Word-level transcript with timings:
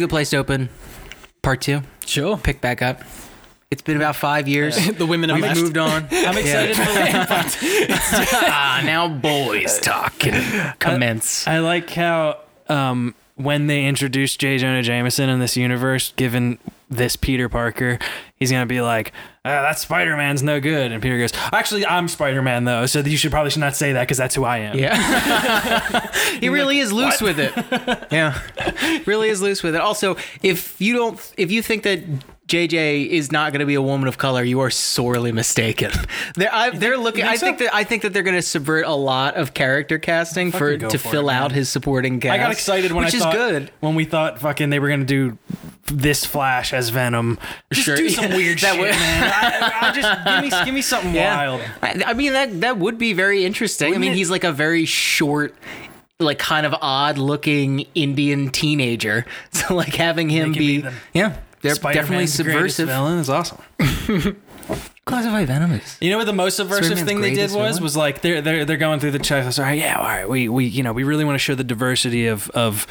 a 0.00 0.04
good 0.04 0.10
place 0.10 0.30
to 0.30 0.38
open. 0.38 0.70
Part 1.42 1.60
two. 1.60 1.82
Sure. 2.06 2.38
Pick 2.38 2.60
back 2.62 2.80
up. 2.80 3.02
It's 3.70 3.82
been 3.82 3.96
about 3.96 4.16
five 4.16 4.48
years. 4.48 4.74
the 4.98 5.06
women 5.06 5.28
have 5.30 5.36
We've 5.36 5.44
left. 5.44 5.60
moved 5.60 5.78
on. 5.78 6.08
I'm 6.10 6.36
excited 6.38 6.74
for 6.76 6.82
ah, 8.46 8.82
now 8.84 9.08
boys 9.08 9.78
talk 9.78 10.18
can 10.18 10.74
commence. 10.78 11.46
I 11.46 11.58
like 11.58 11.90
how 11.90 12.38
um, 12.68 13.14
when 13.36 13.66
they 13.68 13.84
introduce 13.84 14.36
J. 14.36 14.58
Jonah 14.58 14.82
Jameson 14.82 15.28
in 15.28 15.38
this 15.38 15.56
universe, 15.56 16.12
given 16.16 16.58
this 16.90 17.16
Peter 17.16 17.48
Parker, 17.48 17.98
he's 18.34 18.50
gonna 18.50 18.66
be 18.66 18.80
like, 18.80 19.12
ah, 19.44 19.62
"That 19.62 19.78
Spider 19.78 20.16
Man's 20.16 20.42
no 20.42 20.60
good," 20.60 20.90
and 20.92 21.00
Peter 21.00 21.16
goes, 21.18 21.32
"Actually, 21.52 21.86
I'm 21.86 22.08
Spider 22.08 22.42
Man 22.42 22.64
though, 22.64 22.86
so 22.86 22.98
you 23.00 23.16
should 23.16 23.30
probably 23.30 23.50
should 23.50 23.60
not 23.60 23.76
say 23.76 23.92
that 23.92 24.02
because 24.02 24.18
that's 24.18 24.34
who 24.34 24.44
I 24.44 24.58
am." 24.58 24.76
Yeah. 24.76 26.10
he 26.40 26.48
really 26.48 26.80
is 26.80 26.92
loose 26.92 27.22
with 27.22 27.38
it. 27.38 27.52
Yeah. 28.10 28.40
really 29.06 29.28
is 29.28 29.40
loose 29.40 29.62
with 29.62 29.74
it. 29.76 29.80
Also, 29.80 30.16
if 30.42 30.80
you 30.80 30.94
don't 30.94 31.32
if 31.36 31.50
you 31.50 31.62
think 31.62 31.84
that 31.84 32.00
JJ 32.50 33.06
is 33.08 33.30
not 33.30 33.52
going 33.52 33.60
to 33.60 33.66
be 33.66 33.74
a 33.74 33.82
woman 33.82 34.08
of 34.08 34.18
color, 34.18 34.42
you 34.42 34.60
are 34.60 34.70
sorely 34.70 35.30
mistaken. 35.32 35.92
They're 36.34 36.52
I, 36.52 36.70
they're 36.70 36.96
looking 36.98 37.24
I 37.24 37.36
think 37.36 37.58
so? 37.58 37.64
that 37.66 37.74
I 37.74 37.84
think 37.84 38.02
that 38.02 38.12
they're 38.12 38.22
going 38.24 38.36
to 38.36 38.42
subvert 38.42 38.84
a 38.86 38.94
lot 38.94 39.36
of 39.36 39.54
character 39.54 39.98
casting 39.98 40.50
for 40.52 40.76
to 40.76 40.90
for 40.90 40.98
fill 40.98 41.28
it, 41.30 41.34
out 41.34 41.50
man. 41.50 41.56
his 41.58 41.68
supporting 41.68 42.18
cast. 42.20 42.32
I 42.32 42.38
got 42.38 42.50
excited 42.50 42.92
when 42.92 43.04
which 43.04 43.14
I 43.14 43.16
is 43.18 43.22
thought 43.22 43.34
good. 43.34 43.70
when 43.80 43.94
we 43.94 44.04
thought 44.04 44.38
fucking 44.40 44.70
they 44.70 44.78
were 44.80 44.88
gonna 44.88 45.04
do 45.04 45.38
this 45.86 46.24
Flash 46.24 46.72
as 46.72 46.88
Venom. 46.90 47.38
Just 47.72 47.84
Sure. 47.86 47.96
do 47.96 48.08
some 48.10 48.30
weird 48.32 48.58
That 48.60 48.72
shit, 48.74 48.80
would- 48.80 48.90
man. 48.90 49.32
I, 49.32 49.88
I 49.88 49.92
just 49.92 50.24
give 50.50 50.58
me 50.58 50.64
give 50.66 50.74
me 50.74 50.82
something 50.82 51.14
wild. 51.14 51.60
I, 51.82 52.02
I 52.06 52.12
mean 52.14 52.32
that 52.32 52.60
that 52.62 52.78
would 52.78 52.98
be 52.98 53.12
very 53.12 53.44
interesting. 53.44 53.94
I 53.94 53.98
mean, 53.98 54.12
it- 54.12 54.16
he's 54.16 54.30
like 54.30 54.44
a 54.44 54.52
very 54.52 54.84
short 54.84 55.54
like 56.18 56.38
kind 56.38 56.66
of 56.66 56.74
odd 56.82 57.16
looking 57.18 57.86
Indian 57.94 58.50
teenager. 58.50 59.24
So 59.52 59.74
like 59.74 59.94
having 59.94 60.28
him 60.28 60.52
be, 60.52 60.82
be 60.82 60.88
yeah, 61.14 61.36
they're 61.62 61.74
definitely 61.74 62.26
Spider-Man's 62.26 62.40
greatest 62.42 62.76
subversive. 62.76 62.88
Villain 62.88 63.18
is 63.18 63.30
awesome. 63.30 63.58
Classify 65.04 65.44
Venom 65.44 65.72
is. 65.72 65.98
You 66.00 66.10
know 66.10 66.18
what 66.18 66.26
the 66.26 66.32
most 66.32 66.56
subversive 66.56 66.98
Spider-Man's 66.98 67.08
thing 67.08 67.20
they 67.20 67.30
did 67.30 67.36
greatest 67.36 67.56
was 67.56 67.68
villain? 67.70 67.82
was 67.82 67.96
like 67.96 68.20
they're 68.20 68.40
they're 68.40 68.64
they're 68.64 68.76
going 68.76 69.00
through 69.00 69.10
the 69.12 69.18
checklist. 69.18 69.58
All 69.58 69.64
right, 69.64 69.78
yeah, 69.78 69.98
all 69.98 70.04
right, 70.04 70.28
we 70.28 70.48
we 70.48 70.66
you 70.66 70.82
know 70.82 70.92
we 70.92 71.04
really 71.04 71.24
want 71.24 71.34
to 71.34 71.38
show 71.38 71.54
the 71.54 71.64
diversity 71.64 72.26
of 72.26 72.48
of 72.50 72.86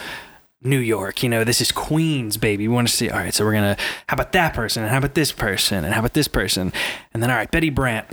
New 0.61 0.80
York. 0.80 1.23
You 1.23 1.30
know, 1.30 1.44
this 1.44 1.61
is 1.61 1.72
Queens, 1.72 2.36
baby. 2.36 2.67
We 2.67 2.73
want 2.73 2.89
to 2.89 2.94
see. 2.94 3.09
All 3.09 3.20
right, 3.20 3.34
so 3.34 3.45
we're 3.45 3.53
gonna. 3.53 3.78
How 4.08 4.16
about 4.16 4.34
that 4.34 4.53
person? 4.53 4.83
And 4.83 4.92
how 4.92 4.98
about 4.98 5.14
this 5.14 5.31
person? 5.31 5.86
And 5.86 5.94
how 5.94 6.00
about 6.00 6.14
this 6.14 6.28
person? 6.28 6.73
And 7.14 7.23
then 7.23 7.31
all 7.31 7.38
right, 7.38 7.50
Betty 7.50 7.70
Brant. 7.70 8.08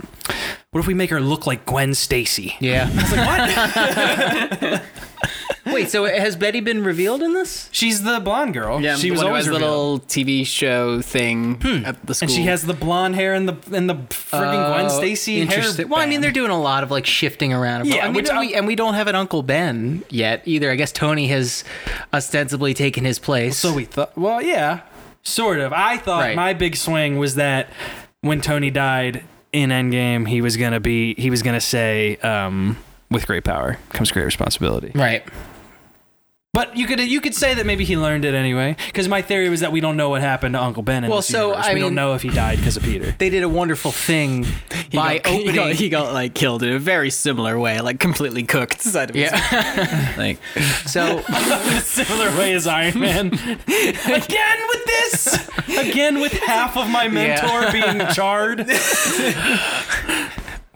What 0.71 0.79
if 0.79 0.87
we 0.87 0.93
make 0.93 1.09
her 1.09 1.19
look 1.19 1.45
like 1.45 1.65
Gwen 1.65 1.93
Stacy? 1.93 2.55
Yeah. 2.59 2.89
I 2.89 3.01
was 3.01 4.61
like, 4.61 4.61
what? 4.61 4.83
Wait, 5.65 5.89
so 5.89 6.05
has 6.05 6.35
Betty 6.37 6.59
been 6.61 6.83
revealed 6.83 7.21
in 7.21 7.33
this? 7.33 7.67
She's 7.73 8.03
the 8.03 8.19
blonde 8.21 8.53
girl. 8.53 8.79
Yeah, 8.81 8.95
she 8.95 9.07
the 9.07 9.11
was 9.11 9.17
one 9.19 9.25
who 9.25 9.29
always 9.31 9.45
has 9.47 9.55
a 9.55 9.59
little 9.59 9.99
TV 9.99 10.45
show 10.45 11.01
thing 11.01 11.61
at 11.85 12.05
the 12.05 12.13
school. 12.15 12.27
and 12.27 12.31
she 12.31 12.43
has 12.43 12.63
the 12.63 12.73
blonde 12.73 13.15
hair 13.15 13.33
and 13.33 13.49
the 13.49 13.75
and 13.75 13.89
the 13.89 13.95
friggin' 13.95 14.71
Gwen 14.73 14.85
Oh, 14.85 14.97
Stacy 14.97 15.35
hair. 15.35 15.43
interesting. 15.57 15.89
Well, 15.89 15.99
I 15.99 16.05
mean, 16.05 16.21
they're 16.21 16.31
doing 16.31 16.51
a 16.51 16.59
lot 16.59 16.83
of 16.83 16.91
like 16.91 17.05
shifting 17.05 17.51
around. 17.53 17.85
Yeah, 17.87 18.03
I 18.03 18.05
mean, 18.05 18.13
which 18.15 18.29
and, 18.29 18.37
I- 18.37 18.41
we, 18.41 18.55
and 18.55 18.65
we 18.65 18.75
don't 18.75 18.93
have 18.93 19.07
an 19.07 19.15
Uncle 19.15 19.43
Ben 19.43 20.03
yet 20.09 20.41
either. 20.45 20.71
I 20.71 20.75
guess 20.75 20.91
Tony 20.93 21.27
has 21.27 21.63
ostensibly 22.13 22.73
taken 22.73 23.03
his 23.05 23.19
place. 23.19 23.57
So 23.57 23.73
we 23.73 23.85
thought, 23.85 24.17
well, 24.17 24.41
yeah, 24.41 24.81
sort 25.23 25.59
of. 25.59 25.73
I 25.73 25.97
thought 25.97 26.21
Right. 26.21 26.35
my 26.35 26.53
big 26.53 26.75
swing 26.77 27.17
was 27.17 27.35
that 27.35 27.69
when 28.21 28.39
Tony 28.41 28.71
died 28.71 29.23
in 29.51 29.69
Endgame, 29.69 30.27
he 30.27 30.41
was 30.41 30.55
gonna 30.57 30.79
be, 30.79 31.13
he 31.15 31.29
was 31.29 31.41
gonna 31.43 31.61
say, 31.61 32.15
um, 32.17 32.77
"With 33.09 33.25
great 33.27 33.43
power 33.43 33.77
comes 33.89 34.11
great 34.11 34.25
responsibility." 34.25 34.91
right. 34.95 35.23
But 36.53 36.75
you 36.75 36.87
could 36.87 36.99
you 36.99 37.21
could 37.21 37.35
say 37.35 37.53
that 37.53 37.67
maybe 37.67 37.85
he 37.85 37.95
learned 37.95 38.25
it 38.25 38.33
anyway, 38.33 38.75
because 38.87 39.07
my 39.07 39.21
theory 39.21 39.47
was 39.47 39.59
that 39.59 39.71
we 39.71 39.79
don't 39.79 39.95
know 39.95 40.09
what 40.09 40.21
happened 40.21 40.55
to 40.55 40.61
Uncle 40.63 40.81
Ben. 40.81 41.03
In 41.03 41.09
Well, 41.11 41.19
this 41.19 41.27
so, 41.27 41.49
universe. 41.49 41.65
I 41.67 41.73
we 41.75 41.79
don't 41.81 41.93
know 41.93 42.15
if 42.15 42.23
he 42.23 42.29
died 42.29 42.57
because 42.57 42.75
of 42.77 42.81
Peter. 42.83 43.13
They 43.19 43.29
did 43.29 43.43
a 43.43 43.49
wonderful 43.49 43.91
thing 43.91 44.43
He 44.89 44.97
by 44.97 45.19
got, 45.19 45.27
he 45.27 45.39
opening. 45.41 45.55
got, 45.55 45.71
he 45.75 45.89
got 45.89 46.13
like 46.13 46.33
killed 46.33 46.63
in 46.63 46.73
a 46.73 46.79
very 46.79 47.11
similar 47.11 47.59
way, 47.59 47.79
like 47.81 47.99
completely 47.99 48.41
cooked 48.41 48.81
side 48.81 49.11
of 49.11 49.15
his 49.15 49.29
yeah. 49.31 50.15
like 50.17 50.39
so 50.87 51.19
in 51.19 51.25
a 51.27 51.81
similar 51.81 52.35
way 52.39 52.53
as 52.53 52.65
Iron 52.65 52.99
Man. 53.01 53.27
Again 53.27 54.59
with 54.69 54.85
this. 54.85 55.49
Again 55.77 56.19
with 56.21 56.33
half 56.33 56.75
of 56.75 56.89
my 56.89 57.07
mentor 57.07 57.71
being 57.71 57.99
charred. 58.13 58.65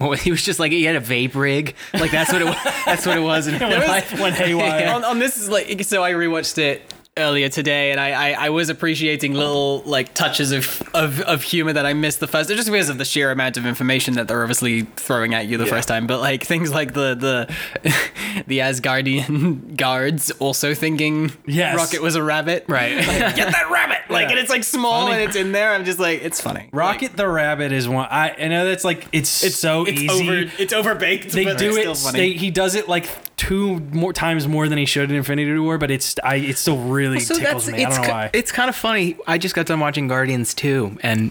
Well, 0.02 0.12
he 0.18 0.30
was 0.30 0.42
just 0.42 0.58
like 0.58 0.72
he 0.72 0.84
had 0.84 0.96
a 0.96 1.00
vape 1.00 1.34
rig. 1.34 1.74
Like 1.94 2.10
that's 2.10 2.32
what 2.32 2.42
it. 2.42 2.46
was. 2.46 2.56
That's 2.84 3.06
what 3.06 3.16
it 3.16 3.20
was. 3.20 3.46
in 3.46 3.58
real 3.58 3.78
life. 3.86 4.18
Went 4.18 4.34
haywire. 4.36 4.88
on, 4.92 5.04
on 5.04 5.18
this 5.18 5.38
is 5.38 5.48
like 5.48 5.84
so 5.84 6.02
I 6.02 6.12
rewatched 6.12 6.58
it 6.58 6.82
earlier 7.18 7.50
today 7.50 7.90
and 7.90 8.00
I, 8.00 8.30
I 8.30 8.46
I 8.46 8.48
was 8.48 8.70
appreciating 8.70 9.34
little 9.34 9.82
like 9.84 10.14
touches 10.14 10.50
of, 10.50 10.82
of 10.94 11.20
of 11.20 11.42
humor 11.42 11.70
that 11.74 11.84
I 11.84 11.92
missed 11.92 12.20
the 12.20 12.26
first 12.26 12.48
just 12.48 12.70
because 12.70 12.88
of 12.88 12.96
the 12.96 13.04
sheer 13.04 13.30
amount 13.30 13.58
of 13.58 13.66
information 13.66 14.14
that 14.14 14.28
they're 14.28 14.40
obviously 14.40 14.82
throwing 14.96 15.34
at 15.34 15.46
you 15.46 15.58
the 15.58 15.66
first 15.66 15.88
time 15.88 16.06
but 16.06 16.20
like 16.20 16.42
things 16.42 16.72
like 16.72 16.94
the 16.94 17.14
the 17.14 17.54
the 18.46 18.60
Asgardian 18.60 19.76
guards 19.76 20.30
also 20.38 20.72
thinking 20.74 21.30
Yes. 21.44 21.76
Rocket 21.76 22.00
was 22.00 22.14
a 22.14 22.22
rabbit 22.22 22.64
Right. 22.66 22.96
Like, 23.06 23.36
get 23.36 23.52
that 23.52 23.70
rabbit 23.70 23.98
like 24.08 24.24
Yeah. 24.28 24.30
and 24.30 24.38
it's 24.38 24.48
like 24.50 24.64
small 24.64 25.08
Funny. 25.08 25.20
and 25.20 25.28
it's 25.28 25.36
in 25.36 25.52
there 25.52 25.74
I'm 25.74 25.84
just 25.84 25.98
like 25.98 26.22
it's 26.22 26.40
funny 26.40 26.70
Rocket 26.72 27.14
the 27.18 27.28
Rabbit 27.28 27.72
is 27.72 27.86
one. 27.86 28.08
I, 28.10 28.30
I 28.38 28.48
know 28.48 28.64
that's 28.66 28.84
like 28.84 29.06
it's, 29.12 29.44
it's 29.44 29.56
so 29.56 29.84
it's 29.84 30.00
easy. 30.00 30.22
over 30.30 30.50
it's 30.58 30.72
overbaked 30.72 31.32
they 31.32 31.44
but 31.44 31.58
do 31.58 31.68
it's 31.68 31.76
it. 31.76 31.80
still 31.80 31.94
funny. 31.94 32.18
They, 32.18 32.32
he 32.38 32.50
does 32.50 32.74
it 32.74 32.88
like 32.88 33.06
two 33.36 33.80
more 33.92 34.12
times 34.12 34.46
more 34.48 34.68
than 34.68 34.78
he 34.78 34.86
should 34.86 35.10
in 35.10 35.16
Infinity 35.16 35.58
War, 35.58 35.76
but 35.76 35.90
it's 35.90 36.14
I 36.22 36.36
it 36.36 36.56
still 36.58 36.78
really 36.78 37.01
so 37.20 37.34
tickles 37.38 37.66
that's 37.66 37.76
me. 37.76 37.84
I 37.84 37.88
it's 37.88 37.96
don't 37.98 38.06
know 38.06 38.12
why. 38.12 38.30
it's 38.32 38.52
kind 38.52 38.68
of 38.68 38.76
funny. 38.76 39.16
I 39.26 39.38
just 39.38 39.54
got 39.54 39.66
done 39.66 39.80
watching 39.80 40.08
Guardians 40.08 40.54
2 40.54 40.98
and 41.02 41.30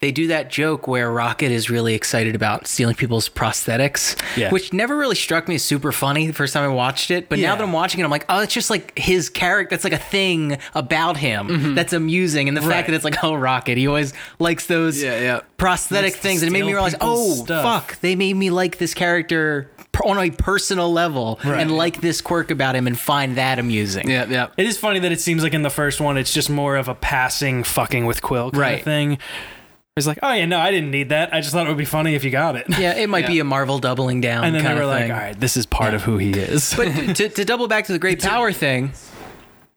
they 0.00 0.10
do 0.10 0.26
that 0.26 0.50
joke 0.50 0.88
where 0.88 1.12
Rocket 1.12 1.52
is 1.52 1.70
really 1.70 1.94
excited 1.94 2.34
about 2.34 2.66
stealing 2.66 2.96
people's 2.96 3.28
prosthetics, 3.28 4.20
Yeah. 4.36 4.50
which 4.50 4.72
never 4.72 4.96
really 4.96 5.14
struck 5.14 5.46
me 5.46 5.54
as 5.54 5.62
super 5.62 5.92
funny 5.92 6.26
the 6.26 6.32
first 6.32 6.52
time 6.54 6.64
I 6.64 6.74
watched 6.74 7.12
it. 7.12 7.28
But 7.28 7.38
now 7.38 7.54
that 7.54 7.62
I'm 7.62 7.72
watching 7.72 8.00
it, 8.00 8.04
I'm 8.04 8.10
like, 8.10 8.24
oh, 8.28 8.40
it's 8.40 8.52
just 8.52 8.68
like 8.68 8.98
his 8.98 9.28
character. 9.28 9.70
That's 9.76 9.84
like 9.84 9.92
a 9.92 9.98
thing 9.98 10.58
about 10.74 11.18
him 11.18 11.76
that's 11.76 11.92
amusing, 11.92 12.48
and 12.48 12.56
the 12.56 12.60
Mm-hmm. 12.62 12.68
Right. 12.70 12.74
fact 12.78 12.88
that 12.88 12.94
it's 12.94 13.04
like, 13.04 13.22
oh, 13.22 13.34
Rocket, 13.34 13.78
he 13.78 13.86
always 13.86 14.12
likes 14.40 14.66
those 14.66 15.00
Yeah, 15.00 15.20
yeah. 15.20 15.40
prosthetic 15.56 16.14
things, 16.14 16.42
and 16.42 16.48
it 16.48 16.52
made 16.52 16.64
me 16.66 16.72
realize, 16.72 16.96
oh, 17.00 17.44
stuff. 17.44 17.62
fuck, 17.62 18.00
they 18.00 18.16
made 18.16 18.34
me 18.34 18.50
like 18.50 18.78
this 18.78 18.94
character 18.94 19.70
on 20.04 20.18
a 20.18 20.30
personal 20.30 20.90
level 20.92 21.38
Right. 21.44 21.60
and 21.60 21.70
like 21.76 22.00
this 22.00 22.20
quirk 22.20 22.50
about 22.50 22.74
him 22.74 22.86
and 22.86 22.98
find 22.98 23.36
that 23.36 23.58
amusing. 23.58 24.08
yeah 24.10 24.26
yeah 24.28 24.48
It 24.56 24.66
is 24.66 24.76
funny 24.78 24.98
that 25.00 25.12
it 25.12 25.20
seems 25.20 25.42
like 25.42 25.54
in 25.54 25.62
the 25.62 25.70
first 25.70 26.00
one, 26.00 26.16
it's 26.16 26.32
just 26.32 26.50
more 26.50 26.76
of 26.76 26.88
a 26.88 26.94
passing 26.94 27.62
fucking 27.62 28.06
with 28.06 28.22
Quill 28.22 28.50
kind 28.50 28.60
Right. 28.60 28.78
of 28.78 28.84
thing. 28.84 29.18
It's 29.96 30.06
like, 30.06 30.18
oh 30.22 30.32
yeah, 30.32 30.46
no, 30.46 30.58
I 30.58 30.70
didn't 30.70 30.90
need 30.90 31.10
that. 31.10 31.34
I 31.34 31.40
just 31.42 31.52
thought 31.52 31.66
it 31.66 31.68
would 31.68 31.76
be 31.78 31.84
funny 31.84 32.14
if 32.14 32.24
you 32.24 32.30
got 32.30 32.56
it. 32.56 32.66
Yeah, 32.78 32.94
it 32.96 33.10
might 33.10 33.26
be 33.26 33.38
a 33.40 33.44
Marvel 33.44 33.78
doubling 33.78 34.22
down 34.22 34.44
And 34.44 34.54
then 34.54 34.62
they 34.62 34.66
kind 34.66 34.78
were 34.78 34.84
of 34.84 34.88
like, 34.88 35.10
all 35.10 35.16
right, 35.18 35.38
this 35.38 35.56
is 35.56 35.66
part 35.66 35.92
of 35.92 36.02
who 36.02 36.16
he 36.16 36.30
is. 36.32 36.72
But 36.74 36.86
to, 37.16 37.28
to 37.28 37.44
double 37.44 37.68
back 37.68 37.84
to 37.86 37.92
the 37.92 37.98
great 37.98 38.20
power 38.22 38.52
thing, 38.52 38.92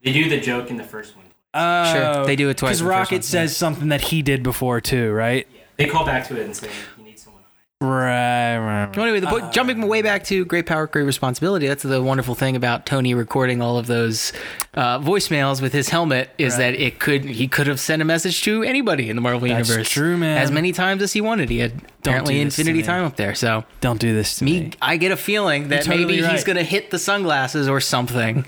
They 0.04 0.14
do 0.14 0.30
the 0.30 0.40
joke 0.40 0.70
in 0.72 0.78
the 0.78 0.84
first 0.86 1.16
one. 1.18 1.26
Oh, 1.54 1.94
sure, 1.94 2.26
they 2.26 2.36
do 2.38 2.50
it 2.50 2.58
twice 2.58 2.80
Because 2.80 2.82
in 2.82 2.88
the 2.88 2.92
first 2.94 2.98
Rocket 3.12 3.16
one, 3.18 3.22
says 3.24 3.58
something 3.58 3.90
that 3.90 4.02
he 4.02 4.22
did 4.22 4.42
before 4.44 4.80
too, 4.82 5.12
right? 5.12 5.48
They 5.78 5.88
call 5.88 6.06
back 6.06 6.26
to 6.30 6.40
it 6.40 6.46
and 6.46 6.56
say 6.56 6.70
you 6.98 7.04
need 7.04 7.20
someone 7.20 7.44
on 7.44 7.50
it. 7.50 7.65
Right, 7.82 8.58
right, 8.58 8.86
right. 8.88 8.98
Anyway, 8.98 9.20
the 9.20 9.28
Uh, 9.28 9.52
jumping 9.52 9.86
way 9.88 10.02
back 10.02 10.24
to 10.26 10.46
great 10.46 10.66
power, 10.66 10.88
great 10.88 11.04
responsibility. 11.04 11.68
That's 11.68 11.84
the 11.84 12.02
wonderful 12.02 12.34
thing 12.34 12.56
about 12.56 12.86
Tony 12.86 13.14
recording 13.14 13.62
all 13.62 13.78
of 13.78 13.86
those 13.88 14.32
uh, 14.76 14.98
voicemails 15.00 15.62
with 15.62 15.74
his 15.74 15.90
helmet 15.90 16.30
is 16.38 16.56
that 16.58 16.74
it 16.76 17.00
could 17.00 17.26
he 17.26 17.50
could 17.50 17.68
have 17.68 17.80
sent 17.82 18.02
a 18.02 18.06
message 18.06 18.42
to 18.44 18.64
anybody 18.64 19.10
in 19.10 19.18
the 19.18 19.22
Marvel 19.22 19.42
That's 19.50 19.68
universe. 19.68 19.90
true, 19.90 20.16
man. 20.16 20.38
As 20.38 20.52
many 20.52 20.72
times 20.72 21.02
as 21.04 21.12
he 21.12 21.20
wanted. 21.20 21.50
He 21.50 21.60
had 21.60 21.74
apparently 22.00 22.36
do 22.36 22.46
this 22.46 22.56
to 22.56 22.62
infinity 22.62 22.82
time 22.84 23.04
up 23.04 23.18
there. 23.18 23.36
So 23.36 23.66
Don't 23.82 24.00
do 24.00 24.14
this 24.16 24.38
to 24.38 24.46
me, 24.46 24.60
me. 24.62 24.72
I 24.82 24.96
get 24.96 25.12
a 25.12 25.18
feeling 25.18 25.68
that 25.68 25.84
totally 25.84 26.06
maybe 26.06 26.26
he's 26.28 26.46
gonna 26.46 26.64
hit 26.64 26.92
the 26.92 27.00
sunglasses 27.00 27.68
or 27.68 27.82
something, 27.82 28.46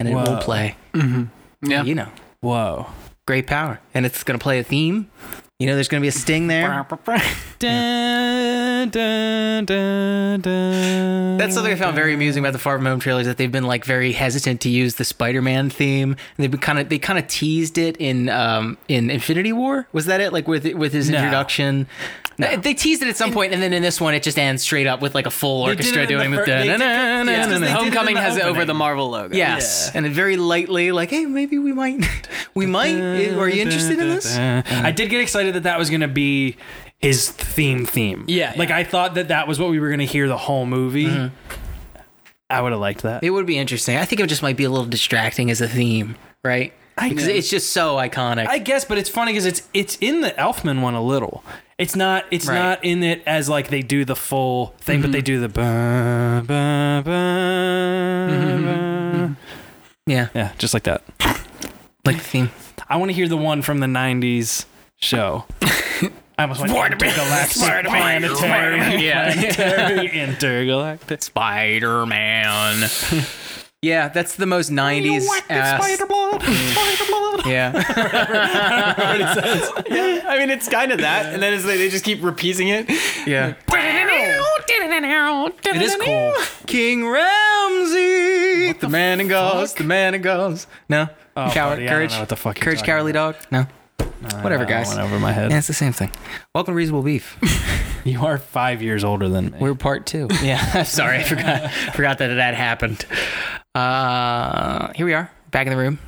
and 0.00 0.08
it 0.08 0.14
will 0.14 0.24
Whoa. 0.24 0.40
play. 0.40 0.76
yeah 0.94 1.82
You 1.82 1.94
know. 1.94 2.08
Whoa. 2.40 2.86
great 3.26 3.46
power 3.46 3.78
and 3.92 4.06
it's 4.06 4.24
going 4.24 4.38
to 4.38 4.42
play 4.42 4.58
a 4.58 4.64
theme 4.64 5.10
you 5.58 5.66
know 5.66 5.74
there's 5.74 5.88
going 5.88 6.00
to 6.00 6.04
be 6.04 6.08
a 6.08 6.12
sting 6.12 6.46
there? 6.46 6.68
Dun, 7.58 8.88
dun, 8.90 9.64
dun, 9.64 10.40
dun. 10.40 11.36
that's 11.36 11.52
something 11.54 11.72
i 11.72 11.74
found 11.74 11.96
very 11.96 12.14
amusing 12.14 12.44
about 12.44 12.52
the 12.52 12.60
far 12.60 12.76
from 12.78 12.86
home 12.86 13.00
trailers 13.00 13.26
that 13.26 13.38
they've 13.38 13.50
been 13.50 13.64
like 13.66 13.84
very 13.84 14.12
hesitant 14.12 14.60
to 14.60 14.68
use 14.68 14.94
the 14.94 15.04
spider-man 15.04 15.68
theme 15.68 16.10
and 16.12 16.18
they've 16.36 16.50
been 16.52 16.60
kind 16.60 16.78
of 16.78 16.88
they 16.88 17.00
kind 17.00 17.18
of 17.18 17.26
teased 17.26 17.76
it 17.76 17.96
in 17.96 18.28
um 18.28 18.78
in 18.86 19.10
infinity 19.10 19.52
war. 19.52 19.88
Was 19.92 20.06
that 20.06 20.20
it? 20.20 20.32
Like 20.32 20.46
with 20.46 20.64
with 20.74 20.92
his 20.92 21.10
No. 21.10 21.18
introduction 21.18 21.88
they 22.38 22.74
teased 22.74 23.02
it 23.02 23.08
at 23.08 23.16
some 23.16 23.32
point 23.32 23.52
and 23.52 23.62
then 23.62 23.72
in 23.72 23.82
this 23.82 24.00
one 24.00 24.14
it 24.14 24.22
just 24.22 24.38
ends 24.38 24.62
straight 24.62 24.86
up 24.86 25.02
with 25.02 25.14
like 25.14 25.26
a 25.26 25.30
full 25.30 25.62
orchestra 25.62 26.02
the 26.02 26.06
doing 26.06 26.30
the 27.62 27.70
Homecoming 27.70 28.16
has 28.16 28.36
it 28.36 28.44
over 28.44 28.64
the 28.64 28.74
Marvel 28.74 29.10
logo 29.10 29.34
Yes, 29.34 29.94
and 29.94 30.06
very 30.08 30.36
lightly, 30.36 30.92
like, 30.92 31.10
hey, 31.10 31.26
maybe 31.26 31.58
we 31.58 31.72
might, 31.72 32.04
we 32.54 32.66
might. 32.66 32.94
Eh, 32.94 33.34
are 33.34 33.48
you 33.48 33.62
interested 33.62 33.98
in 33.98 34.08
this? 34.08 34.36
I 34.36 34.90
did 34.90 35.10
get 35.10 35.20
excited 35.20 35.54
that 35.54 35.64
that 35.64 35.78
was 35.78 35.90
going 35.90 36.00
to 36.00 36.08
be 36.08 36.56
his 36.98 37.30
theme 37.30 37.86
theme. 37.86 38.24
Yeah, 38.26 38.52
Like. 38.56 38.70
I 38.70 38.84
thought 38.84 39.14
that 39.14 39.28
that 39.28 39.48
was 39.48 39.58
what 39.58 39.70
we 39.70 39.80
were 39.80 39.88
going 39.88 40.00
to 40.00 40.06
hear 40.06 40.28
the 40.28 40.36
whole 40.36 40.66
movie. 40.66 41.06
Mm-hmm. 41.06 41.34
I 42.50 42.60
would 42.60 42.72
have 42.72 42.80
liked 42.80 43.02
that. 43.02 43.22
It 43.22 43.30
would 43.30 43.46
be 43.46 43.58
interesting. 43.58 43.96
I 43.96 44.04
think 44.04 44.20
it 44.20 44.26
just 44.26 44.42
might 44.42 44.56
be 44.56 44.64
a 44.64 44.70
little 44.70 44.86
distracting 44.86 45.50
as 45.50 45.60
a 45.60 45.68
theme, 45.68 46.16
right? 46.42 46.72
I, 46.98 47.08
because 47.08 47.26
it's 47.26 47.48
just 47.48 47.72
so 47.72 47.96
iconic. 47.96 48.46
I 48.48 48.58
guess, 48.58 48.84
but 48.84 48.98
it's 48.98 49.08
funny 49.08 49.32
because 49.32 49.46
it's 49.46 49.62
it's 49.72 49.96
in 50.00 50.20
the 50.20 50.30
Elfman 50.30 50.82
one 50.82 50.94
a 50.94 51.02
little. 51.02 51.44
It's 51.78 51.94
not 51.94 52.24
it's 52.30 52.46
Right. 52.46 52.54
not 52.58 52.84
in 52.84 53.02
it 53.02 53.22
as 53.26 53.48
like 53.48 53.68
they 53.68 53.82
do 53.82 54.04
the 54.04 54.16
full 54.16 54.74
thing, 54.80 55.00
but 55.00 55.12
they 55.12 55.18
mm-hmm. 55.18 55.24
do 55.24 55.40
the 55.40 55.48
ba, 55.48 56.42
ba, 56.46 57.02
ba, 57.04 57.10
mm-hmm. 58.30 58.64
ba. 59.26 59.36
yeah, 60.06 60.28
yeah, 60.34 60.52
just 60.58 60.74
like 60.74 60.82
that. 60.84 61.02
like 62.04 62.16
the 62.16 62.22
theme. 62.22 62.50
I 62.88 62.96
want 62.96 63.10
to 63.10 63.14
hear 63.14 63.28
the 63.28 63.36
one 63.36 63.62
from 63.62 63.78
the 63.78 63.86
'90s 63.86 64.64
show. 64.96 65.44
I 66.38 66.42
almost 66.42 66.60
went 66.60 66.72
intergalactic, 66.72 67.86
planetary, 67.90 69.04
Yeah. 69.04 69.32
planetary, 69.32 70.08
intergalactic. 70.12 71.22
Spider 71.22 72.06
Man. 72.06 72.88
Yeah, 73.82 74.08
that's 74.08 74.34
the 74.36 74.46
most 74.46 74.70
'90s 74.70 75.24
ass. 75.48 75.78
blood, 75.78 75.90
spider 75.98 76.06
blood. 76.06 76.40
Mm. 76.40 76.94
Yeah, 77.46 77.72
I 80.26 80.38
mean, 80.38 80.50
it's 80.50 80.68
kind 80.68 80.90
of 80.92 80.98
that, 81.00 81.32
and 81.32 81.42
then 81.42 81.54
it's 81.54 81.64
like 81.64 81.76
they 81.78 81.88
just 81.88 82.04
keep 82.04 82.22
repeating 82.22 82.68
it. 82.68 82.88
yeah. 83.26 83.54
It 85.64 85.82
is 85.82 85.96
cool. 85.96 86.34
King 86.66 87.06
Ramsey, 87.08 88.72
the, 88.72 88.88
man 88.88 89.20
and 89.20 89.28
goes, 89.30 89.74
the 89.74 89.84
man 89.84 90.14
and 90.14 90.22
goes. 90.24 90.66
No, 90.88 91.08
Oh, 91.36 91.50
Coward, 91.52 91.76
buddy, 91.76 91.84
I 91.84 91.90
don't 91.90 91.96
courage, 91.98 92.12
know 92.12 92.20
what 92.20 92.28
the 92.28 92.36
fuck 92.36 92.56
you're 92.58 92.64
courage, 92.64 92.78
talking 92.80 92.92
cowardly 92.92 93.12
dog. 93.12 93.36
No, 93.52 93.66
whatever, 93.98 94.64
That 94.64 94.68
guys. 94.68 94.88
Went 94.88 95.00
over 95.00 95.18
my 95.18 95.32
head. 95.32 95.50
Yeah, 95.50 95.58
it's 95.58 95.66
the 95.66 95.74
same 95.74 95.92
thing. 95.92 96.10
Welcome 96.54 96.72
to 96.72 96.76
Reasonable 96.76 97.02
Beef. 97.02 97.36
You 98.04 98.24
are 98.24 98.38
five 98.38 98.80
years 98.80 99.04
older 99.04 99.28
than 99.28 99.50
me. 99.50 99.58
We're 99.60 99.74
part 99.74 100.06
two. 100.06 100.28
Yeah, 100.42 100.84
sorry, 100.84 101.18
I 101.18 101.24
forgot 101.24 101.70
forgot 101.94 102.16
that 102.18 102.28
that 102.36 102.54
happened. 102.54 103.04
Uh, 103.74 104.92
here 104.94 105.04
we 105.04 105.12
are, 105.12 105.30
back 105.50 105.66
in 105.66 105.72
the 105.72 105.76
room. 105.76 105.98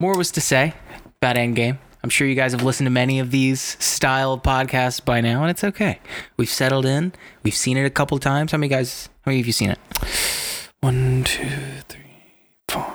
More 0.00 0.16
was 0.16 0.30
to 0.32 0.40
say 0.40 0.72
about 1.20 1.36
Endgame. 1.36 1.76
I'm 2.02 2.08
sure 2.08 2.26
you 2.26 2.34
guys 2.34 2.52
have 2.52 2.62
listened 2.62 2.86
to 2.86 2.90
many 2.90 3.18
of 3.18 3.30
these 3.30 3.60
style 3.60 4.32
of 4.34 4.42
podcasts 4.42 5.04
by 5.04 5.20
now, 5.20 5.42
and 5.42 5.50
it's 5.50 5.64
okay. 5.64 5.98
We've 6.38 6.48
settled 6.48 6.86
in. 6.86 7.12
We've 7.42 7.54
seen 7.54 7.76
it 7.76 7.84
a 7.84 7.90
couple 7.90 8.16
times. 8.18 8.52
How 8.52 8.58
many 8.58 8.68
guys? 8.68 9.10
How 9.22 9.30
many 9.30 9.40
of 9.40 9.46
you 9.46 9.52
seen 9.52 9.68
it? 9.70 9.78
One, 10.80 11.24
two, 11.24 11.48
three, 11.88 12.00
four. 12.68 12.90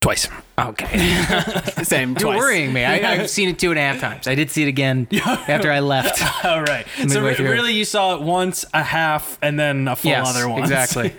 Twice. 0.00 0.28
Okay. 0.56 0.98
Same. 1.82 2.10
You're 2.10 2.20
twice. 2.20 2.38
worrying 2.38 2.72
me. 2.72 2.84
I, 2.84 3.12
I've 3.12 3.30
seen 3.36 3.48
it 3.48 3.58
two 3.58 3.70
and 3.70 3.78
a 3.78 3.82
half 3.82 4.00
times. 4.00 4.28
I 4.28 4.34
did 4.34 4.50
see 4.50 4.62
it 4.62 4.68
again 4.68 5.08
after 5.12 5.70
I 5.70 5.80
left. 5.80 6.44
All 6.44 6.62
right. 6.62 6.86
So 7.08 7.22
re- 7.22 7.34
really, 7.36 7.72
you 7.72 7.84
saw 7.84 8.14
it 8.14 8.22
once, 8.22 8.64
a 8.72 8.82
half, 8.82 9.38
and 9.42 9.58
then 9.58 9.88
a 9.88 9.96
full 9.96 10.12
yes, 10.12 10.28
other 10.28 10.48
one. 10.48 10.60
exactly. 10.60 11.12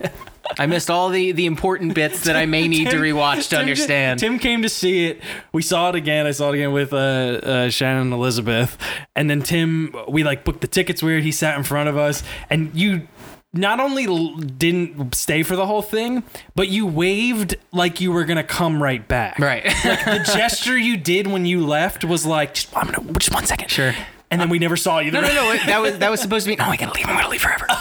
I 0.58 0.68
missed 0.68 0.92
all 0.92 1.10
the, 1.10 1.32
the 1.32 1.48
important 1.48 1.96
bits 1.96 2.26
that 2.26 2.36
I 2.36 2.46
may 2.46 2.68
need 2.68 2.92
to 2.92 2.98
rewatch 2.98 3.50
to 3.50 3.58
understand. 3.58 4.20
Tim 4.20 4.38
came 4.38 4.62
to 4.62 4.70
see 4.70 5.08
it. 5.08 5.22
We 5.52 5.64
saw 5.64 5.90
it 5.90 5.96
again. 5.96 6.28
I 6.28 6.32
saw 6.32 6.52
it 6.52 6.56
again 6.56 6.72
with 6.72 6.94
uh, 6.94 6.98
uh, 6.98 7.70
Shannon 7.70 8.04
and 8.04 8.14
Elizabeth, 8.14 8.78
and 9.16 9.30
then 9.30 9.42
Tim. 9.42 9.94
We 10.08 10.24
like 10.24 10.44
booked 10.44 10.62
the 10.62 10.68
tickets 10.68 11.02
weird. 11.02 11.24
He 11.24 11.32
sat 11.32 11.58
in 11.58 11.64
front 11.64 11.90
of 11.90 11.98
us, 11.98 12.24
and 12.50 12.74
you 12.76 13.08
not 13.56 13.80
only 13.80 14.06
l- 14.06 14.36
didn't 14.36 15.16
stay 15.16 15.42
for 15.44 15.56
the 15.56 15.66
whole 15.66 15.82
thing, 15.82 16.24
but 16.56 16.68
you 16.68 16.86
waved 16.86 17.56
like 17.72 18.00
you 18.02 18.12
were 18.12 18.26
gonna 18.26 18.44
come 18.44 18.84
right 18.84 19.08
back. 19.08 19.40
Right. 19.40 19.64
the 19.64 20.22
gesture 20.36 20.78
you 20.78 20.98
did 20.98 21.28
when 21.28 21.46
you 21.46 21.66
left 21.66 22.04
was 22.04 22.26
like, 22.26 22.54
just, 22.54 22.76
I'm 22.76 22.92
gonna, 22.92 23.14
just 23.14 23.34
one 23.34 23.46
second. 23.46 23.70
Sure. 23.70 23.94
And 24.32 24.42
then 24.42 24.50
we 24.50 24.58
never 24.60 24.76
saw 24.76 25.00
you. 25.00 25.12
No, 25.12 25.22
no, 25.22 25.28
no. 25.28 25.56
That 25.68 25.82
was 25.82 26.00
that 26.00 26.10
was 26.12 26.20
supposed 26.20 26.46
to 26.46 26.52
be. 26.52 26.56
No, 26.56 26.66
I 26.66 26.76
gotta 26.78 26.94
leave. 26.94 27.06
I'm 27.08 27.16
gonna 27.16 27.30
leave 27.30 27.42
forever. 27.42 27.68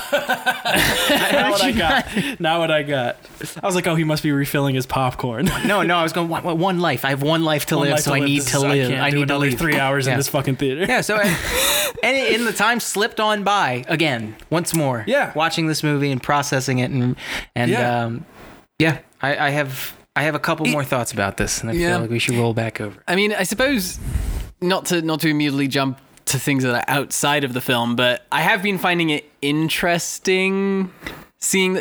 Now 0.68 1.50
what 1.50 1.62
I 1.62 1.72
got. 1.72 2.40
Now 2.40 2.58
what 2.60 2.70
I 2.70 2.82
got. 2.82 3.16
I 3.62 3.66
was 3.66 3.74
like, 3.74 3.86
oh, 3.86 3.94
he 3.94 4.04
must 4.04 4.22
be 4.22 4.32
refilling 4.32 4.74
his 4.74 4.86
popcorn. 4.86 5.50
No, 5.66 5.82
no. 5.82 5.96
I 5.96 6.02
was 6.02 6.12
going 6.12 6.28
one, 6.28 6.58
one 6.58 6.80
life. 6.80 7.04
I 7.04 7.10
have 7.10 7.22
one 7.22 7.42
life 7.44 7.66
to 7.66 7.76
One 7.76 7.84
live, 7.86 7.92
life 7.92 8.00
so 8.00 8.10
to 8.10 8.16
I 8.16 8.20
live. 8.20 8.28
need 8.28 8.38
This 8.42 8.50
to 8.52 8.56
is- 8.58 8.62
live. 8.62 8.88
can't 8.90 9.00
I 9.02 9.10
do 9.10 9.16
need 9.16 9.28
to 9.28 9.34
another 9.34 9.46
leave. 9.46 9.58
three 9.58 9.78
hours 9.78 10.06
Yeah. 10.06 10.12
in 10.12 10.18
this 10.18 10.28
fucking 10.28 10.56
theater. 10.56 10.84
Yeah. 10.86 11.00
So, 11.00 11.16
and, 11.18 11.36
and 12.02 12.16
in 12.16 12.44
the 12.44 12.52
time 12.52 12.80
slipped 12.80 13.20
on 13.20 13.42
by 13.44 13.84
again 13.88 14.36
once 14.50 14.74
more. 14.74 15.04
Yeah. 15.06 15.32
Watching 15.34 15.66
this 15.66 15.82
movie 15.82 16.10
and 16.10 16.22
processing 16.22 16.78
it 16.80 16.90
and 16.90 17.16
and 17.56 17.70
Yeah. 17.70 18.04
um, 18.04 18.26
yeah. 18.78 18.98
I, 19.22 19.46
I 19.46 19.50
have 19.50 19.96
I 20.16 20.22
have 20.24 20.34
a 20.34 20.38
couple 20.40 20.66
more 20.66 20.84
thoughts 20.84 21.12
about 21.12 21.36
this, 21.38 21.60
and 21.62 21.70
I 21.70 21.72
Yeah. 21.74 21.92
feel 21.92 22.00
like 22.02 22.10
we 22.10 22.18
should 22.18 22.34
roll 22.36 22.54
back 22.54 22.80
over. 22.80 23.02
I 23.08 23.16
mean, 23.16 23.32
I 23.32 23.42
suppose 23.44 23.98
not 24.60 24.84
to 24.86 25.00
not 25.02 25.20
to 25.20 25.28
immediately 25.28 25.66
jump 25.68 25.98
to 26.34 26.40
things 26.40 26.64
that 26.64 26.74
are 26.74 26.94
outside 26.94 27.44
of 27.44 27.54
the 27.54 27.60
film, 27.60 27.96
but 27.96 28.26
I 28.30 28.42
have 28.42 28.62
been 28.62 28.76
finding 28.76 29.10
it 29.10 29.30
interesting 29.40 30.92
seeing 31.38 31.80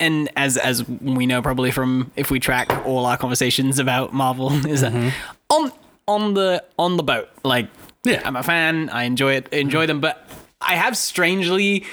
and 0.00 0.28
as 0.36 0.56
as 0.56 0.86
we 0.88 1.24
know 1.24 1.40
probably 1.40 1.70
from 1.70 2.10
if 2.16 2.30
we 2.30 2.40
track 2.40 2.70
all 2.84 3.06
our 3.06 3.16
conversations 3.16 3.78
about 3.78 4.12
Marvel 4.12 4.52
is 4.66 4.80
that 4.80 4.92
mm-hmm. 4.92 5.08
on 5.48 5.72
on 6.08 6.34
the 6.34 6.64
on 6.78 6.96
the 6.96 7.02
boat 7.02 7.28
like 7.44 7.68
Yeah. 8.04 8.20
I'm 8.24 8.34
a 8.34 8.42
fan 8.42 8.90
I 8.90 9.04
enjoy 9.04 9.34
it 9.34 9.48
enjoy 9.52 9.82
mm-hmm. 9.82 9.88
them 9.88 10.00
but 10.00 10.28
I 10.60 10.74
have 10.74 10.96
strangely 10.96 11.84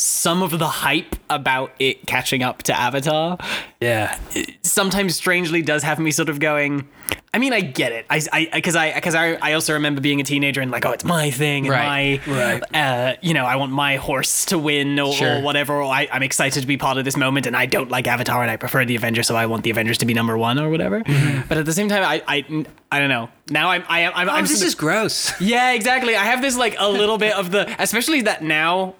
some 0.00 0.42
of 0.42 0.58
the 0.58 0.66
hype 0.66 1.14
about 1.28 1.72
it 1.78 2.06
catching 2.06 2.42
up 2.42 2.62
to 2.64 2.72
Avatar 2.78 3.36
Yeah. 3.80 4.16
sometimes 4.62 5.14
strangely 5.14 5.60
does 5.62 5.82
have 5.82 5.98
me 5.98 6.10
sort 6.10 6.28
of 6.30 6.40
going 6.40 6.88
I 7.34 7.38
mean 7.38 7.52
I 7.52 7.60
get 7.60 7.92
it 7.92 8.06
I 8.08 8.20
I 8.32 8.48
because 8.52 8.74
I 8.76 8.94
because 8.94 9.14
I, 9.14 9.34
I 9.34 9.52
also 9.52 9.74
remember 9.74 10.00
being 10.00 10.18
a 10.20 10.24
teenager 10.24 10.60
and 10.62 10.70
like 10.70 10.86
oh 10.86 10.92
it's 10.92 11.04
my 11.04 11.30
thing 11.30 11.66
and 11.66 11.72
Right, 11.72 12.26
my 12.26 12.34
right. 12.60 12.74
uh 12.74 13.16
you 13.20 13.34
know 13.34 13.44
I 13.44 13.56
want 13.56 13.72
my 13.72 13.96
horse 13.96 14.46
to 14.46 14.58
win 14.58 14.98
or, 14.98 15.12
Sure. 15.12 15.36
or 15.36 15.42
whatever 15.42 15.74
or 15.74 15.84
I, 15.92 16.08
I'm 16.10 16.22
excited 16.22 16.62
to 16.62 16.66
be 16.66 16.76
part 16.78 16.96
of 16.98 17.04
this 17.04 17.16
moment 17.16 17.46
and 17.46 17.54
I 17.56 17.66
don't 17.66 17.90
like 17.90 18.06
Avatar 18.08 18.40
and 18.42 18.50
I 18.50 18.56
prefer 18.56 18.84
the 18.86 18.96
Avengers 18.96 19.26
so 19.26 19.36
I 19.36 19.46
want 19.46 19.64
the 19.64 19.70
Avengers 19.70 19.98
to 19.98 20.06
be 20.06 20.14
number 20.14 20.36
one 20.38 20.58
or 20.58 20.70
whatever 20.70 21.02
but 21.48 21.58
at 21.58 21.66
the 21.66 21.72
same 21.74 21.88
time 21.90 22.02
I 22.04 22.22
I, 22.26 22.64
I 22.90 22.98
don't 22.98 23.10
know 23.10 23.28
now 23.50 23.68
I'm 23.68 23.84
I 23.88 24.00
am 24.00 24.12
I'm, 24.14 24.28
Oh, 24.28 24.32
I'm 24.32 24.44
this 24.46 24.62
is 24.62 24.74
gross. 24.74 25.38
yeah, 25.40 25.72
exactly. 25.72 26.16
I 26.16 26.24
have 26.24 26.40
this 26.40 26.56
like 26.56 26.76
a 26.78 26.88
little 26.88 27.18
bit 27.18 27.34
of 27.34 27.50
the, 27.50 27.74
especially 27.82 28.22
that 28.22 28.42
now 28.42 28.94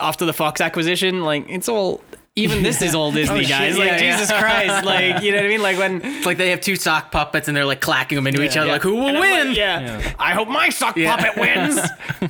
after 0.00 0.24
the 0.24 0.32
Fox 0.32 0.60
acquisition, 0.60 1.22
like 1.22 1.46
it's 1.48 1.68
all. 1.68 2.02
Even 2.38 2.62
this 2.62 2.82
is 2.82 2.94
all 2.94 3.12
Disney, 3.12 3.34
Oh, 3.34 3.40
shit, 3.40 3.48
guys. 3.48 3.78
Like 3.78 3.86
yeah, 3.88 3.96
yeah. 3.98 4.12
Jesus 4.12 4.30
Christ, 4.30 4.84
like 4.84 5.22
you 5.22 5.32
know 5.32 5.38
what 5.38 5.46
I 5.46 5.48
mean? 5.48 5.62
Like 5.62 5.78
when 5.78 6.02
It's 6.04 6.26
like 6.26 6.36
they 6.36 6.50
have 6.50 6.60
two 6.60 6.76
sock 6.76 7.10
puppets 7.10 7.48
and 7.48 7.56
they're 7.56 7.64
like 7.64 7.80
clacking 7.80 8.14
them 8.16 8.26
into 8.26 8.42
each 8.42 8.58
other. 8.58 8.66
yeah. 8.66 8.72
Like 8.74 8.82
who 8.82 8.96
will 8.96 9.06
And 9.08 9.18
win? 9.20 9.48
like, 9.48 9.56
yeah. 9.56 10.12
I 10.18 10.32
hope 10.34 10.46
my 10.46 10.68
sock 10.68 10.96
puppet 10.96 11.34
wins. 11.38 11.80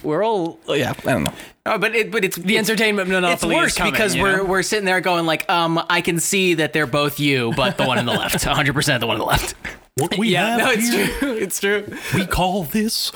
We're 0.04 0.24
all 0.24 0.60
yeah. 0.68 0.92
I 0.98 1.12
don't 1.12 1.24
know. 1.24 1.32
Oh, 1.68 1.76
but 1.78 1.96
it, 1.96 2.12
but 2.12 2.24
it's 2.24 2.36
The 2.36 2.56
entertainment 2.56 3.08
monopoly. 3.08 3.32
It's 3.32 3.42
monopoly 3.42 3.62
worse 3.64 3.72
is 3.72 3.78
coming, 3.78 3.92
because 3.94 4.14
you 4.14 4.22
we're 4.22 4.44
we're 4.44 4.62
sitting 4.62 4.84
there 4.84 5.00
going 5.00 5.26
like, 5.26 5.50
um, 5.50 5.84
I 5.90 6.00
can 6.02 6.20
see 6.20 6.54
that 6.54 6.72
they're 6.72 6.86
both 6.86 7.18
you, 7.18 7.52
but 7.56 7.76
the 7.76 7.84
one 7.84 7.98
on 7.98 8.06
the 8.06 8.12
left, 8.16 8.46
100 8.46 8.74
percent 8.74 9.00
the 9.00 9.08
one 9.08 9.14
on 9.16 9.18
the 9.18 9.26
left. 9.26 9.56
What 9.96 10.16
we 10.18 10.28
yeah. 10.28 10.50
have 10.50 10.58
No, 10.60 10.70
it's 10.70 10.88
here, 10.92 11.08
true. 11.18 11.32
It's 11.36 11.58
true. 11.58 11.96
we 12.14 12.26
call 12.26 12.62
this 12.62 13.10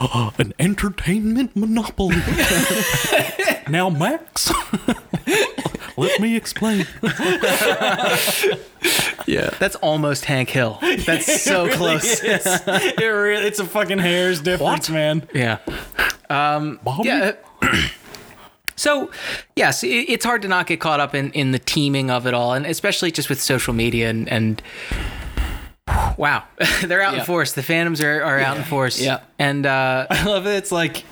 uh, 0.00 0.30
an 0.38 0.54
entertainment 0.58 1.54
monopoly. 1.54 2.16
Now, 3.68 3.90
Max, 3.90 4.52
let 5.96 6.20
me 6.20 6.36
explain. 6.36 6.86
Yeah, 9.26 9.50
that's 9.58 9.76
almost 9.76 10.24
Hank 10.24 10.50
Hill. 10.50 10.78
That's 10.80 11.42
so 11.42 11.68
close. 11.70 12.22
it 12.22 13.00
really, 13.04 13.46
it's 13.46 13.58
a 13.58 13.64
fucking 13.64 13.98
hair's 13.98 14.40
difference, 14.40 14.90
man. 14.90 15.28
Yeah. 15.34 15.58
Um, 16.28 16.80
Bobby? 16.82 17.08
yeah. 17.08 17.32
uh, 17.60 17.76
so, 18.76 19.10
yes, 19.56 19.82
it's 19.84 20.24
hard 20.24 20.42
to 20.42 20.48
not 20.48 20.66
get 20.66 20.80
caught 20.80 21.00
up 21.00 21.14
in, 21.14 21.30
in 21.32 21.52
the 21.52 21.58
teaming 21.58 22.10
of 22.10 22.26
it 22.26 22.34
all, 22.34 22.54
and 22.54 22.66
especially 22.66 23.10
just 23.10 23.28
with 23.28 23.40
social 23.40 23.74
media 23.74 24.10
and, 24.10 24.28
and 24.28 24.62
wow, 26.16 26.44
they're 26.82 27.02
out 27.02 27.14
in 27.14 27.24
force. 27.24 27.52
The 27.52 27.62
Phantoms 27.62 28.00
are, 28.00 28.22
are 28.22 28.38
out 28.40 28.56
in 28.56 28.64
force. 28.64 29.00
Yeah. 29.00 29.20
And 29.38 29.66
uh, 29.66 30.06
I 30.10 30.24
love 30.24 30.46
it. 30.46 30.56
It's 30.56 30.72
like, 30.72 31.04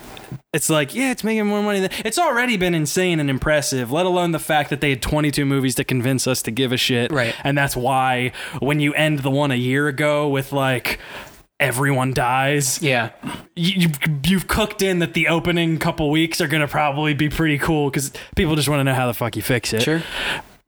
it's 0.53 0.69
like, 0.69 0.95
yeah, 0.95 1.13
it's 1.13 1.23
making 1.23 1.47
more 1.47 1.63
money. 1.63 1.81
Than, 1.81 1.91
it's 2.05 2.19
already 2.19 2.57
been 2.57 2.75
insane 2.75 3.21
and 3.21 3.31
impressive. 3.31 3.93
Let 3.93 4.07
alone 4.07 4.33
the 4.33 4.41
fact 4.41 4.71
that 4.71 4.81
they 4.81 4.91
had 4.91 5.01
22 5.03 5.45
movies 5.47 5.77
to 5.77 5.85
convince 5.85 6.27
us 6.27 6.43
to 6.43 6.51
give 6.51 6.73
a 6.73 6.77
shit. 6.77 7.13
Right. 7.13 7.35
And 7.45 7.57
that's 7.57 7.77
why 7.77 8.33
when 8.61 8.81
you 8.81 8.93
end 8.95 9.21
the 9.21 9.31
one 9.31 9.51
a 9.51 9.57
year 9.57 9.89
ago 9.89 10.29
with 10.29 10.53
like. 10.53 10.99
Everyone 11.59 12.15
dies. 12.15 12.81
yeah, 12.81 13.11
you, 13.55 13.81
you 13.81 13.89
you've 14.25 14.49
cooked 14.49 14.81
in 14.81 15.01
that 15.01 15.13
the 15.13 15.29
opening 15.29 15.79
couple 15.79 16.09
weeks 16.09 16.41
are 16.41 16.49
gonna 16.49 16.67
probably 16.67 17.13
be 17.13 17.29
pretty 17.29 17.59
cool 17.59 17.91
because 17.91 18.13
people 18.35 18.57
just 18.57 18.67
want 18.67 18.81
to 18.81 18.85
know 18.85 18.95
how 18.95 19.07
the 19.07 19.13
fuck 19.13 19.37
you 19.37 19.43
fix 19.43 19.75
it. 19.75 19.83
Sure. 19.83 20.03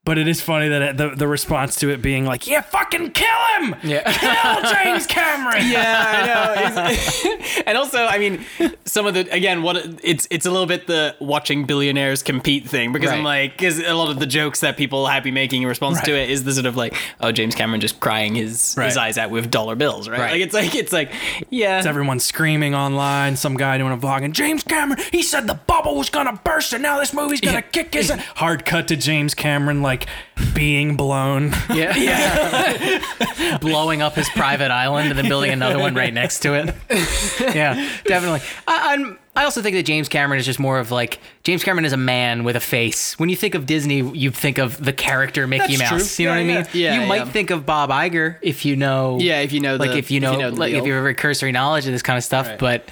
But 0.04 0.18
it 0.18 0.26
is 0.26 0.40
funny 0.40 0.68
that 0.68 0.82
it, 0.82 0.97
the 0.97 1.11
the 1.11 1.28
response 1.28 1.76
to 1.76 1.90
it 1.90 2.02
being 2.02 2.26
like, 2.26 2.49
"Yeah, 2.49 2.62
fucking 2.62 3.12
kill 3.12 3.28
him, 3.61 3.76
yeah. 3.85 4.02
kill 4.12 4.73
James 4.73 5.06
Cameron." 5.06 5.64
yeah, 5.71 6.04
I 6.09 6.26
know. 6.26 7.38
And 7.66 7.78
also, 7.78 7.99
I 8.06 8.18
mean, 8.18 8.44
some 8.85 9.06
of 9.06 9.14
the 9.14 9.21
again, 9.32 9.62
what 9.62 9.76
it's 10.02 10.26
it's 10.30 10.44
a 10.47 10.50
little 10.50 10.66
bit 10.66 10.88
the 10.88 11.14
watching 11.21 11.64
billionaires 11.66 12.23
compete 12.25 12.68
thing 12.68 12.90
because 12.92 13.11
I'm 13.12 13.23
like, 13.23 13.52
because 13.52 13.78
a 13.78 13.92
lot 13.94 14.11
of 14.11 14.18
the 14.18 14.26
jokes 14.26 14.61
that 14.61 14.76
people 14.76 15.06
have 15.06 15.23
been 15.23 15.35
making 15.35 15.62
in 15.62 15.68
response 15.68 16.00
to 16.02 16.12
it 16.18 16.30
is 16.30 16.42
the 16.42 16.52
sort 16.52 16.66
of 16.66 16.76
like, 16.76 16.97
oh, 17.21 17.30
James 17.30 17.54
Cameron 17.54 17.80
just 17.80 18.00
crying 18.00 18.35
his 18.35 18.75
Right. 18.76 18.87
his 18.87 18.97
eyes 18.97 19.18
out 19.18 19.30
with 19.30 19.50
dollar 19.50 19.76
bills, 19.76 20.09
right? 20.09 20.18
Right. 20.18 20.32
Like 20.32 20.40
it's 20.40 20.54
like 20.54 20.75
it's 20.75 20.92
like, 20.92 21.12
yeah, 21.50 21.78
It's 21.78 21.87
everyone 21.87 22.18
screaming 22.18 22.75
online. 22.75 23.37
Some 23.37 23.56
guy 23.56 23.78
doing 23.78 23.92
a 23.92 23.97
vlog, 23.97 24.25
and 24.25 24.35
James 24.35 24.64
Cameron, 24.64 25.00
he 25.12 25.23
said 25.23 25.47
the 25.47 25.54
bubble 25.54 25.94
was 25.97 26.11
gonna 26.11 26.40
burst, 26.42 26.73
and 26.73 26.82
now 26.82 26.99
this 26.99 27.12
movie's 27.14 27.40
gonna 27.40 27.62
kick 27.62 27.94
his. 27.94 28.11
Hard 28.37 28.64
cut 28.64 28.88
to 28.88 28.97
James 28.97 29.35
Cameron, 29.35 29.82
like 29.82 29.91
like 29.92 30.06
being 30.54 30.96
blown. 30.96 31.52
Yeah. 31.72 31.94
yeah. 31.96 33.58
Blowing 33.61 34.00
up 34.02 34.14
his 34.14 34.28
private 34.30 34.70
island 34.70 35.11
and 35.11 35.18
then 35.18 35.28
building 35.28 35.50
another 35.52 35.78
one 35.78 35.94
right 35.94 36.12
next 36.12 36.40
to 36.40 36.54
it. 36.54 36.75
Yeah, 37.54 37.75
definitely. 38.06 38.40
I, 38.68 38.92
I'm. 38.94 39.18
I 39.34 39.44
also 39.44 39.62
think 39.62 39.75
that 39.76 39.82
James 39.84 40.08
Cameron 40.08 40.38
is 40.38 40.46
just 40.46 40.61
more 40.61 40.78
of 40.78 40.90
like 40.90 41.18
James 41.42 41.64
Cameron 41.64 41.84
is 41.84 41.92
a 41.92 41.96
man 41.99 42.44
with 42.44 42.54
a 42.56 42.61
face. 42.61 43.18
When 43.18 43.28
you 43.28 43.37
think 43.37 43.54
of 43.54 43.66
Disney, 43.66 44.00
you 44.16 44.30
think 44.30 44.58
of 44.58 44.82
the 44.82 44.92
character 44.92 45.46
Mickey 45.46 45.76
That's 45.76 45.90
Mouse. 45.90 46.16
true. 46.16 46.25
You 46.25 46.30
know 46.30 46.37
Yeah, 46.37 46.46
what 46.46 46.52
I 46.52 46.62
mean? 46.62 46.66
yeah. 46.82 46.94
Yeah, 46.94 47.02
you 47.02 47.06
might 47.08 47.28
think 47.28 47.50
of 47.50 47.66
Bob 47.66 47.90
Iger 47.90 48.37
if 48.42 48.64
you 48.64 48.76
know. 48.76 49.18
Yeah, 49.20 49.40
if 49.40 49.52
you 49.52 49.61
know 49.61 49.76
like 49.76 49.90
the- 49.92 49.99
if 49.99 50.11
you 50.11 50.20
know, 50.20 50.37
the 50.37 50.50
like 50.56 50.72
if 50.72 50.87
you 50.87 50.92
have 50.92 51.04
a 51.04 51.14
cursory 51.14 51.52
knowledge 51.52 51.87
of 51.87 51.92
this 51.92 52.02
kind 52.02 52.16
of 52.16 52.25
stuff, 52.25 52.46
Right. 52.49 52.58
but. 52.58 52.88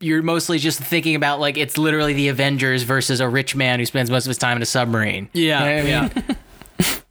You're 0.00 0.22
mostly 0.22 0.58
just 0.58 0.80
thinking 0.80 1.14
about 1.14 1.40
like 1.40 1.58
it's 1.58 1.76
literally 1.76 2.14
the 2.14 2.28
Avengers 2.28 2.84
versus 2.84 3.20
a 3.20 3.28
rich 3.28 3.54
man 3.54 3.78
who 3.78 3.84
spends 3.86 4.10
most 4.10 4.24
of 4.24 4.30
his 4.30 4.38
time 4.38 4.56
in 4.56 4.62
a 4.62 4.66
submarine. 4.66 5.28
Yeah, 5.34 5.60
You 5.60 5.92
know 5.92 5.98
I 5.98 6.02
mean? 6.02 6.36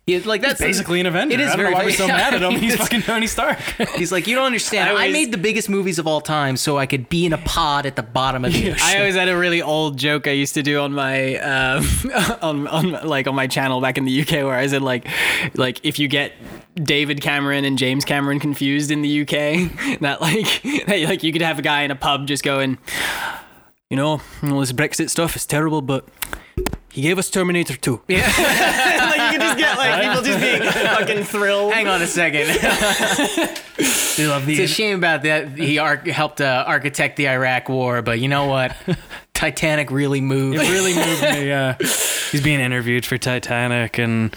Yeah, 0.07 0.21
like 0.25 0.41
that's 0.41 0.59
Basically 0.59 0.99
an 0.99 1.05
Avenger. 1.05 1.35
It 1.35 1.39
is 1.39 1.51
I 1.51 1.55
don't 1.55 1.57
very 1.57 1.71
know 1.71 1.77
why 1.77 1.85
we're 1.85 1.91
so 1.91 2.07
mad 2.07 2.33
at 2.33 2.41
him. 2.41 2.59
He's 2.59 2.75
fucking 2.75 3.03
Tony 3.03 3.27
Stark. 3.27 3.59
He's 3.95 4.11
like, 4.11 4.25
you 4.25 4.35
don't 4.35 4.47
understand. 4.47 4.89
I 4.89 5.05
I, 5.05 5.11
made 5.11 5.31
the 5.31 5.37
biggest 5.37 5.69
movies 5.69 5.99
of 5.99 6.07
all 6.07 6.19
time, 6.19 6.57
so 6.57 6.79
I 6.79 6.87
could 6.87 7.09
be 7.09 7.27
in 7.27 7.33
a 7.33 7.37
pod 7.37 7.85
at 7.85 7.95
the 7.95 8.01
bottom 8.01 8.43
of 8.43 8.53
the 8.53 8.71
ocean. 8.71 8.79
I 8.81 8.97
always 8.97 9.15
had 9.15 9.29
a 9.29 9.37
really 9.37 9.61
old 9.61 9.97
joke 9.99 10.27
I 10.27 10.31
used 10.31 10.55
to 10.55 10.63
do 10.63 10.79
on 10.79 10.91
my 10.93 11.35
um, 11.35 11.85
on 12.41 12.67
on 12.67 12.91
like 13.07 13.27
on 13.27 13.35
my 13.35 13.45
channel 13.45 13.81
back 13.81 13.99
in 13.99 14.05
the 14.05 14.21
UK 14.21 14.31
where 14.31 14.55
I 14.55 14.65
said 14.65 14.81
like 14.81 15.07
like 15.55 15.79
if 15.85 15.99
you 15.99 16.07
get 16.07 16.33
David 16.75 17.21
Cameron 17.21 17.65
and 17.65 17.77
James 17.77 18.05
Cameron 18.05 18.39
confused 18.39 18.91
in 18.91 19.01
the 19.01 19.21
UK 19.21 19.29
that 20.01 20.21
like 20.21 20.61
that, 20.87 21.01
like 21.05 21.23
you 21.23 21.31
could 21.31 21.41
have 21.41 21.59
a 21.59 21.61
guy 21.61 21.81
in 21.83 21.91
a 21.91 21.95
pub 21.95 22.27
just 22.27 22.43
going 22.43 22.77
you 23.89 23.97
know 23.97 24.21
all 24.43 24.59
this 24.59 24.71
Brexit 24.71 25.09
stuff 25.09 25.35
is 25.35 25.45
terrible 25.45 25.81
but 25.81 26.07
he 26.91 27.03
gave 27.03 27.19
us 27.19 27.29
Terminator 27.29 27.77
2. 27.77 28.01
Yeah. 28.07 28.17
like 28.25 29.31
you 29.31 29.37
could 29.37 29.45
just 29.45 29.57
get 29.59 29.77
like 29.77 30.01
people 30.01 30.23
just 30.23 30.39
being 30.39 30.71
fucking 30.71 31.23
thrilled. 31.23 31.71
Hang 31.71 31.87
on 31.87 32.01
a 32.01 32.07
second. 32.07 32.47
They 34.17 34.27
love 34.27 34.45
the 34.47 34.53
it's 34.53 34.71
a 34.71 34.73
shame 34.73 34.97
about 34.97 35.21
that. 35.23 35.57
He 35.57 35.77
ar- 35.77 35.97
helped 35.97 36.41
uh, 36.41 36.63
architect 36.67 37.15
the 37.15 37.29
Iraq 37.29 37.69
War, 37.69 38.01
but 38.01 38.19
you 38.19 38.27
know 38.27 38.47
what? 38.47 38.75
Titanic 39.33 39.91
really 39.91 40.19
moved. 40.19 40.57
It 40.57 40.69
really 40.69 40.93
moved 40.93 41.21
me. 41.21 41.47
Yeah, 41.47 41.77
he's 41.77 42.41
being 42.43 42.59
interviewed 42.59 43.05
for 43.05 43.17
Titanic, 43.17 43.97
and 43.97 44.35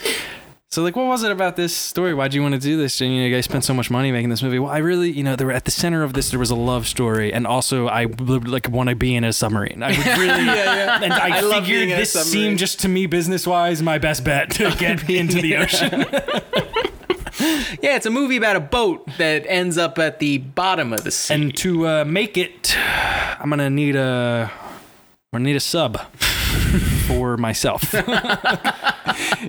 so 0.73 0.83
like, 0.83 0.97
what 0.97 1.05
was 1.05 1.23
it 1.23 1.31
about 1.31 1.57
this 1.57 1.77
story? 1.77 2.15
Why'd 2.15 2.33
you 2.33 2.41
want 2.41 2.55
to 2.55 2.59
do 2.59 2.79
this? 2.79 2.99
And 3.03 3.13
you 3.13 3.21
know, 3.21 3.27
you 3.27 3.35
guys 3.35 3.45
spent 3.45 3.63
so 3.63 3.75
much 3.75 3.91
money 3.91 4.11
making 4.11 4.31
this 4.31 4.43
movie. 4.43 4.59
Well, 4.59 4.73
I 4.73 4.79
really, 4.79 5.11
you 5.11 5.23
know, 5.23 5.37
there 5.37 5.47
were 5.47 5.53
at 5.53 5.67
the 5.67 5.71
center 5.71 6.03
of 6.03 6.15
this. 6.15 6.31
There 6.31 6.39
was 6.39 6.49
a 6.49 6.55
love 6.55 6.87
story, 6.87 7.31
and 7.31 7.47
also 7.47 7.89
I 7.89 8.07
would 8.07 8.49
like 8.49 8.71
want 8.71 8.89
to 8.89 8.97
be 8.97 9.15
in 9.15 9.23
a 9.23 9.35
submarine. 9.35 9.83
I 9.83 9.89
would 9.89 10.07
really, 10.19 10.27
Yeah, 10.47 10.55
yeah. 10.55 11.01
And 11.03 11.13
I, 11.13 11.41
I 11.41 11.61
figured 11.61 11.91
this 11.91 12.15
seemed 12.15 12.59
just 12.59 12.81
to 12.81 12.89
me 12.89 13.05
business 13.05 13.47
wise 13.47 13.83
my 13.83 13.99
best 13.99 14.25
bet 14.25 14.53
to 14.53 14.75
get 14.79 15.07
me 15.07 15.19
into 15.19 15.43
the 15.43 15.57
ocean. 15.57 16.07
Yeah, 17.83 17.97
it's 17.97 18.07
a 18.07 18.11
movie 18.11 18.37
about 18.37 18.55
a 18.55 18.61
boat 18.61 19.09
that 19.19 19.45
ends 19.49 19.77
up 19.77 19.99
at 19.99 20.21
the 20.21 20.39
bottom 20.39 20.93
of 20.93 21.03
the 21.03 21.11
sea. 21.11 21.35
and 21.35 21.57
to 21.57 21.89
uh, 21.89 22.05
make 22.05 22.37
it, 22.37 22.77
I'm 22.79 23.51
gonna 23.51 23.71
need 23.71 23.97
a, 23.97 24.49
I'm 25.33 25.39
gonna 25.39 25.45
need 25.45 25.57
a 25.57 25.61
sub 25.61 25.99
for 27.03 27.37
myself. 27.37 27.95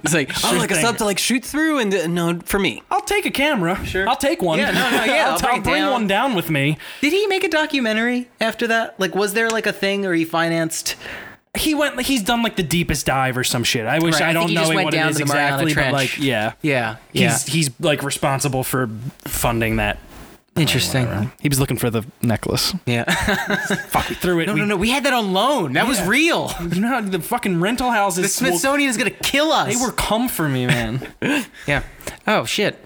It's 0.04 0.14
like 0.14 0.32
oh, 0.44 0.58
like 0.58 0.72
a 0.72 0.76
sub 0.76 0.98
to 0.98 1.06
like 1.06 1.20
shoot 1.20 1.46
through 1.46 1.78
and 1.80 1.94
uh, 1.94 2.08
no 2.08 2.40
for 2.46 2.60
me. 2.60 2.82
I'll 2.90 3.02
take 3.02 3.26
a 3.26 3.32
camera. 3.32 3.84
Sure. 3.86 4.10
I'll 4.10 4.16
take 4.18 4.42
one. 4.42 4.58
Yeah, 4.60 4.72
no, 4.72 4.90
no, 4.90 5.04
yeah, 5.06 5.26
I'll, 5.28 5.32
I'll 5.34 5.40
bring 5.40 5.54
I'll 5.54 5.62
bring 5.62 5.76
down. 5.76 5.92
one 5.92 6.08
down 6.08 6.36
with 6.36 6.50
me. 6.50 6.78
Did 7.02 7.14
he 7.14 7.28
make 7.28 7.44
a 7.44 7.48
documentary 7.50 8.28
after 8.42 8.68
that? 8.68 9.00
Like, 9.00 9.14
was 9.16 9.34
there 9.34 9.50
like 9.50 9.68
a 9.68 9.72
thing 9.74 10.02
where 10.02 10.16
he 10.16 10.26
financed? 10.26 10.96
He 11.56 11.76
went. 11.76 12.02
He's 12.02 12.24
done 12.24 12.42
like 12.42 12.56
the 12.56 12.64
deepest 12.64 13.06
dive 13.06 13.38
or 13.38 13.44
some 13.44 13.64
shit. 13.64 13.86
I 13.86 14.00
wish 14.00 14.16
Right, 14.16 14.24
I 14.24 14.30
I 14.30 14.34
don't 14.34 14.52
know 14.54 14.68
what 14.70 14.94
it 14.94 15.06
is 15.06 15.18
to 15.18 15.26
the 15.26 15.34
Mariana 15.34 15.62
exactly, 15.64 15.74
but 15.76 15.94
like, 15.94 16.18
yeah, 16.18 16.54
Yeah, 16.64 16.98
yeah. 17.12 17.30
he's 17.32 17.46
he's 17.46 17.70
like 17.80 18.02
responsible 18.02 18.64
for 18.64 18.90
funding 19.20 19.76
that. 19.76 20.00
Interesting. 20.56 21.32
He 21.42 21.50
was 21.50 21.60
looking 21.60 21.78
for 21.78 21.90
the 21.90 22.06
necklace. 22.22 22.76
Yeah. 22.86 23.06
Fuck, 23.88 24.10
we 24.10 24.16
threw 24.16 24.40
it. 24.40 24.46
no, 24.46 24.54
we, 24.54 24.60
no, 24.60 24.66
no. 24.66 24.78
We 24.78 24.90
had 24.92 25.04
that 25.06 25.14
on 25.14 25.34
loan. 25.34 25.74
That 25.74 25.88
was 25.88 26.00
real. 26.04 26.52
You 26.62 26.80
know 26.80 26.90
how 26.90 27.02
the 27.02 27.20
fucking 27.20 27.60
rental 27.60 27.90
houses. 27.90 28.22
The 28.24 28.30
Smithsonian 28.30 28.88
is 28.90 28.96
gonna 28.98 29.10
kill 29.10 29.52
us. 29.52 29.74
They 29.76 29.84
were 29.84 29.92
come 29.92 30.28
for 30.30 30.48
me, 30.48 30.68
man. 30.68 31.08
Yeah. 31.68 31.84
Oh 32.28 32.46
shit. 32.46 32.80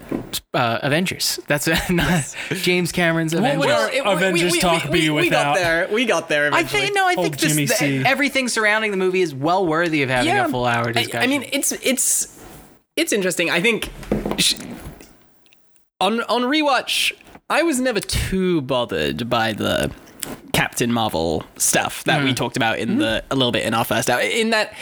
Uh, 0.54 0.78
Avengers. 0.82 1.38
That's 1.46 1.68
not 1.90 2.34
James 2.50 2.90
Cameron's 2.90 3.34
Avengers. 3.34 3.66
Well, 3.66 3.90
it- 3.92 4.02
Avengers 4.06 4.56
talk 4.58 4.90
be 4.90 5.10
we 5.10 5.28
got 5.28 5.56
there. 5.56 5.88
We 5.92 6.06
got 6.06 6.28
there. 6.30 6.52
I 6.54 6.62
think 6.62 6.94
no. 6.94 7.06
I 7.06 7.16
think 7.16 7.36
this, 7.38 7.54
the- 7.78 8.02
everything 8.06 8.48
surrounding 8.48 8.92
the 8.92 8.96
movie 8.96 9.20
is 9.20 9.34
well 9.34 9.66
worthy 9.66 10.02
of 10.02 10.08
having 10.08 10.34
a 10.34 10.48
full 10.48 10.64
hour 10.64 10.88
I- 10.88 10.92
discussion. 10.92 11.20
I, 11.20 11.26
mean, 11.26 11.48
it's 11.52 11.72
it's 11.72 12.42
it's 12.96 13.12
interesting. 13.12 13.50
I 13.50 13.60
think 13.60 13.90
sh- 14.38 14.54
on 16.00 16.22
on 16.22 16.42
rewatch, 16.42 17.12
I 17.50 17.62
was 17.62 17.80
never 17.80 18.00
too 18.00 18.60
bothered 18.62 19.28
by 19.30 19.52
the 19.52 19.90
Captain 20.52 20.92
Marvel 20.92 21.44
stuff 21.56 22.04
that 22.04 22.22
we 22.22 22.32
mm. 22.32 22.36
talked 22.36 22.56
about 22.56 22.78
in 22.78 22.90
mm-hmm. 22.90 22.98
the 22.98 23.24
a 23.30 23.36
little 23.36 23.52
bit 23.52 23.64
in 23.64 23.74
our 23.74 23.84
first 23.84 24.10
hour. 24.10 24.20
In 24.20 24.50
that, 24.50 24.74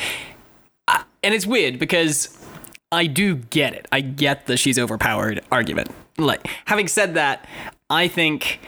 I- 0.88 1.04
and 1.22 1.34
it's 1.34 1.46
weird 1.46 1.78
because 1.78 2.36
I 2.90 3.06
do 3.06 3.36
get 3.36 3.74
it. 3.74 3.86
I 3.92 4.00
get 4.00 4.46
the 4.46 4.56
she's 4.56 4.78
overpowered 4.78 5.42
argument. 5.52 5.90
Like 6.18 6.46
having 6.64 6.88
said 6.88 7.14
that, 7.14 7.46
I 7.90 8.08
think 8.08 8.58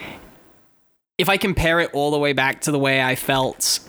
if 1.17 1.28
I 1.28 1.37
compare 1.37 1.81
it 1.81 1.90
all 1.93 2.11
the 2.11 2.19
way 2.19 2.33
back 2.33 2.61
to 2.62 2.71
the 2.71 2.78
way 2.78 3.02
I 3.02 3.14
felt 3.14 3.81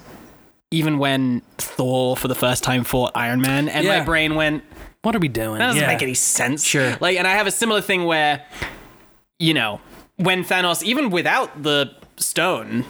even 0.71 0.97
when 0.97 1.41
Thor 1.57 2.15
for 2.15 2.27
the 2.27 2.35
first 2.35 2.63
time 2.63 2.83
fought 2.83 3.11
Iron 3.15 3.41
Man 3.41 3.69
and 3.69 3.87
my 3.87 4.03
brain 4.03 4.35
went 4.35 4.63
What 5.01 5.15
are 5.15 5.19
we 5.19 5.27
doing? 5.27 5.59
that 5.59 5.67
doesn't 5.67 5.81
Yeah. 5.81 5.87
make 5.87 6.01
any 6.01 6.13
sense. 6.13 6.63
Sure. 6.63 6.95
Like, 6.99 7.17
and 7.17 7.27
I 7.27 7.31
have 7.31 7.47
a 7.47 7.51
similar 7.51 7.81
thing 7.81 8.05
where, 8.05 8.45
you 9.39 9.53
know, 9.53 9.81
when 10.19 10.43
Thanos, 10.43 10.83
even 10.83 11.09
without 11.09 11.63
the 11.63 11.91
stone, 12.17 12.85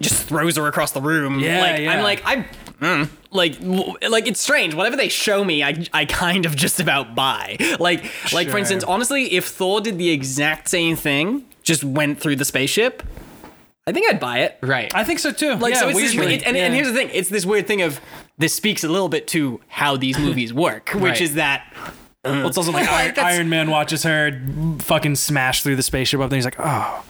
just 0.00 0.24
throws 0.24 0.56
her 0.56 0.66
across 0.66 0.90
the 0.92 1.00
room. 1.00 1.38
Yeah, 1.40 1.60
like, 1.60 1.80
yeah. 1.80 1.92
I'm 1.92 2.02
like, 2.02 2.22
I, 2.24 2.46
mm, 2.80 3.08
like, 3.30 3.58
w- 3.60 3.94
like 4.08 4.26
it's 4.26 4.40
strange. 4.40 4.74
Whatever 4.74 4.96
they 4.96 5.08
show 5.08 5.44
me, 5.44 5.62
I, 5.62 5.86
I 5.92 6.04
kind 6.06 6.44
of 6.46 6.56
just 6.56 6.80
about 6.80 7.14
buy. 7.14 7.56
Like, 7.78 8.04
like 8.32 8.48
for 8.48 8.58
instance, 8.58 8.82
honestly, 8.84 9.32
if 9.34 9.46
Thor 9.46 9.80
did 9.80 9.98
the 9.98 10.10
exact 10.10 10.68
same 10.68 10.96
thing, 10.96 11.44
just 11.62 11.84
went 11.84 12.20
through 12.20 12.36
the 12.36 12.44
spaceship, 12.44 13.02
I 13.86 13.92
think 13.92 14.08
I'd 14.10 14.20
buy 14.20 14.40
it. 14.40 14.58
right. 14.62 14.92
I 14.94 15.04
think 15.04 15.18
so 15.20 15.32
too. 15.32 15.54
Like, 15.56 15.74
yeah, 15.74 15.80
so 15.80 15.88
it's 15.88 15.98
this, 15.98 16.14
it, 16.14 16.42
and, 16.46 16.56
and 16.56 16.74
here's 16.74 16.86
the 16.88 16.94
thing: 16.94 17.10
it's 17.12 17.28
this 17.28 17.44
weird 17.46 17.66
thing 17.66 17.82
of 17.82 18.00
this 18.38 18.54
speaks 18.54 18.82
a 18.84 18.88
little 18.88 19.08
bit 19.08 19.28
to 19.28 19.60
how 19.68 19.96
these 19.96 20.18
movies 20.18 20.52
work, 20.52 20.90
which 20.90 21.02
Right. 21.02 21.20
is 21.20 21.34
that 21.34 21.72
Well, 21.76 21.92
it's 22.24 22.56
also 22.56 22.72
like 22.72 22.88
Iron, 22.88 23.14
that's- 23.14 23.34
Iron 23.36 23.48
Man 23.48 23.70
watches 23.70 24.02
her 24.04 24.40
fucking 24.80 25.16
smash 25.16 25.62
through 25.62 25.76
the 25.76 25.82
spaceship 25.82 26.20
up 26.20 26.30
there. 26.30 26.36
He's 26.36 26.44
like, 26.44 26.58
oh, 26.58 27.04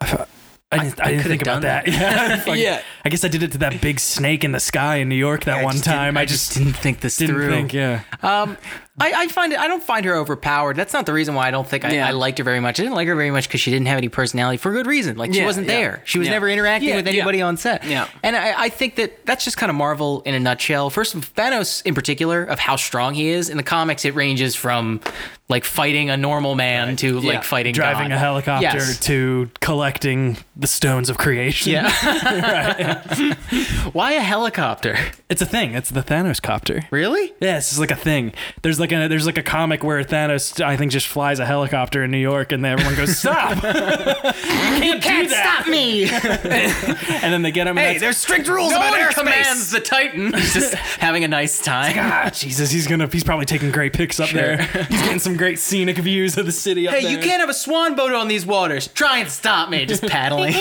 I, 0.00 0.06
thought- 0.06 0.28
I 0.72 0.78
didn't, 0.78 1.00
I, 1.00 1.04
didn't 1.10 1.22
could've 1.22 1.30
think 1.32 1.42
about 1.42 1.52
done 1.54 1.62
that. 1.62 1.88
Yeah, 1.88 2.36
Fucking- 2.36 2.62
Yeah. 2.62 2.82
I 3.04 3.08
guess 3.08 3.24
I 3.24 3.28
did 3.28 3.42
it 3.42 3.50
to 3.52 3.58
that 3.58 3.80
big 3.80 3.98
snake 3.98 4.44
in 4.44 4.52
the 4.52 4.60
sky 4.60 4.96
in 4.96 5.08
New 5.08 5.16
York 5.16 5.44
that 5.44 5.58
I 5.58 5.64
one 5.64 5.72
just 5.72 5.84
didn't- 5.84 5.96
time. 5.96 6.16
I 6.16 6.24
just 6.24 6.54
didn't 6.56 6.74
think 6.74 7.00
this 7.00 7.16
didn't 7.16 7.34
through. 7.34 7.50
think. 7.50 7.72
Yeah. 7.72 8.02
Um, 8.22 8.56
I, 9.00 9.12
I 9.22 9.26
find 9.28 9.52
it. 9.52 9.58
I 9.58 9.66
don't 9.66 9.82
find 9.82 10.04
her 10.04 10.14
overpowered. 10.14 10.76
That's 10.76 10.92
not 10.92 11.06
the 11.06 11.12
reason 11.12 11.34
why 11.34 11.48
I 11.48 11.50
don't 11.50 11.66
think 11.66 11.84
I, 11.84 11.92
Yeah. 11.92 12.06
I 12.06 12.10
liked 12.12 12.38
her 12.38 12.44
very 12.44 12.60
much. 12.60 12.78
I 12.78 12.82
didn't 12.82 12.94
like 12.96 13.08
her 13.08 13.16
very 13.16 13.30
much 13.30 13.48
because 13.48 13.60
she 13.60 13.70
didn't 13.70 13.86
have 13.86 13.98
any 13.98 14.08
personality 14.08 14.58
for 14.58 14.72
good 14.72 14.86
reason. 14.86 15.16
Like 15.16 15.32
she 15.32 15.40
Yeah, 15.40 15.46
wasn't 15.46 15.66
yeah. 15.68 15.74
there. 15.74 16.02
She 16.04 16.18
was 16.18 16.28
Yeah. 16.28 16.34
never 16.34 16.48
interacting 16.48 16.90
Yeah, 16.90 16.96
with 16.96 17.06
yeah. 17.06 17.12
anybody 17.14 17.42
on 17.42 17.56
set. 17.56 17.84
Yeah. 17.84 18.06
And 18.22 18.36
I, 18.36 18.64
I 18.64 18.68
think 18.68 18.96
that 18.96 19.24
that's 19.26 19.44
just 19.44 19.56
kind 19.56 19.70
of 19.70 19.76
Marvel 19.76 20.22
in 20.22 20.34
a 20.34 20.40
nutshell. 20.40 20.90
First, 20.90 21.16
Thanos 21.16 21.84
in 21.86 21.94
particular, 21.94 22.44
of 22.44 22.58
how 22.58 22.76
strong 22.76 23.14
he 23.14 23.28
is. 23.30 23.48
In 23.48 23.56
the 23.56 23.62
comics, 23.62 24.04
it 24.04 24.14
ranges 24.14 24.54
from 24.54 25.00
like 25.48 25.64
fighting 25.64 26.10
a 26.10 26.16
normal 26.16 26.54
man 26.54 26.94
to 26.96 27.18
Yeah. 27.18 27.32
like 27.32 27.44
fighting 27.44 27.72
Driving 27.74 28.08
God. 28.10 28.14
a 28.14 28.18
helicopter 28.18 28.62
Yes. 28.78 29.00
to 29.00 29.50
collecting 29.60 30.36
the 30.56 30.66
stones 30.68 31.10
of 31.10 31.18
creation. 31.18 31.72
Yeah. 31.72 31.90
Why 33.92 34.12
a 34.12 34.20
helicopter? 34.20 34.96
It's 35.28 35.42
a 35.42 35.46
thing. 35.46 35.74
It's 35.74 35.90
the 35.90 36.02
Thanos 36.02 36.40
copter. 36.40 36.82
Really? 36.90 37.32
Yeah, 37.40 37.58
it's 37.58 37.70
just 37.70 37.80
like 37.80 37.90
a 37.90 37.96
thing. 37.96 38.32
There's 38.62 38.78
like 38.78 38.89
a 38.92 39.08
there's 39.08 39.26
like 39.26 39.38
a 39.38 39.42
comic 39.42 39.82
where 39.84 40.02
Thanos 40.02 40.64
I 40.64 40.76
think 40.76 40.92
just 40.92 41.06
flies 41.06 41.38
a 41.38 41.46
helicopter 41.46 42.02
in 42.04 42.10
New 42.10 42.18
York 42.18 42.52
and 42.52 42.64
then 42.64 42.72
everyone 42.72 42.94
goes 42.96 43.16
stop. 43.18 43.56
you 43.62 44.98
can't, 45.00 45.28
do 45.28 45.34
that. 45.34 45.62
Stop 45.62 45.68
me! 45.68 46.08
And 47.22 47.32
then 47.32 47.42
they 47.42 47.50
get 47.50 47.66
him. 47.66 47.76
and 47.76 47.86
hey, 47.86 47.98
there's 47.98 48.16
strict 48.16 48.48
rules 48.48 48.70
no 48.70 48.76
about 48.76 48.98
one 48.98 49.12
commands 49.12 49.70
the 49.70 49.80
Titan. 49.80 50.32
He's 50.34 50.54
just 50.54 50.74
having 50.74 51.22
a 51.24 51.28
nice 51.28 51.62
time. 51.62 51.94
Ah, 51.98 52.30
Jesus, 52.32 52.70
he's 52.70 52.86
gonna 52.86 53.06
he's 53.06 53.24
probably 53.24 53.44
taking 53.46 53.70
great 53.70 53.92
pics 53.92 54.18
up 54.20 54.30
there. 54.30 54.62
He's 54.62 55.02
getting 55.02 55.18
some 55.18 55.36
great 55.36 55.58
scenic 55.58 55.98
views 55.98 56.36
of 56.38 56.46
the 56.46 56.52
city 56.52 56.88
up 56.88 56.94
Hey, 56.94 57.02
there. 57.02 57.10
you 57.12 57.18
can't 57.18 57.40
have 57.40 57.50
a 57.50 57.54
swan 57.54 57.94
boat 57.94 58.12
on 58.12 58.28
these 58.28 58.46
waters. 58.46 58.88
Try 58.88 59.18
and 59.18 59.30
stop 59.30 59.68
me, 59.70 59.84
just 59.86 60.02
paddling. 60.06 60.52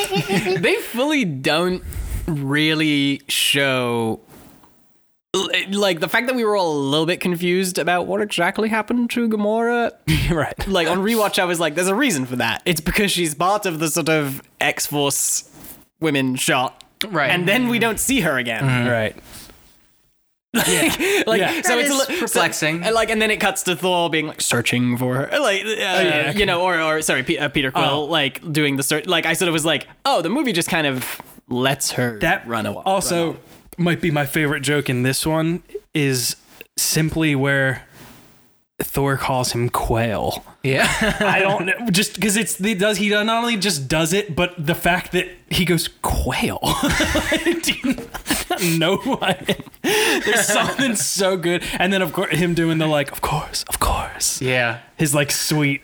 they 0.61 0.75
fully 0.75 1.23
don't 1.25 1.83
really 2.27 3.21
show 3.27 4.19
like 5.33 5.99
the 5.99 6.07
fact 6.09 6.27
that 6.27 6.35
we 6.35 6.43
were 6.43 6.55
all 6.55 6.71
a 6.75 6.79
little 6.79 7.05
bit 7.05 7.19
confused 7.19 7.77
about 7.77 8.07
what 8.07 8.19
exactly 8.21 8.67
happened 8.69 9.09
to 9.11 9.29
Gamora. 9.29 9.91
right. 10.35 10.67
Like 10.67 10.87
on 10.87 10.99
rewatch, 10.99 11.37
I 11.39 11.45
was 11.45 11.59
like, 11.59 11.75
"There's 11.75 11.87
a 11.87 11.95
reason 11.95 12.25
for 12.25 12.35
that. 12.37 12.61
It's 12.65 12.81
because 12.81 13.11
she's 13.11 13.35
part 13.35 13.65
of 13.65 13.79
the 13.79 13.87
sort 13.89 14.09
of 14.09 14.41
X 14.59 14.87
Force 14.87 15.49
women 15.99 16.35
shot, 16.35 16.83
Right. 17.07 17.29
And 17.29 17.47
then 17.47 17.67
we 17.69 17.77
don't 17.79 17.99
see 17.99 18.21
her 18.21 18.37
again. 18.37 18.65
Right. 18.87 19.15
like, 20.53 20.67
Yeah. 20.67 21.61
so 21.61 21.75
That 21.75 21.77
it's 21.79 21.89
a 21.91 21.93
is 21.93 22.09
li- 22.09 22.19
perplexing. 22.19 22.79
So, 22.81 22.85
and 22.87 22.95
like, 22.95 23.09
and 23.09 23.21
then 23.21 23.29
it 23.31 23.37
cuts 23.39 23.63
to 23.63 23.75
Thor 23.75 24.09
being 24.09 24.27
like 24.27 24.41
searching 24.41 24.97
for 24.97 25.15
her, 25.15 25.39
like, 25.39 25.63
uh, 25.63 25.67
yeah, 25.77 26.31
you 26.31 26.45
know, 26.45 26.61
or 26.63 26.81
or 26.81 27.01
sorry, 27.03 27.23
P- 27.23 27.37
uh, 27.37 27.49
Peter 27.49 27.71
Quill, 27.71 27.83
Oh. 27.85 28.05
like 28.05 28.41
doing 28.51 28.75
the 28.77 28.83
search. 28.83 29.05
Like, 29.05 29.25
I 29.25 29.33
sort 29.33 29.47
of 29.47 29.53
was 29.53 29.65
like, 29.65 29.87
oh, 30.05 30.21
the 30.23 30.29
movie 30.29 30.51
just 30.53 30.69
kind 30.69 30.87
of 30.87 31.21
lets 31.49 31.91
her 31.91 32.17
that 32.19 32.47
run 32.47 32.65
away. 32.65 32.81
Also, 32.85 33.37
might 33.79 34.01
be 34.01 34.11
my 34.11 34.25
favorite 34.25 34.61
joke 34.61 34.89
in 34.89 35.03
this 35.03 35.25
one 35.25 35.63
is 35.93 36.35
simply 36.77 37.35
where 37.35 37.87
Thor 38.81 39.17
calls 39.17 39.51
him 39.51 39.69
Quail. 39.69 40.43
Yeah. 40.63 40.87
I 41.19 41.39
don't 41.41 41.65
know, 41.65 41.89
just 41.91 42.15
because 42.15 42.37
it's 42.37 42.57
he 42.57 42.73
does 42.75 42.97
he 42.97 43.09
not 43.09 43.27
only 43.27 43.57
just 43.57 43.87
does 43.87 44.13
it, 44.13 44.35
but 44.35 44.53
the 44.57 44.75
fact 44.75 45.11
that 45.13 45.27
he 45.49 45.65
goes 45.65 45.89
quail. 46.01 46.59
Do 47.61 47.73
you 47.81 48.77
know 48.77 48.97
who 48.97 49.17
There's 49.81 50.45
something 50.45 50.95
so 50.95 51.37
good, 51.37 51.63
and 51.73 51.91
then 51.93 52.01
of 52.01 52.13
course 52.13 52.35
him 52.35 52.53
doing 52.53 52.77
the 52.77 52.87
like, 52.87 53.11
of 53.11 53.21
course, 53.21 53.63
of 53.69 53.79
course, 53.79 54.41
yeah. 54.41 54.79
his 54.97 55.15
like 55.15 55.31
sweet 55.31 55.81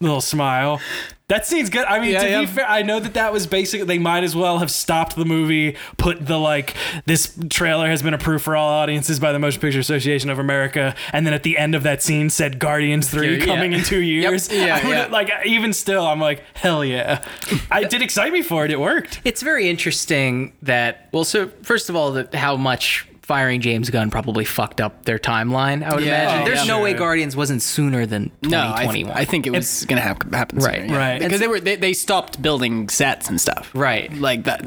little 0.00 0.20
smile. 0.20 0.80
That 1.28 1.46
scene's 1.46 1.70
good. 1.70 1.86
I 1.86 2.00
mean, 2.00 2.10
Yeah, 2.12 2.22
to 2.22 2.28
yeah. 2.28 2.40
be 2.42 2.46
fair, 2.46 2.68
I 2.68 2.82
know 2.82 3.00
that 3.00 3.14
that 3.14 3.32
was 3.32 3.46
basically 3.46 3.86
they 3.86 3.98
might 3.98 4.24
as 4.24 4.36
well 4.36 4.58
have 4.58 4.70
stopped 4.70 5.16
the 5.16 5.24
movie, 5.24 5.74
put 5.96 6.26
the 6.26 6.38
like 6.38 6.74
this 7.06 7.34
trailer 7.48 7.88
has 7.88 8.02
been 8.02 8.12
approved 8.12 8.44
for 8.44 8.54
all 8.54 8.68
audiences 8.68 9.18
by 9.18 9.32
the 9.32 9.38
Motion 9.38 9.58
Picture 9.58 9.80
Association 9.80 10.28
of 10.28 10.38
America, 10.38 10.94
and 11.14 11.26
then 11.26 11.32
at 11.32 11.42
the 11.42 11.56
end 11.56 11.74
of 11.74 11.82
that 11.82 12.02
scene 12.02 12.28
said 12.28 12.58
Guardians 12.58 13.08
Three 13.08 13.38
Yeah. 13.38 13.44
coming 13.46 13.72
in 13.72 13.82
two 13.82 14.00
years. 14.02 14.52
Yeah, 14.52 14.76
I 14.84 14.86
yeah. 14.88 15.06
Like 15.06 15.30
even 15.46 15.72
still, 15.72 16.06
I'm 16.06 16.20
like 16.20 16.42
hell 16.52 16.84
yeah. 16.84 17.24
I 17.70 17.84
did 17.84 18.02
excite 18.02 18.30
me 18.34 18.42
for 18.42 18.66
it. 18.66 18.70
It 18.70 18.78
worked. 18.78 19.22
It's 19.24 19.40
very 19.40 19.70
interesting 19.70 20.52
that 20.60 21.08
well, 21.12 21.24
so 21.24 21.48
first 21.62 21.88
of 21.88 21.96
all, 21.96 22.12
that 22.12 22.34
how 22.34 22.56
much 22.56 23.08
firing 23.24 23.60
James 23.60 23.88
Gunn 23.90 24.10
probably 24.10 24.44
fucked 24.44 24.80
up 24.80 25.04
their 25.06 25.18
timeline. 25.18 25.82
I 25.82 25.94
would 25.94 26.04
Yeah. 26.04 26.22
imagine. 26.24 26.42
Oh, 26.42 26.44
There's 26.44 26.66
yeah. 26.66 26.76
no 26.76 26.82
way 26.82 26.92
Guardians 26.94 27.34
wasn't 27.34 27.62
sooner 27.62 28.04
than 28.06 28.30
2021. 28.42 28.50
no, 28.50 28.58
I, 28.74 28.82
2021. 28.82 29.16
I 29.16 29.24
think 29.24 29.46
it 29.46 29.50
was 29.50 29.86
gonna 29.86 30.00
hap- 30.02 30.32
happen, 30.34 30.58
Right. 30.58 30.82
sooner, 30.82 30.92
yeah. 30.92 30.98
Right. 30.98 31.20
Because 31.20 31.40
they 31.40 31.48
were 31.48 31.60
they, 31.60 31.76
they 31.76 31.92
stopped 31.94 32.40
building 32.42 32.88
sets 32.88 33.28
and 33.30 33.40
stuff, 33.40 33.70
Right. 33.74 34.12
Like 34.14 34.44
that, 34.44 34.62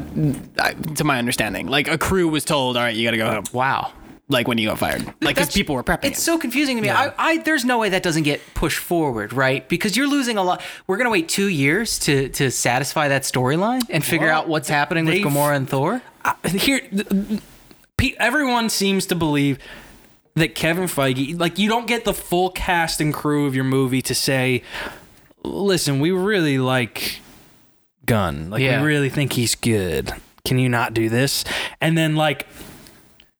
I, 0.60 0.74
to 0.96 1.04
my 1.04 1.20
understanding, 1.20 1.68
like 1.68 1.88
a 1.88 1.98
crew 1.98 2.28
was 2.30 2.44
told, 2.46 2.78
all 2.78 2.84
right, 2.84 2.96
you 2.96 3.04
got 3.06 3.12
to 3.12 3.18
go 3.18 3.30
home, 3.30 3.44
wow. 3.54 3.92
like 4.30 4.48
when 4.48 4.58
you 4.58 4.68
got 4.68 4.80
fired, 4.80 5.06
like 5.22 5.36
because 5.36 5.54
people 5.54 5.76
were 5.76 5.84
prepping. 5.84 6.06
It's 6.06 6.20
it. 6.20 6.24
so 6.24 6.38
confusing 6.40 6.76
to 6.78 6.82
me. 6.82 6.90
I, 6.90 7.14
I 7.18 7.38
there's 7.38 7.64
no 7.64 7.78
way 7.78 7.90
that 7.90 8.02
doesn't 8.04 8.24
get 8.24 8.42
pushed 8.56 8.80
forward, 8.80 9.32
right? 9.34 9.70
Because 9.70 9.96
you're 9.96 10.08
losing 10.10 10.38
a 10.38 10.44
lot. 10.44 10.62
We're 10.88 10.98
gonna 10.98 11.12
wait 11.12 11.30
two 11.30 11.48
years 11.48 12.00
to 12.00 12.28
to 12.30 12.50
satisfy 12.52 13.08
that 13.10 13.22
storyline 13.22 13.84
and 13.90 14.04
figure 14.04 14.28
Well, 14.28 14.40
out 14.42 14.50
what's 14.50 14.68
happening 14.68 15.06
with 15.06 15.14
they've- 15.14 15.26
Gamora 15.26 15.56
and 15.56 15.70
Thor. 15.70 16.02
Here, 16.46 16.80
th- 16.80 17.08
th- 17.08 17.08
pe- 17.30 17.38
everyone 18.20 18.70
seems 18.70 19.06
to 19.08 19.16
believe 19.16 19.58
that 20.36 20.56
Kevin 20.56 20.86
Feige, 20.86 21.39
like 21.39 21.58
you 21.58 21.68
don't 21.68 21.88
get 21.88 22.06
the 22.06 22.13
full 22.13 22.50
cast 22.51 23.01
and 23.01 23.13
crew 23.13 23.46
of 23.48 23.56
your 23.56 23.63
movie 23.63 24.01
to 24.04 24.13
say, 24.13 24.62
"Listen, 25.44 26.00
we 26.00 26.12
really 26.12 26.58
like 26.60 27.20
Gunn. 28.06 28.50
Like 28.50 28.62
Yeah. 28.62 28.82
we 28.82 28.88
really 28.88 29.10
think 29.10 29.34
he's 29.34 29.56
good. 29.56 30.13
Can 30.46 30.60
you 30.60 30.70
not 30.70 30.94
do 30.94 31.10
this?" 31.10 31.44
And 31.82 31.98
then 31.98 32.16
like 32.16 32.48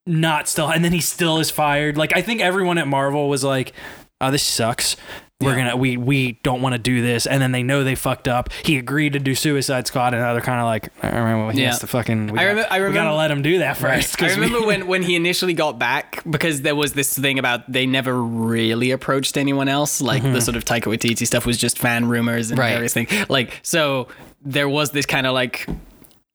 not 0.06 0.48
still 0.48 0.70
and 0.70 0.84
then 0.84 0.92
he 0.94 1.02
still 1.02 1.38
is 1.38 1.52
fired. 1.52 1.98
Like 1.98 2.16
I 2.16 2.22
think 2.22 2.42
everyone 2.42 2.78
at 2.78 2.88
Marvel 2.88 3.30
was 3.30 3.44
like, 3.44 3.74
"Oh, 4.20 4.32
this 4.32 4.44
sucks." 4.44 4.96
We're 5.40 5.56
gonna 5.56 5.78
we 5.78 5.98
we 5.98 6.40
don't 6.42 6.64
want 6.64 6.74
to 6.74 6.80
do 6.80 7.04
this, 7.04 7.28
and 7.28 7.40
then 7.40 7.52
they 7.52 7.62
know 7.62 7.84
they 7.84 7.94
fucked 7.94 8.28
up. 8.28 8.50
He 8.64 8.76
agreed 8.80 9.14
to 9.14 9.20
do 9.20 9.36
Suicide 9.36 9.86
Squad, 9.86 10.16
and 10.16 10.24
now 10.24 10.34
they're 10.34 10.42
kind 10.42 10.60
of 10.60 10.66
like, 10.66 10.90
all 11.04 11.12
right, 11.12 11.36
well, 11.36 11.50
he 11.50 11.62
Yeah. 11.62 11.68
has 11.70 11.80
to 11.82 11.88
fucking. 11.88 12.28
We 12.32 12.40
I 12.40 12.42
got- 12.44 12.48
remember- 12.50 12.68
I 12.74 12.88
we 12.88 12.92
gotta 12.94 13.14
let 13.14 13.30
him 13.30 13.44
do 13.44 13.60
that 13.60 13.78
first. 13.78 14.16
I 14.16 14.26
'cause 14.30 14.36
we- 14.36 14.42
remember 14.46 14.66
when, 14.66 14.88
when 14.88 15.04
he 15.04 15.16
initially 15.16 15.54
got 15.54 15.78
back 15.78 16.24
because 16.28 16.64
there 16.64 16.76
was 16.76 16.94
this 16.94 17.16
thing 17.16 17.38
about 17.38 17.72
they 17.72 17.86
never 17.86 18.20
really 18.20 18.90
approached 18.90 19.38
anyone 19.38 19.68
else. 19.68 20.02
Like 20.02 20.24
the 20.24 20.30
mm-hmm. 20.30 20.40
sort 20.40 20.56
of 20.58 20.66
Taika 20.66 20.86
Waititi 20.86 21.28
stuff 21.28 21.46
was 21.46 21.58
just 21.60 21.78
fan 21.78 22.06
rumors 22.08 22.50
and 22.50 22.58
Right. 22.58 22.72
various 22.74 22.94
things. 22.96 23.12
Like 23.30 23.60
so, 23.62 24.08
there 24.44 24.68
was 24.68 24.90
this 24.90 25.06
kind 25.06 25.28
of 25.28 25.36
like 25.36 25.68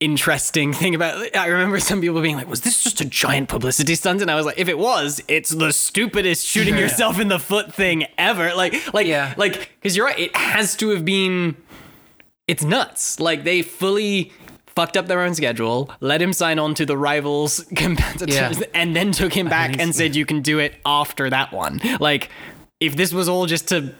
interesting 0.03 0.73
thing 0.73 0.93
about. 0.95 1.35
I 1.35 1.47
remember 1.47 1.79
some 1.79 2.01
people 2.01 2.21
being 2.21 2.35
like, 2.35 2.47
"Was 2.49 2.61
this 2.61 2.83
just 2.83 3.01
a 3.01 3.05
giant 3.05 3.49
publicity 3.49 3.95
stunt?" 3.95 4.21
And 4.21 4.29
I 4.29 4.35
was 4.35 4.45
like, 4.45 4.57
"If 4.59 4.67
it 4.67 4.77
was, 4.77 5.23
it's 5.27 5.49
the 5.51 5.71
stupidest 5.71 6.45
shooting 6.45 6.77
yourself 6.77 7.19
in 7.19 7.27
the 7.29 7.39
foot 7.39 7.73
thing 7.73 8.05
ever." 8.17 8.53
Like, 8.53 8.93
like, 8.93 9.07
Yeah. 9.07 9.33
like 9.37 9.71
because 9.81 9.95
you're 9.97 10.05
right. 10.05 10.19
It 10.19 10.35
has 10.35 10.75
to 10.77 10.89
have 10.89 11.05
been 11.05 11.55
it's 12.47 12.63
nuts. 12.63 13.19
Like 13.19 13.43
they 13.43 13.61
fully 13.61 14.31
fucked 14.75 14.97
up 14.97 15.05
their 15.07 15.21
own 15.21 15.35
schedule, 15.35 15.91
let 15.99 16.21
him 16.21 16.33
sign 16.33 16.57
on 16.59 16.73
to 16.75 16.85
the 16.85 16.97
rivals 16.97 17.63
competitors, 17.75 18.59
Yeah. 18.59 18.65
and 18.73 18.95
then 18.95 19.11
took 19.11 19.33
him 19.33 19.47
back 19.47 19.79
and 19.79 19.95
said 19.95 20.15
you 20.15 20.25
can 20.25 20.41
do 20.41 20.59
it 20.59 20.75
after 20.85 21.29
that 21.29 21.53
one. 21.53 21.79
Like 21.99 22.29
if 22.79 22.95
this 22.95 23.13
was 23.13 23.29
all 23.29 23.45
just 23.45 23.67
to 23.69 23.93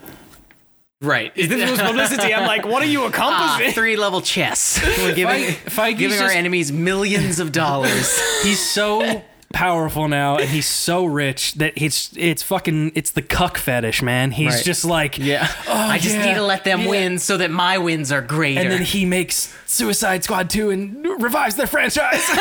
Right. 1.04 1.32
if 1.36 1.50
this 1.50 1.70
was 1.70 1.82
publicity, 1.82 2.34
I'm 2.34 2.48
like, 2.48 2.66
what 2.66 2.82
are 2.82 2.86
you 2.88 3.04
accomplishing? 3.04 3.70
Ah, 3.70 3.74
three 3.74 3.98
level 3.98 4.22
chess. 4.22 4.80
We're 5.00 5.14
giving, 5.14 5.56
giving 5.98 6.18
our 6.20 6.28
just- 6.28 6.36
enemies 6.36 6.72
millions 6.72 7.40
of 7.40 7.52
dollars. 7.52 8.18
he's 8.44 8.60
so 8.60 9.22
powerful 9.54 10.08
now, 10.08 10.38
and 10.38 10.50
he's 10.50 10.66
so 10.66 11.06
rich 11.06 11.54
that 11.56 11.74
it's 11.76 12.10
it's 12.18 12.42
fucking 12.42 12.92
it's 12.96 13.12
the 13.12 13.22
cuck 13.22 13.58
fetish, 13.58 14.02
man. 14.02 14.32
He's 14.32 14.56
Right. 14.56 14.64
just 14.66 14.84
like 14.86 15.18
yeah. 15.20 15.48
I 15.68 16.00
just 16.00 16.16
yeah, 16.16 16.26
need 16.26 16.34
to 16.36 16.42
let 16.42 16.64
them 16.64 16.82
yeah. 16.82 16.90
win 16.90 17.20
so 17.20 17.38
that 17.38 17.52
my 17.52 17.78
wins 17.78 18.12
are 18.12 18.22
greater. 18.22 18.62
and 18.62 18.72
then 18.72 18.82
he 18.82 19.06
makes 19.06 19.54
Suicide 19.68 20.24
Squad 20.24 20.50
2 20.50 20.70
and 20.72 21.06
revives 21.22 21.56
their 21.56 21.68
franchise. 21.68 22.24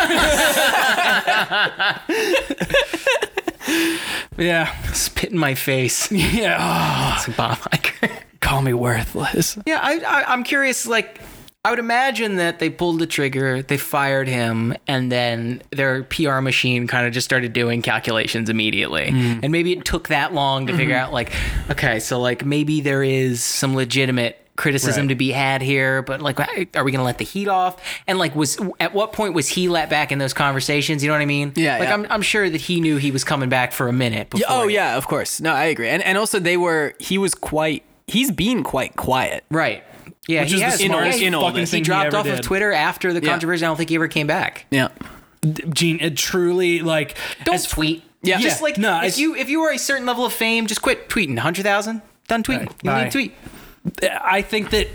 yeah. 4.39 4.73
spit 4.93 5.33
in 5.33 5.39
my 5.39 5.55
face. 5.55 6.11
Yeah. 6.11 6.57
Oh, 6.61 7.15
It's 7.27 7.37
Bob 7.37 7.59
Iger. 7.59 8.11
Call 8.43 8.61
me 8.61 8.75
worthless. 8.75 9.57
Yeah, 9.67 9.81
I, 9.83 10.01
I 10.01 10.25
I'm 10.33 10.45
curious. 10.45 10.87
Like, 10.87 11.21
I 11.65 11.71
would 11.71 11.79
imagine 11.79 12.37
that 12.37 12.59
they 12.59 12.69
pulled 12.69 12.99
the 12.99 13.07
trigger, 13.07 13.63
they 13.63 13.77
fired 13.77 14.27
him, 14.27 14.75
and 14.89 15.13
then 15.13 15.63
their 15.71 16.03
PR 16.03 16.41
machine 16.41 16.89
kind 16.89 17.07
of 17.07 17.13
just 17.13 17.25
started 17.25 17.53
doing 17.53 17.83
calculations 17.83 18.51
immediately. 18.51 19.07
Mm. 19.07 19.41
And 19.45 19.53
maybe 19.53 19.73
it 19.73 19.85
took 19.85 20.09
that 20.09 20.35
long 20.35 20.67
to 20.67 20.77
figure 20.77 20.97
mm-hmm. 20.97 21.07
out, 21.07 21.13
like, 21.13 21.33
okay, 21.71 22.01
so 22.01 22.21
like 22.21 22.45
maybe 22.45 22.81
there 22.81 23.05
is 23.05 23.45
some 23.45 23.77
legitimate 23.77 24.39
criticism 24.57 25.05
Right. 25.05 25.09
to 25.11 25.15
be 25.15 25.31
had 25.31 25.63
here, 25.63 26.03
but 26.03 26.21
like, 26.21 26.39
are 26.77 26.85
we 26.85 26.93
gonna 26.93 27.05
let 27.05 27.19
the 27.19 27.25
heat 27.25 27.49
off? 27.49 27.81
And 28.07 28.19
like, 28.19 28.35
was 28.35 28.59
at 28.81 28.93
what 28.93 29.13
point 29.13 29.35
was 29.35 29.49
he 29.49 29.69
let 29.69 29.89
back 29.89 30.13
in 30.13 30.19
those 30.19 30.35
conversations? 30.35 31.03
You 31.03 31.09
know 31.09 31.15
what 31.15 31.23
I 31.23 31.27
mean? 31.27 31.53
Yeah, 31.55 31.79
Like, 31.79 31.89
yeah. 31.89 31.95
I'm 31.95 32.07
I'm 32.11 32.23
sure 32.23 32.51
that 32.51 32.61
he 32.61 32.81
knew 32.81 32.97
he 32.97 33.11
was 33.13 33.25
coming 33.25 33.49
back 33.49 33.73
for 33.73 33.89
a 33.89 33.93
minute. 33.93 34.29
Oh, 34.35 34.39
before 34.39 34.57
oh 34.57 34.69
yeah, 34.69 34.97
of 34.97 35.07
course. 35.07 35.41
No, 35.41 35.53
I 35.53 35.67
agree. 35.67 35.89
And 35.89 36.03
and 36.03 36.19
also 36.19 36.39
they 36.39 36.57
were 36.57 36.95
he 36.99 37.19
was 37.19 37.35
quite 37.35 37.85
he's 38.07 38.31
been 38.31 38.63
quite 38.63 38.97
quiet. 38.97 39.45
Right. 39.51 39.85
Yeah, 40.29 40.43
Which 40.43 40.51
he 40.51 40.55
is 40.57 40.61
the 40.61 40.65
has. 40.67 40.81
smartest 40.81 41.21
Yeah, 41.21 41.31
he- 41.31 41.35
fucking 41.35 41.57
he 41.61 41.67
thing 41.67 41.81
he 41.81 41.85
dropped 41.85 42.07
ever 42.09 42.17
off 42.19 42.27
of. 42.27 42.41
Twitter 42.43 42.73
after 42.73 43.13
the 43.13 43.21
Yeah. 43.23 43.31
controversy. 43.31 43.65
I 43.65 43.69
don't 43.69 43.77
think 43.77 43.89
he 43.91 43.97
ever 43.97 44.09
came 44.09 44.27
back. 44.27 44.67
Yeah. 44.71 44.89
Gene, 45.73 45.99
it 46.01 46.17
truly 46.17 46.81
like 46.81 47.17
Don't 47.45 47.57
as- 47.57 47.67
tweet. 47.67 48.05
Yeah. 48.23 48.39
just 48.39 48.59
Yeah, 48.61 48.63
like 48.63 48.79
no, 48.79 49.03
if 49.03 49.19
you 49.19 49.35
if 49.35 49.49
you 49.49 49.61
are 49.63 49.73
a 49.73 49.79
certain 49.79 50.07
level 50.07 50.25
of 50.25 50.33
fame, 50.33 50.69
just 50.69 50.81
quit 50.81 51.09
tweeting. 51.09 51.39
Hundred 51.39 51.65
thousand, 51.65 52.03
done 52.29 52.45
tweeting. 52.45 52.67
Right. 52.67 52.69
You 52.83 52.91
don't 52.91 52.95
Bye. 52.95 53.03
need 53.05 53.11
to 53.11 53.19
tweet. 53.19 53.35
I 54.25 54.43
think 54.43 54.71
that 54.71 54.87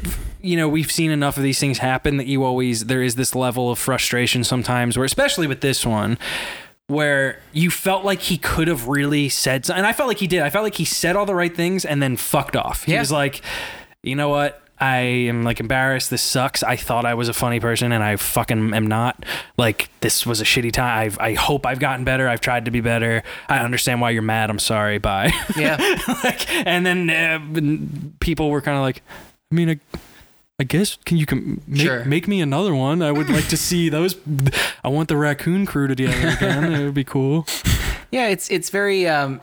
you 0.42 0.56
know 0.56 0.70
we've 0.70 0.90
seen 0.90 1.12
enough 1.12 1.36
of 1.36 1.44
these 1.44 1.60
things 1.60 1.80
happen 1.80 2.16
that 2.18 2.28
you 2.28 2.46
always 2.46 2.86
there 2.86 3.04
is 3.04 3.16
this 3.16 3.36
level 3.36 3.70
of 3.70 3.78
frustration 3.78 4.46
sometimes 4.46 4.96
where 4.98 5.04
especially 5.04 5.46
with 5.46 5.60
this 5.60 5.86
one 5.86 6.18
where 6.88 7.40
you 7.52 7.70
felt 7.70 8.06
like 8.06 8.22
he 8.22 8.38
could 8.38 8.68
have 8.70 8.88
really 8.88 9.28
said 9.30 9.66
something 9.66 9.80
and 9.80 9.88
I 9.88 9.94
felt 9.94 10.08
like 10.08 10.20
he 10.20 10.28
did. 10.28 10.42
I 10.42 10.50
felt 10.50 10.64
like 10.64 10.76
he 10.76 10.86
said 10.86 11.16
all 11.16 11.26
the 11.26 11.36
right 11.36 11.54
things 11.56 11.84
and 11.86 12.02
then 12.02 12.16
fucked 12.18 12.56
off. 12.56 12.84
He 12.84 12.94
Yeah. 12.94 13.00
was 13.00 13.12
like 13.12 13.42
you 14.04 14.16
know 14.16 14.30
what? 14.30 14.62
I 14.80 14.98
am 15.28 15.44
like 15.44 15.60
embarrassed. 15.60 16.12
This 16.12 16.22
sucks. 16.22 16.62
I 16.62 16.76
thought 16.76 17.04
I 17.04 17.16
was 17.16 17.28
a 17.30 17.34
funny 17.34 17.60
person 17.60 17.92
and 17.92 18.04
I 18.04 18.16
fucking 18.16 18.74
am 18.76 18.86
not. 18.88 19.26
Like 19.58 19.90
this 20.02 20.24
was 20.26 20.40
a 20.40 20.44
shitty 20.46 20.72
time. 20.72 21.00
I've, 21.00 21.20
I 21.20 21.34
hope 21.34 21.66
I've 21.66 21.80
gotten 21.80 22.06
better. 22.06 22.30
I've 22.30 22.42
tried 22.42 22.66
to 22.66 22.72
be 22.72 22.80
better. 22.80 23.24
I 23.50 23.58
understand 23.58 24.02
why 24.02 24.12
you're 24.12 24.22
mad. 24.22 24.50
I'm 24.52 24.60
sorry. 24.60 25.00
Bye. 25.00 25.34
Yeah. 25.58 25.78
like, 26.24 26.48
and 26.68 26.86
then 26.86 27.10
uh, 27.10 28.12
people 28.20 28.50
were 28.52 28.62
kind 28.62 28.78
of 28.78 28.84
like, 28.84 29.02
I 29.52 29.56
mean, 29.56 29.70
I, 29.72 29.80
I 30.60 30.64
guess 30.64 30.98
can 31.06 31.18
you 31.18 31.26
can 31.28 31.62
make, 31.68 31.82
Sure. 31.82 32.04
make 32.06 32.28
me 32.28 32.42
another 32.42 32.74
one? 32.74 33.02
I 33.04 33.12
would 33.12 33.30
like 33.38 33.48
to 33.50 33.58
see 33.58 33.90
those. 33.90 34.16
I 34.84 34.88
want 34.90 35.08
the 35.08 35.16
raccoon 35.18 35.66
crew 35.66 35.88
together 35.88 36.28
again. 36.38 36.74
It 36.74 36.84
would 36.84 36.94
be 36.96 37.04
cool. 37.04 37.46
yeah, 38.12 38.28
it's 38.28 38.50
it's 38.50 38.70
very. 38.70 39.08
Um, 39.08 39.40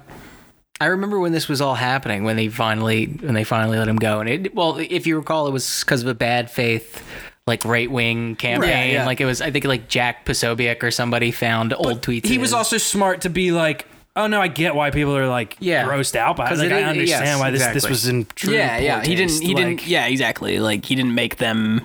I 0.81 0.87
remember 0.87 1.21
when 1.21 1.31
this 1.31 1.49
was 1.49 1.61
all 1.61 1.77
happening 1.77 2.25
when 2.25 2.35
they 2.37 2.49
finally 2.49 3.07
when 3.07 3.35
they 3.35 3.45
finally 3.45 3.79
let 3.79 3.87
him 3.87 3.97
go, 3.97 4.19
and 4.21 4.29
it 4.29 4.55
well, 4.55 4.77
if 4.79 5.07
you 5.07 5.17
recall, 5.17 5.47
it 5.47 5.53
was 5.53 5.85
because 5.85 6.03
of 6.03 6.09
a 6.09 6.15
bad 6.15 6.51
faith. 6.51 7.05
Like 7.47 7.67
right 7.67 7.91
wing 7.91 8.37
campaign, 8.37 8.95
yeah. 8.95 9.05
like 9.05 9.21
it 9.21 9.27
was. 9.27 9.43
I 9.43 9.51
think 9.51 9.67
like 9.67 9.87
Jack 9.87 10.25
Posobiec 10.25 10.83
or 10.83 10.91
somebody 10.91 11.31
found 11.31 11.75
old 11.75 12.01
tweets. 12.01 12.25
He 12.25 12.39
was 12.39 12.55
also 12.55 12.79
smart 12.79 13.21
to 13.21 13.29
be 13.29 13.53
like, 13.53 13.87
oh 14.17 14.27
no, 14.27 14.41
I 14.41 14.49
get 14.49 14.75
why 14.75 14.91
people 14.91 15.17
are 15.17 15.29
like 15.29 15.57
Yeah. 15.61 15.85
grossed 15.87 16.17
out 16.17 16.37
by 16.37 16.51
it. 16.51 16.59
Like 16.59 16.67
it 16.71 16.73
I 16.73 16.79
is- 16.81 16.87
understand 16.89 17.25
yes, 17.27 17.41
why 17.41 17.51
this 17.51 17.67
this 17.69 17.89
was 17.89 18.07
in 18.07 18.27
true 18.35 18.55
yeah, 18.55 18.79
yeah. 18.79 19.03
He 19.05 19.15
didn't 19.15 19.41
he 19.43 19.55
Like, 19.55 19.57
didn't 19.57 19.87
yeah, 19.87 20.07
exactly. 20.07 20.59
Like 20.61 20.85
he 20.85 20.95
didn't 20.95 21.15
make 21.15 21.37
them 21.37 21.83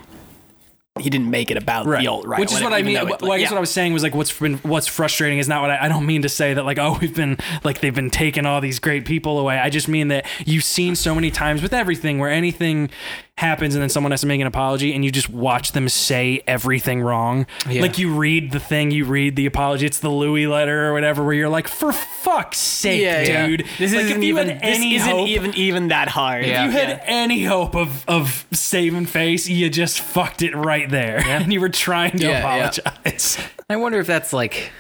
he 1.00 1.10
didn't 1.10 1.30
make 1.30 1.50
it 1.50 1.56
about 1.56 1.86
the 1.86 2.08
alt 2.08 2.26
right, 2.28 2.42
Which 2.42 2.52
is 2.52 2.62
what 2.62 2.74
I 2.74 2.82
mean. 2.82 2.96
Well, 3.22 3.32
I 3.32 3.40
guess 3.40 3.52
what 3.52 3.58
I 3.58 3.62
was 3.62 3.70
saying 3.72 3.94
was 3.94 4.04
like 4.04 4.14
what's 4.14 4.38
been 4.38 4.58
what's 4.58 4.88
frustrating 4.88 5.40
is 5.40 5.48
not 5.48 5.62
what 5.62 5.72
I, 5.72 5.86
I 5.86 5.88
don't 5.88 6.06
mean 6.06 6.24
to 6.24 6.30
say 6.30 6.54
that 6.54 6.66
like 6.66 6.78
oh 6.78 6.98
we've 7.00 7.16
been 7.16 7.38
like 7.64 7.80
they've 7.80 7.96
been 7.96 8.10
taking 8.10 8.46
all 8.46 8.60
these 8.60 8.80
great 8.80 9.06
people 9.06 9.40
away. 9.40 9.58
I 9.58 9.70
just 9.70 9.88
mean 9.88 10.10
that 10.10 10.26
you've 10.46 10.66
seen 10.66 10.96
so 10.96 11.16
many 11.16 11.32
times 11.32 11.62
with 11.62 11.74
everything 11.74 12.20
where 12.20 12.30
anything 12.30 12.90
happens 13.40 13.74
and 13.74 13.82
then 13.82 13.90
someone 13.90 14.12
has 14.12 14.20
to 14.20 14.28
make 14.28 14.42
an 14.42 14.48
apology 14.48 14.94
and 14.94 15.06
you 15.06 15.12
just 15.12 15.30
watch 15.30 15.72
them 15.72 15.88
say 15.88 16.42
everything 16.46 17.02
wrong. 17.02 17.46
Yeah. 17.70 17.82
Like 17.82 17.98
you 17.98 18.14
read 18.14 18.52
the 18.52 18.60
thing, 18.60 18.92
you 18.92 19.06
read 19.06 19.38
the 19.38 19.46
apology, 19.46 19.86
it's 19.86 20.00
the 20.00 20.10
Louis 20.10 20.46
letter 20.46 20.88
or 20.90 20.94
whatever 20.94 21.24
where 21.24 21.34
you're 21.34 21.48
like 21.48 21.70
for 21.70 21.94
fuck's 21.94 22.58
sake, 22.58 23.02
yeah, 23.02 23.22
yeah. 23.22 23.48
dude. 23.48 23.66
This 23.78 23.94
like, 23.94 24.06
isn't 24.06 24.24
even 24.24 24.50
any 24.50 24.96
isn't 24.96 25.10
hope, 25.10 25.28
even 25.30 25.54
even 25.56 25.88
that 25.88 26.10
hard. 26.10 26.46
Yeah. 26.46 26.66
if 26.66 26.74
you 26.74 26.78
had 26.80 27.02
any 27.06 27.46
hope 27.46 27.76
of 27.76 28.04
of 28.10 28.46
saving 28.52 29.06
face, 29.06 29.48
you 29.48 29.70
just 29.70 30.02
fucked 30.02 30.42
it 30.42 30.54
right 30.54 30.90
there, 30.90 31.20
and 31.26 31.54
you 31.54 31.62
were 31.62 31.70
trying 31.70 32.18
to 32.18 32.26
Yeah, 32.26 32.30
yeah. 32.32 32.68
apologize. 32.68 33.38
I 33.70 33.78
wonder 33.78 34.00
if 34.00 34.08
that's 34.08 34.34
like. 34.34 34.72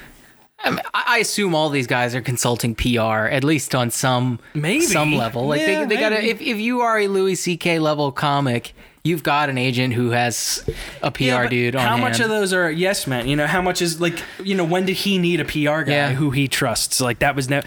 I, 0.63 0.69
mean, 0.71 0.79
I 0.93 1.17
assume 1.19 1.55
all 1.55 1.69
these 1.69 1.87
guys 1.87 2.13
are 2.15 2.21
consulting 2.21 2.75
PR, 2.75 3.27
at 3.27 3.43
least 3.43 3.73
on 3.75 3.91
some 3.91 4.39
Maybe. 4.53 4.81
some 4.81 5.15
level. 5.15 5.47
Like 5.47 5.61
Yeah, 5.61 5.85
they, 5.85 5.95
they 5.95 6.01
gotta. 6.01 6.23
If, 6.23 6.41
if 6.41 6.57
you 6.57 6.81
are 6.81 6.99
a 6.99 7.07
Louis 7.07 7.35
C.K. 7.35 7.79
level 7.79 8.11
comic, 8.11 8.73
you've 9.03 9.23
got 9.23 9.49
an 9.49 9.57
agent 9.57 9.93
who 9.93 10.09
has 10.09 10.67
a 11.01 11.11
PR 11.11 11.23
Yeah, 11.23 11.47
dude 11.47 11.75
on 11.75 11.81
How 11.81 11.89
hand. 11.91 12.01
much 12.01 12.19
of 12.19 12.27
those 12.29 12.51
are 12.53 12.69
yes 12.69 13.07
men? 13.07 13.27
You 13.27 13.35
know, 13.37 13.47
how 13.47 13.61
much 13.61 13.81
is 13.81 14.01
like 14.01 14.19
you 14.43 14.53
know 14.55 14.65
when 14.65 14.85
did 14.85 14.97
he 14.97 15.17
need 15.17 15.39
a 15.39 15.45
PR 15.45 15.83
guy 15.83 15.91
Yeah. 15.93 16.13
who 16.13 16.31
he 16.31 16.47
trusts? 16.49 16.99
Like 16.99 17.19
that 17.19 17.35
was 17.35 17.49
never 17.49 17.65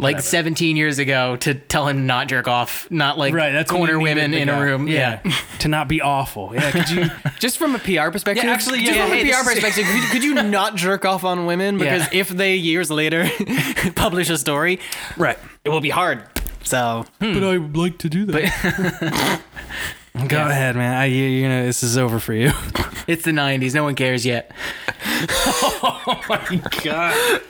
like 0.00 0.20
17 0.20 0.76
years 0.76 0.98
ago 0.98 1.36
to 1.36 1.54
tell 1.54 1.86
him 1.86 2.06
not 2.06 2.28
jerk 2.28 2.48
off, 2.48 2.90
not 2.90 3.18
like 3.18 3.34
right. 3.34 3.52
That's 3.52 3.70
corner 3.70 3.98
women 3.98 4.34
in 4.34 4.48
a 4.48 4.60
room. 4.60 4.88
Yeah. 4.88 5.20
to 5.60 5.68
not 5.68 5.88
be 5.88 6.00
awful. 6.00 6.52
Yeah, 6.54 6.70
could 6.70 6.90
you? 6.90 7.06
Just 7.38 7.58
from 7.58 7.74
a 7.74 7.78
PR 7.78 8.10
perspective, 8.10 8.44
Yeah, 8.44 8.50
actually, 8.52 8.80
just 8.80 8.96
yeah, 8.96 9.06
from 9.06 9.16
hey, 9.16 9.30
a 9.30 9.34
PR 9.34 9.44
perspective, 9.48 9.84
could, 9.86 9.94
you- 10.02 10.08
could 10.08 10.24
you 10.24 10.42
not 10.42 10.74
jerk 10.76 11.04
off 11.04 11.24
on 11.24 11.46
women? 11.46 11.78
Because 11.78 12.02
Yeah. 12.12 12.20
if 12.20 12.28
they 12.28 12.56
years 12.56 12.90
later 12.90 13.28
publish 13.94 14.28
a 14.30 14.36
story, 14.38 14.80
right. 15.16 15.38
it 15.64 15.68
will 15.70 15.80
be 15.80 15.90
hard. 15.90 16.22
So 16.62 17.06
hmm. 17.20 17.32
But 17.34 17.44
I 17.44 17.58
would 17.58 17.76
like 17.76 17.98
to 17.98 18.08
do 18.08 18.26
that. 18.26 19.40
Go 20.28 20.46
ahead, 20.46 20.76
man. 20.76 20.96
I, 20.96 21.04
you, 21.06 21.24
you 21.24 21.48
know 21.48 21.64
this 21.64 21.82
is 21.82 21.96
over 21.96 22.18
for 22.18 22.34
you. 22.34 22.52
It's 23.06 23.24
the 23.24 23.30
90s. 23.30 23.74
No 23.74 23.84
one 23.84 23.94
cares 23.94 24.26
yet. 24.26 24.52
Oh 25.82 26.20
my 26.28 26.62
God. 26.84 27.40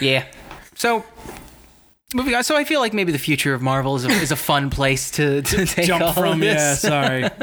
Yeah. 0.00 0.24
So. 0.74 1.04
Moving 2.16 2.36
on. 2.36 2.44
So 2.44 2.56
I 2.56 2.62
feel 2.62 2.78
like 2.78 2.92
maybe 2.94 3.10
the 3.10 3.18
future 3.18 3.54
of 3.54 3.60
Marvel 3.62 3.96
is 3.96 4.04
a, 4.04 4.08
is 4.08 4.30
a 4.30 4.36
fun 4.36 4.70
place 4.70 5.10
to, 5.12 5.42
to 5.42 5.66
take 5.66 5.90
all 5.90 5.98
Jump 5.98 6.14
from 6.16 6.38
this. 6.38 6.54
yeah. 6.58 6.74
Sorry. 6.74 7.22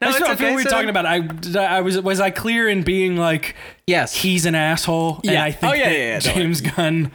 No, 0.00 0.06
I 0.06 0.10
it's 0.10 0.18
just 0.20 0.38
feel 0.38 0.46
okay, 0.46 0.50
we 0.50 0.56
were 0.56 0.62
so- 0.62 0.70
talking 0.70 0.88
about. 0.88 1.04
I 1.06 1.28
I 1.58 1.78
I 1.78 1.80
was 1.82 2.00
was 2.00 2.20
I 2.20 2.30
clear 2.30 2.68
in 2.68 2.84
being 2.84 3.16
like 3.16 3.54
Yes, 3.86 4.14
he's 4.14 4.46
an 4.46 4.54
asshole, 4.54 5.16
and 5.24 5.32
Yeah. 5.32 5.42
I 5.44 5.50
think 5.50 5.72
Oh, 5.72 5.74
yeah, 5.74 5.88
that 5.88 5.92
yeah, 5.92 6.04
yeah, 6.06 6.20
don't. 6.20 6.34
James 6.36 6.60
Gunn 6.62 7.12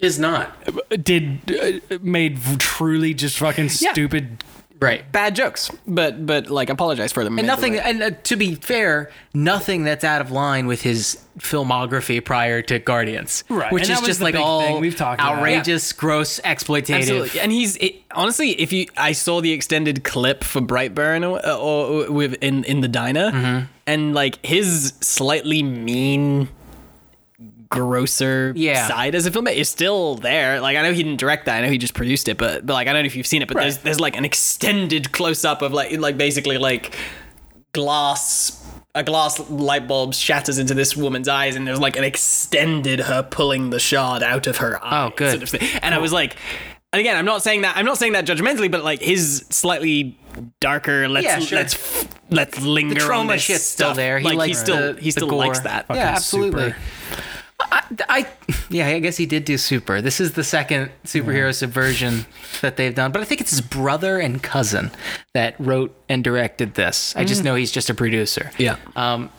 is 0.00 0.18
not 0.18 1.04
did 1.04 1.80
uh, 1.92 1.98
made 2.02 2.40
truly 2.58 3.12
just 3.14 3.38
fucking 3.38 3.68
stupid. 3.68 4.42
Right. 4.82 5.10
bad 5.12 5.34
jokes, 5.36 5.70
but 5.86 6.26
but 6.26 6.50
like 6.50 6.68
apologize 6.70 7.12
for 7.12 7.24
them. 7.24 7.38
And 7.38 7.46
nothing, 7.46 7.76
and 7.78 8.02
uh, 8.02 8.10
to 8.24 8.36
be 8.36 8.54
fair, 8.56 9.10
nothing 9.34 9.84
that's 9.84 10.04
out 10.04 10.20
of 10.20 10.30
line 10.30 10.66
with 10.66 10.82
his 10.82 11.18
filmography 11.38 12.22
prior 12.22 12.60
to 12.62 12.78
Guardians, 12.78 13.44
Right, 13.48 13.72
Which 13.72 13.84
and 13.88 13.92
is 13.92 14.00
just 14.02 14.20
like 14.20 14.34
all 14.34 14.80
we've 14.80 14.96
talked 14.96 15.20
about. 15.20 15.38
outrageous, 15.38 15.92
gross, 15.92 16.40
exploitative. 16.40 16.96
Absolutely. 16.98 17.40
And 17.40 17.50
he's 17.52 17.76
it, 17.76 18.02
honestly, 18.14 18.50
if 18.60 18.72
you, 18.72 18.86
I 18.96 19.12
saw 19.12 19.40
the 19.40 19.52
extended 19.52 20.04
clip 20.04 20.44
for 20.44 20.60
Brightburn 20.60 21.22
or, 21.28 21.40
or 21.50 22.10
with 22.12 22.34
in 22.42 22.64
in 22.64 22.80
the 22.82 22.88
diner, 22.88 23.30
Mm-hmm. 23.30 23.66
and 23.86 24.14
like 24.14 24.44
his 24.44 24.92
slightly 25.00 25.62
mean, 25.62 26.48
grosser 27.72 28.52
Yeah. 28.54 28.86
side 28.86 29.14
as 29.14 29.26
a 29.26 29.30
filmmaker 29.30 29.56
is 29.56 29.68
still 29.68 30.14
there. 30.16 30.60
Like 30.60 30.76
I 30.76 30.82
know 30.82 30.92
he 30.92 31.02
didn't 31.02 31.18
direct 31.20 31.46
that, 31.46 31.56
I 31.58 31.60
know 31.62 31.70
he 31.70 31.78
just 31.78 31.94
produced 31.94 32.28
it, 32.28 32.36
but 32.38 32.64
but 32.66 32.74
like 32.74 32.86
I 32.86 32.92
don't 32.92 33.02
know 33.02 33.06
if 33.06 33.16
you've 33.16 33.26
seen 33.26 33.42
it, 33.42 33.48
but 33.48 33.56
there's 33.56 33.78
there's 33.78 34.00
like 34.00 34.16
an 34.16 34.24
extended 34.24 35.12
close 35.12 35.44
up 35.44 35.62
of 35.62 35.72
like 35.72 35.98
like 35.98 36.16
basically 36.18 36.58
like 36.58 36.94
glass. 37.72 38.58
A 38.94 39.02
glass 39.02 39.40
light 39.48 39.88
bulb 39.88 40.12
shatters 40.12 40.58
into 40.58 40.74
this 40.74 40.94
woman's 40.94 41.26
eyes, 41.26 41.56
and 41.56 41.66
there's 41.66 41.80
like 41.80 41.96
an 41.96 42.04
extended 42.04 43.00
her 43.00 43.22
pulling 43.22 43.70
the 43.70 43.80
shard 43.80 44.22
out 44.22 44.46
of 44.46 44.58
her 44.58 44.84
eye. 44.84 45.06
Oh, 45.06 45.12
good. 45.16 45.30
sort 45.30 45.42
of 45.44 45.48
thing. 45.48 45.66
And 45.82 45.94
I 45.94 45.98
was 45.98 46.12
like, 46.12 46.36
and 46.92 47.00
again, 47.00 47.16
I'm 47.16 47.24
not 47.24 47.42
saying 47.42 47.62
that 47.62 47.74
I'm 47.78 47.86
not 47.86 47.96
saying 47.96 48.12
that 48.12 48.26
judgmentally, 48.26 48.70
but 48.70 48.84
like 48.84 49.00
his 49.00 49.46
slightly 49.48 50.18
darker. 50.60 51.08
Let's 51.08 51.24
Yeah, 51.24 51.38
sure. 51.38 51.56
let's 51.60 52.06
let's 52.28 52.60
linger. 52.60 52.96
the 52.96 53.00
on 53.00 53.06
trauma 53.06 53.32
this 53.32 53.40
shit's 53.44 53.64
still 53.64 53.94
there. 53.94 54.18
He 54.18 54.24
like 54.26 54.32
he 54.32 54.38
likes 54.38 54.58
still 54.58 54.92
the- 54.92 55.00
he 55.00 55.10
still 55.10 55.28
likes 55.28 55.60
that. 55.60 55.86
yeah, 55.88 55.96
absolutely. 56.14 56.72
super. 56.72 56.76
I, 57.72 57.82
I, 58.08 58.28
yeah, 58.70 58.86
I 58.88 58.98
guess 58.98 59.16
he 59.16 59.26
did 59.26 59.44
do 59.44 59.56
Super. 59.56 60.00
This 60.00 60.20
is 60.20 60.32
the 60.32 60.44
second 60.44 60.90
superhero 61.04 61.54
subversion 61.54 62.26
that 62.60 62.76
they've 62.76 62.94
done, 62.94 63.10
but 63.12 63.22
I 63.22 63.24
think 63.24 63.40
it's 63.40 63.50
his 63.50 63.62
brother 63.62 64.18
and 64.18 64.42
cousin 64.42 64.90
that 65.34 65.56
wrote 65.58 65.94
and 66.08 66.22
directed 66.22 66.74
this. 66.74 67.16
I 67.16 67.24
just 67.24 67.42
know 67.44 67.54
he's 67.54 67.72
just 67.72 67.88
a 67.90 67.94
producer. 67.94 68.50
Yeah. 68.58 68.76
Um, 68.94 69.30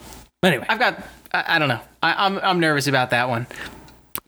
Anyway, 0.43 0.65
I've 0.67 0.79
got, 0.79 1.01
I, 1.31 1.55
I 1.55 1.59
don't 1.59 1.69
know. 1.69 1.79
I, 2.01 2.25
I'm, 2.25 2.37
I'm 2.39 2.59
nervous 2.59 2.87
about 2.87 3.11
that 3.11 3.29
one. 3.29 3.47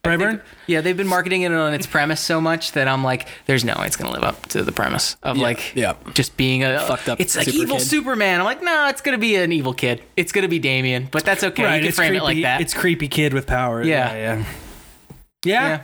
Brightburn. 0.05 0.41
Yeah, 0.67 0.81
they've 0.81 0.95
been 0.97 1.07
marketing 1.07 1.43
it 1.43 1.51
on 1.51 1.73
its 1.73 1.85
premise 1.85 2.21
so 2.21 2.39
much 2.41 2.71
that 2.73 2.87
I'm 2.87 3.03
like, 3.03 3.27
there's 3.45 3.63
no 3.63 3.75
way 3.79 3.87
it's 3.87 3.95
gonna 3.95 4.11
live 4.11 4.23
up 4.23 4.45
to 4.47 4.63
the 4.63 4.71
premise 4.71 5.17
of 5.23 5.37
like, 5.37 5.75
yeah. 5.75 5.95
just 6.13 6.37
being 6.37 6.63
a 6.63 6.79
Fucked 6.79 7.09
up 7.09 7.19
It's 7.19 7.35
like 7.35 7.45
super 7.45 7.63
evil 7.63 7.77
kid. 7.77 7.85
Superman. 7.85 8.39
I'm 8.39 8.45
like, 8.45 8.61
no, 8.61 8.87
it's 8.87 9.01
gonna 9.01 9.17
be 9.17 9.35
an 9.35 9.51
evil 9.51 9.73
kid. 9.73 10.01
It's 10.15 10.31
gonna 10.31 10.47
be 10.47 10.59
Damien, 10.59 11.07
but 11.11 11.23
that's 11.23 11.43
okay. 11.43 11.63
you 11.63 11.79
can 11.79 11.87
it's 11.87 11.95
frame 11.95 12.09
creepy. 12.09 12.17
it 12.17 12.23
like 12.23 12.41
that. 12.43 12.61
It's 12.61 12.73
creepy 12.73 13.07
kid 13.07 13.33
with 13.33 13.47
power. 13.47 13.83
Yeah. 13.83 14.13
yeah, 14.13 14.17
yeah. 14.17 14.45
Yeah. 15.43 15.67
yeah. 15.67 15.81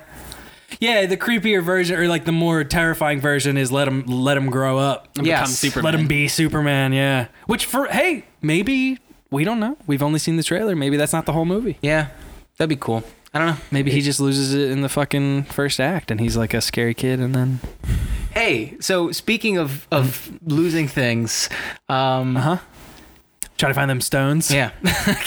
Yeah, 0.80 1.06
the 1.06 1.18
creepier 1.18 1.62
version 1.62 2.00
or 2.00 2.08
like 2.08 2.26
the 2.26 2.32
more 2.32 2.64
terrifying 2.64 3.20
version 3.20 3.58
is 3.58 3.72
let 3.72 3.88
him 3.88 4.06
let 4.06 4.38
him 4.38 4.50
grow 4.50 4.78
up. 4.80 5.10
And 5.18 5.28
Yes. 5.28 5.40
become 5.40 5.52
Superman. 5.52 5.84
Let 5.84 6.00
him 6.00 6.08
be 6.08 6.28
Superman, 6.28 6.94
yeah. 6.94 7.28
Which 7.46 7.66
for 7.66 7.86
hey, 7.88 8.26
maybe 8.42 8.98
we 9.30 9.44
don't 9.44 9.60
know. 9.60 9.78
We've 9.86 10.02
only 10.02 10.18
seen 10.20 10.38
the 10.38 10.44
trailer. 10.44 10.76
Maybe 10.76 10.98
that's 10.98 11.14
not 11.14 11.26
the 11.26 11.34
whole 11.34 11.46
movie. 11.46 11.78
Yeah, 11.82 12.08
that'd 12.58 12.70
be 12.70 12.76
cool. 12.78 13.04
I 13.34 13.40
don't 13.40 13.48
know. 13.48 13.58
Maybe 13.72 13.92
he 13.92 14.02
just 14.02 14.20
loses 14.20 14.54
it 14.54 14.72
in 14.72 14.82
the 14.82 14.90
fucking 14.90 15.44
first 15.44 15.80
act 15.80 16.12
and 16.12 16.20
he's 16.20 16.36
like 16.36 16.54
a 16.54 16.60
scary 16.62 16.94
kid 16.94 17.20
and 17.20 17.34
then 17.34 17.60
Hey, 18.34 18.78
so 18.80 19.12
speaking 19.12 19.58
of 19.58 19.88
of 19.92 20.32
losing 20.46 20.88
things, 20.88 21.50
um, 21.90 22.38
Uh-huh. 22.38 22.58
try 23.58 23.68
to 23.70 23.74
find 23.76 23.90
them 23.90 24.00
stones. 24.02 24.50
yeah, 24.52 24.70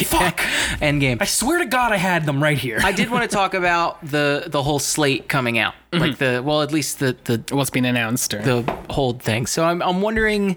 fuck, 0.07 0.41
End 0.81 1.01
game. 1.01 1.19
I 1.21 1.27
swear 1.27 1.59
to 1.59 1.67
God 1.67 1.93
I 1.93 1.97
had 1.99 2.25
them 2.27 2.43
right 2.43 2.57
here. 2.59 2.79
I 2.83 2.93
did 2.93 3.11
want 3.11 3.23
to 3.29 3.35
talk 3.35 3.53
about 3.55 4.05
the 4.05 4.45
the 4.47 4.63
whole 4.63 4.79
slate 4.79 5.29
coming 5.29 5.59
out, 5.59 5.75
like 5.93 6.17
the 6.19 6.43
well, 6.45 6.63
at 6.63 6.73
least 6.73 6.99
the 6.99 7.17
the 7.25 7.43
What's 7.55 7.71
been 7.71 7.85
announced? 7.85 8.33
Or, 8.35 8.41
the 8.43 8.63
hold 8.91 9.23
thing. 9.23 9.47
So 9.47 9.65
I'm 9.65 9.83
I'm 9.83 10.01
wondering, 10.01 10.57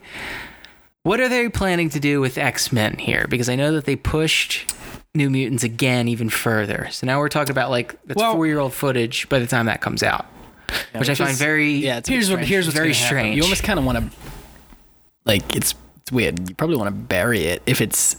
what 1.03 1.19
are 1.19 1.27
they 1.29 1.49
planning 1.49 1.89
to 1.91 1.99
do 1.99 2.19
with 2.21 2.37
X 2.37 2.71
Men 2.71 2.97
here? 2.97 3.25
Because 3.29 3.49
I 3.49 3.55
know 3.55 3.73
that 3.73 3.83
they 3.85 3.95
pushed 3.97 4.73
New 5.17 5.29
Mutants 5.29 5.63
again 5.63 6.07
even 6.07 6.29
further. 6.29 6.87
So 6.91 7.05
now 7.07 7.19
we're 7.19 7.29
talking 7.29 7.51
about 7.51 7.69
like 7.69 7.95
that's 8.05 8.17
Well- 8.17 8.33
four 8.33 8.47
year 8.47 8.59
old 8.59 8.73
footage 8.73 9.27
by 9.29 9.39
the 9.39 9.47
time 9.47 9.65
that 9.65 9.81
comes 9.81 10.03
out, 10.03 10.25
which 10.95 11.09
I 11.09 11.15
find 11.15 11.31
is- 11.31 11.39
very 11.39 11.71
yeah, 11.73 11.97
it's 11.97 12.07
here's 12.09 12.29
what 12.29 12.35
strange. 12.37 12.49
here's 12.49 12.65
what's 12.67 12.75
very 12.77 12.87
gonna 12.89 12.95
happen. 12.99 13.07
strange. 13.17 13.35
You 13.35 13.43
almost 13.43 13.63
kind 13.63 13.79
of 13.79 13.85
want 13.85 13.97
to, 14.11 14.17
like, 15.25 15.55
it's 15.55 15.75
it's 16.01 16.11
weird. 16.13 16.47
You 16.47 16.55
probably 16.55 16.77
want 16.77 16.87
to 16.87 16.95
bury 16.95 17.43
it 17.45 17.61
if 17.65 17.81
it's 17.81 18.15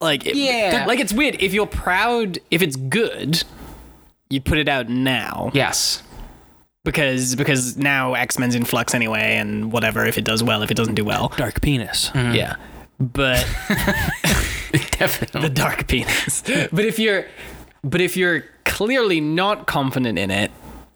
like, 0.00 0.26
it- 0.26 0.34
Yeah. 0.34 0.84
like 0.88 0.98
it's 0.98 1.12
weird 1.12 1.36
if 1.40 1.52
you're 1.54 1.66
proud. 1.66 2.38
If 2.50 2.60
it's 2.62 2.74
good, 2.74 3.44
you 4.30 4.40
put 4.40 4.58
it 4.58 4.68
out 4.68 4.88
now 4.88 5.50
yes. 5.54 6.02
because 6.84 7.36
because 7.36 7.76
now 7.76 8.14
X 8.14 8.36
Men's 8.38 8.56
in 8.56 8.64
flux 8.64 8.94
anyway, 8.94 9.36
and 9.36 9.70
whatever. 9.70 10.04
If 10.04 10.18
it 10.18 10.24
does 10.24 10.42
well, 10.42 10.62
if 10.62 10.70
it 10.72 10.76
doesn't 10.76 10.94
do 10.96 11.04
well, 11.04 11.32
Dark 11.36 11.60
penis. 11.60 12.10
Mm-hmm. 12.14 12.34
yeah. 12.34 12.56
But 12.98 13.46
Definitely. 15.00 15.40
the 15.40 15.48
dark 15.48 15.88
penis. 15.88 16.42
but 16.72 16.84
if 16.84 16.98
you're, 16.98 17.26
but 17.82 18.00
if 18.00 18.16
you're 18.16 18.44
clearly 18.64 19.20
not 19.20 19.66
confident 19.66 20.18
in 20.18 20.30
it, 20.30 20.50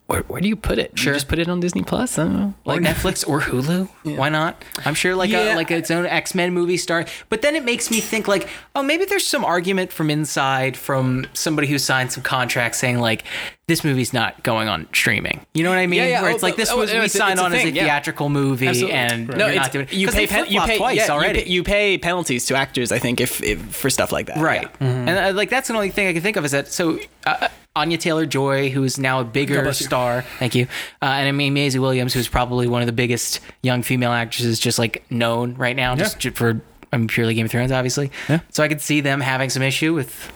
where, 0.06 0.20
where 0.24 0.40
do 0.40 0.48
you 0.48 0.56
put 0.56 0.78
it? 0.78 0.98
Sure. 0.98 1.12
You 1.12 1.16
just 1.16 1.28
put 1.28 1.38
it 1.38 1.48
on 1.48 1.60
Disney 1.60 1.82
Plus. 1.82 2.18
I 2.18 2.24
don't 2.24 2.34
know. 2.38 2.54
like 2.66 2.80
Netflix 2.82 3.26
or 3.26 3.40
Hulu. 3.40 3.88
Why 4.18 4.28
not? 4.28 4.62
I'm 4.84 4.92
sure 4.94 5.14
like 5.16 5.30
Yeah. 5.30 5.54
a 5.54 5.56
like 5.56 5.70
its 5.70 5.90
own 5.90 6.04
X 6.04 6.34
Men 6.34 6.52
movie 6.52 6.76
star. 6.76 7.06
But 7.30 7.40
then 7.40 7.56
it 7.56 7.64
makes 7.64 7.90
me 7.90 8.00
think 8.00 8.28
like, 8.28 8.46
oh, 8.74 8.82
maybe 8.82 9.06
there's 9.06 9.26
some 9.26 9.44
argument 9.46 9.92
from 9.92 10.10
inside 10.10 10.76
from 10.76 11.26
somebody 11.32 11.68
who 11.68 11.78
signed 11.78 12.12
some 12.12 12.22
contract 12.22 12.74
saying 12.76 12.98
like 12.98 13.24
this 13.66 13.82
movie's 13.82 14.12
not 14.12 14.42
going 14.42 14.68
on 14.68 14.86
streaming. 14.92 15.40
You 15.54 15.62
know 15.64 15.70
what 15.70 15.78
I 15.78 15.86
mean? 15.86 16.00
Yeah, 16.00 16.06
yeah. 16.08 16.20
Where 16.22 16.30
Oh, 16.32 16.34
it's 16.34 16.42
like 16.42 16.56
this 16.56 16.70
oh, 16.70 16.76
was 16.80 16.92
no, 16.92 17.00
we 17.00 17.08
signed 17.08 17.40
on 17.40 17.54
as 17.54 17.60
a 17.60 17.64
thing, 17.64 17.74
yeah. 17.76 17.84
theatrical 17.84 18.28
movie 18.28 18.66
Absolutely. 18.68 18.94
and 18.98 19.28
no, 19.28 19.46
you're 19.46 19.54
not 19.56 19.72
doing 19.72 19.88
you 19.90 20.06
'cause 20.06 20.14
pay 20.16 20.26
pen, 20.26 20.44
you 20.50 20.60
pay 20.60 20.76
twice 20.76 20.96
yeah, 20.98 21.06
you 21.06 21.12
already. 21.12 21.42
pay- 21.44 21.48
You 21.48 21.62
pay, 21.64 21.96
penalties 21.96 22.44
to 22.46 22.56
actors, 22.56 22.92
I 22.92 22.98
think, 22.98 23.22
if, 23.22 23.42
if 23.42 23.58
for 23.74 23.88
stuff 23.88 24.12
like 24.12 24.26
that. 24.26 24.36
Right. 24.36 24.68
Yeah. 24.82 24.86
And 24.86 25.08
uh, 25.10 25.32
like 25.34 25.48
that's 25.48 25.68
the 25.68 25.74
only 25.74 25.88
thing 25.88 26.08
I 26.08 26.12
can 26.12 26.20
think 26.20 26.36
of 26.36 26.44
is 26.44 26.50
that 26.50 26.68
so 26.68 26.98
uh, 27.24 27.48
Anya 27.76 27.98
Taylor 27.98 28.26
Joy, 28.26 28.70
who 28.70 28.84
is 28.84 28.98
now 28.98 29.20
a 29.20 29.24
bigger 29.24 29.72
star, 29.72 30.22
thank 30.38 30.54
you, 30.54 30.66
uh, 31.02 31.06
and 31.06 31.28
I 31.28 31.32
mean 31.32 31.54
Maisie 31.54 31.78
Williams, 31.78 32.14
who's 32.14 32.28
probably 32.28 32.68
one 32.68 32.82
of 32.82 32.86
the 32.86 32.92
biggest 32.92 33.40
young 33.62 33.82
female 33.82 34.12
actresses 34.12 34.60
just 34.60 34.78
like 34.78 35.04
known 35.10 35.54
right 35.54 35.74
now, 35.74 35.96
just 35.96 36.22
for 36.34 36.60
I'm 36.92 37.08
purely 37.08 37.34
Game 37.34 37.46
of 37.46 37.50
Thrones, 37.50 37.72
obviously. 37.72 38.12
Yeah. 38.28 38.40
So 38.50 38.62
I 38.62 38.68
could 38.68 38.80
see 38.80 39.00
them 39.00 39.20
having 39.20 39.50
some 39.50 39.62
issue 39.62 39.92
with 39.92 40.32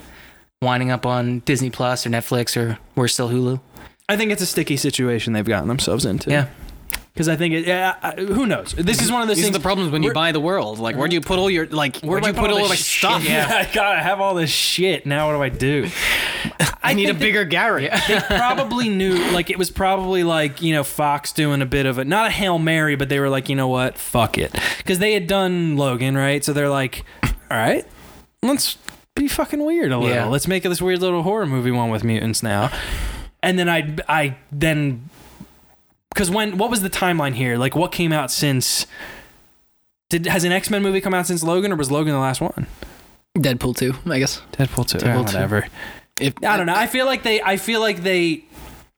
winding 0.61 0.91
up 0.91 1.07
on 1.07 1.39
Disney 1.41 1.71
Plus 1.71 2.05
or 2.05 2.11
Netflix 2.11 2.57
or 2.57 2.79
worse 2.97 3.15
still 3.15 3.29
Hulu. 3.29 3.61
I 4.09 4.17
think 4.17 4.33
it's 4.33 4.43
a 4.43 4.47
sticky 4.47 4.77
situation 4.77 5.33
they've 5.33 5.45
gotten 5.45 5.69
themselves 5.69 6.05
into. 6.05 6.31
Yeah. 6.31 6.49
Because 7.15 7.29
I 7.29 7.35
think 7.37 7.53
it. 7.55 7.67
Yeah. 7.67 7.97
I- 8.03 8.13
Who 8.15 8.47
knows? 8.47 8.73
This 8.73 9.03
is 9.03 9.11
one 9.11 9.23
of 9.23 9.29
those 9.29 9.39
These 9.39 9.47
are 9.47 9.49
things. 9.49 9.57
the 9.57 9.63
problems 9.63 9.91
when 9.91 10.03
you 10.05 10.13
buy 10.13 10.31
the 10.31 10.39
world. 10.41 10.79
Like, 10.79 10.97
where 10.97 11.09
do 11.09 11.15
you 11.15 11.21
put 11.21 11.39
all 11.39 11.51
your 11.51 11.67
like? 11.67 11.99
Where 12.01 12.21
do 12.21 12.29
you 12.29 12.33
put 12.33 12.51
all 12.51 12.59
this 12.61 12.69
my 12.69 12.75
stuff? 12.77 13.25
Yeah, 13.25 13.49
I 13.69 13.75
gotta 13.75 14.01
have 14.01 14.21
all 14.21 14.35
this 14.35 14.51
shit. 14.51 15.05
Now 15.05 15.27
what 15.29 15.37
do 15.37 15.43
I 15.43 15.49
do? 15.49 15.89
I 16.83 16.95
need 16.95 17.11
a 17.11 17.15
bigger 17.15 17.45
garage. 17.45 17.89
they 18.07 18.21
probably 18.29 18.89
knew 18.89 19.15
like 19.33 19.51
it 19.51 19.59
was 19.59 19.71
probably 19.71 20.23
like 20.25 20.63
you 20.63 20.73
know 20.73 20.85
fox 20.85 21.33
doing 21.33 21.61
a 21.61 21.67
bit 21.67 21.87
of 21.87 21.99
a 21.99 22.05
not 22.05 22.29
a 22.29 22.31
hail 22.31 22.59
mary 22.59 22.95
but 22.97 23.09
they 23.09 23.19
were 23.21 23.29
like 23.29 23.49
you 23.49 23.57
know 23.57 23.69
what 23.69 23.99
fuck 23.99 24.39
it 24.39 24.55
because 24.79 24.99
they 25.01 25.13
had 25.13 25.27
done 25.27 25.77
logan 25.77 26.17
right 26.17 26.45
so 26.45 26.53
they're 26.53 26.69
like 26.71 27.05
all 27.51 27.57
right 27.59 27.85
let's 28.43 28.79
be 29.15 29.29
fucking 29.29 29.63
weird 29.65 29.91
a 29.93 29.99
little 29.99 30.15
Yeah. 30.15 30.27
let's 30.27 30.47
make 30.49 30.63
this 30.63 30.81
weird 30.81 31.01
little 31.01 31.23
horror 31.25 31.45
movie 31.47 31.73
one 31.73 31.91
with 31.91 32.05
mutants 32.05 32.43
now 32.43 32.71
and 33.43 33.59
then 33.59 33.69
i 33.69 33.97
i 34.09 34.37
then 34.53 35.11
because 36.11 36.31
when 36.31 36.59
what 36.59 36.71
was 36.71 36.83
the 36.83 36.91
timeline 36.91 37.35
here 37.35 37.57
like 37.57 37.75
what 37.77 37.93
came 37.93 38.13
out 38.13 38.31
since 38.31 38.87
did 40.11 40.27
has 40.27 40.45
an 40.45 40.53
x-men 40.53 40.83
movie 40.83 41.01
come 41.01 41.15
out 41.15 41.27
since 41.27 41.43
logan 41.43 41.73
or 41.73 41.77
was 41.77 41.91
logan 41.91 42.13
the 42.13 42.19
last 42.19 42.41
one 42.41 42.67
Deadpool 43.37 43.77
two, 43.77 43.95
I 44.11 44.19
guess. 44.19 44.43
deadpool 44.53 44.89
2 44.89 44.99
Deadpool 44.99 45.23
2. 45.23 45.35
whatever 45.35 45.67
If 46.21 46.35
I 46.45 46.57
don't 46.57 46.67
know. 46.67 46.75
I 46.75 46.87
feel 46.89 47.07
like 47.07 47.23
they 47.23 47.41
I 47.41 47.57
feel 47.57 47.81
like 47.81 48.03
they 48.03 48.45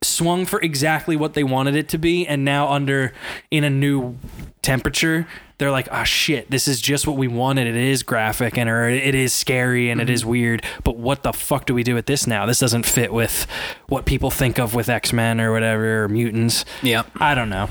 swung 0.03 0.47
for 0.47 0.59
exactly 0.63 1.15
what 1.17 1.35
they 1.35 1.45
wanted 1.45 1.77
it 1.77 1.89
to 1.91 1.99
be 1.99 2.27
and 2.27 2.43
now 2.43 2.71
under 2.71 3.13
in 3.51 3.65
a 3.65 3.71
new 3.71 4.17
temperature 4.63 5.27
they're 5.61 5.71
like 5.71 5.89
oh 5.93 6.03
shit 6.03 6.51
this 6.51 6.67
is 6.67 6.81
just 6.81 7.07
what 7.07 7.17
we 7.17 7.29
wanted. 7.29 7.69
It 7.69 7.77
is 7.77 8.03
graphic 8.03 8.59
and 8.59 8.69
or 8.69 8.89
it 8.89 9.15
is 9.15 9.33
scary 9.33 9.91
and 9.91 10.01
it 10.01 10.11
is 10.11 10.25
weird 10.25 10.65
but 10.83 10.97
what 10.97 11.23
the 11.23 11.33
fuck 11.33 11.67
do 11.67 11.75
we 11.75 11.85
do 11.85 11.95
with 11.95 12.07
this 12.07 12.27
now? 12.27 12.47
This 12.47 12.59
doesn't 12.59 12.87
fit 12.87 13.13
with 13.13 13.47
what 13.87 14.07
people 14.07 14.31
think 14.31 14.59
of 14.59 14.75
with 14.75 14.89
x-men 14.89 15.41
or 15.41 15.53
whatever 15.53 16.05
or 16.05 16.09
mutants. 16.09 16.65
Yeah. 16.83 17.05
i 17.21 17.37
don't 17.37 17.51
know. 17.51 17.69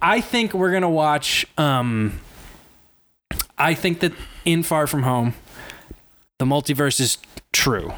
I 0.00 0.22
think 0.22 0.54
we're 0.54 0.72
gonna 0.72 0.88
watch 0.88 1.44
um 1.58 2.20
i 3.58 3.74
think 3.74 4.00
that 4.00 4.12
in 4.44 4.62
far 4.62 4.86
from 4.86 5.02
home 5.02 5.34
the 6.38 6.46
multiverse 6.46 6.98
is 6.98 7.18
true. 7.52 7.92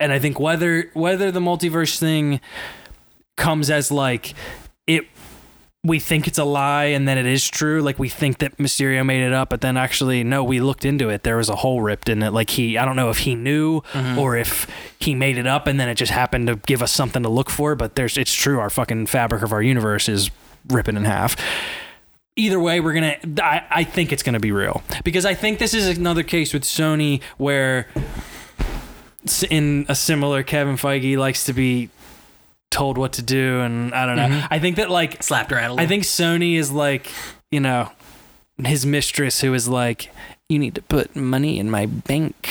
And 0.00 0.10
I 0.10 0.18
think 0.18 0.40
whether 0.40 0.90
whether 0.94 1.30
the 1.30 1.40
multiverse 1.40 1.98
thing 1.98 2.40
comes 3.36 3.68
as 3.68 3.90
like 3.90 4.34
we 5.84 6.00
think 6.00 6.26
it's 6.26 6.38
a 6.38 6.44
lie 6.44 6.86
and 6.86 7.06
then 7.06 7.18
it 7.18 7.26
is 7.26 7.46
true 7.48 7.82
like 7.82 7.98
we 7.98 8.08
think 8.08 8.38
that 8.38 8.56
Mysterio 8.56 9.04
made 9.04 9.22
it 9.22 9.34
up 9.34 9.50
but 9.50 9.60
then 9.60 9.76
actually 9.76 10.24
no 10.24 10.42
we 10.42 10.58
looked 10.60 10.84
into 10.84 11.10
it. 11.10 11.22
There 11.22 11.36
was 11.36 11.50
a 11.50 11.56
hole 11.56 11.82
ripped 11.82 12.08
in 12.08 12.22
it. 12.22 12.32
Like 12.32 12.50
he 12.50 12.78
I 12.78 12.86
don't 12.86 12.96
know 12.96 13.10
if 13.10 13.18
he 13.18 13.34
knew 13.34 13.82
mm-hmm. 13.92 14.18
or 14.18 14.36
if 14.36 14.66
he 14.98 15.14
made 15.14 15.36
it 15.36 15.46
up 15.46 15.66
and 15.66 15.78
then 15.78 15.88
it 15.88 15.96
just 15.96 16.10
happened 16.10 16.46
to 16.46 16.56
give 16.56 16.82
us 16.82 16.90
something 16.90 17.22
to 17.22 17.28
look 17.28 17.50
for 17.50 17.74
but 17.74 17.96
there's 17.96 18.16
it's 18.16 18.32
true 18.32 18.58
our 18.58 18.70
fucking 18.70 19.06
fabric 19.06 19.42
of 19.42 19.52
our 19.52 19.62
universe 19.62 20.08
is 20.08 20.30
ripping 20.68 20.96
in 20.96 21.04
half. 21.04 21.36
Either 22.36 22.58
way 22.58 22.80
we're 22.80 22.94
gonna 22.94 23.16
I, 23.42 23.64
I 23.70 23.84
think 23.84 24.10
it's 24.10 24.22
gonna 24.22 24.40
be 24.40 24.52
real. 24.52 24.82
Because 25.04 25.26
i 25.26 25.34
think 25.34 25.58
this 25.58 25.74
is 25.74 25.98
another 25.98 26.22
case 26.22 26.54
with 26.54 26.62
sony 26.62 27.22
where 27.36 27.88
in 29.50 29.86
a 29.88 29.94
similar 29.94 30.42
kevin 30.42 30.76
feige 30.76 31.16
likes 31.16 31.44
to 31.44 31.52
be 31.52 31.90
told 32.74 32.98
what 32.98 33.12
to 33.12 33.22
do 33.22 33.60
and 33.60 33.94
i 33.94 34.04
don't 34.04 34.16
know. 34.16 34.26
Mm-hmm. 34.26 34.52
I 34.52 34.58
think 34.58 34.76
that 34.76 34.90
like 34.90 35.22
Slapped 35.22 35.52
her 35.52 35.56
out 35.56 35.62
a 35.62 35.66
i 35.66 35.68
little. 35.68 35.84
I 35.84 35.86
think 35.86 36.02
sony 36.02 36.56
is 36.56 36.72
like 36.72 37.08
you 37.52 37.60
know 37.60 37.92
his 38.64 38.84
mistress 38.84 39.40
who 39.40 39.54
is 39.54 39.68
like 39.68 40.10
you 40.48 40.58
need 40.58 40.74
to 40.74 40.82
put 40.82 41.14
money 41.14 41.58
in 41.60 41.70
my 41.70 41.86
bank 41.86 42.34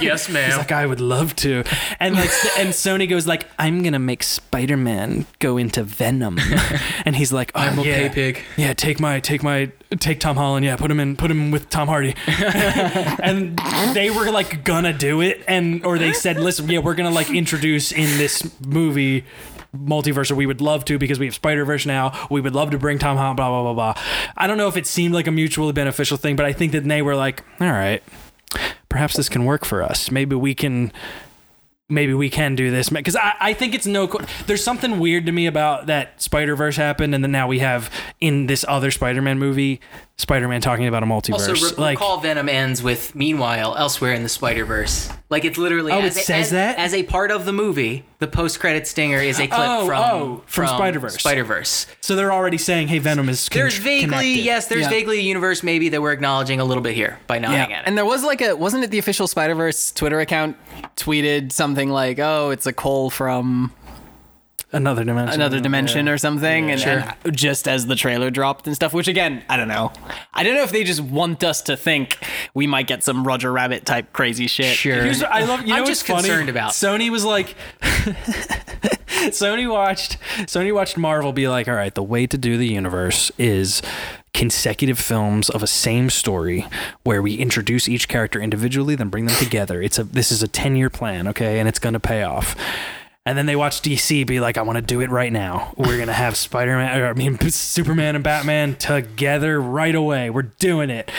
like, 0.00 0.06
yes, 0.06 0.28
ma'am." 0.32 0.48
He's 0.48 0.58
like, 0.58 0.72
I 0.72 0.86
would 0.86 1.00
love 1.00 1.36
to, 1.36 1.64
and 1.98 2.14
like, 2.14 2.30
and 2.58 2.70
Sony 2.70 3.08
goes 3.08 3.26
like, 3.26 3.46
I'm 3.58 3.82
gonna 3.82 3.98
make 3.98 4.22
Spider 4.22 4.76
Man 4.76 5.26
go 5.38 5.56
into 5.56 5.82
Venom, 5.82 6.38
and 7.04 7.16
he's 7.16 7.32
like, 7.32 7.52
oh, 7.54 7.60
I'm 7.60 7.78
a 7.78 7.82
yeah. 7.82 8.08
pay 8.08 8.08
pig. 8.08 8.42
Yeah, 8.56 8.72
take 8.72 9.00
my 9.00 9.20
take 9.20 9.42
my 9.42 9.70
take 9.98 10.20
Tom 10.20 10.36
Holland. 10.36 10.64
Yeah, 10.64 10.76
put 10.76 10.90
him 10.90 11.00
in 11.00 11.16
put 11.16 11.30
him 11.30 11.50
with 11.50 11.68
Tom 11.70 11.88
Hardy. 11.88 12.14
and 12.26 13.58
they 13.94 14.10
were 14.10 14.30
like 14.30 14.64
gonna 14.64 14.92
do 14.92 15.20
it, 15.20 15.42
and 15.46 15.84
or 15.84 15.98
they 15.98 16.12
said, 16.12 16.38
listen, 16.38 16.68
yeah, 16.68 16.78
we're 16.78 16.94
gonna 16.94 17.10
like 17.10 17.30
introduce 17.30 17.92
in 17.92 18.18
this 18.18 18.50
movie 18.60 19.24
multiverse 19.76 20.30
or 20.30 20.34
we 20.34 20.46
would 20.46 20.60
love 20.60 20.84
to 20.84 20.98
because 20.98 21.18
we 21.18 21.26
have 21.26 21.34
Spider 21.34 21.64
Verse 21.64 21.86
now. 21.86 22.26
We 22.30 22.40
would 22.40 22.54
love 22.54 22.70
to 22.70 22.78
bring 22.78 22.98
Tom 22.98 23.16
Holland. 23.16 23.36
Blah 23.36 23.48
blah 23.48 23.72
blah 23.72 23.92
blah. 23.94 24.02
I 24.36 24.46
don't 24.46 24.58
know 24.58 24.68
if 24.68 24.76
it 24.76 24.86
seemed 24.86 25.14
like 25.14 25.26
a 25.26 25.30
mutually 25.30 25.72
beneficial 25.72 26.16
thing, 26.16 26.36
but 26.36 26.46
I 26.46 26.52
think 26.52 26.72
that 26.72 26.84
they 26.84 27.02
were 27.02 27.16
like, 27.16 27.42
all 27.60 27.70
right, 27.70 28.02
perhaps 28.90 29.16
this 29.16 29.30
can 29.30 29.46
work 29.46 29.64
for 29.64 29.82
us. 29.82 30.10
Maybe 30.10 30.36
we 30.36 30.54
can 30.54 30.92
maybe 31.88 32.14
we 32.14 32.30
can 32.30 32.54
do 32.54 32.70
this 32.70 32.88
because 32.88 33.16
I, 33.16 33.34
I 33.40 33.52
think 33.52 33.74
it's 33.74 33.86
no 33.86 34.06
there's 34.46 34.62
something 34.62 35.00
weird 35.00 35.26
to 35.26 35.32
me 35.32 35.46
about 35.46 35.86
that 35.86 36.22
spider-verse 36.22 36.76
happened 36.76 37.14
and 37.14 37.24
then 37.24 37.32
now 37.32 37.48
we 37.48 37.58
have 37.58 37.90
in 38.20 38.46
this 38.46 38.64
other 38.68 38.92
spider-man 38.92 39.40
movie 39.40 39.80
spider-man 40.20 40.60
talking 40.60 40.86
about 40.86 41.02
a 41.02 41.06
multiverse 41.06 41.48
Also, 41.48 41.52
re- 41.54 41.72
like 41.82 41.98
recall 41.98 42.20
Venom 42.20 42.48
ends 42.48 42.82
with 42.82 43.14
"Meanwhile, 43.14 43.76
elsewhere 43.76 44.12
in 44.12 44.22
the 44.22 44.28
Spider 44.28 44.64
Verse." 44.64 45.10
Like 45.30 45.44
it's 45.44 45.58
literally 45.58 45.92
Oh, 45.92 46.00
as 46.00 46.16
it 46.16 46.20
a, 46.22 46.24
says 46.24 46.46
as, 46.46 46.50
that? 46.52 46.78
as 46.78 46.92
a 46.94 47.02
part 47.04 47.30
of 47.30 47.44
the 47.44 47.52
movie. 47.52 48.04
The 48.18 48.26
post-credit 48.26 48.86
stinger 48.86 49.16
is 49.18 49.38
a 49.40 49.46
clip 49.46 49.60
Oh, 49.60 49.86
from 49.86 50.02
oh, 50.02 50.42
from 50.46 50.66
Spider-Verse. 50.66 51.14
Spider 51.14 51.44
Verse. 51.44 51.86
so 52.02 52.14
they're 52.16 52.32
already 52.32 52.58
saying 52.58 52.88
hey 52.88 52.98
venom 52.98 53.28
is 53.30 53.48
con- 53.48 53.60
There's 53.62 53.76
vaguely 53.78 54.00
connected. 54.04 54.28
yes, 54.44 54.66
there's 54.66 54.82
Yeah. 54.82 54.90
vaguely 54.90 55.18
a 55.20 55.22
universe 55.22 55.62
maybe 55.62 55.88
that 55.88 56.02
we're 56.02 56.12
acknowledging 56.12 56.60
a 56.60 56.64
little 56.64 56.82
bit 56.82 56.94
here 56.94 57.18
by 57.26 57.38
nodding 57.38 57.72
at 57.72 57.82
it. 57.82 57.86
And 57.86 57.96
there 57.96 58.04
was 58.04 58.22
like 58.22 58.42
a 58.42 58.54
wasn't 58.54 58.84
it 58.84 58.90
the 58.90 58.98
official 58.98 59.26
Spider 59.26 59.54
Verse 59.54 59.90
Twitter 59.92 60.20
account 60.20 60.56
tweeted 60.96 61.52
something 61.52 61.88
like, 61.90 62.18
"Oh, 62.18 62.50
it's 62.50 62.66
a 62.66 62.72
call 62.72 63.08
from 63.08 63.72
another 64.72 65.04
dimension 65.04 65.34
another 65.40 65.60
dimension 65.60 66.06
Yeah. 66.06 66.12
or 66.12 66.18
something," 66.18 66.70
and, 66.70 66.80
Sure. 66.80 67.04
and 67.24 67.36
just 67.36 67.66
as 67.68 67.86
the 67.86 67.96
trailer 67.96 68.30
dropped 68.30 68.66
and 68.66 68.76
stuff. 68.76 68.92
Which 68.92 69.08
again, 69.08 69.42
I 69.48 69.56
don't 69.56 69.68
know. 69.68 69.92
I 70.34 70.42
don't 70.42 70.54
know 70.54 70.62
if 70.62 70.72
they 70.72 70.84
just 70.84 71.00
want 71.00 71.42
us 71.44 71.62
to 71.62 71.76
think 71.76 72.18
we 72.54 72.66
might 72.66 72.86
get 72.86 73.02
some 73.04 73.26
Roger 73.26 73.52
Rabbit 73.52 73.84
type 73.86 74.12
crazy 74.12 74.46
shit. 74.46 74.76
Sure. 74.76 75.02
Here's 75.02 75.20
what 75.22 75.30
I 75.32 75.44
love. 75.44 75.62
You 75.62 75.68
know 75.68 75.74
I'm 75.74 75.80
what's 75.82 75.90
just 76.00 76.06
funny? 76.06 76.28
concerned 76.28 76.48
about- 76.48 76.72
Sony 76.72 77.10
was 77.10 77.24
like, 77.24 77.54
Sony 79.30 79.70
watched 79.70 80.18
Sony 80.46 80.74
watched 80.74 80.96
Marvel 80.96 81.32
be 81.32 81.48
like, 81.48 81.68
all 81.68 81.74
right, 81.74 81.94
the 81.94 82.02
way 82.02 82.26
to 82.26 82.38
do 82.38 82.56
the 82.56 82.66
universe 82.68 83.30
is 83.38 83.82
consecutive 84.32 84.98
films 84.98 85.50
of 85.50 85.62
a 85.62 85.66
same 85.66 86.08
story 86.08 86.64
where 87.02 87.20
we 87.20 87.34
introduce 87.34 87.88
each 87.88 88.08
character 88.08 88.40
individually, 88.40 88.94
then 88.94 89.08
bring 89.08 89.26
them 89.26 89.34
together. 89.36 89.82
It's 89.82 89.98
a 89.98 90.04
this 90.04 90.30
is 90.32 90.42
a 90.42 90.48
ten 90.48 90.76
year 90.76 90.88
plan, 90.90 91.28
okay, 91.28 91.58
and 91.58 91.68
it's 91.68 91.78
gonna 91.78 92.00
pay 92.00 92.22
off. 92.22 92.56
And 93.26 93.36
then 93.36 93.46
they 93.46 93.56
watch 93.56 93.82
DC 93.82 94.26
be 94.26 94.40
like, 94.40 94.56
I 94.56 94.62
want 94.62 94.76
to 94.76 94.82
do 94.82 95.00
it 95.00 95.10
right 95.10 95.32
now. 95.32 95.74
We're 95.76 95.98
gonna 95.98 96.12
have 96.12 96.36
Spider 96.36 96.76
Man, 96.76 97.04
I 97.04 97.12
mean 97.12 97.38
Superman 97.50 98.14
and 98.14 98.24
Batman 98.24 98.76
together 98.76 99.60
right 99.60 99.94
away. 99.94 100.30
We're 100.30 100.42
doing 100.42 100.90
it 100.90 101.10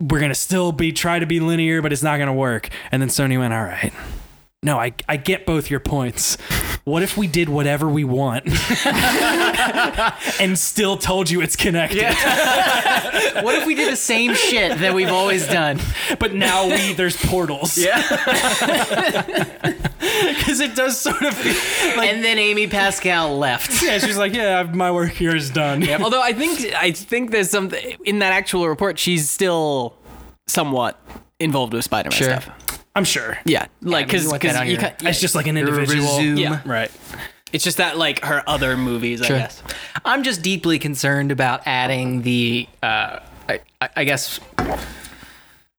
we're 0.00 0.20
gonna 0.20 0.34
still 0.34 0.72
be 0.72 0.92
try 0.92 1.18
to 1.18 1.26
be 1.26 1.40
linear, 1.40 1.82
but 1.82 1.92
it's 1.92 2.02
not 2.02 2.18
gonna 2.18 2.34
work. 2.34 2.68
And 2.90 3.00
then 3.00 3.08
Sony 3.08 3.38
went, 3.38 3.54
all 3.54 3.62
right. 3.62 3.92
No, 4.62 4.78
I 4.78 4.94
I 5.08 5.16
get 5.16 5.46
both 5.46 5.70
your 5.70 5.80
points. 5.80 6.36
What 6.84 7.02
if 7.02 7.16
we 7.16 7.26
did 7.26 7.48
whatever 7.48 7.88
we 7.88 8.04
want 8.04 8.44
and 10.40 10.58
still 10.58 10.96
told 10.96 11.30
you 11.30 11.40
it's 11.42 11.56
connected? 11.56 12.02
what 13.42 13.54
if 13.56 13.66
we 13.66 13.74
did 13.74 13.92
the 13.92 13.96
same 13.96 14.34
shit 14.34 14.78
that 14.78 14.94
we've 14.94 15.08
always 15.08 15.46
done? 15.46 15.80
But 16.18 16.34
now 16.34 16.66
we 16.66 16.94
there's 16.94 17.16
portals. 17.16 17.76
Yeah. 17.78 18.00
Because 20.36 20.60
it 20.60 20.74
does 20.74 21.00
sort 21.00 21.22
of 21.22 21.36
like 21.96 22.12
and 22.12 22.24
then 22.24 22.38
Amy 22.38 22.66
Pascal 22.66 23.36
left. 23.38 23.82
yeah, 23.82 23.98
she's 23.98 24.16
like, 24.16 24.34
yeah, 24.34 24.60
I've- 24.60 24.76
my 24.76 24.90
work 24.90 25.12
here 25.12 25.34
is 25.34 25.50
done. 25.50 25.82
Yeah, 25.82 25.98
Although 26.02 26.22
I 26.22 26.32
think 26.32 26.72
I 26.74 26.92
think 26.92 27.30
there's 27.30 27.50
something 27.50 27.96
in 28.04 28.18
that 28.20 28.32
actual 28.32 28.68
report. 28.68 28.98
She's 28.98 29.28
still 29.30 29.96
somewhat 30.46 31.00
involved 31.40 31.72
with 31.72 31.84
Spider-Man 31.84 32.16
Sure. 32.18 32.40
stuff. 32.40 32.80
I'm 32.96 33.04
sure. 33.04 33.38
Yeah, 33.44 33.66
like 33.82 34.06
but 34.06 34.12
you 34.14 34.18
because 34.20 34.26
want 34.30 34.42
that 34.42 34.56
on 34.56 34.66
you 34.68 34.78
your- 34.78 34.92
It's 35.02 35.20
just 35.20 35.34
like 35.34 35.46
an 35.46 35.56
individual. 35.56 36.18
resume. 36.18 36.40
Yeah. 36.40 36.60
Right. 36.64 36.90
it's 37.52 37.64
just 37.64 37.78
that 37.78 37.96
like 37.98 38.22
her 38.24 38.42
other 38.48 38.76
movies. 38.76 39.20
I 39.22 39.26
Sure. 39.26 39.38
guess. 39.38 39.62
I'm 40.04 40.22
just 40.22 40.42
deeply 40.42 40.78
concerned 40.78 41.32
about 41.32 41.62
adding 41.66 42.22
the, 42.22 42.68
uh, 42.82 43.18
I, 43.48 43.60
I- 43.80 43.88
I 43.96 44.04
guess, 44.04 44.38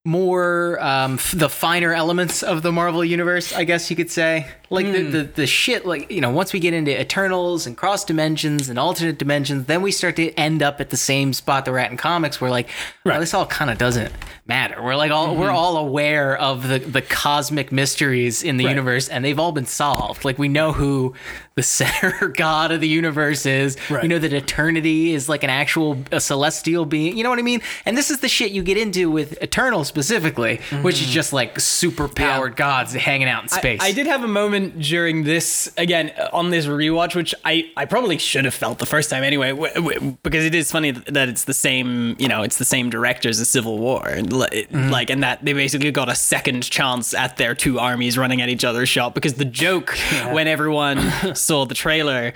more 0.05 0.81
um, 0.81 1.19
the 1.33 1.49
finer 1.49 1.93
elements 1.93 2.43
of 2.43 2.61
the 2.61 2.71
Marvel 2.71 3.03
universe, 3.03 3.51
I 3.53 3.63
guess 3.63 3.89
you 3.89 3.95
could 3.95 4.11
say. 4.11 4.47
Like 4.69 4.85
the, 4.85 5.03
hmm. 5.03 5.11
the 5.11 5.23
the 5.23 5.47
shit, 5.47 5.85
like 5.85 6.11
you 6.11 6.21
know, 6.21 6.29
once 6.29 6.53
we 6.53 6.59
get 6.59 6.73
into 6.73 6.99
Eternals 6.99 7.67
and 7.67 7.77
cross 7.77 8.03
dimensions 8.03 8.69
and 8.69 8.79
alternate 8.79 9.17
dimensions, 9.17 9.65
then 9.65 9.81
we 9.81 9.91
start 9.91 10.15
to 10.17 10.31
end 10.33 10.63
up 10.63 10.81
at 10.81 10.89
the 10.89 10.97
same 10.97 11.33
spot 11.33 11.65
that 11.65 11.71
we're 11.71 11.79
at 11.79 11.91
in 11.91 11.97
comics. 11.97 12.39
Where 12.39 12.49
like, 12.49 12.69
well, 13.03 13.19
this 13.19 13.33
all 13.33 13.45
kind 13.45 13.69
of 13.69 13.77
doesn't 13.77 14.13
matter. 14.47 14.81
We're 14.81 14.95
like 14.95 15.11
all 15.11 15.35
we're 15.35 15.47
mm-hmm. 15.47 15.55
all 15.55 15.77
aware 15.77 16.37
of 16.37 16.67
the 16.67 16.79
the 16.79 17.01
cosmic 17.01 17.71
mysteries 17.71 18.43
in 18.43 18.57
the 18.57 18.63
universe, 18.63 19.09
and 19.09 19.23
they've 19.25 19.39
all 19.39 19.51
been 19.51 19.65
solved. 19.65 20.25
Like 20.25 20.37
we 20.37 20.47
know 20.47 20.71
who 20.71 21.13
the 21.55 21.63
center 21.75 22.27
god 22.27 22.71
of 22.71 22.81
the 22.81 22.87
universe 22.87 23.45
is. 23.45 23.77
We 23.89 24.07
know 24.07 24.19
that 24.19 24.33
eternity 24.33 25.13
is 25.13 25.27
like 25.27 25.43
an 25.43 25.49
actual 25.49 25.97
a 26.11 26.19
celestial 26.19 26.85
being. 26.85 27.17
You 27.17 27.23
know 27.23 27.29
what 27.29 27.39
I 27.39 27.43
mean? 27.43 27.61
And 27.85 27.97
this 27.97 28.11
is 28.11 28.19
the 28.19 28.27
shit 28.27 28.51
you 28.51 28.63
get 28.63 28.77
into 28.77 29.09
with 29.09 29.41
Eternal 29.41 29.83
specifically, 29.83 30.61
which 30.81 30.95
is 30.95 31.03
mm-hmm. 31.03 31.11
just 31.11 31.33
like 31.33 31.59
super 31.59 32.07
powered 32.07 32.55
gods 32.55 32.93
hanging 32.93 33.27
out 33.27 33.43
in 33.43 33.49
space. 33.49 33.81
I, 33.81 33.87
I 33.87 33.91
did 33.91 34.07
have 34.07 34.23
a 34.23 34.27
moment 34.27 34.54
during 34.59 35.23
this 35.23 35.71
again 35.77 36.11
uh, 36.17 36.29
on 36.33 36.49
this 36.49 36.65
rewatch, 36.65 37.15
which 37.15 37.33
I, 37.43 37.69
I 37.77 37.85
probably 37.85 38.17
should 38.17 38.45
have 38.45 38.53
felt 38.53 38.79
the 38.79 38.85
first 38.85 39.09
time 39.09 39.23
anyway, 39.23 39.49
w- 39.49 39.73
w- 39.73 40.17
because 40.23 40.45
it 40.45 40.55
is 40.55 40.71
funny 40.71 40.91
that 40.91 41.29
it's 41.29 41.43
the 41.45 41.53
same 41.53 42.15
you 42.19 42.27
know 42.27 42.41
it's 42.43 42.57
the 42.57 42.65
same 42.65 42.89
directors 42.89 43.39
as 43.39 43.49
Civil 43.49 43.77
War, 43.79 44.07
and 44.07 44.31
it- 44.51 44.73
like 44.73 45.09
and 45.09 45.21
that 45.23 45.43
they 45.45 45.53
basically 45.53 45.91
got 45.91 46.09
a 46.09 46.15
second 46.15 46.63
chance 46.63 47.13
at 47.13 47.37
their 47.37 47.53
two 47.55 47.79
armies 47.79 48.17
running 48.17 48.41
at 48.41 48.49
each 48.49 48.63
other's 48.65 48.89
shot 48.89 49.13
because 49.13 49.35
the 49.35 49.45
joke 49.45 49.95
when 50.31 50.47
everyone 50.47 50.99
saw 51.35 51.65
the 51.65 51.75
trailer 51.75 52.33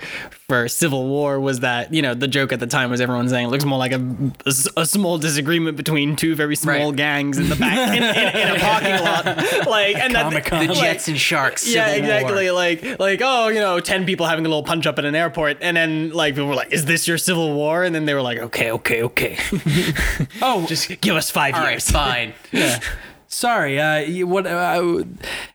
for 0.48 0.68
Civil 0.68 1.06
War 1.08 1.38
was 1.40 1.60
that 1.60 1.92
you 1.94 2.02
know 2.02 2.14
the 2.14 2.28
joke 2.28 2.52
at 2.52 2.60
the 2.60 2.66
time 2.66 2.90
was 2.90 3.00
everyone 3.00 3.28
saying 3.28 3.46
it 3.46 3.50
looks 3.50 3.64
more 3.64 3.78
like 3.78 3.92
a 3.92 4.32
a 4.76 4.86
small 4.86 5.18
disagreement 5.18 5.76
between 5.76 6.16
two 6.16 6.34
very 6.34 6.56
small 6.56 6.70
Right. 6.90 6.96
gangs 6.96 7.38
in 7.38 7.48
the 7.48 7.56
back 7.56 7.96
in, 7.96 8.02
in, 8.02 8.48
in 8.50 8.56
a 8.56 8.60
parking 8.60 9.04
lot, 9.04 9.66
like 9.66 9.96
and 9.96 10.14
that 10.14 10.22
Comic-Con. 10.24 10.66
the 10.66 10.72
like- 10.74 10.80
Jets 10.82 11.08
and 11.08 11.18
Sharks. 11.18 11.66
yeah, 11.68 11.94
Civil. 11.94 12.09
Exactly. 12.16 12.50
Like, 12.50 12.98
like, 12.98 13.20
oh, 13.22 13.48
you 13.48 13.60
know, 13.60 13.80
ten 13.80 14.04
people 14.06 14.26
having 14.26 14.44
a 14.46 14.48
little 14.48 14.62
punch 14.62 14.86
up 14.86 14.98
at 14.98 15.04
an 15.04 15.14
airport, 15.14 15.58
and 15.60 15.76
then 15.76 16.10
like 16.10 16.34
people 16.34 16.48
were 16.48 16.54
like, 16.54 16.72
"Is 16.72 16.84
this 16.84 17.06
your 17.08 17.18
civil 17.18 17.54
war?" 17.54 17.84
And 17.84 17.94
then 17.94 18.04
they 18.04 18.14
were 18.14 18.22
like, 18.22 18.38
"Okay, 18.38 18.70
okay, 18.72 19.02
okay, 19.02 19.38
Oh, 20.42 20.66
just 20.66 21.00
give 21.00 21.16
us 21.16 21.30
five 21.30 21.54
All 21.54 21.60
right, 21.60 21.72
years." 21.72 21.90
fine. 21.90 22.32
yeah. 22.52 22.80
sorry. 23.28 23.80
Uh, 23.80 24.26
what? 24.26 24.46
Uh, 24.46 25.04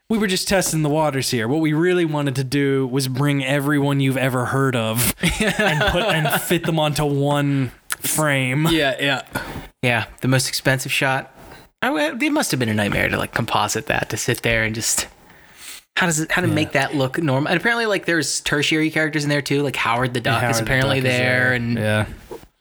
we 0.09 0.17
were 0.17 0.27
just 0.27 0.47
testing 0.47 0.83
the 0.83 0.89
waters 0.89 1.31
here. 1.31 1.47
What 1.47 1.61
we 1.61 1.73
really 1.73 2.05
wanted 2.05 2.35
to 2.35 2.43
do 2.43 2.87
was 2.87 3.07
bring 3.07 3.43
everyone 3.43 3.99
you've 3.99 4.17
ever 4.17 4.45
heard 4.45 4.75
of 4.75 5.15
and 5.41 5.81
put 5.91 6.03
and 6.03 6.41
fit 6.41 6.65
them 6.65 6.79
onto 6.79 7.05
one 7.05 7.71
frame. 7.99 8.67
Yeah, 8.69 8.95
yeah. 8.99 9.21
Yeah, 9.81 10.05
the 10.21 10.27
most 10.27 10.47
expensive 10.47 10.91
shot. 10.91 11.31
I, 11.81 12.11
it 12.19 12.31
must 12.31 12.51
have 12.51 12.59
been 12.59 12.69
a 12.69 12.73
nightmare 12.73 13.09
to 13.09 13.17
like 13.17 13.33
composite 13.33 13.85
that 13.87 14.09
to 14.09 14.17
sit 14.17 14.41
there 14.41 14.63
and 14.63 14.73
just. 14.73 15.07
How 15.95 16.07
does 16.07 16.19
it? 16.19 16.31
How 16.31 16.41
to 16.41 16.47
make 16.47 16.73
that 16.73 16.93
look 16.93 17.17
normal? 17.17 17.49
And 17.49 17.59
apparently, 17.59 17.85
like 17.85 18.05
there's 18.05 18.41
tertiary 18.41 18.91
characters 18.91 19.23
in 19.23 19.29
there 19.29 19.41
too. 19.41 19.61
Like 19.61 19.77
Howard 19.77 20.13
the 20.13 20.19
Duck 20.19 20.41
Howard 20.41 20.51
is 20.51 20.57
the 20.57 20.63
apparently 20.63 20.99
Duck 20.99 21.11
is 21.11 21.17
there, 21.17 21.53
and 21.53 21.77
yeah. 21.77 22.05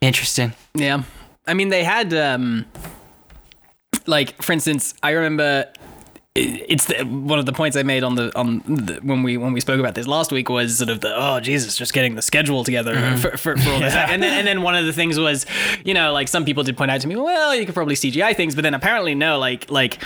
interesting. 0.01 0.53
Yeah. 0.75 1.03
I 1.47 1.55
mean, 1.55 1.69
they 1.69 1.85
had, 1.85 2.15
um, 2.15 2.65
like, 4.07 4.41
for 4.43 4.53
instance, 4.53 4.95
I 5.03 5.11
remember 5.11 5.71
it's 6.37 6.87
the, 6.87 7.05
one 7.05 7.39
of 7.39 7.47
the 7.47 7.53
points 7.53 7.77
I 7.77 7.85
made 7.85 8.03
on 8.03 8.17
the 8.17 8.37
on 8.37 8.59
the, 8.67 8.99
when 9.05 9.23
we 9.23 9.37
when 9.37 9.53
we 9.53 9.61
spoke 9.61 9.79
about 9.79 9.95
this 9.95 10.09
last 10.09 10.33
week 10.33 10.49
was 10.49 10.79
sort 10.79 10.91
of 10.91 11.01
the 11.01 11.13
oh 11.15 11.39
Jesus 11.39 11.77
just 11.77 11.93
getting 11.93 12.17
the 12.17 12.23
schedule 12.23 12.65
together 12.65 13.17
for, 13.19 13.37
for, 13.37 13.57
for 13.57 13.71
all 13.71 13.79
this 13.79 13.95
and 13.95 14.21
then 14.21 14.39
and 14.39 14.45
then 14.45 14.63
one 14.63 14.75
of 14.75 14.85
the 14.85 14.93
things 14.93 15.17
was 15.17 15.47
you 15.85 15.95
know 15.95 16.13
like 16.13 16.27
some 16.27 16.45
people 16.45 16.65
did 16.65 16.77
point 16.77 16.91
out 16.91 17.01
to 17.03 17.07
me 17.07 17.15
well 17.15 17.55
you 17.55 17.65
could 17.65 17.75
probably 17.75 17.95
CGI 17.95 18.35
things 18.35 18.57
but 18.57 18.63
then 18.63 18.75
apparently 18.75 19.15
no 19.15 19.39
like 19.39 19.71
like 19.71 20.03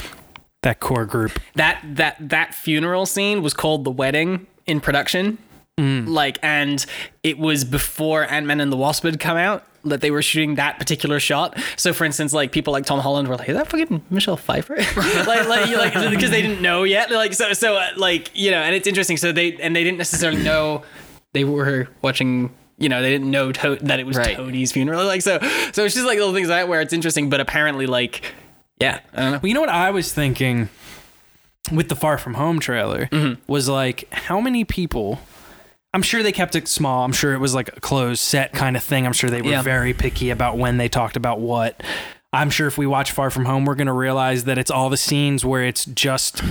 That 0.62 0.80
core 0.80 1.04
group. 1.06 1.38
that 1.54 1.80
that 1.84 2.16
that 2.20 2.54
funeral 2.54 3.06
scene 3.06 3.42
was 3.42 3.54
called 3.54 3.84
the 3.84 3.90
wedding 3.90 4.46
in 4.66 4.80
production. 4.80 5.38
Like 5.80 6.40
and 6.42 6.84
it 7.22 7.38
was 7.38 7.64
before 7.64 8.24
ant-man 8.24 8.60
and 8.60 8.72
the 8.72 8.76
wasp 8.76 9.04
had 9.04 9.20
come 9.20 9.36
out 9.36 9.64
that 9.84 10.00
they 10.00 10.10
were 10.10 10.22
shooting 10.22 10.56
that 10.56 10.76
particular 10.80 11.20
shot. 11.20 11.56
So 11.76 11.92
for 11.92 12.04
instance 12.04 12.32
like 12.32 12.50
people 12.50 12.72
like 12.72 12.84
tom 12.84 12.98
holland 12.98 13.28
were 13.28 13.36
like 13.36 13.48
is 13.48 13.56
that 13.56 13.68
fucking 13.68 14.02
michelle 14.10 14.36
pfeiffer? 14.36 14.74
Like 15.24 15.46
like, 15.46 15.70
like 15.70 15.92
because 16.10 16.30
they 16.32 16.42
didn't 16.42 16.60
know 16.62 16.82
yet. 16.82 17.12
Like 17.12 17.32
so 17.34 17.52
so 17.52 17.76
uh, 17.76 17.90
like 17.96 18.32
you 18.34 18.50
know 18.50 18.60
and 18.60 18.74
it's 18.74 18.88
interesting. 18.88 19.16
So 19.16 19.30
they 19.30 19.52
and 19.58 19.76
they 19.76 19.84
didn't 19.84 19.98
necessarily 19.98 20.42
know 20.42 20.82
they 21.32 21.44
were 21.44 21.86
watching 22.02 22.52
you 22.78 22.88
know 22.88 23.00
they 23.00 23.10
didn't 23.10 23.30
know 23.30 23.52
to- 23.52 23.76
that 23.82 24.00
it 24.00 24.06
was 24.06 24.16
Right. 24.16 24.36
Tony's 24.36 24.72
funeral. 24.72 25.04
Like 25.06 25.22
so 25.22 25.38
so 25.70 25.84
it's 25.84 25.94
just 25.94 26.06
like 26.06 26.18
little 26.18 26.34
things 26.34 26.48
like 26.48 26.62
that 26.62 26.68
where 26.68 26.80
it's 26.80 26.92
interesting 26.92 27.30
but 27.30 27.38
apparently 27.38 27.86
like 27.86 28.22
yeah 28.80 29.00
i 29.14 29.20
don't 29.20 29.32
know 29.32 29.38
Well, 29.42 29.48
you 29.48 29.54
know 29.54 29.60
what 29.60 29.68
I 29.68 29.90
was 29.90 30.12
thinking 30.12 30.68
with 31.72 31.88
the 31.88 31.96
Far 31.96 32.16
From 32.18 32.34
Home 32.34 32.60
trailer 32.60 33.06
Mm-hmm. 33.06 33.40
was 33.50 33.68
like, 33.68 34.10
how 34.12 34.40
many 34.40 34.64
people? 34.64 35.20
I'm 35.92 36.02
sure 36.02 36.22
they 36.22 36.32
kept 36.32 36.54
it 36.56 36.66
small. 36.68 37.04
I'm 37.04 37.12
sure 37.12 37.34
it 37.34 37.38
was 37.38 37.54
like 37.54 37.68
a 37.76 37.80
closed 37.80 38.20
set 38.20 38.52
kind 38.52 38.76
of 38.76 38.82
thing. 38.82 39.06
I'm 39.06 39.12
sure 39.12 39.28
they 39.30 39.42
were 39.42 39.50
Yeah. 39.50 39.62
very 39.62 39.92
picky 39.92 40.30
about 40.30 40.56
when 40.56 40.76
they 40.78 40.88
talked 40.88 41.16
about 41.16 41.40
what. 41.40 41.82
I'm 42.32 42.50
sure 42.50 42.66
if 42.68 42.76
we 42.78 42.86
watch 42.86 43.10
Far 43.12 43.30
From 43.30 43.44
Home, 43.46 43.64
we're 43.64 43.74
going 43.74 43.86
to 43.86 43.92
realize 43.92 44.44
that 44.44 44.56
it's 44.58 44.70
all 44.70 44.88
the 44.90 44.96
scenes 44.98 45.44
where 45.44 45.62
it's 45.64 45.84
just 45.86 46.42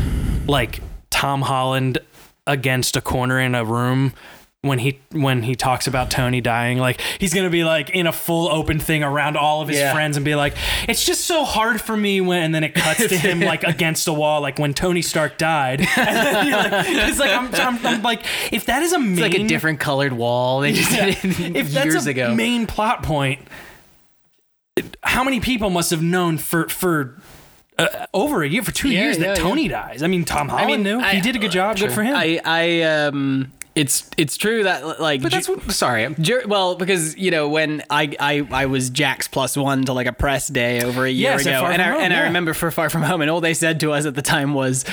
like 0.47 0.81
Tom 1.09 1.43
Holland 1.43 1.99
against 2.45 2.95
a 2.95 3.01
corner 3.01 3.39
in 3.39 3.55
a 3.55 3.63
room 3.65 4.13
when 4.63 4.79
he 4.79 4.99
when 5.11 5.43
he 5.43 5.53
talks 5.55 5.85
about 5.87 6.09
Tony 6.09 6.41
dying 6.41 6.79
like 6.79 6.99
he's 7.19 7.31
going 7.33 7.43
to 7.45 7.49
be 7.49 7.63
like 7.63 7.91
in 7.91 8.07
a 8.07 8.11
full 8.11 8.49
open 8.49 8.79
thing 8.79 9.03
around 9.03 9.37
all 9.37 9.61
of 9.61 9.67
his 9.69 9.77
Yeah. 9.77 9.93
friends 9.93 10.17
and 10.17 10.25
be 10.25 10.33
like 10.35 10.55
it's 10.89 11.05
just 11.05 11.25
so 11.25 11.45
hard 11.45 11.79
for 11.79 11.95
me 11.95 12.21
when 12.21 12.41
and 12.43 12.55
then 12.55 12.63
it 12.63 12.73
cuts 12.73 13.07
to 13.07 13.15
him 13.17 13.39
like 13.39 13.63
against 13.75 14.07
a 14.07 14.13
wall 14.13 14.41
like 14.41 14.57
when 14.57 14.73
Tony 14.73 15.01
Stark 15.03 15.37
died. 15.37 15.81
And 15.97 16.49
like, 16.51 16.85
it's 16.87 17.19
like 17.19 17.29
I'm, 17.31 17.53
I'm, 17.55 17.85
I'm 17.85 18.01
like 18.01 18.25
if 18.51 18.65
that 18.65 18.81
is 18.81 18.93
a 18.93 18.99
main 18.99 19.11
It's 19.13 19.21
like 19.21 19.35
a 19.35 19.47
different 19.47 19.79
colored 19.79 20.13
wall. 20.13 20.59
They 20.61 20.73
just 20.73 20.89
did 20.89 21.09
it 21.09 21.23
if 21.55 21.69
that's 21.71 21.85
years 21.85 22.07
a 22.07 22.09
ago. 22.09 22.33
main 22.33 22.65
plot 22.67 23.03
point 23.03 23.39
how 25.03 25.23
many 25.23 25.39
people 25.39 25.69
must 25.69 25.91
have 25.91 26.01
known 26.01 26.37
for 26.37 26.67
for 26.69 27.19
uh, 27.77 28.07
over 28.13 28.43
a 28.43 28.49
year 28.49 28.63
for 28.63 28.71
two 28.71 28.89
Yeah, 28.89 29.03
years 29.03 29.17
that 29.19 29.37
yeah, 29.37 29.43
Tony 29.43 29.67
dies? 29.67 30.01
I 30.03 30.07
mean 30.07 30.25
Tom 30.25 30.49
Holland 30.49 30.67
mean, 30.67 30.83
knew. 30.83 30.99
I- 30.99 31.13
he 31.15 31.21
did 31.21 31.35
a 31.35 31.39
good 31.39 31.51
job. 31.51 31.77
Good 31.77 31.91
for 31.91 32.03
him. 32.03 32.15
I, 32.15 32.39
I, 32.43 32.81
um, 32.81 33.51
it's 33.77 34.09
it's 34.17 34.35
true 34.37 34.63
that 34.63 34.99
like, 34.99 35.21
but 35.21 35.31
that's 35.31 35.47
what. 35.47 35.71
Sorry, 35.71 36.03
I'm- 36.03 36.15
Jer- 36.19 36.43
well, 36.47 36.75
because 36.75 37.15
you 37.15 37.31
know 37.31 37.47
when 37.47 37.83
I, 37.89 38.13
I 38.19 38.47
I 38.51 38.65
was 38.65 38.89
Jack's 38.89 39.27
plus 39.27 39.55
one 39.55 39.85
to 39.85 39.93
like 39.93 40.07
a 40.07 40.13
press 40.13 40.47
day 40.47 40.81
over 40.83 41.05
a 41.05 41.09
year 41.09 41.31
Yes, 41.31 41.45
at 41.45 41.51
ago, 41.51 41.59
Far 41.61 41.71
and 41.71 41.81
I 41.81 41.85
Home, 41.91 42.01
and 42.01 42.13
I 42.13 42.23
remember 42.23 42.53
for 42.53 42.71
Far 42.71 42.89
From 42.89 43.03
Home, 43.03 43.21
and 43.21 43.29
all 43.31 43.41
they 43.41 43.53
said 43.53 43.79
to 43.81 43.91
us 43.93 44.05
at 44.05 44.15
the 44.15 44.21
time 44.21 44.53
was 44.53 44.83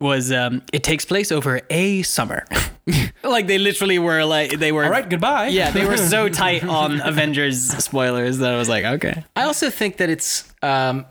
was 0.00 0.30
um, 0.32 0.62
it 0.72 0.82
takes 0.82 1.04
place 1.04 1.30
over 1.30 1.60
a 1.70 2.02
summer. 2.02 2.44
like 3.24 3.46
they 3.48 3.58
literally 3.58 3.98
were 3.98 4.24
like 4.24 4.58
they 4.58 4.70
were 4.70 4.84
all 4.84 4.90
right 4.90 5.08
goodbye 5.10 5.48
Yeah, 5.48 5.70
they 5.72 5.84
were 5.84 5.96
so 5.96 6.28
tight 6.44 6.62
on 6.62 7.00
Avengers 7.00 7.60
spoilers 7.82 8.38
that 8.38 8.52
I 8.52 8.56
was 8.56 8.68
like, 8.68 8.84
okay. 8.84 9.24
I 9.34 9.42
also 9.42 9.70
think 9.70 9.96
that 9.98 10.08
it's. 10.10 10.52
Um, 10.62 11.04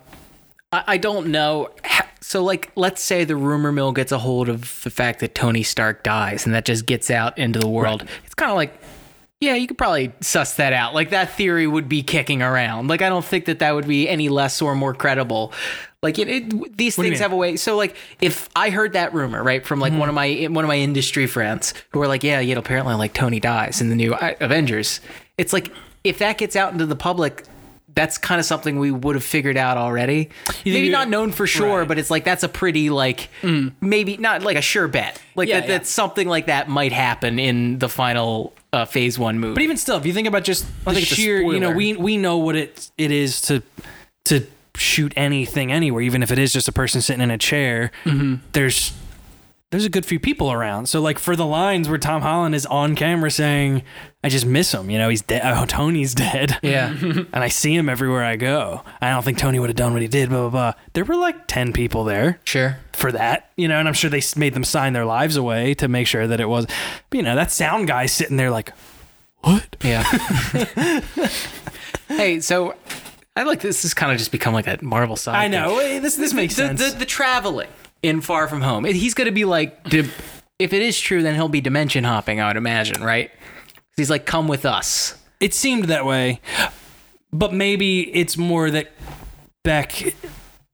I, 0.76 0.84
I 0.94 0.98
don't 0.98 1.28
know. 1.28 1.70
So, 2.22 2.44
like, 2.44 2.72
let's 2.76 3.04
say 3.04 3.24
the 3.24 3.36
rumor 3.36 3.72
mill 3.72 3.92
gets 3.92 4.12
a 4.12 4.18
hold 4.18 4.50
of 4.50 4.82
the 4.84 4.90
fact 4.90 5.20
that 5.20 5.36
Tony 5.36 5.62
Stark 5.62 6.04
dies, 6.04 6.46
and 6.46 6.56
that 6.56 6.66
just 6.66 6.86
gets 6.86 7.12
out 7.12 7.38
into 7.38 7.60
the 7.60 7.68
world. 7.68 8.04
It's 8.26 8.34
kind 8.34 8.50
of 8.50 8.58
like, 8.58 8.82
yeah, 9.40 9.54
you 9.54 9.68
could 9.68 9.78
probably 9.78 10.12
suss 10.22 10.56
that 10.56 10.74
out. 10.74 10.96
Like, 10.96 11.12
that 11.12 11.34
theory 11.34 11.68
would 11.68 11.88
be 11.88 12.02
kicking 12.02 12.42
around. 12.42 12.88
Like, 12.88 13.04
I 13.04 13.10
don't 13.10 13.24
think 13.24 13.46
that 13.46 13.60
that 13.60 13.76
would 13.76 13.88
be 13.88 14.10
any 14.10 14.30
less 14.30 14.60
or 14.62 14.74
more 14.74 14.96
credible. 14.96 15.54
Like, 16.02 16.18
it, 16.18 16.28
it, 16.28 16.78
these 16.78 16.98
you 16.98 17.04
things 17.04 17.20
have 17.20 17.32
a 17.32 17.36
way. 17.36 17.58
So, 17.58 17.78
like, 17.78 17.96
if 18.22 18.50
I 18.56 18.72
heard 18.72 18.94
that 18.94 19.14
rumor, 19.14 19.44
right, 19.44 19.64
from 19.64 19.80
like 19.80 19.94
one 19.94 20.10
of 20.10 20.16
my 20.16 20.48
one 20.50 20.66
of 20.66 20.68
my 20.68 20.78
industry 20.78 21.28
friends 21.28 21.76
who 21.92 22.00
were 22.00 22.08
like, 22.08 22.24
yeah, 22.24 22.40
know, 22.42 22.60
apparently 22.60 22.96
like 22.96 23.14
Tony 23.14 23.40
dies 23.40 23.82
in 23.82 23.90
the 23.90 23.96
new 23.96 24.14
uh, 24.14 24.34
Avengers. 24.40 25.00
It's 25.38 25.54
like 25.54 25.72
if 26.04 26.18
that 26.20 26.40
gets 26.40 26.56
out 26.56 26.74
into 26.74 26.86
the 26.88 26.96
public. 26.96 27.44
That's 27.96 28.18
kind 28.18 28.40
of 28.40 28.46
something 28.46 28.78
we 28.78 28.92
would 28.92 29.16
have 29.16 29.24
figured 29.24 29.56
out 29.58 29.78
already. 29.78 30.30
Maybe 30.66 30.90
not 30.90 31.10
known 31.10 31.32
for 31.32 31.48
sure, 31.48 31.80
Right. 31.80 31.88
but 31.88 31.98
it's 31.98 32.12
like 32.12 32.26
that's 32.26 32.44
a 32.44 32.50
pretty 32.50 32.90
like 32.90 33.30
maybe 33.82 34.18
not 34.18 34.44
like 34.44 34.58
a 34.58 34.62
sure 34.62 34.88
bet. 34.90 35.20
Like 35.34 35.48
Yeah, 35.48 35.62
that, 35.62 35.70
yeah. 35.70 35.78
that 35.80 35.88
something 35.88 36.28
like 36.28 36.48
that 36.48 36.68
might 36.70 36.92
happen 36.92 37.40
in 37.40 37.80
the 37.80 37.88
final 37.90 38.54
uh, 38.74 38.84
phase 38.84 39.18
one 39.18 39.40
movie. 39.40 39.54
But 39.54 39.64
even 39.64 39.78
still, 39.78 39.96
if 39.96 40.06
you 40.06 40.12
think 40.12 40.28
about 40.28 40.44
just 40.44 40.66
the 40.84 40.94
think 40.94 41.08
sheer, 41.08 41.42
you 41.42 41.60
know, 41.60 41.72
we 41.72 41.96
we 41.96 42.18
know 42.18 42.38
what 42.38 42.56
it 42.58 42.92
it 42.98 43.12
is 43.12 43.40
to 43.44 43.64
to 44.26 44.46
shoot 44.76 45.14
anything 45.16 45.72
anywhere, 45.72 46.02
even 46.02 46.22
if 46.22 46.32
it 46.32 46.38
is 46.38 46.52
just 46.52 46.68
a 46.68 46.74
person 46.74 47.02
sitting 47.02 47.22
in 47.22 47.32
a 47.32 47.38
chair. 47.38 47.92
There's 48.52 48.92
there's 49.76 49.84
a 49.84 49.90
good 49.90 50.06
few 50.06 50.22
people 50.22 50.54
around. 50.54 50.86
So 50.86 51.02
like 51.02 51.20
for 51.20 51.36
the 51.36 51.46
lines 51.46 51.90
where 51.90 51.98
Tom 51.98 52.22
Holland 52.22 52.56
is 52.56 52.66
on 52.68 52.96
camera 52.96 53.30
saying, 53.30 53.84
"I 54.24 54.30
just 54.30 54.46
miss 54.46 54.74
him," 54.74 54.90
you 54.90 54.98
know, 54.98 55.10
he's 55.10 55.22
dead. 55.22 55.42
Oh, 55.44 55.66
Tony's 55.68 56.14
dead. 56.14 56.58
yeah, 56.64 56.96
and 57.02 57.36
I 57.36 57.50
see 57.50 57.76
him 57.76 57.90
everywhere 57.90 58.24
I 58.24 58.38
go. 58.38 58.84
I 59.02 59.10
don't 59.10 59.24
think 59.24 59.38
Tony 59.38 59.60
would 59.60 59.70
have 59.70 59.76
done 59.76 59.92
what 59.92 60.02
he 60.02 60.08
did. 60.08 60.30
Blah 60.30 60.50
blah 60.50 60.50
blah. 60.50 60.74
There 60.94 61.04
were 61.04 61.18
like 61.18 61.48
ten 61.48 61.74
people 61.74 62.06
there 62.06 62.40
sure. 62.46 62.78
for 62.94 63.12
that, 63.12 63.52
you 63.58 63.68
know, 63.68 63.78
and 63.78 63.86
I'm 63.86 63.94
sure 63.94 64.10
they 64.10 64.22
made 64.38 64.54
them 64.54 64.64
sign 64.64 64.94
their 64.94 65.04
lives 65.04 65.36
away 65.36 65.74
to 65.74 65.90
make 65.90 66.08
sure 66.08 66.26
that 66.26 66.40
it 66.40 66.48
was. 66.48 66.68
But, 67.10 67.18
you 67.18 67.24
know, 67.24 67.36
that 67.36 67.52
sound 67.52 67.90
guy 67.90 68.06
sitting 68.06 68.38
there 68.38 68.52
like, 68.52 68.72
what? 69.42 69.76
Yeah. 69.84 70.04
hey, 72.08 72.40
so 72.40 72.76
I 73.36 73.44
like 73.44 73.60
this. 73.60 73.82
Has 73.82 73.94
kind 73.94 74.14
of 74.14 74.18
just 74.18 74.32
become 74.32 74.54
like 74.54 74.68
a 74.68 74.80
Marvel 74.82 75.18
side. 75.18 75.36
I 75.36 75.50
know 75.50 75.80
eh, 75.80 76.00
this. 76.00 76.16
This 76.16 76.34
makes 76.34 76.56
the, 76.56 76.68
sense. 76.68 76.94
The, 76.94 77.00
the 77.00 77.06
traveling 77.06 77.68
in 78.06 78.22
Far 78.22 78.48
From 78.48 78.62
Home. 78.62 78.86
He's 78.86 79.14
going 79.14 79.26
to 79.26 79.32
be 79.32 79.46
like, 79.46 79.80
if 79.86 80.74
it 80.74 80.82
is 80.82 81.00
true, 81.00 81.24
then 81.24 81.34
he'll 81.36 81.50
be 81.50 81.62
dimension 81.62 82.04
hopping. 82.04 82.40
I 82.40 82.48
would 82.48 82.58
imagine, 82.58 83.04
right? 83.04 83.32
He's 83.98 84.10
like, 84.10 84.26
come 84.26 84.48
with 84.48 84.66
us. 84.66 85.18
it 85.40 85.54
seemed 85.54 85.86
that 85.86 86.06
way, 86.06 86.40
but 87.32 87.54
maybe 87.54 88.14
it's 88.16 88.38
more 88.38 88.70
that 88.70 88.92
Beck 89.64 90.16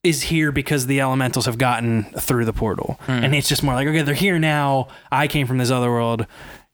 is 0.04 0.24
here 0.24 0.52
because 0.52 0.88
the 0.88 1.00
elementals 1.00 1.46
have 1.46 1.58
gotten 1.58 2.04
through 2.20 2.46
the 2.46 2.54
portal, 2.54 3.00
hmm. 3.06 3.12
and 3.12 3.36
it's 3.36 3.48
just 3.48 3.64
more 3.64 3.76
like, 3.76 3.88
okay, 3.88 4.02
they're 4.02 4.16
here 4.16 4.40
now. 4.40 4.88
I 5.12 5.28
came 5.28 5.48
from 5.48 5.58
this 5.58 5.72
other 5.72 5.90
world. 5.90 6.26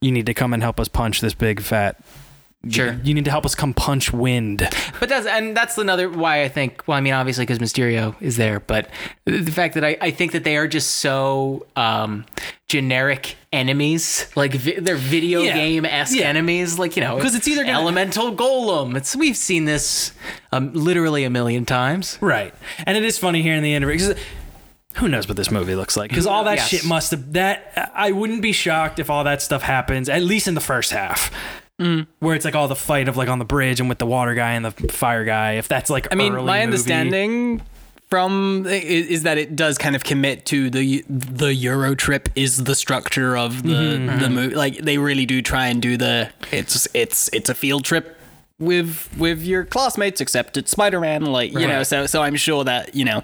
You 0.01 0.11
need 0.11 0.25
to 0.27 0.33
come 0.33 0.53
and 0.53 0.63
help 0.63 0.79
us 0.79 0.87
punch 0.87 1.21
this 1.21 1.33
big 1.33 1.61
fat. 1.61 1.99
Sure. 2.69 2.99
You 3.03 3.13
need 3.13 3.23
to 3.25 3.31
help 3.31 3.45
us 3.45 3.55
come 3.55 3.73
punch 3.73 4.11
wind. 4.11 4.67
But 4.99 5.09
that's 5.09 5.25
and 5.27 5.55
that's 5.55 5.77
another 5.77 6.09
why 6.09 6.43
I 6.43 6.49
think. 6.49 6.83
Well, 6.87 6.97
I 6.97 7.01
mean, 7.01 7.13
obviously 7.13 7.43
because 7.45 7.59
Mysterio 7.59 8.15
is 8.21 8.35
there, 8.35 8.59
but 8.59 8.89
the 9.25 9.51
fact 9.51 9.75
that 9.75 9.85
I, 9.85 9.95
I 10.01 10.11
think 10.11 10.31
that 10.33 10.43
they 10.43 10.57
are 10.57 10.67
just 10.67 10.95
so 10.95 11.65
um, 11.77 12.25
generic 12.67 13.35
enemies, 13.53 14.27
like 14.35 14.53
vi- 14.53 14.79
they're 14.79 14.95
video 14.95 15.41
Yeah. 15.43 15.53
game 15.53 15.85
esque 15.85 16.17
Yeah. 16.17 16.25
enemies, 16.27 16.77
like 16.77 16.97
you 16.97 17.03
know, 17.03 17.17
'Cause 17.21 17.35
it's 17.35 17.47
either 17.47 17.63
gonna- 17.63 17.79
elemental 17.79 18.35
golem. 18.35 18.97
It's 18.97 19.15
we've 19.15 19.37
seen 19.37 19.65
this 19.65 20.11
um, 20.51 20.73
literally 20.73 21.23
a 21.23 21.29
million 21.29 21.63
times. 21.63 22.17
Right. 22.21 22.53
And 22.85 22.97
it 22.97 23.05
is 23.05 23.17
funny 23.17 23.43
here 23.43 23.53
in 23.55 23.63
the 23.63 23.75
interview 23.75 23.97
because 24.09 24.23
who 24.95 25.07
knows 25.07 25.27
what 25.27 25.37
this 25.37 25.51
movie 25.51 25.75
looks 25.75 25.95
like? 25.95 26.09
Because 26.09 26.25
all 26.27 26.43
that 26.45 26.57
Yes. 26.57 26.67
shit 26.69 26.85
must 26.85 27.11
have 27.11 27.33
that. 27.33 27.91
I 27.95 28.11
wouldn't 28.11 28.41
be 28.41 28.51
shocked 28.51 28.99
if 28.99 29.09
all 29.09 29.23
that 29.23 29.41
stuff 29.41 29.61
happens 29.61 30.09
at 30.09 30.23
least 30.23 30.47
in 30.47 30.55
the 30.55 30.59
first 30.61 30.91
half. 30.91 31.31
Mm. 31.79 32.07
Where 32.19 32.35
it's 32.35 32.43
like 32.45 32.55
all 32.55 32.67
the 32.67 32.75
fight 32.75 33.07
of 33.07 33.17
like 33.17 33.29
on 33.29 33.39
the 33.39 33.45
bridge 33.45 33.79
and 33.79 33.87
with 33.89 33.99
the 33.99 34.05
water 34.07 34.33
guy 34.33 34.53
and 34.53 34.65
the 34.65 34.71
fire 34.71 35.23
guy. 35.25 35.53
If 35.53 35.67
that's 35.67 35.89
like 35.89 36.07
I 36.11 36.15
mean, 36.15 36.33
early 36.33 36.45
my 36.45 36.53
movie- 36.59 36.63
understanding 36.63 37.61
from 38.09 38.65
is 38.67 39.23
that 39.23 39.37
it 39.37 39.55
does 39.55 39.77
kind 39.77 39.95
of 39.95 40.03
commit 40.03 40.45
to 40.47 40.69
the 40.69 41.03
the 41.09 41.53
Euro 41.53 41.93
trip 41.93 42.29
is 42.35 42.63
the 42.63 42.73
structure 42.73 43.37
of 43.37 43.63
the 43.63 43.69
Mm-hmm. 43.69 44.19
the 44.19 44.29
movie. 44.29 44.55
Like 44.55 44.77
they 44.77 44.97
really 44.97 45.25
do 45.25 45.41
try 45.41 45.67
and 45.67 45.81
do 45.81 45.97
the 45.97 46.31
it's 46.51 46.87
it's 46.93 47.29
it's 47.33 47.49
a 47.49 47.53
field 47.53 47.83
trip 47.83 48.17
with 48.59 49.07
with 49.17 49.43
your 49.43 49.63
classmates, 49.65 50.19
except 50.19 50.57
it's 50.57 50.71
Spider 50.71 50.99
Man. 50.99 51.25
Like 51.25 51.51
you 51.53 51.67
know, 51.67 51.83
so 51.83 52.07
so 52.07 52.23
I'm 52.23 52.35
sure 52.37 52.63
that 52.63 52.95
you 52.95 53.05
know. 53.05 53.23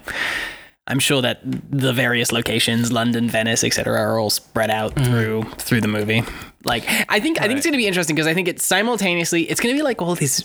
I'm 0.86 0.98
sure 0.98 1.22
that 1.22 1.40
the 1.44 1.92
various 1.92 2.30
locations, 2.32 2.92
London, 2.92 3.28
Venice, 3.28 3.64
etc., 3.64 3.98
are 3.98 4.18
all 4.18 4.30
spread 4.30 4.70
out 4.70 4.94
Mm-hmm. 4.94 5.04
through 5.12 5.42
through 5.58 5.80
the 5.80 5.88
movie. 5.88 6.22
Like, 6.64 6.84
I 7.08 7.20
think 7.20 7.40
I 7.40 7.46
think 7.46 7.58
it's 7.58 7.66
going 7.66 7.72
to 7.72 7.78
be 7.78 7.86
interesting 7.86 8.14
because 8.16 8.26
I 8.26 8.34
think 8.34 8.48
it's 8.48 8.64
simultaneously 8.64 9.42
it's 9.50 9.60
going 9.60 9.74
to 9.74 9.78
be 9.78 9.82
like 9.82 10.00
all 10.02 10.14
these 10.14 10.44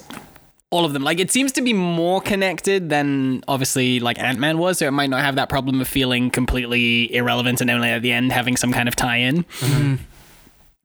all 0.72 0.86
of 0.86 0.94
them. 0.94 1.04
Like 1.04 1.20
it 1.20 1.32
seems 1.32 1.52
to 1.54 1.62
be 1.62 1.74
more 1.74 2.22
connected 2.22 2.90
than 2.90 3.44
obviously 3.48 4.00
like 4.00 4.20
Ant 4.20 4.38
Man 4.40 4.58
was, 4.60 4.78
so 4.78 4.88
it 4.88 4.92
might 4.92 5.10
not 5.10 5.22
have 5.22 5.36
that 5.36 5.50
problem 5.50 5.82
of 5.82 5.88
feeling 5.88 6.30
completely 6.30 7.14
irrelevant 7.14 7.60
and 7.62 7.70
only 7.72 7.90
at 7.90 8.02
the 8.02 8.12
end 8.12 8.32
having 8.32 8.56
some 8.56 8.72
kind 8.72 8.88
of 8.88 8.96
tie 8.96 9.18
in. 9.18 9.46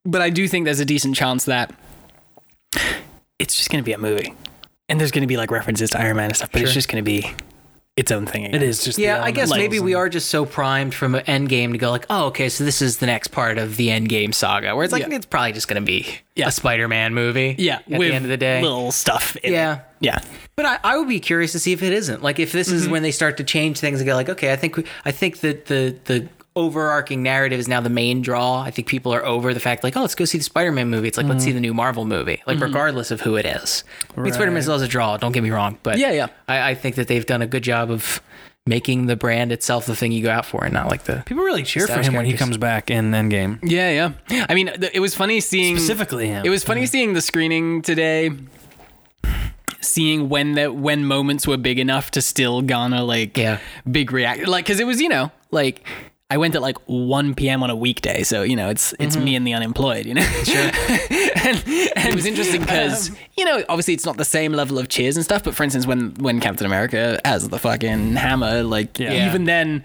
But 0.05 0.21
I 0.21 0.29
do 0.31 0.47
think 0.47 0.65
there's 0.65 0.79
a 0.79 0.85
decent 0.85 1.15
chance 1.15 1.45
that 1.45 1.73
it's 3.39 3.55
just 3.55 3.69
going 3.69 3.83
to 3.83 3.85
be 3.85 3.93
a 3.93 3.97
movie, 3.97 4.33
and 4.89 4.99
there's 4.99 5.11
going 5.11 5.21
to 5.23 5.27
be 5.27 5.37
like 5.37 5.51
references 5.51 5.89
to 5.91 5.99
Iron 5.99 6.17
Man 6.17 6.25
and 6.25 6.35
stuff, 6.35 6.51
but 6.51 6.61
it's 6.61 6.73
just 6.73 6.87
going 6.89 7.03
to 7.03 7.05
be 7.05 7.31
its 7.97 8.11
own 8.11 8.25
thing. 8.25 8.45
Again. 8.45 8.61
it 8.61 8.63
is 8.63 8.83
just 8.83 8.99
Yeah, 8.99 9.19
the 9.19 9.23
I 9.23 9.31
guess 9.31 9.49
maybe 9.51 9.79
we 9.79 9.93
are 9.93 10.09
just 10.09 10.29
so 10.29 10.45
primed 10.45 10.93
from 10.93 11.13
Endgame 11.13 11.71
to 11.71 11.77
go 11.77 11.91
like, 11.91 12.05
oh, 12.09 12.25
okay, 12.25 12.49
so 12.49 12.65
this 12.65 12.81
is 12.81 12.97
the 12.97 13.05
next 13.05 13.29
part 13.29 13.57
of 13.57 13.77
the 13.77 13.87
Endgame 13.87 14.33
saga, 14.33 14.75
where 14.75 14.83
it's 14.83 14.91
like 14.91 15.07
Yeah. 15.07 15.15
it's 15.15 15.25
probably 15.25 15.53
just 15.53 15.69
going 15.69 15.81
to 15.81 15.85
be 15.85 16.05
Yeah. 16.35 16.49
a 16.49 16.51
Spider-Man 16.51 17.13
movie. 17.13 17.55
Yeah, 17.57 17.75
at 17.75 17.87
with 17.87 18.09
the 18.09 18.13
end 18.13 18.25
of 18.25 18.29
the 18.29 18.37
day. 18.37 18.61
little 18.61 18.91
stuff. 18.91 19.37
in 19.37 19.53
it. 19.53 19.55
Yeah. 19.55 19.79
yeah. 20.01 20.19
But 20.57 20.65
I, 20.65 20.79
I 20.83 20.97
would 20.97 21.07
be 21.07 21.21
curious 21.21 21.53
to 21.53 21.59
see 21.59 21.71
if 21.71 21.83
it 21.83 21.93
isn't 21.93 22.21
like 22.21 22.37
if 22.39 22.51
this 22.51 22.69
is 22.69 22.83
mm-hmm. 22.83 22.91
when 22.91 23.03
they 23.03 23.11
start 23.11 23.37
to 23.37 23.43
change 23.45 23.79
things 23.79 24.01
and 24.01 24.07
go 24.07 24.13
like, 24.15 24.29
okay, 24.29 24.51
I 24.51 24.57
think 24.57 24.75
we, 24.75 24.85
I 25.05 25.11
think 25.11 25.39
that 25.39 25.67
the 25.67 25.95
the 26.05 26.27
overarching 26.55 27.21
narrative 27.21 27.59
is 27.59 27.67
now 27.67 27.81
the 27.81 27.89
main 27.89 28.21
draw. 28.21 28.61
I 28.61 28.71
think 28.71 28.87
people 28.87 29.13
are 29.13 29.25
over 29.25 29.53
the 29.53 29.59
fact 29.59 29.83
like, 29.83 29.97
oh, 29.97 30.01
let's 30.01 30.15
go 30.15 30.25
see 30.25 30.37
the 30.37 30.43
Spider-Man 30.43 30.89
movie. 30.89 31.07
It's 31.07 31.17
like 31.17 31.27
let's 31.27 31.43
see 31.43 31.49
mm-hmm. 31.49 31.55
the 31.55 31.61
new 31.61 31.73
Marvel 31.73 32.05
movie, 32.05 32.41
like 32.47 32.55
mm-hmm. 32.55 32.63
regardless 32.63 33.11
of 33.11 33.21
who 33.21 33.35
it 33.35 33.45
is. 33.45 33.83
I 34.15 34.21
mean, 34.21 34.33
Spider-Man 34.33 34.61
still 34.61 34.75
has 34.75 34.81
a 34.81 34.87
draw. 34.87 35.17
Don't 35.17 35.33
get 35.33 35.43
me 35.43 35.51
wrong, 35.51 35.77
but 35.83 35.97
Yeah, 35.97 36.11
yeah. 36.11 36.27
I, 36.47 36.71
I 36.71 36.75
think 36.75 36.95
that 36.95 37.07
they've 37.07 37.25
done 37.25 37.41
a 37.41 37.47
good 37.47 37.63
job 37.63 37.91
of 37.91 38.21
making 38.67 39.05
the 39.05 39.15
brand 39.15 39.51
itself 39.51 39.85
the 39.85 39.95
thing 39.95 40.11
you 40.11 40.23
go 40.23 40.31
out 40.31 40.45
for, 40.45 40.63
and 40.63 40.73
not 40.73 40.89
like 40.89 41.03
the 41.03 41.23
People 41.25 41.43
really 41.43 41.63
cheer 41.63 41.81
for 41.81 41.91
Established 41.91 42.09
him 42.09 42.15
when 42.15 42.25
he 42.25 42.33
comes 42.33 42.57
back 42.57 42.89
in 42.89 43.11
Endgame. 43.11 43.59
Yeah, 43.61 44.13
yeah. 44.29 44.45
I 44.49 44.55
mean, 44.55 44.67
th- 44.67 44.91
it 44.93 45.01
was 45.01 45.13
funny 45.13 45.39
seeing 45.41 45.75
Specifically 45.77 46.27
him. 46.27 46.45
It 46.45 46.49
was 46.49 46.63
funny 46.63 46.85
seeing 46.85 47.13
the 47.13 47.21
screening 47.21 47.81
today, 47.81 48.31
seeing 49.81 50.29
when 50.29 50.53
that 50.53 50.75
when 50.75 51.05
moments 51.05 51.45
were 51.45 51.57
big 51.57 51.79
enough 51.79 52.11
to 52.11 52.21
still 52.21 52.61
garner 52.61 53.01
like 53.01 53.37
Yeah. 53.37 53.59
big 53.89 54.11
react 54.11 54.47
like 54.47 54.65
because 54.65 54.79
it 54.79 54.87
was 54.87 55.01
you 55.01 55.09
know 55.09 55.31
like. 55.51 55.85
I 56.29 56.37
went 56.37 56.55
at 56.55 56.61
like 56.61 56.77
1 56.87 57.35
p.m. 57.35 57.61
on 57.61 57.69
a 57.69 57.75
weekday, 57.75 58.23
so 58.23 58.41
you 58.41 58.55
know 58.55 58.69
it's 58.69 58.93
it's 58.99 59.15
mm-hmm. 59.15 59.25
me 59.25 59.35
and 59.35 59.45
the 59.47 59.53
unemployed, 59.53 60.07
you 60.07 60.15
know. 60.15 60.23
Sure. 60.43 60.57
and, 60.59 61.63
and 61.95 62.09
it 62.09 62.15
was 62.15 62.25
interesting 62.25 62.61
um, 62.61 62.65
because 62.65 63.11
you 63.37 63.45
know 63.45 63.63
obviously 63.69 63.93
it's 63.93 64.05
not 64.05 64.17
the 64.17 64.25
same 64.25 64.51
level 64.51 64.79
of 64.79 64.89
cheers 64.89 65.15
and 65.17 65.23
stuff, 65.23 65.43
but 65.43 65.53
for 65.53 65.63
instance 65.63 65.85
when 65.85 66.15
when 66.15 66.39
Captain 66.39 66.65
America 66.65 67.19
has 67.23 67.49
the 67.49 67.59
fucking 67.59 68.15
hammer, 68.15 68.63
like 68.63 68.97
Yeah. 68.97 69.27
even 69.27 69.45
then, 69.45 69.83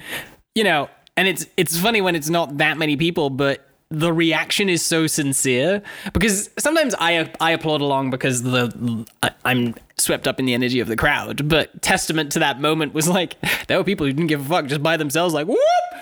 you 0.55 0.65
know, 0.65 0.89
and 1.17 1.29
it's 1.29 1.47
it's 1.59 1.79
funny 1.79 2.01
when 2.01 2.17
it's 2.17 2.31
not 2.31 2.57
that 2.57 2.79
many 2.79 2.97
people, 2.97 3.29
but 3.29 3.67
the 3.91 4.13
reaction 4.13 4.69
is 4.69 4.85
so 4.85 5.07
sincere 5.07 5.83
because 6.13 6.49
sometimes 6.59 6.95
I 6.99 7.31
I 7.41 7.51
applaud 7.51 7.83
along 7.83 8.11
because 8.11 8.45
the 8.45 9.07
I, 9.23 9.33
I'm 9.45 9.75
swept 9.99 10.27
up 10.27 10.39
in 10.39 10.47
the 10.47 10.55
energy 10.55 10.81
of 10.81 10.89
the 10.89 10.97
crowd. 10.97 11.49
But 11.49 11.83
testament 11.83 12.33
to 12.33 12.39
that 12.39 12.61
moment 12.61 12.95
was 12.95 13.09
like 13.09 13.37
there 13.67 13.77
were 13.77 13.85
people 13.85 14.07
who 14.07 14.13
didn't 14.13 14.29
give 14.29 14.47
a 14.47 14.49
fuck 14.49 14.67
just 14.67 14.83
by 14.83 14.97
themselves, 14.97 15.35
like 15.35 15.47
whoop, 15.47 15.59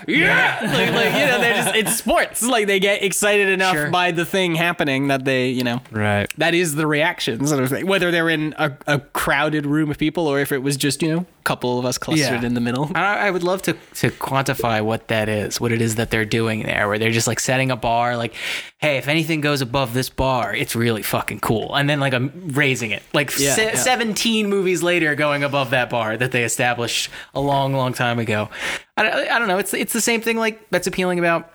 yeah, 0.06 0.58
like, 0.62 0.92
like 0.92 1.12
you 1.12 1.26
know 1.26 1.38
they're 1.40 1.54
just 1.62 1.74
it's 1.74 1.96
sports. 1.96 2.42
Like 2.42 2.66
they 2.66 2.78
get 2.80 3.02
excited 3.02 3.48
enough 3.48 3.74
Sure. 3.74 3.90
by 3.90 4.12
the 4.12 4.24
thing 4.24 4.54
happening 4.54 5.08
that 5.08 5.24
they 5.24 5.48
you 5.48 5.64
know 5.64 5.80
right. 5.90 6.32
that 6.38 6.54
is 6.54 6.74
the 6.74 6.86
reaction 6.86 7.46
sort 7.46 7.62
of 7.62 7.70
thing. 7.70 7.86
Whether 7.86 8.10
they're 8.10 8.28
in 8.28 8.54
a, 8.58 8.72
a 8.86 8.98
crowded 9.00 9.66
room 9.66 9.90
of 9.90 9.98
people 9.98 10.26
or 10.26 10.38
if 10.40 10.52
it 10.52 10.58
was 10.62 10.76
just 10.76 11.02
you 11.02 11.14
know 11.14 11.26
couple 11.44 11.78
of 11.78 11.84
us 11.84 11.98
clustered 11.98 12.40
Yeah. 12.42 12.46
in 12.46 12.54
the 12.54 12.60
middle. 12.60 12.90
I, 12.94 13.28
I 13.28 13.30
would 13.30 13.42
love 13.42 13.62
to 13.62 13.72
to 13.72 14.10
quantify 14.10 14.82
what 14.84 15.08
that 15.08 15.28
is, 15.28 15.60
what 15.60 15.72
it 15.72 15.80
is 15.80 15.94
that 15.96 16.10
they're 16.10 16.24
doing 16.24 16.62
there, 16.64 16.88
where 16.88 16.98
they're 16.98 17.10
just 17.12 17.26
like 17.26 17.40
setting 17.40 17.70
a 17.70 17.76
bar, 17.76 18.16
like, 18.16 18.34
hey, 18.78 18.96
if 18.98 19.08
anything 19.08 19.40
goes 19.40 19.60
above 19.62 19.94
this 19.94 20.10
bar, 20.10 20.54
it's 20.54 20.76
really 20.76 21.02
fucking 21.02 21.40
cool, 21.40 21.74
and 21.74 21.88
then 21.88 22.00
like 22.00 22.12
I'm 22.14 22.32
raising 22.52 22.90
it, 22.90 23.02
like 23.14 23.30
Yeah, 23.38 23.54
se- 23.54 23.64
yeah. 23.64 23.74
seventeen 23.76 24.48
movies 24.48 24.82
later, 24.82 25.14
going 25.14 25.42
above 25.44 25.70
that 25.70 25.88
bar 25.90 26.16
that 26.16 26.32
they 26.32 26.44
established 26.44 27.10
a 27.34 27.40
long, 27.40 27.72
long 27.72 27.92
time 27.92 28.18
ago. 28.18 28.48
I, 28.96 29.02
don't- 29.04 29.30
I 29.30 29.38
don't 29.38 29.48
know. 29.48 29.58
It's 29.58 29.72
it's 29.74 29.92
the 29.92 30.00
same 30.00 30.20
thing 30.20 30.36
like 30.36 30.68
that's 30.70 30.86
appealing 30.86 31.18
about. 31.18 31.50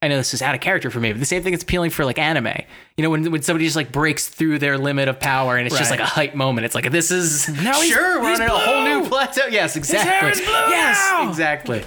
I 0.00 0.06
know 0.08 0.16
this 0.16 0.32
is 0.32 0.42
out 0.42 0.54
of 0.54 0.60
character 0.60 0.90
for 0.90 1.00
me, 1.00 1.10
but 1.10 1.18
the 1.18 1.26
same 1.26 1.42
thing 1.42 1.52
that's 1.52 1.64
appealing 1.64 1.90
for 1.90 2.04
like 2.04 2.18
anime. 2.18 2.52
You 2.96 3.02
know, 3.02 3.10
when 3.10 3.30
when 3.32 3.42
somebody 3.42 3.64
just 3.64 3.74
like 3.76 3.90
breaks 3.90 4.28
through 4.28 4.60
their 4.60 4.78
limit 4.78 5.08
of 5.08 5.18
power 5.18 5.56
and 5.56 5.66
it's 5.66 5.76
just 5.76 5.90
like 5.90 5.98
a 6.00 6.04
hype 6.06 6.34
moment. 6.36 6.66
It's 6.66 6.74
like 6.76 6.90
this 6.92 7.10
is 7.10 7.48
Now 7.62 7.80
he's- 7.80 7.92
sure 7.92 8.20
we're 8.22 8.32
on 8.34 8.40
a 8.42 8.48
whole 8.48 8.84
new 8.84 9.08
plateau. 9.08 9.46
Yes, 9.50 9.74
exactly. 9.74 10.08
His 10.10 10.20
hair 10.20 10.30
is 10.30 10.38
blue 10.40 10.72
yes, 10.74 11.08
now! 11.10 11.28
exactly. 11.28 11.84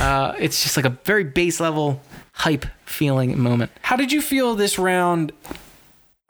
Uh, 0.00 0.34
it's 0.40 0.62
just 0.64 0.76
like 0.76 0.84
a 0.86 0.90
very 1.04 1.22
base 1.22 1.60
level 1.60 2.00
hype 2.32 2.66
feeling 2.84 3.38
moment. 3.40 3.70
How 3.82 3.94
did 3.94 4.10
you 4.10 4.20
feel 4.20 4.56
this 4.56 4.76
round? 4.76 5.30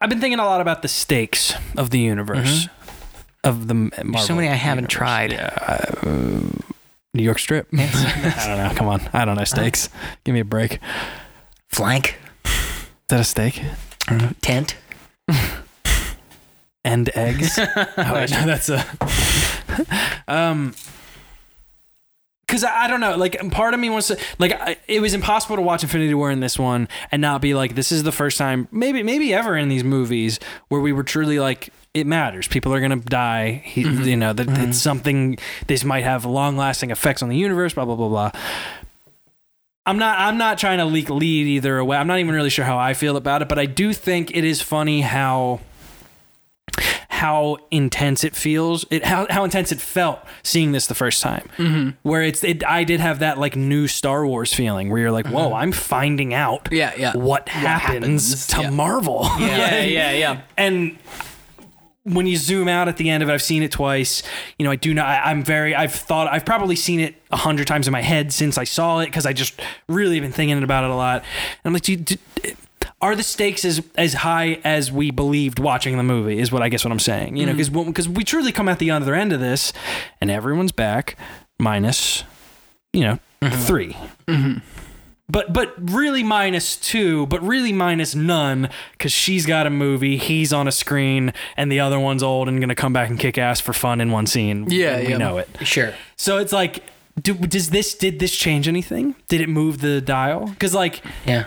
I've 0.02 0.10
been 0.10 0.20
thinking 0.20 0.38
a 0.40 0.44
lot 0.44 0.60
about 0.60 0.82
the 0.82 0.88
stakes 0.88 1.54
of 1.78 1.88
the 1.88 1.98
universe. 2.00 2.68
Of 3.42 3.68
the 3.68 3.74
Marvel 3.74 4.12
There's 4.12 4.26
so 4.26 4.34
many 4.34 4.48
I 4.48 4.52
haven't 4.54 4.92
universe. 4.92 4.94
tried. 4.94 6.73
New 7.14 7.22
York 7.22 7.38
Strip. 7.38 7.68
I 7.72 8.44
don't 8.46 8.58
know. 8.58 8.72
Come 8.74 8.88
on. 8.88 9.08
I 9.12 9.24
don't 9.24 9.36
know 9.36 9.44
stakes. 9.44 9.88
Give 10.24 10.34
me 10.34 10.40
a 10.40 10.44
break. 10.44 10.80
Flank. 11.68 12.18
Is 12.44 12.88
that 13.08 13.20
a 13.20 13.24
steak? 13.24 13.62
tent. 14.42 14.76
And 16.86 17.10
eggs. 17.16 17.58
oh, 17.58 17.64
wait, 17.96 18.30
no, 18.30 18.44
that's 18.44 18.68
a. 18.68 18.84
um. 20.28 20.74
Because 22.46 22.62
I, 22.62 22.84
I 22.84 22.88
don't 22.88 23.00
know, 23.00 23.16
like 23.16 23.40
part 23.52 23.72
of 23.72 23.80
me 23.80 23.88
wants 23.88 24.08
to, 24.08 24.18
like, 24.38 24.52
I, 24.52 24.76
it 24.86 25.00
was 25.00 25.14
impossible 25.14 25.56
to 25.56 25.62
watch 25.62 25.82
Infinity 25.82 26.12
War 26.12 26.30
in 26.30 26.40
this 26.40 26.58
one 26.58 26.88
and 27.10 27.22
not 27.22 27.40
be 27.40 27.54
like, 27.54 27.74
this 27.74 27.90
is 27.90 28.02
the 28.02 28.12
first 28.12 28.36
time, 28.36 28.68
maybe, 28.70 29.02
maybe 29.02 29.32
ever 29.32 29.56
in 29.56 29.70
these 29.70 29.82
movies 29.82 30.38
where 30.68 30.82
we 30.82 30.92
were 30.92 31.02
truly 31.02 31.38
like, 31.38 31.70
it 31.94 32.06
matters. 32.06 32.48
People 32.48 32.74
are 32.74 32.80
gonna 32.80 32.96
die. 32.96 33.62
He, 33.64 33.84
mm-hmm. 33.84 34.02
You 34.02 34.16
know 34.16 34.32
that 34.32 34.48
it's 34.48 34.58
mm-hmm. 34.58 34.72
something. 34.72 35.38
This 35.68 35.84
might 35.84 36.04
have 36.04 36.24
long-lasting 36.24 36.90
effects 36.90 37.22
on 37.22 37.28
the 37.28 37.36
universe. 37.36 37.74
Blah 37.74 37.84
blah 37.84 37.96
blah 37.96 38.08
blah. 38.08 38.30
I'm 39.86 39.98
not 39.98 40.18
I'm 40.18 40.36
not 40.36 40.58
trying 40.58 40.78
to 40.78 40.84
leak 40.84 41.08
lead 41.08 41.46
either 41.46 41.82
way. 41.84 41.96
I'm 41.96 42.06
not 42.06 42.18
even 42.18 42.34
really 42.34 42.50
sure 42.50 42.64
how 42.64 42.78
I 42.78 42.94
feel 42.94 43.16
about 43.16 43.42
it, 43.42 43.48
but 43.48 43.58
I 43.58 43.66
do 43.66 43.92
think 43.92 44.36
it 44.36 44.44
is 44.44 44.60
funny 44.60 45.02
how 45.02 45.60
how 47.08 47.58
intense 47.70 48.24
it 48.24 48.34
feels. 48.34 48.84
It 48.90 49.04
how, 49.04 49.26
how 49.30 49.44
intense 49.44 49.70
it 49.70 49.80
felt 49.80 50.20
seeing 50.42 50.72
this 50.72 50.88
the 50.88 50.94
first 50.94 51.22
time. 51.22 51.48
Mm-hmm. 51.58 51.90
Where 52.02 52.22
it's 52.22 52.42
it 52.42 52.64
I 52.66 52.82
did 52.82 53.00
have 53.00 53.20
that 53.20 53.38
like 53.38 53.56
new 53.56 53.86
Star 53.86 54.26
Wars 54.26 54.52
feeling 54.52 54.90
where 54.90 55.00
you're 55.00 55.12
like, 55.12 55.26
mm-hmm. 55.26 55.34
whoa, 55.34 55.54
I'm 55.54 55.70
finding 55.70 56.34
out 56.34 56.68
Yeah, 56.72 56.92
yeah. 56.96 57.12
what, 57.12 57.48
happens, 57.48 58.32
happens, 58.32 58.46
to 58.48 58.62
yeah. 58.62 58.70
Marvel. 58.70 59.28
Yeah, 59.38 59.80
yeah, 59.82 60.12
yeah. 60.12 60.40
and 60.56 60.98
when 62.04 62.26
you 62.26 62.36
zoom 62.36 62.68
out 62.68 62.86
at 62.86 62.98
the 62.98 63.10
end 63.10 63.22
of 63.22 63.28
it, 63.28 63.32
I've 63.32 63.42
seen 63.42 63.62
it 63.62 63.72
twice. 63.72 64.22
You 64.58 64.64
know, 64.64 64.70
I 64.70 64.76
do 64.76 64.94
not. 64.94 65.06
I, 65.06 65.30
I'm 65.30 65.42
very. 65.42 65.74
I've 65.74 65.94
thought. 65.94 66.32
I've 66.32 66.44
probably 66.44 66.76
seen 66.76 67.00
it 67.00 67.14
a 67.30 67.36
hundred 67.36 67.66
times 67.66 67.88
in 67.88 67.92
my 67.92 68.02
head 68.02 68.32
since 68.32 68.58
I 68.58 68.64
saw 68.64 69.00
it 69.00 69.06
because 69.06 69.26
I 69.26 69.32
just 69.32 69.60
really 69.88 70.20
been 70.20 70.32
thinking 70.32 70.62
about 70.62 70.84
it 70.84 70.90
a 70.90 70.94
lot. 70.94 71.22
And 71.22 71.26
I'm 71.64 71.72
like, 71.72 71.82
do 71.82 71.96
do, 71.96 72.16
are 73.00 73.16
the 73.16 73.22
stakes 73.22 73.64
as 73.64 73.82
as 73.96 74.14
high 74.14 74.60
as 74.64 74.92
we 74.92 75.10
believed 75.10 75.58
watching 75.58 75.96
the 75.96 76.02
movie? 76.02 76.38
Is 76.38 76.52
what 76.52 76.62
I 76.62 76.68
guess 76.68 76.84
what 76.84 76.92
I'm 76.92 76.98
saying. 76.98 77.36
You 77.36 77.46
know, 77.46 77.52
mm. 77.52 77.56
because 77.56 77.70
because 77.70 78.08
we 78.08 78.22
truly 78.22 78.52
come 78.52 78.68
out 78.68 78.78
the 78.78 78.90
other 78.90 79.14
end 79.14 79.32
of 79.32 79.40
this, 79.40 79.72
and 80.20 80.30
everyone's 80.30 80.72
back 80.72 81.16
minus, 81.58 82.24
you 82.92 83.02
know, 83.02 83.18
mm-hmm. 83.40 83.62
3 83.62 83.92
mm-hmm. 84.26 84.83
But 85.28 85.52
but 85.52 85.74
really 85.90 86.22
minus 86.22 86.76
two, 86.76 87.26
but 87.26 87.42
really 87.42 87.72
minus 87.72 88.14
none 88.14 88.68
because 88.92 89.12
she's 89.12 89.46
got 89.46 89.66
a 89.66 89.70
movie, 89.70 90.16
he's 90.16 90.52
on 90.52 90.68
a 90.68 90.72
screen, 90.72 91.32
and 91.56 91.72
the 91.72 91.80
other 91.80 91.98
one's 91.98 92.22
old 92.22 92.48
and 92.48 92.60
gonna 92.60 92.74
come 92.74 92.92
back 92.92 93.08
and 93.08 93.18
kick 93.18 93.38
ass 93.38 93.60
for 93.60 93.72
fun 93.72 94.00
in 94.00 94.10
one 94.10 94.26
scene. 94.26 94.66
Yeah, 94.68 95.00
we 95.00 95.08
yeah. 95.08 95.16
know 95.16 95.38
it. 95.38 95.48
Sure. 95.62 95.94
So 96.16 96.38
it's 96.38 96.52
like, 96.52 96.84
do, 97.20 97.34
does 97.34 97.70
this 97.70 97.94
did 97.94 98.18
this 98.18 98.36
change 98.36 98.68
anything? 98.68 99.14
Did 99.28 99.40
it 99.40 99.48
move 99.48 99.80
the 99.80 100.00
dial? 100.00 100.46
Because 100.46 100.74
like 100.74 101.02
Yeah. 101.24 101.46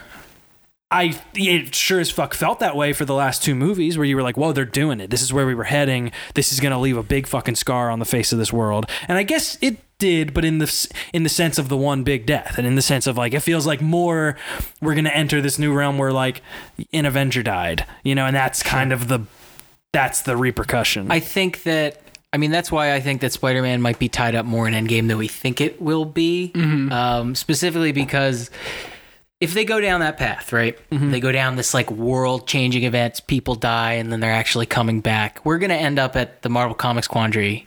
I 0.90 1.20
it 1.36 1.76
sure 1.76 2.00
as 2.00 2.10
fuck 2.10 2.34
felt 2.34 2.60
that 2.60 2.76
way 2.76 2.94
for 2.94 3.04
the 3.04 3.14
last 3.14 3.44
two 3.44 3.54
movies 3.56 3.98
where 3.98 4.06
you 4.06 4.16
were 4.16 4.24
like, 4.24 4.38
whoa, 4.38 4.54
they're 4.54 4.64
doing 4.66 5.02
it. 5.02 5.10
This 5.10 5.22
is 5.22 5.34
where 5.34 5.46
we 5.46 5.54
were 5.54 5.66
heading. 5.66 6.12
This 6.34 6.54
is 6.54 6.62
gonna 6.62 6.80
leave 6.80 6.98
a 6.98 7.04
big 7.04 7.28
fucking 7.28 7.56
scar 7.56 7.90
on 7.92 8.00
the 8.00 8.06
face 8.06 8.32
of 8.32 8.40
this 8.40 8.54
world. 8.54 8.90
And 9.08 9.18
I 9.18 9.24
guess 9.24 9.58
it 9.62 9.78
did, 10.00 10.34
but 10.34 10.46
in 10.46 10.60
the 10.60 10.88
in 11.14 11.24
the 11.24 11.30
sense 11.30 11.58
of 11.58 11.70
the 11.70 11.78
one 11.78 12.04
big 12.04 12.26
death, 12.26 12.58
and 12.58 12.68
in 12.68 12.76
the 12.76 12.82
sense 12.82 13.08
of 13.08 13.18
like 13.18 13.34
it 13.34 13.42
feels 13.42 13.66
like 13.66 13.82
more 13.82 14.38
we're 14.82 14.96
gonna 14.96 15.10
enter 15.10 15.42
this 15.42 15.58
new 15.58 15.74
realm 15.74 15.98
where 15.98 16.12
like 16.12 16.42
an 16.94 17.06
Avenger 17.06 17.44
died, 17.44 17.86
you 18.04 18.16
know, 18.16 18.26
and 18.26 18.36
that's 18.36 18.62
kind 18.64 18.94
of 18.94 19.08
the 19.08 19.22
that's 19.94 20.22
the 20.22 20.38
repercussion. 20.38 21.12
I 21.12 21.20
think 21.20 21.64
that. 21.64 22.02
I 22.34 22.38
mean, 22.38 22.52
that's 22.52 22.70
why 22.70 22.94
I 22.94 23.00
think 23.00 23.22
that 23.22 23.32
Spider-Man 23.32 23.82
might 23.82 24.00
be 24.00 24.10
tied 24.10 24.36
up 24.36 24.46
more 24.46 24.68
in 24.68 24.74
Endgame 24.74 25.08
than 25.08 25.18
we 25.18 25.30
think 25.30 25.62
it 25.62 25.82
will 25.82 26.04
be. 26.04 26.52
Um, 26.92 27.36
specifically 27.36 27.94
because 27.94 28.52
if 29.40 29.54
they 29.54 29.64
go 29.64 29.80
down 29.80 30.02
that 30.02 30.18
path, 30.18 30.52
right? 30.52 30.78
They 31.12 31.22
go 31.22 31.32
down 31.32 31.56
this 31.56 31.74
like 31.74 31.90
world-changing 31.90 32.84
events, 32.84 33.22
people 33.22 33.56
die, 33.56 33.94
and 33.94 34.12
then 34.12 34.20
they're 34.20 34.30
actually 34.30 34.66
coming 34.66 35.00
back. 35.00 35.44
We're 35.46 35.58
gonna 35.58 35.76
end 35.76 36.00
up 36.00 36.18
at 36.18 36.42
the 36.42 36.50
Marvel 36.50 36.76
Comics 36.76 37.08
quandary 37.08 37.66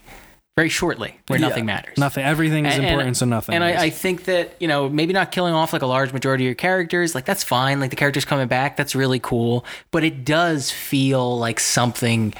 very 0.57 0.69
shortly, 0.69 1.17
where 1.27 1.39
nothing 1.39 1.65
matters. 1.65 1.97
Nothing. 1.97 2.25
Everything 2.25 2.65
is 2.65 2.75
And- 2.75 2.85
important, 2.85 3.15
so 3.17 3.25
nothing. 3.25 3.55
And. 3.55 3.63
I, 3.63 3.83
I 3.83 3.89
think 3.89 4.25
that 4.25 4.55
you 4.59 4.67
know 4.67 4.89
maybe 4.89 5.13
not 5.13 5.31
killing 5.31 5.53
off 5.53 5.71
like 5.73 5.81
a 5.81 5.85
large 5.87 6.11
majority 6.11 6.43
of 6.43 6.47
your 6.47 6.55
characters, 6.55 7.15
like 7.15 7.25
that's 7.25 7.43
fine. 7.43 7.79
Like 7.79 7.89
the 7.89 7.95
characters 7.95 8.25
coming 8.25 8.47
back, 8.47 8.75
that's 8.75 8.93
really 8.93 9.19
cool. 9.19 9.65
But 9.91 10.03
it 10.03 10.25
does 10.25 10.69
feel 10.69 11.37
like 11.37 11.59
something 11.59 12.33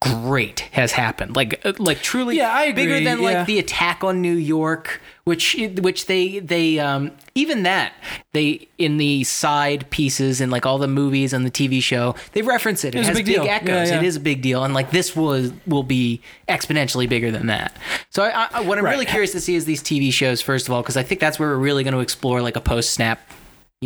great 0.00 0.60
has 0.72 0.92
happened. 0.92 1.36
Like 1.36 1.64
uh, 1.64 1.72
like 1.78 2.02
truly, 2.02 2.36
Yeah, 2.36 2.52
I 2.52 2.72
bigger 2.72 3.00
than 3.00 3.20
yeah. 3.20 3.38
like 3.38 3.46
the 3.46 3.58
attack 3.58 4.02
on 4.04 4.20
New 4.20 4.34
York, 4.34 5.00
which 5.24 5.56
which 5.80 6.06
they 6.06 6.38
they 6.38 6.78
um 6.78 7.12
even 7.34 7.62
that 7.64 7.92
they 8.32 8.68
in 8.78 8.96
the 8.96 9.24
side 9.24 9.88
pieces 9.90 10.40
and 10.40 10.50
like 10.52 10.66
all 10.66 10.78
the 10.78 10.88
movies 10.88 11.32
and 11.32 11.44
the 11.44 11.50
TV 11.50 11.82
show 11.82 12.14
they 12.32 12.42
reference 12.42 12.84
it. 12.84 12.94
It, 12.94 13.00
a 13.00 13.04
has 13.04 13.16
big 13.16 13.26
big, 13.26 13.38
echoes. 13.38 13.88
Yeah, 13.88 13.94
yeah. 13.94 13.98
It 13.98 14.04
is 14.04 14.16
a 14.16 14.20
big 14.20 14.42
deal, 14.42 14.64
and 14.64 14.74
like 14.74 14.90
this 14.90 15.14
was 15.16 15.52
will 15.66 15.82
be 15.82 16.20
exponentially 16.48 17.08
bigger 17.08 17.30
than 17.30 17.46
that. 17.46 17.76
So 18.10 18.22
I, 18.24 18.48
I, 18.52 18.60
what 18.60 18.78
I'm 18.78 18.84
really 18.84 19.06
curious 19.06 19.32
to 19.32 19.40
see 19.40 19.54
is 19.54 19.64
these 19.64 19.82
TV 19.82 20.12
shows 20.12 20.40
first 20.40 20.68
of 20.68 20.74
all, 20.74 20.82
because 20.82 20.96
I 20.96 21.02
think 21.02 21.20
that's 21.20 21.38
where 21.38 21.48
we're 21.50 21.56
really 21.56 21.84
going 21.84 21.94
to 21.94 22.00
explore 22.00 22.42
like 22.42 22.56
a 22.56 22.60
post 22.60 22.90
snap. 22.90 23.20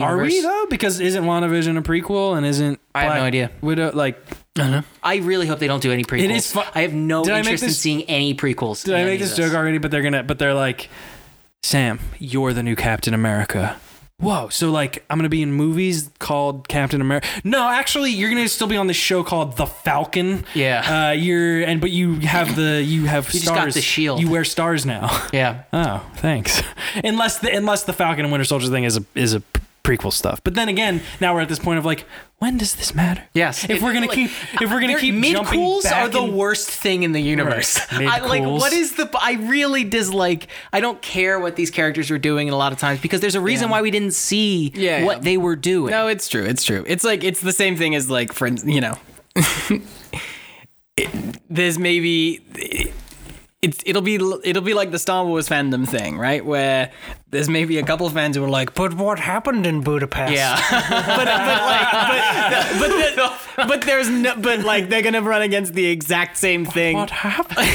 Are 0.01 0.19
we 0.19 0.41
though? 0.43 0.67
Because 0.69 1.01
isn't 1.01 1.25
WandaVision 1.25 1.79
a 1.79 1.83
prequel 1.83 2.37
and 2.37 2.45
isn't 2.45 2.81
I 2.95 3.05
have 3.05 3.09
no 3.11 3.15
Black 3.15 3.27
idea. 3.29 3.51
Widow 3.63 3.93
like 3.95 4.23
I 5.03 5.17
really 5.17 5.47
hope 5.47 5.59
they 5.59 5.67
don't 5.67 5.83
do 5.83 5.93
any 5.93 6.05
prequels. 6.05 6.25
It 6.25 6.31
is 6.31 6.53
fu- 6.53 6.61
I 6.75 6.83
have 6.83 6.95
no 6.95 7.25
Did 7.25 7.37
interest 7.37 7.63
in 7.63 7.71
seeing 7.71 8.03
any 8.05 8.35
prequels. 8.35 8.85
Did 8.85 8.95
I 8.95 9.05
make 9.05 9.21
of 9.21 9.29
this 9.29 9.37
joke 9.37 9.55
already? 9.55 9.79
But 9.79 9.91
they're 9.91 10.03
gonna 10.03 10.23
but 10.23 10.39
they're 10.39 10.55
like 10.55 10.89
Sam, 11.63 11.99
you're 12.19 12.53
the 12.53 12.63
new 12.63 12.77
Captain 12.77 13.13
America. 13.15 13.77
Whoa, 14.19 14.49
so 14.49 14.71
like 14.71 15.05
I'm 15.11 15.19
gonna 15.19 15.29
be 15.29 15.43
in 15.43 15.53
movies 15.53 16.11
called 16.19 16.69
Captain 16.69 17.03
America. 17.03 17.29
No, 17.45 17.69
actually, 17.69 18.13
you're 18.13 18.31
gonna 18.31 18.49
still 18.49 18.67
be 18.67 18.79
on 18.79 18.87
this 18.87 18.97
show 18.97 19.23
called 19.23 19.59
The 19.59 19.67
Falcon. 19.67 20.47
Yeah. 20.55 21.09
Uh, 21.09 21.13
you're 21.13 21.63
and 21.63 21.83
but 21.83 21.91
you 21.91 22.15
have 22.21 22.57
the 22.57 22.83
you 22.83 23.05
have 23.05 23.27
You 23.29 23.33
just 23.33 23.45
stars. 23.45 23.65
got 23.67 23.75
the 23.75 23.83
shield. 23.83 24.21
You 24.21 24.31
wear 24.31 24.45
stars 24.45 24.87
now. 24.87 25.11
Yeah. 25.35 25.65
Oh, 25.75 26.03
thanks. 26.17 26.63
unless 27.05 27.41
the 27.41 27.55
unless 27.55 27.83
the 27.85 27.93
Falcon 27.93 28.25
and 28.25 28.33
Winter 28.33 28.45
Soldier 28.47 28.69
thing 28.71 28.85
is 28.85 28.97
a 28.97 29.05
is 29.15 29.35
a 29.35 29.43
prequel 29.87 30.13
stuff. 30.13 30.43
But 30.43 30.55
then 30.55 30.69
again, 30.69 31.01
now 31.21 31.35
we're 31.35 31.41
at 31.43 31.49
this 31.49 31.59
point 31.59 31.79
of 31.79 31.85
like, 31.85 32.05
when 32.39 32.59
does 32.59 32.75
this 32.75 32.95
matter? 32.95 33.23
Yes. 33.35 33.69
If 33.71 33.81
we're 33.83 33.93
gonna 33.95 34.07
Like, 34.07 34.15
keep 34.17 34.31
if 34.61 34.71
we're 34.71 34.81
gonna 34.81 34.99
keep 34.99 35.15
mid-cools 35.15 35.87
are 35.87 36.09
the 36.09 36.23
and- 36.23 36.35
worst 36.35 36.69
thing 36.71 37.03
in 37.03 37.13
the 37.13 37.21
universe. 37.23 37.79
Right. 37.93 38.07
I 38.09 38.19
like 38.27 38.43
what 38.43 38.73
is 38.73 38.97
the 38.97 39.09
I 39.19 39.35
really 39.35 39.85
dislike 39.85 40.49
I 40.73 40.81
don't 40.81 41.01
care 41.01 41.39
what 41.41 41.57
these 41.57 41.71
characters 41.71 42.11
are 42.11 42.19
doing 42.19 42.51
a 42.51 42.57
lot 42.57 42.73
of 42.73 42.79
times 42.79 43.01
because 43.01 43.21
there's 43.21 43.37
a 43.37 43.41
reason 43.41 43.71
why 43.71 43.81
we 43.81 43.91
didn't 43.91 44.13
see 44.15 44.73
Yeah, 44.75 45.05
what 45.05 45.19
yeah. 45.19 45.23
they 45.23 45.37
were 45.39 45.57
doing. 45.57 45.93
No, 45.93 46.09
it's 46.09 46.29
true. 46.29 46.45
It's 46.45 46.63
true. 46.65 46.85
It's 46.87 47.05
like 47.05 47.25
it's 47.25 47.41
the 47.41 47.53
same 47.53 47.77
thing 47.77 47.95
as 47.95 48.11
like 48.11 48.33
friends. 48.33 48.65
You 48.67 48.81
know, 48.83 48.99
it, 50.97 51.11
there's 51.49 51.79
maybe 51.79 52.43
it's 53.67 53.83
it'll 53.85 54.03
be 54.03 54.15
it'll 54.45 54.63
be 54.63 54.75
like 54.75 54.93
the 54.93 54.99
Star 54.99 55.27
Wars 55.27 55.49
fandom 55.49 55.89
thing, 55.89 56.17
right? 56.17 56.45
Where 56.45 56.93
there's 57.31 57.49
maybe 57.49 57.79
a 57.79 57.83
couple 57.83 58.07
of 58.07 58.13
fans 58.13 58.37
who 58.37 58.45
are 58.45 58.49
like, 58.49 58.75
"But 58.75 58.95
what 58.95 59.19
happened 59.19 59.67
in 59.67 59.81
Budapest?" 59.81 60.33
Yeah. 60.33 60.55
but 60.71 61.25
but 61.25 61.63
like 61.73 61.91
but 62.79 62.89
but, 62.89 63.17
the, 63.17 63.67
but 63.69 63.81
there's 63.83 64.09
no 64.09 64.37
but 64.37 64.61
like 64.61 64.89
they're 64.89 65.03
gonna 65.03 65.21
run 65.21 65.43
against 65.43 65.75
the 65.75 65.87
exact 65.87 66.37
same 66.37 66.65
thing. 66.65 66.97
What 66.97 67.11
happened? 67.11 67.67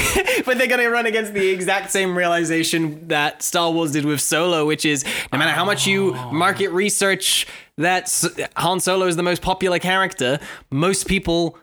but 0.46 0.56
they're 0.56 0.66
gonna 0.66 0.88
run 0.88 1.04
against 1.04 1.34
the 1.34 1.50
exact 1.50 1.90
same 1.90 2.16
realization 2.16 3.06
that 3.08 3.42
Star 3.42 3.70
Wars 3.70 3.92
did 3.92 4.06
with 4.06 4.22
Solo, 4.22 4.66
which 4.66 4.86
is 4.86 5.04
no 5.30 5.38
matter 5.38 5.52
how 5.52 5.66
much 5.66 5.86
you 5.86 6.14
oh. 6.16 6.32
market 6.32 6.68
research 6.68 7.46
that 7.76 8.10
Han 8.56 8.80
Solo 8.80 9.06
is 9.06 9.16
the 9.16 9.22
most 9.22 9.42
popular 9.42 9.78
character, 9.78 10.40
most 10.70 11.06
people 11.06 11.58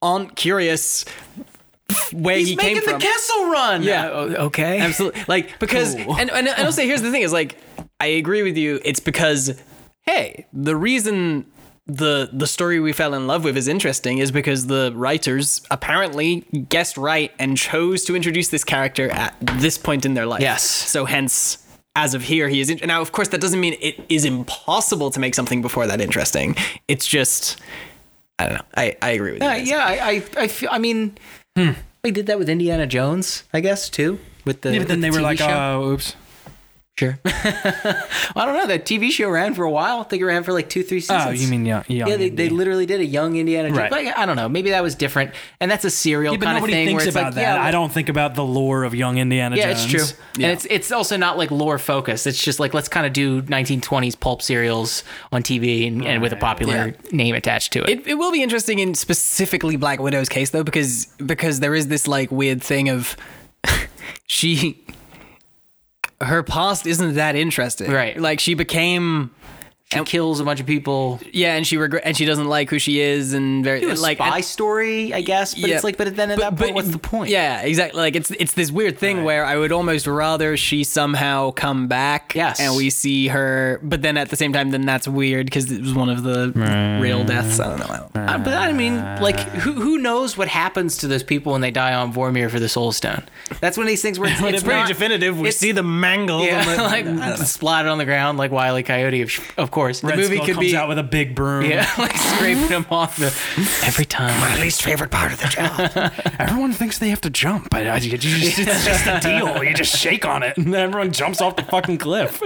aren't 0.00 0.34
curious 0.34 1.04
where 2.12 2.36
He's 2.38 2.48
he 2.50 2.56
making 2.56 2.74
came 2.76 2.84
the 2.84 2.90
from. 2.92 3.00
Kessel 3.00 3.50
Run. 3.50 3.82
Yeah. 3.82 4.06
Uh, 4.06 4.44
okay. 4.46 4.80
Absolutely. 4.86 5.22
Like 5.28 5.58
because 5.58 5.94
Cool. 5.94 6.16
and, 6.16 6.30
and 6.30 6.48
and 6.48 6.74
say 6.74 6.86
here's 6.86 7.02
the 7.02 7.10
thing 7.10 7.22
is 7.22 7.32
like 7.32 7.56
I 8.00 8.06
agree 8.06 8.42
with 8.42 8.56
you. 8.56 8.80
It's 8.84 9.00
because 9.00 9.60
hey, 10.02 10.46
the 10.52 10.76
reason 10.76 11.46
the 11.86 12.28
the 12.32 12.46
story 12.48 12.80
we 12.80 12.92
fell 12.92 13.14
in 13.14 13.26
love 13.28 13.44
with 13.44 13.56
is 13.56 13.68
interesting 13.68 14.18
is 14.18 14.32
because 14.32 14.66
the 14.66 14.92
writers 14.96 15.62
apparently 15.70 16.40
guessed 16.68 16.96
right 16.96 17.32
and 17.38 17.56
chose 17.56 18.04
to 18.04 18.16
introduce 18.16 18.48
this 18.48 18.64
character 18.64 19.08
at 19.10 19.36
this 19.58 19.78
point 19.78 20.04
in 20.04 20.14
their 20.14 20.26
life. 20.26 20.40
Yes. 20.40 20.62
So 20.64 21.04
hence 21.04 21.58
as 21.94 22.12
of 22.12 22.22
here 22.24 22.48
he 22.48 22.60
is 22.60 22.68
in- 22.70 22.80
now 22.86 23.00
of 23.00 23.12
course 23.12 23.28
that 23.28 23.40
doesn't 23.40 23.60
mean 23.60 23.76
it 23.80 24.04
is 24.08 24.24
impossible 24.24 25.10
to 25.12 25.20
make 25.20 25.34
something 25.34 25.62
before 25.62 25.86
that 25.86 26.00
interesting. 26.00 26.56
It's 26.88 27.06
just 27.06 27.56
I 28.38 28.46
don't 28.46 28.54
know. 28.56 28.64
I, 28.76 28.96
I 29.00 29.10
agree 29.10 29.32
with 29.32 29.42
you. 29.42 29.48
Yeah, 29.48 29.56
yeah, 29.56 29.76
I, 29.78 29.92
I, 30.10 30.22
I, 30.42 30.48
feel, 30.48 30.68
I 30.70 30.78
mean, 30.78 31.16
Hmm. 31.56 31.70
they 32.02 32.10
did 32.10 32.26
that 32.26 32.38
with 32.38 32.48
Indiana 32.48 32.86
Jones, 32.86 33.44
I 33.52 33.60
guess, 33.60 33.88
too. 33.90 34.18
With 34.44 34.60
the, 34.60 34.72
Yeah, 34.72 34.78
but 34.80 34.88
then 34.88 34.98
with 34.98 35.02
they 35.02 35.10
the 35.10 35.16
were 35.16 35.20
TV 35.20 35.22
like, 35.24 35.38
show. 35.38 35.80
oh, 35.82 35.90
oops. 35.90 36.14
Sure. 36.98 37.18
I 37.24 38.02
don't 38.34 38.54
know. 38.56 38.66
That 38.66 38.84
TV 38.84 39.10
show 39.10 39.28
ran 39.28 39.54
for 39.54 39.64
a 39.64 39.70
while. 39.70 40.00
I 40.00 40.02
think 40.04 40.22
it 40.22 40.26
ran 40.26 40.42
for 40.42 40.52
like 40.52 40.68
two, 40.68 40.82
three 40.82 41.00
seasons. 41.00 41.24
Oh, 41.26 41.30
you 41.30 41.48
mean 41.48 41.66
young? 41.66 41.84
young 41.88 42.08
Yeah, 42.08 42.16
they, 42.16 42.30
they 42.30 42.48
literally 42.48 42.86
did 42.86 43.00
a 43.00 43.04
young 43.04 43.36
Indiana 43.36 43.68
Jones. 43.68 43.78
Right. 43.78 43.90
But 43.90 44.18
I 44.18 44.26
don't 44.26 44.36
know. 44.36 44.48
Maybe 44.48 44.70
that 44.70 44.82
was 44.82 44.94
different. 44.94 45.32
And 45.60 45.70
that's 45.70 45.84
a 45.84 45.90
serial 45.90 46.34
Yeah, 46.34 46.38
but 46.38 46.44
kind 46.46 46.56
of 46.56 46.62
nobody 46.62 46.72
thing 46.72 46.86
thinks 46.86 47.02
where 47.02 47.08
it's 47.08 47.16
about 47.16 47.24
like, 47.26 47.34
that. 47.36 47.56
yeah, 47.56 47.62
I 47.62 47.70
don't 47.70 47.92
think 47.92 48.08
about 48.08 48.34
the 48.34 48.44
lore 48.44 48.84
of 48.84 48.94
young 48.94 49.18
Indiana 49.18 49.56
Yeah, 49.56 49.72
Jones. 49.72 49.94
it's 49.94 50.12
true. 50.12 50.22
And 50.42 50.52
it's 50.52 50.66
it's 50.70 50.92
also 50.92 51.16
not 51.16 51.36
like 51.38 51.50
lore 51.50 51.78
focused. 51.78 52.26
It's 52.26 52.42
just 52.42 52.60
like 52.60 52.74
let's 52.74 52.88
kind 52.88 53.06
of 53.06 53.12
do 53.12 53.42
1920s 53.42 54.18
pulp 54.18 54.42
serials 54.42 55.04
on 55.32 55.42
TV 55.42 55.86
and, 55.86 56.04
and 56.04 56.22
with 56.22 56.32
a 56.32 56.36
popular 56.36 56.94
name 57.12 57.34
attached 57.34 57.72
to 57.74 57.82
it. 57.82 57.90
It, 57.90 58.06
it 58.06 58.14
will 58.14 58.32
be 58.32 58.42
interesting 58.42 58.78
in 58.78 58.94
specifically 58.94 59.76
Black 59.76 60.00
Widow's 60.00 60.28
case 60.28 60.50
though, 60.50 60.64
because 60.64 61.06
because 61.24 61.60
there 61.60 61.74
is 61.74 61.88
this 61.88 62.08
like 62.08 62.30
weird 62.30 62.62
thing 62.62 62.88
of 62.88 63.16
she 64.26 64.82
her 66.20 66.42
past 66.42 66.86
isn't 66.86 67.14
that 67.14 67.36
interesting. 67.36 67.90
Right. 67.90 68.18
Like 68.18 68.40
she 68.40 68.54
became 68.54 69.30
She 69.92 70.02
kills 70.02 70.40
a 70.40 70.44
bunch 70.44 70.58
of 70.58 70.66
people. 70.66 71.20
yeah, 71.32 71.54
and 71.54 71.64
she 71.64 71.76
regret 71.76 72.02
and 72.04 72.16
she 72.16 72.24
doesn't 72.24 72.48
like 72.48 72.68
who 72.70 72.78
she 72.80 72.98
is 73.00 73.32
and 73.32 73.62
very 73.64 73.80
Do 73.80 73.92
a 73.92 73.94
like 73.94 74.16
spy 74.18 74.36
and- 74.36 74.44
story, 74.44 75.14
I 75.14 75.20
guess. 75.20 75.54
But 75.54 75.70
Yeah. 75.70 75.76
it's 75.76 75.84
like, 75.84 75.96
but 75.96 76.16
then 76.16 76.32
at 76.32 76.40
that 76.40 76.56
point, 76.56 76.74
what's 76.74 76.88
the 76.88 76.98
point? 76.98 77.30
Yeah, 77.30 77.60
exactly. 77.62 78.00
Like 78.00 78.16
it's 78.16 78.32
it's 78.32 78.54
this 78.54 78.72
weird 78.72 78.98
thing 78.98 79.22
where 79.22 79.44
I 79.44 79.56
would 79.56 79.70
almost 79.70 80.08
rather 80.08 80.56
she 80.56 80.82
somehow 80.82 81.52
come 81.52 81.86
back, 81.86 82.32
Yes. 82.34 82.58
and 82.58 82.74
we 82.76 82.90
see 82.90 83.28
her, 83.28 83.78
but 83.82 84.02
then 84.02 84.16
at 84.16 84.28
the 84.30 84.36
same 84.36 84.52
time, 84.52 84.72
then 84.72 84.84
that's 84.86 85.06
weird 85.06 85.46
because 85.46 85.70
it 85.70 85.80
was 85.82 85.94
one 85.94 86.08
of 86.08 86.24
the 86.24 86.50
real 87.00 87.22
deaths. 87.22 87.60
I 87.60 87.68
don't 87.68 87.78
know. 87.78 87.86
I 87.86 87.96
don't 87.98 88.16
Uh, 88.28 88.38
but 88.38 88.54
I 88.54 88.72
mean, 88.72 88.96
like, 89.20 89.38
who 89.38 89.72
who 89.74 89.98
knows 89.98 90.36
what 90.36 90.48
happens 90.48 90.96
to 90.98 91.06
those 91.06 91.22
people 91.22 91.52
when 91.52 91.60
they 91.60 91.70
die 91.70 91.94
on 91.94 92.12
Vormir 92.12 92.50
for 92.50 92.58
the 92.58 92.68
Soul 92.68 92.90
Stone? 92.90 93.22
That's 93.60 93.76
one 93.76 93.86
of 93.86 93.88
these 93.90 94.02
things 94.02 94.18
where 94.18 94.30
it's, 94.32 94.40
it's 94.42 94.64
not- 94.64 94.88
definitive. 94.88 95.36
We 95.38 95.42
it's- 95.48 95.58
see 95.58 95.70
the 95.70 95.84
mangle. 95.84 96.44
Yeah, 96.44 96.64
like 96.90 97.36
splattered 97.46 97.88
on 97.92 97.98
the 97.98 98.04
ground 98.04 98.36
like 98.36 98.50
Wile 98.50 98.76
E. 98.78 98.82
Coyote, 98.82 99.22
of, 99.22 99.30
of 99.56 99.70
course. 99.76 100.02
Red 100.02 100.16
movie 100.16 100.36
Skull 100.36 100.46
could 100.46 100.54
comes 100.54 100.70
be- 100.70 100.76
out 100.76 100.88
with 100.88 100.98
a 100.98 101.02
big 101.02 101.34
broom. 101.34 101.70
Yeah, 101.70 101.88
like 101.98 102.16
scraping 102.16 102.64
mm-hmm. 102.64 102.72
him 102.72 102.86
off 102.90 103.18
the 103.18 103.26
every 103.86 104.06
time. 104.06 104.40
My 104.40 104.58
least 104.60 104.82
favorite 104.82 105.10
part 105.10 105.32
of 105.32 105.38
the 105.38 105.48
job. 105.48 106.12
Everyone 106.38 106.72
thinks 106.72 106.98
they 106.98 107.10
have 107.10 107.20
to 107.20 107.30
jump. 107.30 107.68
but 107.70 107.86
I, 107.86 107.98
you 107.98 108.16
just, 108.16 108.58
it's 108.58 108.84
just 108.86 109.06
a 109.06 109.20
deal. 109.20 109.62
You 109.62 109.74
just 109.74 109.94
shake 109.94 110.24
on 110.24 110.42
it, 110.42 110.56
and 110.56 110.74
everyone 110.74 111.12
jumps 111.12 111.42
off 111.42 111.56
the 111.56 111.62
fucking 111.62 111.98
cliff. 111.98 112.40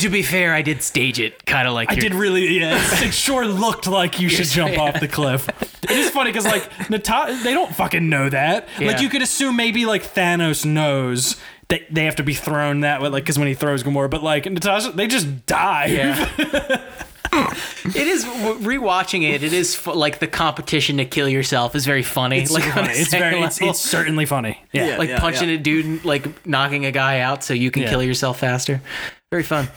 to 0.00 0.08
be 0.10 0.22
fair, 0.22 0.52
I 0.52 0.60
did 0.60 0.82
stage 0.82 1.18
it, 1.18 1.46
kind 1.46 1.66
of 1.66 1.72
like 1.72 1.90
I 1.90 1.94
your- 1.94 2.02
did 2.02 2.14
really. 2.14 2.58
Yeah, 2.58 2.76
it 3.02 3.14
sure 3.14 3.46
looked 3.46 3.86
like 3.86 4.20
you 4.20 4.28
should 4.28 4.46
jump 4.46 4.78
off 4.78 5.00
the 5.00 5.08
cliff. 5.08 5.48
It 5.84 5.90
is 5.90 6.10
funny 6.10 6.30
because 6.30 6.44
like 6.44 6.90
Natasha, 6.90 7.42
they 7.42 7.54
don't 7.54 7.74
fucking 7.74 8.10
know 8.10 8.28
that. 8.28 8.68
Yeah. 8.78 8.88
Like 8.88 9.00
you 9.00 9.08
could 9.08 9.22
assume 9.22 9.56
maybe 9.56 9.86
like 9.86 10.02
Thanos 10.02 10.66
knows 10.66 11.40
that 11.72 11.82
they 11.90 12.04
have 12.04 12.16
to 12.16 12.22
be 12.22 12.34
thrown 12.34 12.80
that 12.80 13.00
way, 13.00 13.08
like 13.08 13.24
because 13.24 13.38
when 13.38 13.48
he 13.48 13.54
throws 13.54 13.82
Gamora, 13.82 14.10
but 14.10 14.22
like 14.22 14.44
Natasha, 14.44 14.92
they 14.92 15.06
just 15.06 15.46
die. 15.46 15.86
Yeah. 15.86 16.28
it 17.32 17.96
is 17.96 18.26
rewatching 18.26 19.22
it. 19.22 19.42
It 19.42 19.54
is 19.54 19.74
fu- 19.74 19.94
like 19.94 20.18
the 20.18 20.26
competition 20.26 20.98
to 20.98 21.06
kill 21.06 21.30
yourself 21.30 21.74
is 21.74 21.86
very 21.86 22.02
funny. 22.02 22.40
It's, 22.40 22.50
like 22.50 22.64
funny. 22.64 22.90
it's 22.90 23.10
very. 23.10 23.40
It's, 23.40 23.60
it's 23.62 23.80
certainly 23.80 24.26
funny. 24.26 24.62
Yeah. 24.72 24.86
Yeah. 24.88 24.96
like 24.98 25.16
punching 25.16 25.48
a 25.48 25.56
dude, 25.56 26.04
like 26.04 26.46
knocking 26.46 26.84
a 26.84 26.92
guy 26.92 27.20
out 27.20 27.42
so 27.42 27.54
you 27.54 27.70
can 27.70 27.84
Yeah. 27.84 27.88
kill 27.90 28.02
yourself 28.02 28.38
faster. 28.38 28.82
Very 29.30 29.42
fun. 29.42 29.68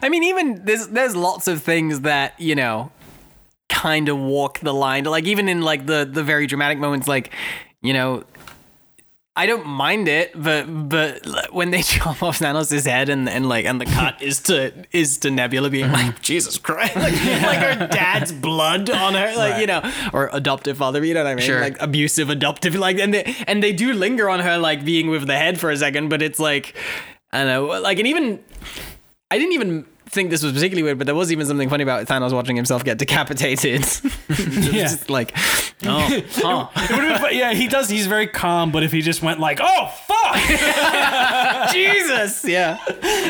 I 0.00 0.08
mean, 0.08 0.22
even 0.22 0.64
there's 0.64 0.86
there's 0.86 1.16
lots 1.16 1.48
of 1.48 1.62
things 1.62 2.02
that 2.02 2.38
you 2.38 2.54
know 2.54 2.92
kind 3.68 4.08
of 4.08 4.18
walk 4.18 4.60
the 4.60 4.72
line. 4.72 5.02
Like 5.02 5.24
even 5.24 5.48
in 5.48 5.62
like 5.62 5.86
the 5.86 6.08
the 6.08 6.22
very 6.22 6.46
dramatic 6.46 6.78
moments, 6.78 7.08
like 7.08 7.32
you 7.82 7.92
know. 7.92 8.22
I 9.36 9.46
don't 9.46 9.66
mind 9.66 10.06
it, 10.06 10.30
but 10.40 10.66
but 10.66 11.52
when 11.52 11.72
they 11.72 11.82
chop 11.82 12.22
off 12.22 12.38
Thanos' 12.38 12.86
head 12.86 13.08
and, 13.08 13.28
and 13.28 13.48
like 13.48 13.64
and 13.64 13.80
the 13.80 13.86
cut 13.86 14.22
is 14.22 14.40
to 14.42 14.72
is 14.92 15.18
to 15.18 15.30
Nebula 15.30 15.70
being 15.70 15.86
mm-hmm. 15.86 15.94
like 15.94 16.22
Jesus 16.22 16.56
Christ, 16.56 16.94
like, 16.96 17.12
like 17.12 17.58
her 17.58 17.88
dad's 17.88 18.30
blood 18.30 18.88
on 18.90 19.14
her, 19.14 19.34
like 19.36 19.60
you 19.60 19.66
know, 19.66 19.82
or 20.12 20.30
adoptive 20.32 20.76
father, 20.76 21.04
you 21.04 21.14
know 21.14 21.24
what 21.24 21.30
I 21.30 21.34
mean? 21.34 21.44
Sure. 21.44 21.60
Like 21.60 21.80
abusive 21.80 22.30
adoptive, 22.30 22.76
like 22.76 22.98
and 22.98 23.12
they 23.12 23.34
and 23.48 23.60
they 23.60 23.72
do 23.72 23.92
linger 23.92 24.30
on 24.30 24.38
her 24.40 24.56
like 24.56 24.84
being 24.84 25.10
with 25.10 25.26
the 25.26 25.36
head 25.36 25.58
for 25.58 25.70
a 25.70 25.76
second, 25.76 26.10
but 26.10 26.22
it's 26.22 26.38
like 26.38 26.76
I 27.32 27.44
don't 27.44 27.48
know, 27.48 27.80
like 27.80 27.98
and 27.98 28.06
even 28.06 28.38
I 29.32 29.38
didn't 29.38 29.54
even 29.54 29.84
think 30.14 30.30
this 30.30 30.42
was 30.42 30.52
particularly 30.52 30.84
weird, 30.84 30.98
but 30.98 31.06
there 31.06 31.14
was 31.14 31.32
even 31.32 31.46
something 31.46 31.68
funny 31.68 31.82
about 31.82 32.06
Thanos 32.06 32.32
watching 32.32 32.56
himself 32.56 32.84
get 32.84 32.98
decapitated. 32.98 33.84
Yeah. 34.64 34.82
just 34.82 35.10
like, 35.10 35.32
oh, 35.84 36.08
huh. 36.30 36.68
It 36.74 36.88
been 36.88 37.38
yeah, 37.38 37.52
he 37.52 37.68
does. 37.68 37.88
He's 37.88 38.06
very 38.06 38.26
calm, 38.26 38.72
but 38.72 38.82
if 38.82 38.92
he 38.92 39.00
just 39.00 39.22
went 39.22 39.38
like, 39.38 39.60
"Oh 39.62 39.92
fuck," 40.06 40.36
Jesus, 41.72 42.44
yeah. 42.44 42.78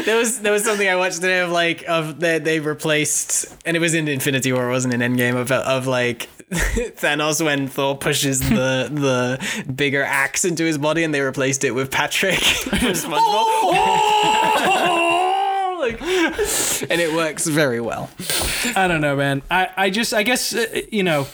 There 0.04 0.16
was 0.16 0.40
there 0.40 0.52
was 0.52 0.64
something 0.64 0.88
I 0.88 0.96
watched 0.96 1.16
today 1.16 1.40
of 1.40 1.50
like 1.50 1.84
of 1.88 2.20
that 2.20 2.44
they 2.44 2.60
replaced, 2.60 3.46
and 3.66 3.76
it 3.76 3.80
was 3.80 3.94
in 3.94 4.08
Infinity 4.08 4.52
War, 4.52 4.68
it 4.68 4.72
wasn't 4.72 4.94
in 4.94 5.00
Endgame 5.00 5.36
of 5.36 5.50
of 5.52 5.86
like 5.86 6.28
Thanos 6.50 7.44
when 7.44 7.68
Thor 7.68 7.96
pushes 7.96 8.40
the 8.40 8.88
the 8.90 9.72
bigger 9.72 10.02
axe 10.02 10.44
into 10.44 10.64
his 10.64 10.78
body, 10.78 11.04
and 11.04 11.12
they 11.12 11.20
replaced 11.20 11.64
it 11.64 11.72
with 11.72 11.90
Patrick 11.90 12.38
from 12.40 12.78
SpongeBob. 12.78 14.93
Like, 15.84 16.00
and 16.90 17.00
it 17.00 17.14
works 17.14 17.46
very 17.46 17.80
well. 17.80 18.10
I 18.74 18.88
don't 18.88 19.00
know, 19.00 19.16
man. 19.16 19.42
I, 19.50 19.68
I 19.76 19.90
just, 19.90 20.14
I 20.14 20.22
guess, 20.22 20.54
uh, 20.54 20.80
you 20.90 21.02
know, 21.02 21.26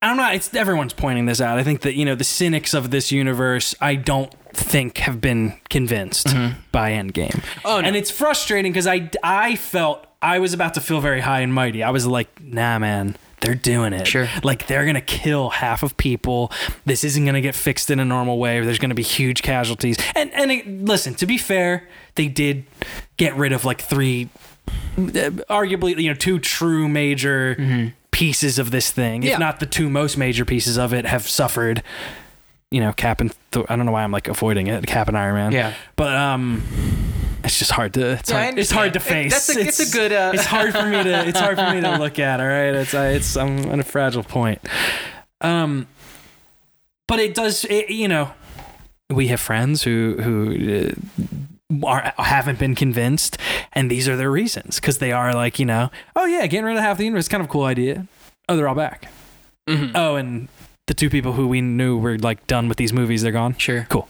I'm 0.00 0.16
not, 0.16 0.30
know. 0.30 0.36
it's 0.36 0.54
everyone's 0.54 0.92
pointing 0.92 1.26
this 1.26 1.40
out. 1.40 1.58
I 1.58 1.64
think 1.64 1.80
that, 1.80 1.94
you 1.94 2.04
know, 2.04 2.14
the 2.14 2.24
cynics 2.24 2.74
of 2.74 2.90
this 2.90 3.10
universe, 3.10 3.74
I 3.80 3.96
don't 3.96 4.32
think 4.52 4.98
have 4.98 5.20
been 5.20 5.58
convinced 5.68 6.28
by 6.70 6.92
Endgame. 6.92 7.42
Oh, 7.64 7.80
no. 7.80 7.86
And 7.88 7.96
it's 7.96 8.10
frustrating 8.10 8.72
because 8.72 8.86
I, 8.86 9.10
I 9.22 9.56
felt 9.56 10.06
I 10.22 10.38
was 10.38 10.54
about 10.54 10.74
to 10.74 10.80
feel 10.80 11.00
very 11.00 11.20
high 11.20 11.40
and 11.40 11.52
mighty. 11.52 11.82
I 11.82 11.90
was 11.90 12.06
like, 12.06 12.28
nah, 12.42 12.78
man. 12.78 13.16
They're 13.44 13.54
doing 13.54 13.92
it. 13.92 14.06
Sure. 14.06 14.28
Like 14.42 14.66
they're 14.66 14.86
gonna 14.86 15.00
kill 15.00 15.50
half 15.50 15.82
of 15.82 15.96
people. 15.96 16.50
This 16.84 17.04
isn't 17.04 17.24
gonna 17.24 17.40
get 17.40 17.54
fixed 17.54 17.90
in 17.90 18.00
a 18.00 18.04
normal 18.04 18.38
way. 18.38 18.60
There's 18.60 18.78
gonna 18.78 18.94
be 18.94 19.02
huge 19.02 19.42
casualties. 19.42 19.96
And 20.14 20.32
and 20.32 20.50
it, 20.50 20.66
listen, 20.66 21.14
to 21.16 21.26
be 21.26 21.38
fair, 21.38 21.88
they 22.14 22.28
did 22.28 22.64
get 23.16 23.36
rid 23.36 23.52
of 23.52 23.64
like 23.64 23.80
three 23.80 24.28
uh, 24.96 25.30
arguably 25.50 25.96
you 26.00 26.08
know 26.08 26.14
two 26.14 26.38
true 26.38 26.88
major 26.88 27.92
pieces 28.10 28.58
of 28.58 28.70
this 28.70 28.90
thing 28.90 29.22
Yeah. 29.22 29.34
if 29.34 29.38
not 29.38 29.60
the 29.60 29.66
two 29.66 29.90
most 29.90 30.16
major 30.16 30.44
pieces 30.44 30.78
of 30.78 30.94
it 30.94 31.04
have 31.04 31.28
suffered 31.28 31.82
you 32.70 32.80
know 32.80 32.92
cap 32.92 33.20
and 33.20 33.32
Thor- 33.52 33.66
i 33.68 33.76
don't 33.76 33.84
know 33.86 33.92
why 33.92 34.04
i'm 34.04 34.12
like 34.12 34.26
avoiding 34.28 34.68
it 34.68 34.86
cap 34.86 35.08
and 35.08 35.18
iron 35.18 35.34
man 35.34 35.52
Yeah. 35.52 35.74
but 35.96 36.14
um 36.16 36.62
it's 37.44 37.58
just 37.58 37.70
hard 37.72 37.94
to 37.94 38.12
it's, 38.12 38.30
Yeah, 38.30 38.44
hard, 38.44 38.58
it's 38.58 38.70
hard 38.70 38.92
to 38.94 38.98
understand. 38.98 39.32
face 39.32 39.46
That's 39.46 39.56
a- 39.56 39.60
it's 39.68 39.90
a 39.90 39.96
good, 39.96 40.12
uh, 40.12 40.32
it's 40.34 40.44
hard 40.46 40.72
for 40.72 40.86
me 40.86 41.02
to 41.02 41.28
it's 41.28 41.38
hard 41.38 41.56
for 41.58 41.70
me 41.74 41.80
to 41.82 41.96
look 41.98 42.18
at 42.18 42.40
all 42.40 42.46
right 42.46 42.74
it's 42.74 42.94
uh, 42.94 43.12
it's 43.14 43.36
i'm 43.36 43.58
at 43.70 43.78
a 43.78 43.82
fragile 43.84 44.22
point 44.24 44.60
um 45.40 45.86
but 47.06 47.18
it 47.20 47.34
does 47.34 47.64
it, 47.66 47.90
you 47.90 48.08
know 48.08 48.32
we 49.10 49.28
have 49.28 49.40
friends 49.40 49.82
who 49.82 50.16
who 50.22 50.94
uh, 51.82 51.86
are 51.86 52.12
haven't 52.18 52.58
been 52.58 52.74
convinced, 52.74 53.36
and 53.74 53.90
these 53.90 54.08
are 54.08 54.16
their 54.16 54.30
reasons 54.30 54.80
because 54.80 54.98
they 54.98 55.12
are 55.12 55.34
like 55.34 55.58
you 55.58 55.66
know, 55.66 55.90
oh 56.16 56.24
yeah, 56.24 56.46
getting 56.46 56.64
rid 56.64 56.76
of 56.76 56.82
half 56.82 56.96
the 56.96 57.04
universe 57.04 57.24
is 57.24 57.28
kind 57.28 57.42
of 57.42 57.46
a 57.48 57.52
cool 57.52 57.64
idea. 57.64 58.06
Oh, 58.48 58.56
they're 58.56 58.68
all 58.68 58.74
back. 58.74 59.10
Oh, 59.68 60.16
and 60.16 60.48
the 60.86 60.94
two 60.94 61.10
people 61.10 61.32
who 61.32 61.46
we 61.46 61.60
knew 61.60 61.98
were 61.98 62.16
like 62.18 62.46
done 62.46 62.66
with 62.68 62.78
these 62.78 62.92
movies, 62.94 63.20
they're 63.22 63.32
gone. 63.32 63.56
Sure. 63.56 63.86
Cool. 63.90 64.08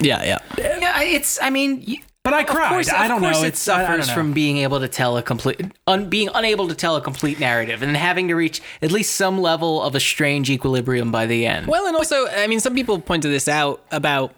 Yeah, 0.00 0.22
yeah. 0.24 0.38
Yeah, 0.58 1.00
it's. 1.02 1.40
I 1.40 1.48
mean, 1.50 1.82
y- 1.88 2.02
But 2.26 2.34
I 2.34 2.40
of 2.40 2.46
cried. 2.48 2.68
course, 2.70 2.88
I 2.88 3.04
of 3.04 3.08
don't 3.08 3.20
course 3.20 3.38
know. 3.40 3.44
It 3.44 3.48
It's 3.48 3.68
I- 3.68 3.82
I 3.82 3.86
suffers 3.86 4.10
from 4.10 4.32
being 4.32 4.56
able 4.58 4.80
to 4.80 4.88
tell 4.88 5.16
a 5.16 5.22
complete, 5.22 5.60
un, 5.86 6.08
being 6.08 6.28
unable 6.34 6.66
to 6.66 6.74
tell 6.74 6.96
a 6.96 7.00
complete 7.00 7.38
narrative, 7.38 7.82
and 7.82 7.96
having 7.96 8.26
to 8.26 8.34
reach 8.34 8.60
at 8.82 8.90
least 8.90 9.14
some 9.14 9.40
level 9.40 9.80
of 9.80 9.94
a 9.94 10.00
strange 10.00 10.50
equilibrium 10.50 11.12
by 11.12 11.26
the 11.26 11.46
end. 11.46 11.68
Well, 11.68 11.86
and 11.86 11.94
also, 11.94 12.26
I 12.26 12.48
mean, 12.48 12.58
some 12.58 12.74
people 12.74 12.98
pointed 13.00 13.28
this 13.28 13.46
out 13.46 13.80
about 13.92 14.34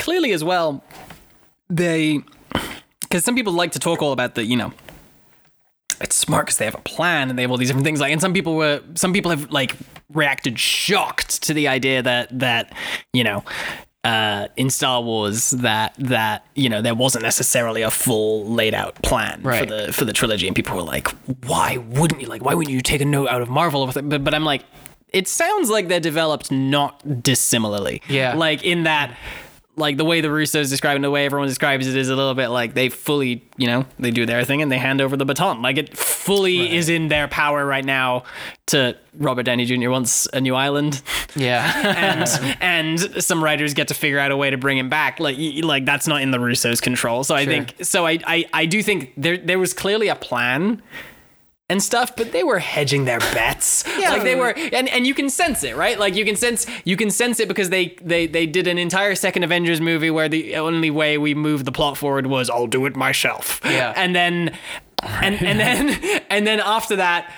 clearly 0.00 0.32
as 0.32 0.42
well. 0.42 0.82
They, 1.70 2.22
because 3.02 3.24
some 3.24 3.36
people 3.36 3.52
like 3.52 3.70
to 3.72 3.78
talk 3.78 4.02
all 4.02 4.10
about 4.12 4.34
the, 4.34 4.44
you 4.44 4.56
know, 4.56 4.72
it's 6.00 6.16
smart 6.16 6.46
because 6.46 6.58
they 6.58 6.64
have 6.64 6.74
a 6.74 6.78
plan 6.80 7.30
and 7.30 7.38
they 7.38 7.42
have 7.42 7.50
all 7.52 7.56
these 7.56 7.68
different 7.68 7.84
things. 7.86 8.00
Like, 8.00 8.10
and 8.12 8.20
some 8.20 8.34
people 8.34 8.56
were, 8.56 8.82
some 8.96 9.12
people 9.12 9.30
have 9.30 9.50
like 9.52 9.76
reacted 10.12 10.58
shocked 10.58 11.42
to 11.44 11.54
the 11.54 11.68
idea 11.68 12.02
that 12.02 12.38
that 12.38 12.72
you 13.12 13.24
know. 13.24 13.44
Uh, 14.06 14.46
in 14.56 14.70
Star 14.70 15.02
Wars, 15.02 15.50
that 15.50 15.94
that 15.98 16.46
you 16.54 16.68
know 16.68 16.80
there 16.80 16.94
wasn't 16.94 17.24
necessarily 17.24 17.82
a 17.82 17.90
full 17.90 18.46
laid 18.46 18.72
out 18.72 18.94
plan 19.02 19.42
for 19.42 19.66
the 19.66 19.92
for 19.92 20.04
the 20.04 20.12
trilogy, 20.12 20.46
and 20.46 20.54
people 20.54 20.76
were 20.76 20.82
like, 20.82 21.08
"Why 21.44 21.78
wouldn't 21.78 22.20
you? 22.20 22.28
Like, 22.28 22.44
why 22.44 22.54
wouldn't 22.54 22.72
you 22.72 22.82
take 22.82 23.00
a 23.00 23.04
note 23.04 23.28
out 23.28 23.42
of 23.42 23.48
Marvel?" 23.48 23.86
But 23.86 24.22
but 24.22 24.32
I'm 24.32 24.44
like, 24.44 24.64
it 25.12 25.26
sounds 25.28 25.70
like 25.70 25.88
they're 25.88 25.98
developed 25.98 26.52
not 26.52 27.22
dissimilarly. 27.22 28.02
Yeah. 28.08 28.34
Like 28.34 28.62
in 28.64 28.84
that, 28.84 29.16
like 29.76 29.96
the 29.98 30.04
way 30.04 30.20
the 30.22 30.28
Russos 30.28 30.72
and 30.94 31.04
the 31.04 31.10
way 31.10 31.26
everyone 31.26 31.48
describes 31.48 31.86
it 31.86 31.96
is 31.96 32.08
a 32.08 32.16
little 32.16 32.34
bit 32.34 32.48
like 32.48 32.72
they 32.74 32.88
fully, 32.88 33.44
you 33.58 33.66
know, 33.66 33.84
they 33.98 34.10
do 34.10 34.24
their 34.24 34.42
thing 34.44 34.62
and 34.62 34.72
they 34.72 34.78
hand 34.78 35.00
over 35.02 35.16
the 35.16 35.24
baton. 35.26 35.60
Like 35.62 35.76
it 35.76 35.96
fully 35.96 36.74
is 36.74 36.88
in 36.88 37.08
their 37.08 37.28
power 37.28 37.64
right 37.66 37.84
now 37.84 38.24
to 38.66 38.96
Robert 39.18 39.42
Downey 39.44 39.64
Jr. 39.66 39.90
wants 39.90 40.26
a 40.32 40.40
new 40.40 40.54
island. 40.54 41.02
yeah, 41.34 41.72
and 41.96 42.56
and 42.60 43.22
some 43.22 43.44
writers 43.44 43.74
get 43.74 43.88
to 43.88 43.94
figure 43.94 44.18
out 44.18 44.30
a 44.30 44.36
way 44.36 44.50
to 44.50 44.56
bring 44.56 44.78
him 44.78 44.88
back. 44.88 45.20
Like 45.20 45.36
like 45.62 45.84
that's 45.84 46.06
not 46.06 46.22
in 46.22 46.30
the 46.30 46.38
Russos' 46.38 46.80
control. 46.80 47.22
So 47.22 47.34
I 47.34 47.44
Sure. 47.44 47.52
think 47.52 47.74
so. 47.82 48.06
I, 48.06 48.18
I 48.26 48.44
I 48.52 48.66
do 48.66 48.82
think 48.82 49.12
there 49.16 49.36
there 49.36 49.58
was 49.58 49.72
clearly 49.74 50.08
a 50.08 50.16
plan 50.16 50.82
and 51.68 51.82
stuff, 51.82 52.14
but 52.14 52.30
they 52.32 52.44
were 52.44 52.58
hedging 52.58 53.04
their 53.04 53.18
bets. 53.18 53.84
Yeah. 53.98 54.10
like 54.12 54.22
they 54.22 54.36
were, 54.36 54.50
and 54.56 54.88
and 54.88 55.06
you 55.06 55.14
can 55.14 55.28
sense 55.28 55.64
it, 55.64 55.76
right? 55.76 55.98
Like 55.98 56.14
you 56.14 56.24
can 56.24 56.36
sense 56.36 56.66
you 56.84 56.96
can 56.96 57.10
sense 57.10 57.40
it 57.40 57.48
because 57.48 57.70
they 57.70 57.96
they 58.00 58.26
they 58.26 58.46
did 58.46 58.66
an 58.66 58.78
entire 58.78 59.14
second 59.14 59.42
Avengers 59.42 59.80
movie 59.80 60.10
where 60.10 60.28
the 60.28 60.56
only 60.56 60.90
way 60.90 61.18
we 61.18 61.34
moved 61.34 61.64
the 61.64 61.72
plot 61.72 61.96
forward 61.96 62.26
was 62.26 62.48
I'll 62.48 62.66
do 62.66 62.86
it 62.86 62.96
myself. 62.96 63.60
Yeah. 63.64 63.92
and 63.96 64.14
then 64.14 64.56
and 65.02 65.42
and 65.42 65.58
then 65.58 66.22
and 66.30 66.46
then 66.46 66.60
after 66.60 66.96
that 66.96 67.32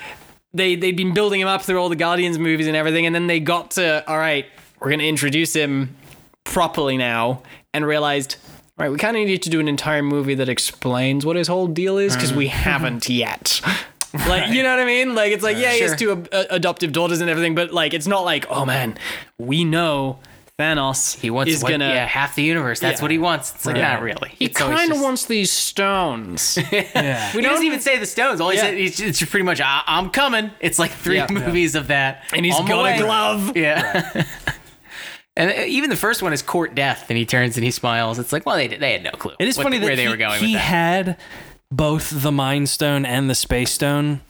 they 0.53 0.77
they'd 0.77 0.97
been 0.97 1.15
building 1.15 1.41
him 1.41 1.49
up 1.49 1.63
through 1.63 1.79
all 1.79 1.89
the 1.89 1.97
Guardians 1.97 2.39
movies 2.39 2.67
and 2.67 2.77
everything, 2.77 3.07
and 3.07 3.15
then 3.15 3.27
they 3.27 3.41
got 3.41 3.73
to 3.73 4.09
all 4.09 4.19
right, 4.19 4.47
we're 4.81 4.91
gonna 4.91 5.05
introduce 5.05 5.55
him 5.55 5.97
properly 6.45 6.97
now, 6.97 7.43
and 7.73 7.87
realized. 7.87 8.37
all 8.45 8.85
Right, 8.85 8.93
we 8.93 8.99
kind 8.99 9.17
of 9.17 9.27
need 9.27 9.43
to 9.43 9.51
do 9.51 9.59
an 9.59 9.67
entire 9.67 10.05
movie 10.05 10.37
that 10.37 10.49
explains 10.49 11.27
what 11.27 11.35
his 11.35 11.49
whole 11.49 11.67
deal 11.67 11.99
is 11.99 12.15
because 12.15 12.33
we 12.33 12.47
mm-hmm. 12.47 12.59
haven't 12.59 13.09
yet. 13.09 13.61
Like, 14.27 14.51
you 14.53 14.63
know 14.63 14.71
what 14.71 14.81
I 14.81 14.85
mean? 14.85 15.15
Like, 15.15 15.33
it's 15.33 15.43
like, 15.43 15.57
yeah, 15.57 15.73
he 15.73 15.81
has 15.81 15.95
two 15.97 16.13
ab- 16.13 16.29
uh, 16.33 16.45
adoptive 16.51 16.93
daughters 16.93 17.21
and 17.21 17.29
everything, 17.31 17.55
but 17.55 17.73
like, 17.73 17.95
it's 17.95 18.07
not 18.07 18.25
like, 18.25 18.47
oh 18.51 18.65
man, 18.65 18.99
we 19.39 19.65
know 19.65 20.19
Thanos 20.59 21.17
he 21.21 21.31
wants 21.31 21.53
is 21.53 21.63
what- 21.63 21.71
gonna. 21.71 21.89
yeah 21.89 22.05
half 22.07 22.35
the 22.35 22.43
universe. 22.43 22.81
That's 22.81 22.99
Yeah. 23.01 23.05
what 23.05 23.11
he 23.13 23.19
wants. 23.19 23.55
It's 23.55 23.65
like 23.65 23.77
Right. 23.77 23.83
not 23.83 24.03
really. 24.03 24.31
He 24.39 24.47
It's 24.47 24.61
always 24.61 24.77
kind 24.79 24.91
of 24.91 24.97
just- 24.97 25.05
wants 25.05 25.25
these 25.27 25.53
stones. 25.53 26.59
Yeah. 26.73 27.31
He 27.31 27.41
doesn't 27.41 27.65
even 27.65 27.79
say 27.81 27.97
the 27.99 28.07
stones. 28.07 28.41
All 28.41 28.51
he 28.51 28.57
Yeah. 28.57 28.63
said, 28.65 28.75
it's 28.77 29.25
pretty 29.25 29.45
much, 29.45 29.61
I- 29.61 29.83
I'm 29.87 30.11
coming. 30.11 30.51
It's 30.61 30.79
like 30.81 30.91
three 30.91 31.17
Yeah. 31.19 31.29
movies 31.31 31.75
of 31.77 31.87
that, 31.89 32.25
and 32.33 32.45
he's 32.45 32.59
got 32.59 32.87
a 32.87 32.99
glove. 33.01 33.57
Yeah. 33.57 34.25
And 35.37 35.53
uh, 35.53 35.63
even 35.69 35.89
the 35.89 35.95
first 35.95 36.21
one 36.21 36.33
is 36.33 36.43
court 36.43 36.75
death, 36.75 37.05
and 37.11 37.17
he 37.17 37.25
turns 37.25 37.57
and 37.57 37.63
he 37.65 37.71
smiles. 37.71 38.19
It's 38.19 38.33
like, 38.33 38.45
well, 38.45 38.57
they 38.57 38.67
they 38.67 38.91
had 38.95 39.05
no 39.05 39.13
clue. 39.13 39.35
It 39.39 39.47
is 39.47 39.57
what- 39.57 39.63
funny 39.63 39.79
that 39.79 39.85
where 39.87 39.95
they 39.95 40.03
he, 40.03 40.09
were 40.09 40.17
going 40.17 40.41
he 40.41 40.47
with 40.47 40.55
that. 40.55 40.59
He 40.65 40.73
had 40.73 41.17
both 41.71 42.23
the 42.23 42.33
Mind 42.33 42.69
Stone 42.69 43.05
and 43.07 43.29
the 43.29 43.35
Space 43.35 43.71
Stone, 43.73 44.21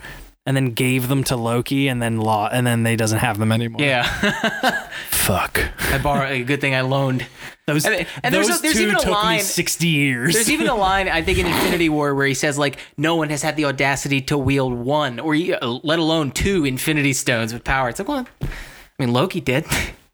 and 0.47 0.57
then 0.57 0.73
gave 0.73 1.09
them 1.09 1.23
to 1.25 1.37
Loki, 1.37 1.89
and 1.89 2.01
then 2.03 2.19
law, 2.19 2.49
and 2.51 2.67
then 2.67 2.83
they 2.83 2.97
doesn't 2.97 3.19
have 3.19 3.39
them 3.39 3.53
anymore. 3.53 3.81
yeah, 3.83 4.03
fuck. 5.11 5.61
I 5.93 5.99
borrowed. 5.99 6.33
A 6.33 6.43
good 6.45 6.61
thing 6.61 6.75
I 6.75 6.81
loaned. 6.81 7.27
Those 7.67 7.85
And- 7.85 8.07
and 8.23 8.35
there's 8.35 8.49
a- 8.49 8.63
there's 8.63 8.75
two 8.77 8.83
even 8.85 8.97
a 8.97 8.99
took 9.01 9.11
line- 9.13 9.37
me 9.37 9.43
sixty 9.43 9.89
years. 9.89 10.33
There's 10.35 10.51
even 10.51 10.69
a 10.69 10.75
line 10.89 11.07
I 11.09 11.21
think 11.23 11.39
in 11.39 11.47
Infinity 11.47 11.91
War 11.91 12.15
where 12.15 12.27
he 12.27 12.33
says 12.35 12.57
like, 12.59 12.79
"No 12.97 13.17
one 13.17 13.29
has 13.31 13.43
had 13.43 13.57
the 13.57 13.67
audacity 13.67 14.21
to 14.23 14.39
wield 14.39 14.73
one, 14.73 15.21
or 15.21 15.35
uh, 15.35 15.79
let 15.83 15.99
alone 15.99 16.31
two 16.31 16.65
Infinity 16.65 17.13
Stones 17.13 17.53
with 17.53 17.63
power." 17.65 17.91
It's 17.91 17.99
like, 17.99 18.09
well, 18.09 18.27
I 18.43 18.47
mean, 18.99 19.13
Loki 19.13 19.41
did 19.43 19.67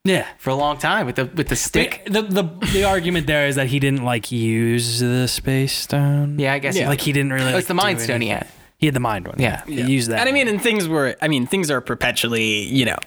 yeah. 0.05 0.26
for 0.38 0.50
a 0.50 0.55
long 0.55 0.78
time 0.78 1.07
with 1.07 1.16
the 1.16 1.26
with 1.26 1.48
the 1.48 1.57
stick. 1.57 2.02
The, 2.07 2.22
the 2.22 2.42
the 2.72 2.84
argument 2.84 3.26
there 3.26 3.46
is 3.46 3.57
that 3.57 3.68
he 3.68 3.78
didn't 3.78 4.05
like 4.05 4.30
use 4.30 5.00
the 5.00 5.26
space 5.26 5.72
stone. 5.72 6.38
Yeah, 6.38 6.52
I 6.52 6.59
guess. 6.59 6.78
like 6.78 7.00
he 7.00 7.12
didn't 7.12 7.32
really. 7.32 7.46
Oh, 7.46 7.52
like, 7.52 7.59
it's 7.61 7.68
the 7.68 7.74
Mind 7.74 7.98
do 7.98 8.05
Stone 8.05 8.20
he 8.20 8.30
anything. 8.30 8.48
had. 8.48 8.64
He 8.84 8.86
had 8.86 8.94
the 8.94 9.00
mind 9.00 9.26
one. 9.26 9.36
Yeah. 9.38 9.64
he 9.64 9.80
used 9.80 10.11
that. 10.11 10.20
And 10.20 10.28
I 10.28 10.32
mean, 10.32 10.46
and 10.46 10.61
things 10.61 10.86
were, 10.88 11.16
I 11.22 11.28
mean, 11.28 11.46
things 11.46 11.70
are 11.70 11.80
perpetually, 11.80 12.64
you 12.64 12.84
know, 12.84 12.98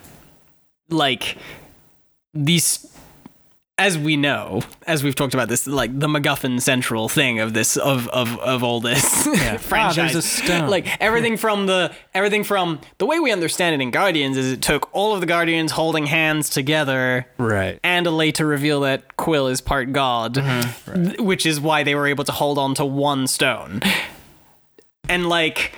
like 0.90 1.38
these, 2.34 2.92
as 3.80 3.96
we 3.96 4.18
know, 4.18 4.62
as 4.88 5.04
we've 5.04 5.14
talked 5.14 5.36
about 5.36 5.50
this, 5.50 5.68
like 5.68 5.98
the 5.98 6.08
MacGuffin 6.08 6.60
central 6.60 7.08
thing 7.08 7.40
of 7.40 7.54
this, 7.54 7.78
of 7.78 8.08
of 8.08 8.40
of 8.40 8.64
all 8.64 8.80
this 8.80 9.24
franchise. 9.60 9.70
Ah, 9.72 9.94
there's 9.94 10.16
a 10.16 10.22
stone. 10.24 10.70
Like 10.70 11.00
everything 11.00 11.38
from 11.38 11.68
the 11.68 11.94
everything 12.14 12.44
from 12.44 12.80
the 12.98 13.06
way 13.06 13.20
we 13.20 13.32
understand 13.32 13.80
it 13.80 13.84
in 13.84 13.92
Guardians 13.92 14.36
is 14.36 14.52
it 14.52 14.64
took 14.64 14.90
all 14.96 15.14
of 15.14 15.20
the 15.20 15.28
Guardians 15.28 15.72
holding 15.74 16.08
hands 16.08 16.50
together 16.50 17.28
right. 17.38 17.80
and 17.84 18.08
a 18.08 18.12
later 18.12 18.48
reveal 18.48 18.82
that 18.82 19.16
Quill 19.16 19.48
is 19.48 19.62
part 19.62 19.94
god, 19.94 20.34
th- 20.34 21.20
which 21.20 21.46
is 21.46 21.62
why 21.62 21.84
they 21.84 21.94
were 21.94 22.08
able 22.08 22.24
to 22.24 22.32
hold 22.32 22.58
on 22.58 22.74
to 22.76 22.86
one 22.86 23.28
stone. 23.28 23.82
And 25.08 25.30
like, 25.30 25.74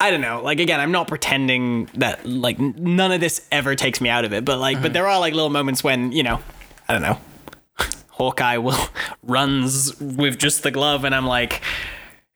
I 0.00 0.10
don't 0.10 0.20
know. 0.20 0.42
Like 0.42 0.58
again, 0.58 0.80
I'm 0.80 0.92
not 0.92 1.06
pretending 1.06 1.88
that 1.94 2.26
like 2.26 2.58
none 2.58 3.12
of 3.12 3.20
this 3.20 3.46
ever 3.52 3.76
takes 3.76 4.00
me 4.00 4.08
out 4.08 4.24
of 4.24 4.32
it, 4.32 4.44
but 4.44 4.58
like, 4.58 4.82
but 4.82 4.92
there 4.92 5.06
are 5.06 5.20
like 5.20 5.34
little 5.34 5.50
moments 5.50 5.84
when 5.84 6.10
you 6.10 6.24
know, 6.24 6.40
I 6.90 6.92
don't 6.92 7.02
know, 7.02 7.18
Hawkeye 8.08 8.56
will 8.56 8.88
runs 9.22 9.94
with 10.00 10.38
just 10.38 10.64
the 10.64 10.72
glove, 10.72 11.04
and 11.04 11.14
I'm 11.14 11.24
like. 11.24 11.62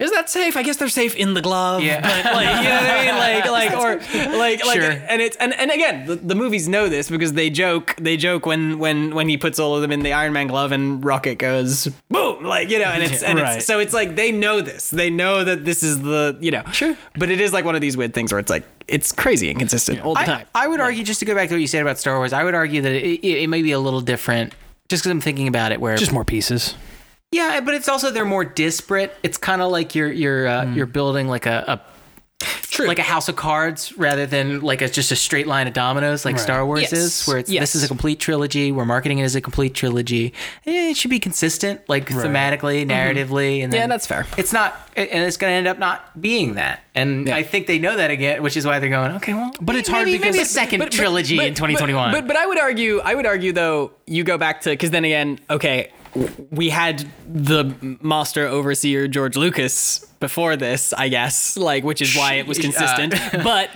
Is 0.00 0.10
that 0.10 0.28
safe? 0.28 0.56
I 0.56 0.64
guess 0.64 0.76
they're 0.76 0.88
safe 0.88 1.14
in 1.14 1.34
the 1.34 1.40
glove. 1.40 1.80
Yeah. 1.80 2.00
But 2.00 2.34
like, 2.34 2.46
you 2.48 2.68
know 2.68 2.74
what 2.74 2.90
I 2.90 3.04
mean? 3.06 3.14
Like, 3.16 3.48
like, 3.48 3.78
or 3.78 4.36
like, 4.36 4.64
like, 4.64 4.80
Sure. 4.80 4.90
and 4.90 5.22
it's 5.22 5.36
and, 5.36 5.54
and 5.54 5.70
again, 5.70 6.06
the, 6.06 6.16
the 6.16 6.34
movies 6.34 6.68
know 6.68 6.88
this 6.88 7.08
because 7.08 7.34
they 7.34 7.48
joke. 7.48 7.94
They 8.00 8.16
joke 8.16 8.44
when 8.44 8.80
when 8.80 9.14
when 9.14 9.28
he 9.28 9.36
puts 9.36 9.60
all 9.60 9.76
of 9.76 9.82
them 9.82 9.92
in 9.92 10.00
the 10.00 10.12
Iron 10.12 10.32
Man 10.32 10.48
glove 10.48 10.72
and 10.72 11.04
Rocket 11.04 11.36
goes 11.38 11.86
boom, 12.10 12.42
like 12.42 12.70
you 12.70 12.80
know, 12.80 12.86
and 12.86 13.04
it's 13.04 13.22
and 13.22 13.38
Right. 13.38 13.58
it's 13.58 13.66
so 13.66 13.78
it's 13.78 13.94
like 13.94 14.16
they 14.16 14.32
know 14.32 14.60
this. 14.60 14.90
They 14.90 15.10
know 15.10 15.44
that 15.44 15.64
this 15.64 15.84
is 15.84 16.02
the 16.02 16.36
you 16.40 16.50
know. 16.50 16.64
Sure. 16.72 16.96
But 17.16 17.30
it 17.30 17.40
is 17.40 17.52
like 17.52 17.64
one 17.64 17.76
of 17.76 17.80
these 17.80 17.96
weird 17.96 18.14
things 18.14 18.32
where 18.32 18.40
it's 18.40 18.50
like 18.50 18.64
it's 18.88 19.12
crazy 19.12 19.48
inconsistent 19.48 20.00
all 20.04 20.14
the 20.14 20.20
I, 20.20 20.24
time. 20.24 20.46
I 20.56 20.66
would 20.66 20.80
argue, 20.80 21.04
just 21.04 21.20
to 21.20 21.24
go 21.24 21.36
back 21.36 21.48
to 21.50 21.54
what 21.54 21.60
you 21.60 21.68
said 21.68 21.82
about 21.82 21.98
Star 21.98 22.16
Wars, 22.16 22.32
I 22.32 22.42
would 22.42 22.54
argue 22.56 22.82
that 22.82 22.92
it, 22.92 23.20
it, 23.24 23.42
it 23.44 23.46
may 23.46 23.62
be 23.62 23.70
a 23.70 23.78
little 23.78 24.00
different, 24.00 24.54
just 24.88 25.02
because 25.04 25.12
I'm 25.12 25.20
thinking 25.20 25.46
about 25.46 25.70
it. 25.70 25.80
Where 25.80 25.96
Just 25.96 26.12
more 26.12 26.24
pieces. 26.24 26.74
Yeah, 27.34 27.60
but 27.60 27.74
it's 27.74 27.88
also 27.88 28.10
they're 28.10 28.24
more 28.24 28.44
disparate. 28.44 29.14
It's 29.22 29.38
kind 29.38 29.60
of 29.62 29.70
like 29.70 29.94
you're 29.94 30.12
you're 30.12 30.46
uh, 30.46 30.64
you're 30.74 30.86
building 30.86 31.28
like 31.28 31.46
a, 31.46 31.64
a 31.66 31.94
True. 32.70 32.86
like 32.88 32.98
a 32.98 33.02
house 33.02 33.28
of 33.28 33.36
cards 33.36 33.96
rather 33.96 34.26
than 34.26 34.60
like 34.60 34.82
a, 34.82 34.88
just 34.88 35.12
a 35.12 35.16
straight 35.16 35.46
line 35.46 35.68
of 35.68 35.72
dominoes 35.72 36.24
like 36.24 36.38
Star 36.38 36.66
Wars 36.66 36.82
Yes. 36.82 36.92
is, 36.92 37.26
where 37.26 37.38
it's 37.38 37.48
Yes. 37.48 37.60
this 37.62 37.74
is 37.76 37.84
a 37.84 37.88
complete 37.88 38.18
trilogy. 38.18 38.72
We're 38.72 38.84
marketing 38.84 39.18
it 39.20 39.22
as 39.22 39.36
a 39.36 39.40
complete 39.40 39.74
trilogy. 39.74 40.34
Eh, 40.66 40.90
It 40.90 40.96
should 40.96 41.10
be 41.10 41.20
consistent, 41.20 41.80
like 41.88 42.06
thematically, 42.08 42.84
narratively, 42.84 43.62
and 43.62 43.72
Yeah, 43.72 43.86
that's 43.86 44.06
fair. 44.08 44.26
It's 44.36 44.52
not, 44.52 44.76
and 44.96 45.08
it's 45.24 45.36
going 45.36 45.52
to 45.52 45.54
end 45.56 45.68
up 45.68 45.78
not 45.78 46.20
being 46.20 46.54
that. 46.54 46.82
And 46.96 47.30
I 47.30 47.44
think 47.44 47.68
they 47.68 47.78
know 47.78 47.96
that 47.96 48.10
again, 48.10 48.42
which 48.42 48.56
is 48.56 48.66
why 48.66 48.80
they're 48.80 48.90
going, 48.90 49.12
okay, 49.12 49.32
well, 49.34 49.52
But 49.60 49.76
it's 49.76 49.88
hard 49.88 50.06
maybe, 50.06 50.18
because- 50.18 50.34
maybe 50.34 50.42
a 50.42 50.46
second 50.46 50.80
But- 50.80 50.86
but- 50.86 50.92
trilogy 50.96 51.36
but- 51.36 51.46
in 51.46 51.54
2021. 51.54 52.10
But, 52.10 52.26
but 52.26 52.36
I 52.36 52.44
would 52.46 52.58
argue, 52.58 53.00
I 53.04 53.14
would 53.14 53.26
argue 53.26 53.52
though, 53.52 53.92
you 54.06 54.24
go 54.24 54.36
back 54.36 54.62
to 54.62 54.70
because 54.70 54.90
then 54.90 55.04
again, 55.04 55.38
okay, 55.48 55.92
w- 56.03 56.03
we 56.50 56.70
had 56.70 57.06
the 57.32 57.74
master 58.00 58.46
overseer 58.46 59.08
George 59.08 59.36
Lucas 59.36 59.98
before 60.20 60.56
this, 60.56 60.92
I 60.92 61.08
guess, 61.08 61.56
like 61.56 61.84
which 61.84 62.00
is 62.00 62.16
why 62.16 62.34
it 62.34 62.46
was 62.46 62.58
uh, 62.58 62.62
consistent, 62.62 63.14
but 63.44 63.70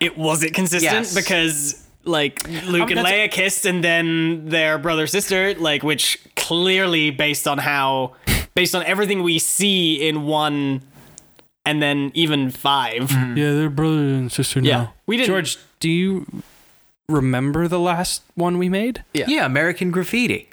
it 0.00 0.16
wasn't 0.18 0.54
consistent 0.54 0.92
Yes. 0.92 1.14
because. 1.14 1.80
Like 2.06 2.46
um, 2.46 2.54
Luke 2.66 2.90
and 2.90 3.00
Leia 3.00 3.30
kissed, 3.30 3.64
and 3.64 3.82
then 3.82 4.50
their 4.50 4.76
brother 4.76 5.06
sister, 5.06 5.54
like 5.54 5.82
which 5.82 6.18
clearly 6.36 7.08
based 7.10 7.48
on 7.48 7.56
how, 7.56 8.12
based 8.54 8.74
on 8.74 8.82
everything 8.84 9.22
we 9.22 9.38
see 9.38 10.06
in 10.06 10.24
one, 10.24 10.82
and 11.64 11.80
then 11.80 12.10
even 12.12 12.50
5 12.50 12.92
mm-hmm. 13.04 13.36
Yeah, 13.38 13.52
they're 13.54 13.70
brother 13.70 13.96
and 13.96 14.30
sister 14.30 14.60
now. 14.60 14.68
Yeah. 14.68 14.76
now. 14.76 14.94
We 15.06 15.16
didn't- 15.16 15.28
George, 15.28 15.56
do 15.80 15.88
you 15.88 16.26
remember 17.08 17.68
the 17.68 17.80
last 17.80 18.22
one 18.34 18.58
we 18.58 18.68
made? 18.68 19.02
Yeah. 19.14 19.24
yeah, 19.28 19.46
American 19.46 19.90
Graffiti. 19.90 20.50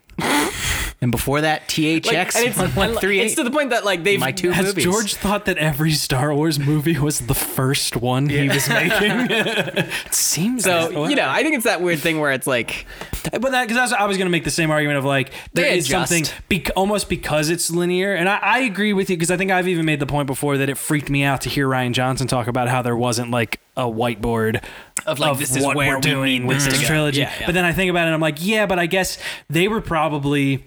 And 1.04 1.12
before 1.12 1.42
that, 1.42 1.68
THX 1.68 2.06
Like, 2.06 2.28
it's, 2.28 2.36
1138. 2.60 3.26
it's 3.26 3.34
to 3.36 3.44
the 3.44 3.50
point 3.50 3.72
that 3.72 3.84
like 3.84 4.04
they've 4.04 4.20
My 4.20 4.32
two 4.32 4.52
Has 4.52 4.68
movies. 4.68 4.84
George 4.84 5.16
thought 5.16 5.46
that 5.46 5.58
every 5.58 5.94
Star 5.94 6.32
Wars 6.32 6.60
movie 6.60 6.96
was 7.00 7.22
the 7.22 7.34
first 7.34 7.96
one 7.98 8.30
he 8.30 8.48
was 8.48 8.70
making? 8.70 9.00
it 9.32 9.90
seems 10.14 10.64
So 10.64 11.08
you 11.08 11.16
know, 11.16 11.28
I 11.28 11.42
think 11.42 11.56
it's 11.56 11.64
that 11.64 11.82
weird 11.82 11.98
thing 12.00 12.20
where 12.20 12.32
it's 12.32 12.46
like, 12.46 12.86
But 13.32 13.42
that 13.52 13.68
because 13.68 13.92
I 13.94 14.06
was 14.06 14.18
going 14.18 14.28
to 14.28 14.32
make 14.32 14.44
the 14.44 14.52
same 14.52 14.70
argument 14.70 15.00
of 15.00 15.06
like 15.06 15.34
there 15.54 15.66
is 15.74 15.88
adjust. 15.88 16.12
something 16.12 16.32
bec- 16.50 16.70
almost 16.76 17.10
because 17.10 17.50
it's 17.50 17.72
linear, 17.72 18.14
and 18.14 18.30
I, 18.30 18.38
I 18.38 18.60
agree 18.60 18.94
with 18.94 19.10
you 19.10 19.16
because 19.18 19.32
I 19.32 19.38
think 19.38 19.50
I've 19.50 19.68
even 19.68 19.86
made 19.88 20.00
the 20.00 20.06
point 20.06 20.28
before 20.28 20.58
that 20.60 20.70
it 20.70 20.78
freaked 20.78 21.10
me 21.10 21.24
out 21.24 21.42
to 21.42 21.50
hear 21.50 21.68
Rian 21.68 21.94
Johnson 21.94 22.28
talk 22.28 22.46
about 22.46 22.68
how 22.68 22.84
there 22.84 22.96
wasn't 22.96 23.32
like 23.32 23.60
a 23.76 23.86
whiteboard 23.86 24.64
Of, 25.08 25.18
like, 25.18 25.40
this 25.40 25.56
is 25.56 25.64
what 25.64 25.76
where 25.76 25.96
we're 25.96 26.02
doing 26.02 26.46
with 26.46 26.58
this 26.58 26.66
this 26.66 26.76
to 26.76 26.82
go. 26.82 26.88
trilogy. 26.88 27.22
Yeah, 27.22 27.34
yeah. 27.40 27.46
But 27.48 27.54
then 27.56 27.66
I 27.66 27.74
think 27.74 27.90
about 27.90 28.02
it, 28.04 28.06
and 28.08 28.14
I'm 28.14 28.22
like, 28.22 28.38
yeah, 28.40 28.68
but 28.68 28.78
I 28.78 28.86
guess 28.86 29.18
they 29.50 29.68
were 29.68 29.82
probably 29.82 30.66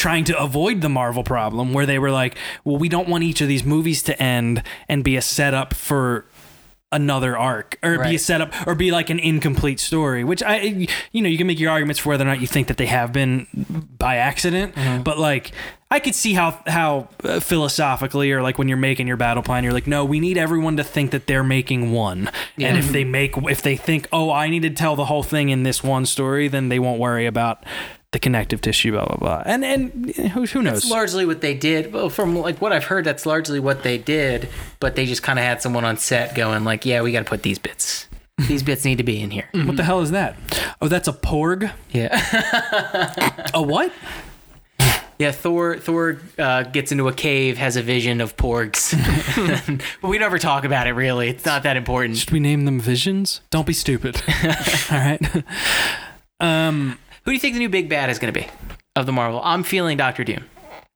trying 0.00 0.24
to 0.24 0.38
avoid 0.38 0.80
the 0.80 0.88
Marvel 0.88 1.22
problem 1.22 1.74
where 1.74 1.84
they 1.84 1.98
were 1.98 2.10
like, 2.10 2.34
well, 2.64 2.78
we 2.78 2.88
don't 2.88 3.06
want 3.06 3.22
each 3.22 3.42
of 3.42 3.48
these 3.48 3.64
movies 3.64 4.02
to 4.02 4.20
end 4.20 4.62
and 4.88 5.04
be 5.04 5.14
a 5.14 5.20
setup 5.20 5.74
for 5.74 6.24
another 6.90 7.36
arc 7.36 7.78
or 7.82 8.02
be 8.02 8.16
a 8.16 8.18
setup 8.18 8.52
or 8.66 8.74
be 8.74 8.90
like 8.90 9.10
an 9.10 9.20
incomplete 9.20 9.78
story 9.78 10.24
which 10.24 10.42
i 10.42 10.88
you 11.12 11.22
know 11.22 11.28
you 11.28 11.38
can 11.38 11.46
make 11.46 11.60
your 11.60 11.70
arguments 11.70 12.00
for 12.00 12.08
whether 12.08 12.24
or 12.24 12.26
not 12.26 12.40
you 12.40 12.48
think 12.48 12.66
that 12.66 12.78
they 12.78 12.86
have 12.86 13.12
been 13.12 13.46
by 13.96 14.16
accident 14.16 14.74
but 15.04 15.16
like 15.16 15.52
i 15.92 16.00
could 16.00 16.16
see 16.16 16.32
how 16.32 16.60
how 16.66 17.08
uh, 17.22 17.38
philosophically 17.38 18.32
or 18.32 18.42
like 18.42 18.58
when 18.58 18.66
you're 18.66 18.76
making 18.76 19.06
your 19.06 19.16
battle 19.16 19.40
plan 19.40 19.62
you're 19.62 19.72
like 19.72 19.86
no 19.86 20.04
we 20.04 20.18
need 20.18 20.36
everyone 20.36 20.76
to 20.76 20.82
think 20.82 21.12
that 21.12 21.28
they're 21.28 21.44
making 21.44 21.92
one. 21.92 22.28
And 22.58 22.76
if 22.76 22.88
they 22.88 23.04
make 23.04 23.36
if 23.36 23.62
they 23.62 23.76
think 23.76 24.08
oh 24.12 24.32
i 24.32 24.48
need 24.48 24.62
to 24.62 24.70
tell 24.70 24.96
the 24.96 25.04
whole 25.04 25.22
thing 25.22 25.50
in 25.50 25.62
this 25.62 25.84
one 25.84 26.06
story 26.06 26.48
then 26.48 26.70
they 26.70 26.80
won't 26.80 26.98
worry 26.98 27.26
about 27.26 27.62
the 28.12 28.18
connective 28.18 28.60
tissue 28.60 28.90
blah 28.92 29.04
blah 29.04 29.16
blah 29.16 29.42
and 29.46 29.64
and 29.64 30.10
who, 30.32 30.44
who 30.44 30.62
knows 30.62 30.82
That's 30.82 30.90
largely 30.90 31.24
what 31.24 31.40
they 31.40 31.54
did. 31.54 31.92
Well, 31.92 32.10
from 32.10 32.36
like 32.36 32.60
what 32.60 32.72
I've 32.72 32.84
heard, 32.84 33.04
that's 33.04 33.24
largely 33.24 33.60
what 33.60 33.82
they 33.82 33.98
did. 33.98 34.48
But 34.80 34.96
they 34.96 35.06
just 35.06 35.22
kind 35.22 35.38
of 35.38 35.44
had 35.44 35.62
someone 35.62 35.84
on 35.84 35.96
set 35.96 36.34
going 36.34 36.64
like, 36.64 36.84
"Yeah, 36.84 37.02
we 37.02 37.12
got 37.12 37.20
to 37.20 37.24
put 37.24 37.42
these 37.42 37.58
bits. 37.58 38.08
These 38.48 38.62
bits 38.62 38.84
need 38.84 38.98
to 38.98 39.04
be 39.04 39.20
in 39.20 39.30
here." 39.30 39.48
what 39.52 39.76
the 39.76 39.84
hell 39.84 40.00
is 40.00 40.10
that 40.10 40.34
oh 40.80 40.88
that's 40.88 41.06
a 41.08 41.12
porg 41.12 41.70
Yeah, 41.90 43.50
a 43.54 43.62
what 43.62 43.92
yeah. 45.20 45.30
Thor 45.32 45.76
Thor 45.76 46.18
uh, 46.38 46.62
gets 46.64 46.90
into 46.90 47.06
a 47.06 47.12
cave, 47.12 47.58
has 47.58 47.76
a 47.76 47.82
vision 47.82 48.20
of 48.20 48.36
porgs. 48.36 48.92
but 50.00 50.02
we 50.08 50.18
never 50.18 50.38
talk 50.38 50.64
about 50.64 50.86
it. 50.86 50.92
Really, 50.92 51.28
it's 51.28 51.44
not 51.44 51.62
that 51.62 51.76
important. 51.76 52.16
Should 52.16 52.30
we 52.30 52.40
name 52.40 52.64
them 52.64 52.80
visions? 52.80 53.42
Don't 53.50 53.66
be 53.66 53.74
stupid. 53.74 54.20
All 54.90 54.98
right. 54.98 55.20
Um, 56.40 56.98
Who 57.24 57.30
do 57.30 57.34
you 57.34 57.40
think 57.40 57.54
the 57.54 57.60
new 57.60 57.68
big 57.68 57.88
bad 57.88 58.10
is 58.10 58.18
going 58.18 58.32
to 58.32 58.40
be 58.40 58.46
of 58.96 59.06
the 59.06 59.12
Marvel? 59.12 59.40
I'm 59.44 59.62
feeling 59.62 59.96
Doctor 59.96 60.24
Doom. 60.24 60.44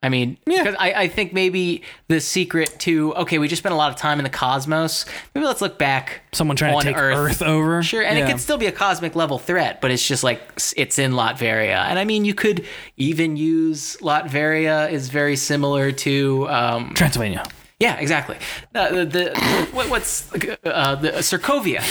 I 0.02 0.10
mean, 0.10 0.36
Yeah. 0.46 0.74
I, 0.78 0.92
I 0.92 1.08
think 1.08 1.32
maybe 1.32 1.82
the 2.08 2.20
secret 2.20 2.78
to 2.80 3.14
okay, 3.14 3.38
we 3.38 3.48
just 3.48 3.62
spent 3.62 3.72
a 3.72 3.76
lot 3.78 3.90
of 3.90 3.96
time 3.96 4.18
in 4.18 4.24
the 4.24 4.30
cosmos. 4.30 5.06
Maybe 5.34 5.46
let's 5.46 5.62
look 5.62 5.78
back. 5.78 6.20
someone 6.32 6.56
trying 6.58 6.78
to 6.78 6.84
take 6.84 6.96
Earth, 6.98 7.40
over. 7.40 7.82
Sure, 7.82 8.02
and 8.02 8.18
Yeah. 8.18 8.26
it 8.26 8.30
could 8.30 8.40
still 8.40 8.58
be 8.58 8.66
a 8.66 8.72
cosmic 8.72 9.16
level 9.16 9.38
threat, 9.38 9.80
but 9.80 9.90
it's 9.90 10.06
just 10.06 10.22
like 10.22 10.40
it's 10.76 10.98
in 10.98 11.12
Latveria, 11.12 11.86
and 11.86 11.98
I 11.98 12.04
mean, 12.04 12.26
you 12.26 12.34
could 12.34 12.66
even 12.98 13.38
use 13.38 13.96
Latveria 14.02 14.90
is 14.92 15.08
very 15.08 15.36
similar 15.36 15.90
to 15.92 16.48
um, 16.50 16.92
Transylvania. 16.94 17.44
Yeah, 17.80 17.96
exactly. 17.96 18.36
Uh, 18.74 18.90
the, 18.90 19.04
the 19.04 19.68
what, 19.72 19.90
what's 19.90 20.32
uh, 20.32 20.94
the 20.94 21.10
Sokovia? 21.18 21.84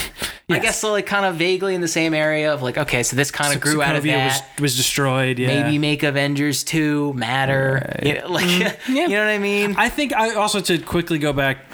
I 0.49 0.59
guess 0.59 0.79
so, 0.79 0.91
like 0.91 1.05
kind 1.05 1.25
of 1.25 1.35
vaguely 1.35 1.75
in 1.75 1.81
the 1.81 1.87
same 1.87 2.13
area 2.13 2.53
of 2.53 2.61
like 2.61 2.77
okay, 2.77 3.03
so 3.03 3.15
this 3.15 3.31
kind 3.31 3.53
of 3.53 3.61
grew 3.61 3.81
out 3.81 3.95
of 3.95 4.03
that. 4.03 4.43
was 4.55 4.61
was 4.61 4.77
destroyed. 4.77 5.39
Yeah. 5.39 5.47
Maybe 5.47 5.77
make 5.77 6.03
Avengers 6.03 6.63
two 6.63 7.13
matter. 7.13 7.99
You 8.01 8.19
know, 8.19 8.27
like 8.29 8.45
you 8.87 9.09
know 9.09 9.19
what 9.19 9.29
I 9.29 9.39
mean? 9.39 9.75
I 9.77 9.89
think 9.89 10.13
I 10.13 10.35
also 10.35 10.61
to 10.61 10.77
quickly 10.79 11.19
go 11.19 11.33
back 11.33 11.65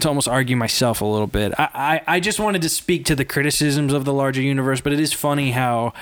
to 0.00 0.08
almost 0.08 0.28
argue 0.28 0.56
myself 0.56 1.00
a 1.00 1.04
little 1.04 1.26
bit. 1.26 1.52
I, 1.58 1.68
I, 1.74 2.16
I 2.16 2.20
just 2.20 2.38
wanted 2.38 2.62
to 2.62 2.68
speak 2.68 3.06
to 3.06 3.16
the 3.16 3.24
criticisms 3.24 3.92
of 3.92 4.04
the 4.04 4.12
larger 4.12 4.42
universe, 4.42 4.80
but 4.80 4.92
it 4.92 5.00
is 5.00 5.12
funny 5.12 5.50
how 5.52 5.92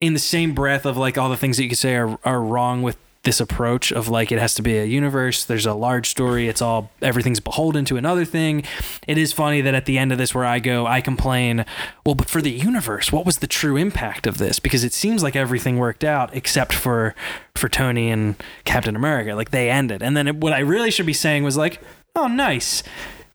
in 0.00 0.12
the 0.12 0.18
same 0.18 0.54
breath 0.54 0.84
of 0.84 0.96
like 0.96 1.16
all 1.16 1.30
the 1.30 1.36
things 1.36 1.56
that 1.56 1.62
you 1.62 1.68
could 1.68 1.78
say 1.78 1.96
are, 1.96 2.18
are 2.24 2.40
wrong 2.40 2.82
with 2.82 2.98
this 3.26 3.40
approach 3.40 3.92
of 3.92 4.08
like 4.08 4.32
it 4.32 4.38
has 4.38 4.54
to 4.54 4.62
be 4.62 4.78
a 4.78 4.84
universe 4.84 5.44
there's 5.44 5.66
a 5.66 5.74
large 5.74 6.08
story 6.08 6.48
it's 6.48 6.62
all 6.62 6.90
everything's 7.02 7.40
beholden 7.40 7.84
to 7.84 7.96
another 7.96 8.24
thing 8.24 8.62
it 9.06 9.18
is 9.18 9.32
funny 9.32 9.60
that 9.60 9.74
at 9.74 9.84
the 9.84 9.98
end 9.98 10.12
of 10.12 10.16
this 10.16 10.34
where 10.34 10.44
i 10.44 10.58
go 10.58 10.86
i 10.86 11.00
complain 11.00 11.66
well 12.06 12.14
but 12.14 12.30
for 12.30 12.40
the 12.40 12.50
universe 12.50 13.12
what 13.12 13.26
was 13.26 13.38
the 13.38 13.46
true 13.46 13.76
impact 13.76 14.26
of 14.26 14.38
this 14.38 14.58
because 14.58 14.84
it 14.84 14.92
seems 14.92 15.22
like 15.22 15.36
everything 15.36 15.76
worked 15.76 16.04
out 16.04 16.34
except 16.34 16.72
for 16.72 17.14
for 17.54 17.68
tony 17.68 18.10
and 18.10 18.36
captain 18.64 18.96
america 18.96 19.34
like 19.34 19.50
they 19.50 19.68
ended 19.68 20.02
and 20.02 20.16
then 20.16 20.28
it, 20.28 20.36
what 20.36 20.52
i 20.52 20.60
really 20.60 20.90
should 20.90 21.06
be 21.06 21.12
saying 21.12 21.42
was 21.42 21.56
like 21.56 21.82
oh 22.14 22.28
nice 22.28 22.82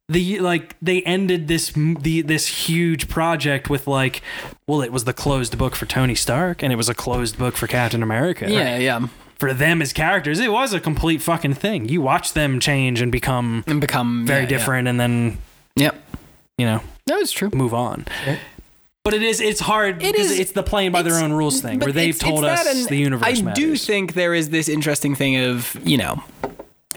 the 0.07 0.39
like 0.39 0.75
they 0.81 1.01
ended 1.03 1.47
this 1.47 1.71
the 1.71 2.21
this 2.21 2.47
huge 2.47 3.07
project 3.07 3.69
with 3.69 3.87
like 3.87 4.21
well 4.67 4.81
it 4.81 4.91
was 4.91 5.05
the 5.05 5.13
closed 5.13 5.57
book 5.57 5.75
for 5.75 5.85
Tony 5.85 6.15
Stark 6.15 6.61
and 6.61 6.73
it 6.73 6.75
was 6.75 6.89
a 6.89 6.93
closed 6.93 7.37
book 7.37 7.55
for 7.55 7.67
Captain 7.67 8.03
America. 8.03 8.51
Yeah, 8.51 8.77
yeah. 8.77 9.07
For 9.41 9.55
them 9.55 9.81
as 9.81 9.91
characters, 9.91 10.39
it 10.39 10.51
was 10.51 10.71
a 10.71 10.79
complete 10.79 11.19
fucking 11.19 11.55
thing. 11.55 11.89
You 11.89 11.99
watch 11.99 12.33
them 12.33 12.59
change 12.59 13.01
and 13.01 13.11
become 13.11 13.63
And 13.65 13.81
become 13.81 14.27
very 14.27 14.43
yeah, 14.43 14.49
different 14.49 14.87
and 14.87 14.99
then, 14.99 15.39
Yep. 15.75 15.95
you 16.59 16.65
know, 16.67 16.81
No, 17.09 17.17
it's 17.17 17.31
true. 17.31 17.49
move 17.51 17.73
on. 17.73 18.05
But 19.03 19.15
it 19.15 19.23
is 19.23 19.41
it's 19.41 19.61
hard 19.61 20.03
It 20.03 20.13
because 20.13 20.29
is- 20.29 20.39
it's 20.39 20.51
the 20.51 20.61
playing 20.61 20.91
by 20.91 21.01
their 21.01 21.15
own 21.15 21.33
rules 21.33 21.59
thing 21.59 21.79
where 21.79 21.91
they've 21.91 22.13
it's- 22.15 22.19
told 22.29 22.43
it's 22.45 22.59
us 22.59 22.65
that 22.65 22.75
and 22.75 22.85
the 22.87 22.97
universe 22.97 23.27
I 23.27 23.51
do 23.53 23.75
think 23.75 24.13
there 24.13 24.35
is 24.35 24.51
this 24.51 24.69
interesting 24.69 25.15
thing 25.15 25.37
of 25.37 25.75
you 25.83 25.97
know 25.97 26.21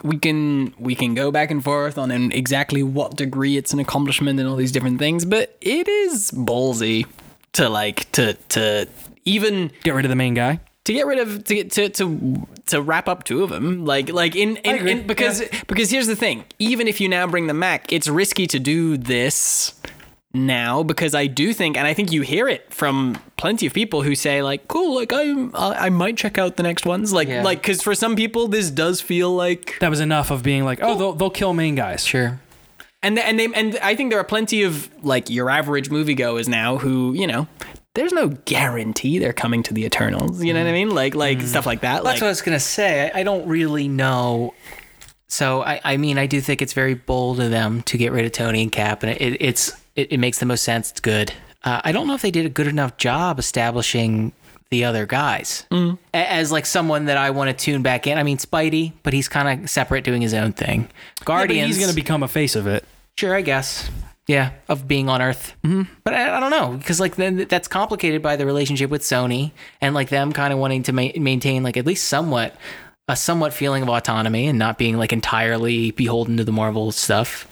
we 0.03 0.19
can 0.19 0.75
we 0.79 0.95
can 0.95 1.15
go 1.15 1.31
back 1.31 1.51
and 1.51 1.65
forth 1.65 1.97
on 1.97 2.11
exactly 2.31 2.83
what 2.83 3.17
degree 3.17 3.57
it's 3.57 3.73
an 3.73 3.79
accomplishment 3.81 4.39
and 4.39 4.47
all 4.47 4.57
these 4.57 4.71
different 4.71 4.99
things, 4.99 5.25
but 5.25 5.57
it 5.63 5.89
is 5.89 6.31
ballsy 6.31 7.07
to 7.55 7.71
like 7.71 8.13
to 8.13 8.35
to 8.51 8.87
even 9.25 9.71
Get 9.83 9.95
rid 9.95 10.05
of 10.05 10.11
the 10.11 10.15
main 10.17 10.35
guy. 10.35 10.61
To 10.85 10.93
get 10.93 11.07
rid 11.07 11.19
of 11.19 11.45
to 11.45 11.55
get 11.55 11.71
to 11.73 11.89
to 11.89 12.47
to 12.67 12.83
wrap 12.83 13.09
up 13.09 13.25
two 13.25 13.43
of 13.43 13.51
them 13.51 13.85
like 13.85 14.11
like 14.11 14.37
in, 14.37 14.57
in, 14.59 14.87
in 14.89 15.07
because 15.07 15.43
because 15.67 15.91
here's 15.91 16.07
the 16.07 16.17
thing 16.17 16.45
even 16.59 16.87
if 16.89 17.01
you 17.01 17.09
now 17.09 17.27
bring 17.27 17.47
them 17.47 17.61
back 17.61 17.93
it's 17.93 18.09
risky 18.09 18.47
to 18.47 18.59
do 18.59 18.97
this 18.97 19.75
now 20.37 20.83
because 20.83 21.15
I 21.15 21.27
do 21.27 21.53
think 21.55 21.77
and 21.77 21.87
I 21.87 21.95
think 21.95 22.11
you 22.11 22.23
hear 22.23 22.49
it 22.49 22.75
from 22.75 23.17
plenty 23.37 23.67
of 23.67 23.73
people 23.73 24.03
who 24.03 24.15
say 24.17 24.43
like 24.43 24.67
cool 24.69 24.95
like 24.97 25.13
I 25.13 25.31
I 25.55 25.87
I 25.87 25.91
might 25.91 26.17
check 26.17 26.39
out 26.39 26.57
the 26.57 26.63
next 26.65 26.85
ones 26.85 27.13
like 27.13 27.29
Yeah. 27.29 27.43
like 27.43 27.63
cuz 27.63 27.81
for 27.83 27.95
some 27.95 28.17
people 28.17 28.49
this 28.49 28.71
does 28.71 29.01
feel 29.01 29.35
like 29.35 29.77
That 29.81 29.91
was 29.91 30.01
enough 30.01 30.31
of 30.33 30.43
being 30.43 30.65
like, 30.65 30.81
oh, 30.83 30.99
they'll, 30.99 31.13
they'll 31.13 31.31
kill 31.31 31.55
main 31.55 31.77
guys. 31.77 32.05
Sure. 32.05 32.41
and 33.03 33.17
and 33.19 33.39
they 33.39 33.47
and 33.55 33.79
I 33.81 33.95
think 33.95 34.11
there 34.11 34.19
are 34.19 34.25
plenty 34.25 34.65
of 34.65 34.89
like 35.05 35.31
your 35.31 35.51
average 35.51 35.89
moviegoers 35.89 36.49
now 36.49 36.79
who 36.79 37.13
you 37.15 37.27
know 37.29 37.47
there's 37.95 38.13
no 38.13 38.29
guarantee 38.29 39.19
they're 39.19 39.33
coming 39.33 39.63
to 39.65 39.75
the 39.75 39.85
Eternals. 39.85 40.43
You 40.43 40.53
know 40.53 40.61
what 40.61 40.69
I 40.69 40.71
mm. 40.71 40.75
mean? 40.75 40.91
Like 40.91 41.15
like 41.15 41.39
mm. 41.39 41.47
stuff 41.47 41.67
like 41.67 41.81
that. 41.81 42.03
That's 42.03 42.05
like 42.05 42.21
what 42.21 42.27
I 42.27 42.31
was 42.31 42.43
gonna 42.43 42.61
say. 42.61 43.11
I, 43.11 43.21
I 43.21 43.23
don't 43.23 43.47
really 43.47 43.89
know. 43.89 44.55
So 45.29 45.63
I, 45.63 45.81
I 45.83 45.97
mean, 45.97 46.19
I 46.19 46.27
do 46.27 46.41
think 46.41 46.63
it's 46.63 46.75
very 46.75 46.95
bold 46.95 47.41
of 47.41 47.51
them 47.51 47.83
to 47.83 47.99
get 47.99 48.13
rid 48.13 48.25
of 48.25 48.33
Tony 48.33 48.63
and 48.63 48.71
Cap, 48.71 49.03
and 49.03 49.13
it, 49.13 49.41
it's 49.41 49.73
it, 49.97 50.13
it 50.13 50.19
makes 50.19 50.39
the 50.39 50.47
most 50.47 50.63
sense. 50.63 50.91
It's 50.91 51.01
good. 51.01 51.33
Uh, 51.65 51.81
I 51.83 51.93
don't 51.93 52.07
know 52.07 52.15
if 52.15 52.23
they 52.23 52.31
did 52.31 52.47
a 52.47 52.51
good 52.51 52.67
enough 52.67 52.99
job 52.99 53.39
establishing 53.39 54.33
the 54.71 54.85
other 54.85 55.07
guys 55.07 55.67
mm. 55.71 55.97
A- 56.13 56.33
as 56.33 56.51
like 56.51 56.67
someone 56.67 57.07
that 57.07 57.17
I 57.17 57.31
want 57.31 57.49
to 57.49 57.65
tune 57.65 57.83
back 57.83 58.07
in. 58.07 58.19
I 58.19 58.23
mean, 58.23 58.39
Spidey, 58.39 58.93
but 59.03 59.13
he's 59.13 59.29
kind 59.29 59.63
of 59.63 59.71
separate, 59.71 60.05
doing 60.05 60.21
his 60.21 60.35
own 60.35 60.53
thing. 60.53 60.83
Yeah, 60.83 60.89
but 61.19 61.25
Guardians, 61.27 61.69
he's 61.69 61.79
going 61.79 61.91
to 61.91 61.95
become 61.95 62.23
a 62.23 62.29
face 62.29 62.57
of 62.57 62.67
it. 62.67 62.85
Sure, 63.17 63.35
I 63.35 63.41
guess. 63.41 63.89
Yeah, 64.27 64.53
of 64.69 64.89
being 64.89 65.11
on 65.11 65.21
Earth. 65.21 65.55
Mm-hmm. 65.65 65.83
But 66.03 66.15
I, 66.15 66.37
I 66.37 66.41
don't 66.41 66.51
know 66.51 66.77
because 66.79 66.99
like 66.99 67.17
then 67.17 67.47
that's 67.49 67.69
complicated 67.69 68.23
by 68.23 68.37
the 68.37 68.47
relationship 68.47 68.91
with 68.91 69.03
Sony 69.03 69.53
and 69.81 69.95
like 69.95 70.09
them 70.09 70.33
kind 70.33 70.53
of 70.53 70.59
wanting 70.59 70.83
to 70.85 70.93
ma- 70.93 71.11
maintain 71.17 71.63
like 71.63 71.77
at 71.77 71.85
least 71.85 72.09
somewhat 72.09 72.57
a 73.07 73.17
somewhat 73.17 73.53
feeling 73.53 73.83
of 73.83 73.89
autonomy 73.91 74.47
and 74.47 74.59
not 74.59 74.79
being 74.79 74.97
like 74.97 75.13
entirely 75.13 75.91
beholden 75.91 76.39
to 76.39 76.45
the 76.45 76.53
Marvel 76.53 76.91
stuff. 76.91 77.47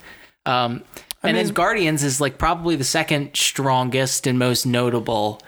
Um, 0.47 0.83
and 1.23 1.37
then 1.37 1.49
Guardians 1.49 2.03
is 2.03 2.21
like 2.21 2.39
probably 2.39 2.75
the 2.75 2.85
second 2.85 3.37
strongest 3.37 4.27
and 4.27 4.39
most 4.39 4.67
notable. 4.67 5.41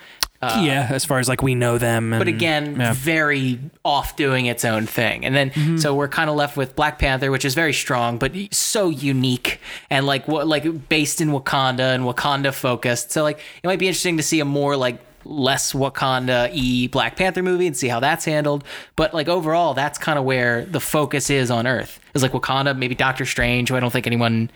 Uh, 0.52 0.62
yeah, 0.62 0.88
as 0.90 1.04
far 1.04 1.18
as 1.18 1.28
like 1.28 1.42
we 1.42 1.54
know 1.54 1.78
them. 1.78 2.12
And, 2.12 2.20
But 2.20 2.28
again, 2.28 2.76
yeah. 2.78 2.92
very 2.94 3.58
off 3.84 4.16
doing 4.16 4.46
its 4.46 4.64
own 4.64 4.86
thing. 4.86 5.24
And 5.24 5.34
then 5.34 5.50
mm-hmm. 5.50 5.76
so 5.78 5.94
we're 5.94 6.08
kind 6.08 6.28
of 6.30 6.36
left 6.36 6.56
with 6.56 6.76
Black 6.76 6.98
Panther, 6.98 7.30
which 7.30 7.44
is 7.44 7.54
very 7.54 7.72
strong, 7.72 8.18
but 8.18 8.32
so 8.50 8.88
unique 8.88 9.60
and 9.90 10.06
like 10.06 10.26
what 10.28 10.46
like 10.46 10.88
based 10.88 11.20
in 11.20 11.30
Wakanda 11.30 11.94
and 11.94 12.04
Wakanda 12.04 12.52
focused. 12.52 13.10
So 13.10 13.22
like 13.22 13.40
it 13.62 13.66
might 13.66 13.78
be 13.78 13.88
interesting 13.88 14.16
to 14.16 14.22
see 14.22 14.40
a 14.40 14.44
more 14.44 14.76
like 14.76 14.98
less 15.24 15.72
Wakanda 15.72 16.50
e 16.52 16.86
Black 16.86 17.16
Panther 17.16 17.42
movie 17.42 17.66
and 17.66 17.76
see 17.76 17.88
how 17.88 18.00
that's 18.00 18.24
handled. 18.24 18.64
But 18.96 19.14
like 19.14 19.28
overall, 19.28 19.74
that's 19.74 19.98
kind 19.98 20.18
of 20.18 20.24
where 20.24 20.64
the 20.66 20.80
focus 20.80 21.30
is 21.30 21.50
on 21.50 21.66
Earth. 21.66 22.00
Is 22.14 22.22
like 22.22 22.32
Wakanda, 22.32 22.76
maybe 22.76 22.94
Doctor 22.94 23.24
Strange, 23.24 23.70
who 23.70 23.76
I 23.76 23.80
don't 23.80 23.90
think 23.90 24.06
anyone 24.06 24.50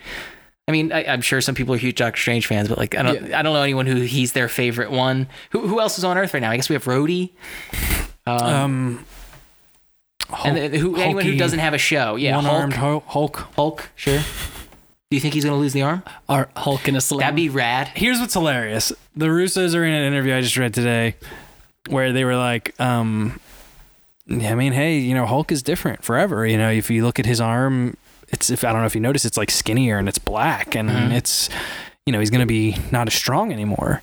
I 0.69 0.71
mean, 0.71 0.93
I, 0.93 1.05
I'm 1.07 1.23
sure 1.23 1.41
some 1.41 1.55
people 1.55 1.75
are 1.75 1.79
huge 1.79 1.97
Doctor 1.97 2.21
Strange 2.21 2.47
fans, 2.47 2.69
but 2.69 2.77
like, 2.77 2.95
I 2.95 3.03
don't, 3.03 3.33
I 3.33 3.41
don't 3.43 3.55
know 3.55 3.63
anyone 3.63 3.87
who 3.87 3.97
he's 3.97 4.33
their 4.33 4.49
favorite 4.49 4.91
one. 4.91 5.27
Who, 5.51 5.67
who 5.67 5.81
else 5.81 5.97
is 5.99 6.05
on 6.05 6.19
Earth 6.19 6.35
right 6.35 6.41
now? 6.41 6.51
I 6.51 6.57
guess 6.57 6.69
we 6.69 6.75
have 6.75 6.85
Rhodey. 6.85 7.31
um, 8.27 9.05
And 10.45 10.57
then 10.57 10.75
who, 10.75 10.97
anyone 10.97 11.25
who 11.25 11.37
doesn't 11.37 11.59
have 11.59 11.73
a 11.75 11.79
show, 11.79 12.17
yeah, 12.17 12.37
one-armed 12.37 12.75
Hulk, 12.75 13.05
Hulk. 13.07 13.37
Hulk. 13.37 13.55
Hulk, 13.57 13.91
sure. 13.97 14.19
Do 15.11 15.17
you 15.17 15.21
think 15.21 15.33
he's 15.33 15.45
gonna 15.47 15.57
lose 15.57 15.73
the 15.73 15.81
arm? 15.81 16.03
Our 16.29 16.51
Hulk 16.55 16.87
in 16.87 16.95
a 16.95 17.01
sling. 17.01 17.21
That'd 17.21 17.35
be 17.35 17.49
rad. 17.49 17.89
Here's 17.95 18.21
what's 18.21 18.35
hilarious: 18.35 18.93
the 19.17 19.27
Russos 19.29 19.75
are 19.75 19.83
in 19.83 19.95
an 19.95 20.05
interview 20.13 20.35
I 20.35 20.43
just 20.43 20.59
read 20.59 20.75
today, 20.75 21.15
where 21.89 22.13
they 22.13 22.25
were 22.27 22.37
like, 22.37 22.79
um, 22.79 23.41
"I 24.31 24.55
mean, 24.55 24.75
hey, 24.75 24.99
you 24.99 25.15
know, 25.15 25.25
Hulk 25.25 25.51
is 25.51 25.63
different 25.63 26.05
forever. 26.05 26.47
You 26.47 26.59
know, 26.59 26.71
if 26.71 26.91
you 26.91 27.07
look 27.07 27.19
at 27.19 27.25
his 27.25 27.41
arm, 27.41 27.97
it's 28.29 28.51
if 28.51 28.65
I 28.65 28.73
don't 28.73 28.81
know 28.81 28.87
if 28.87 28.95
you 28.95 29.01
notice, 29.01 29.25
it's 29.25 29.37
like 29.37 29.51
skinnier 29.51 29.99
and 29.99 30.09
it's 30.09 30.19
black, 30.19 30.75
and 30.75 31.13
it's, 31.13 31.49
you 32.07 32.13
know, 32.13 32.21
he's 32.21 32.31
gonna 32.31 32.47
be 32.47 32.77
not 32.91 33.07
as 33.07 33.15
strong 33.15 33.53
anymore, 33.53 34.01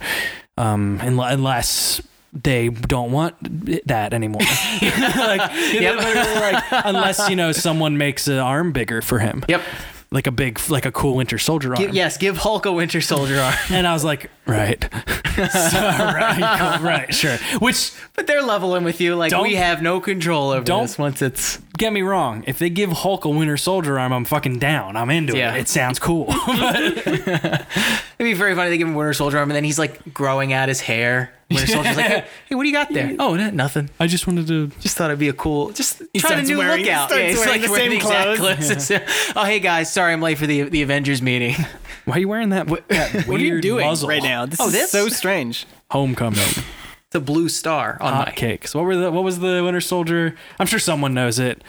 um, 0.58 1.00
unless." 1.02 2.02
They 2.44 2.68
don't 2.68 3.14
want 3.14 3.34
that 3.88 4.14
anymore. 4.14 4.42
like, 4.82 5.54
literally, 5.54 6.36
like, 6.42 6.64
unless 6.84 7.30
you 7.30 7.38
know 7.38 7.54
someone 7.54 7.98
makes 7.98 8.28
an 8.28 8.40
arm 8.40 8.74
bigger 8.74 9.02
for 9.02 9.20
him 9.20 9.46
Yep. 9.48 9.62
Like 10.12 10.28
a 10.28 10.32
big 10.32 10.60
like 10.70 10.86
a 10.86 10.92
cool 10.92 11.16
winter 11.16 11.38
soldier 11.38 11.76
arm. 11.76 11.82
Gi- 11.92 11.96
yes, 11.96 12.18
give 12.18 12.38
Hulk 12.38 12.66
a 12.66 12.72
Winter 12.72 13.02
Soldier 13.02 13.40
arm. 13.40 13.56
And 13.72 13.86
I 13.88 13.94
was 13.94 14.04
like, 14.04 14.30
right. 14.46 14.82
so, 15.36 15.80
right, 15.80 16.80
right, 16.82 17.14
sure. 17.14 17.38
Which 17.60 17.92
but 18.16 18.28
they're 18.28 18.42
leveling 18.44 18.84
with 18.86 19.02
you. 19.02 19.16
Like 19.16 19.34
we 19.42 19.56
have 19.56 19.82
no 19.82 20.00
control 20.00 20.52
over 20.52 20.64
don't- 20.64 20.84
this 20.84 20.98
once 20.98 21.22
it's. 21.22 21.58
get 21.78 21.92
me 21.92 22.02
wrong, 22.02 22.44
if 22.48 22.58
they 22.60 22.70
give 22.70 22.92
Hulk 22.92 23.26
a 23.26 23.30
winter 23.30 23.58
soldier 23.58 24.00
arm, 24.00 24.14
I'm 24.14 24.24
fucking 24.26 24.60
down. 24.60 24.96
I'm 24.96 25.10
into 25.10 25.36
Yeah. 25.38 25.56
it. 25.56 25.62
It 25.62 25.68
sounds 25.70 26.00
cool. 26.00 26.28
It'd 26.48 27.66
be 28.20 28.34
very 28.34 28.56
funny. 28.56 28.70
They 28.70 28.78
give 28.78 28.88
him 28.88 28.94
a 28.96 28.98
Winter 28.98 29.14
Soldier 29.14 29.38
arm, 29.40 29.50
and 29.50 29.56
then 29.56 29.64
he's 29.66 29.80
like 29.80 30.14
growing 30.14 30.54
out 30.54 30.70
his 30.70 30.80
hair. 30.82 31.34
Winter 31.50 31.68
Soldier's 31.68 31.96
like, 31.98 32.06
hey, 32.08 32.26
hey, 32.50 32.56
what 32.56 32.64
do 32.64 32.70
you 32.70 32.74
got 32.74 32.92
there? 32.92 33.16
Oh, 33.20 33.36
no, 33.36 33.50
nothing. 33.52 33.90
I 34.00 34.08
just 34.08 34.26
wanted 34.26 34.48
to 34.48 34.68
Just 34.80 34.98
thought 34.98 35.12
it'd 35.12 35.20
be 35.20 35.30
a 35.30 35.34
cool, 35.34 35.72
just 35.72 36.02
trying 36.18 36.40
a 36.40 36.44
new 36.44 36.58
wearing- 36.58 36.78
look 36.80 36.86
he 36.86 36.90
out. 36.92 37.10
starts 37.10 37.24
he's 37.28 37.38
wearing 37.46 37.62
the 37.62 37.68
same 37.68 37.92
exact 37.92 38.38
clothes. 38.40 38.88
clothes. 38.88 38.92
oh, 39.36 39.44
hey 39.46 39.60
guys, 39.60 39.94
sorry 39.94 40.14
I'm 40.14 40.22
late 40.22 40.38
for 40.40 40.48
the 40.48 40.64
the 40.64 40.82
Avengers 40.82 41.22
meeting. 41.22 41.56
Why 42.06 42.16
are 42.16 42.20
you 42.20 42.28
wearing 42.28 42.50
that, 42.50 42.68
that 42.68 43.14
weird 43.14 43.28
What 43.28 43.40
are 43.42 43.44
you 43.44 43.62
doing 43.62 43.86
muzzle? 43.86 44.10
right 44.10 44.22
now? 44.24 44.46
This 44.46 44.60
Oh, 44.60 44.68
is 44.68 44.74
this? 44.74 44.92
so 44.92 45.08
strange. 45.10 45.66
Homecoming. 45.92 46.40
It's 46.40 47.16
a 47.16 47.20
blue 47.20 47.48
star 47.50 47.98
on 48.02 48.14
Hot 48.14 48.28
my. 48.28 48.32
cakes. 48.34 48.74
What 48.74 48.84
were 48.86 48.96
the 48.96 49.12
what 49.12 49.24
was 49.24 49.40
the 49.40 49.64
winter 49.64 49.82
soldier? 49.82 50.36
I'm 50.60 50.66
sure 50.68 50.80
someone 50.80 51.14
knows 51.14 51.38
it. 51.40 51.64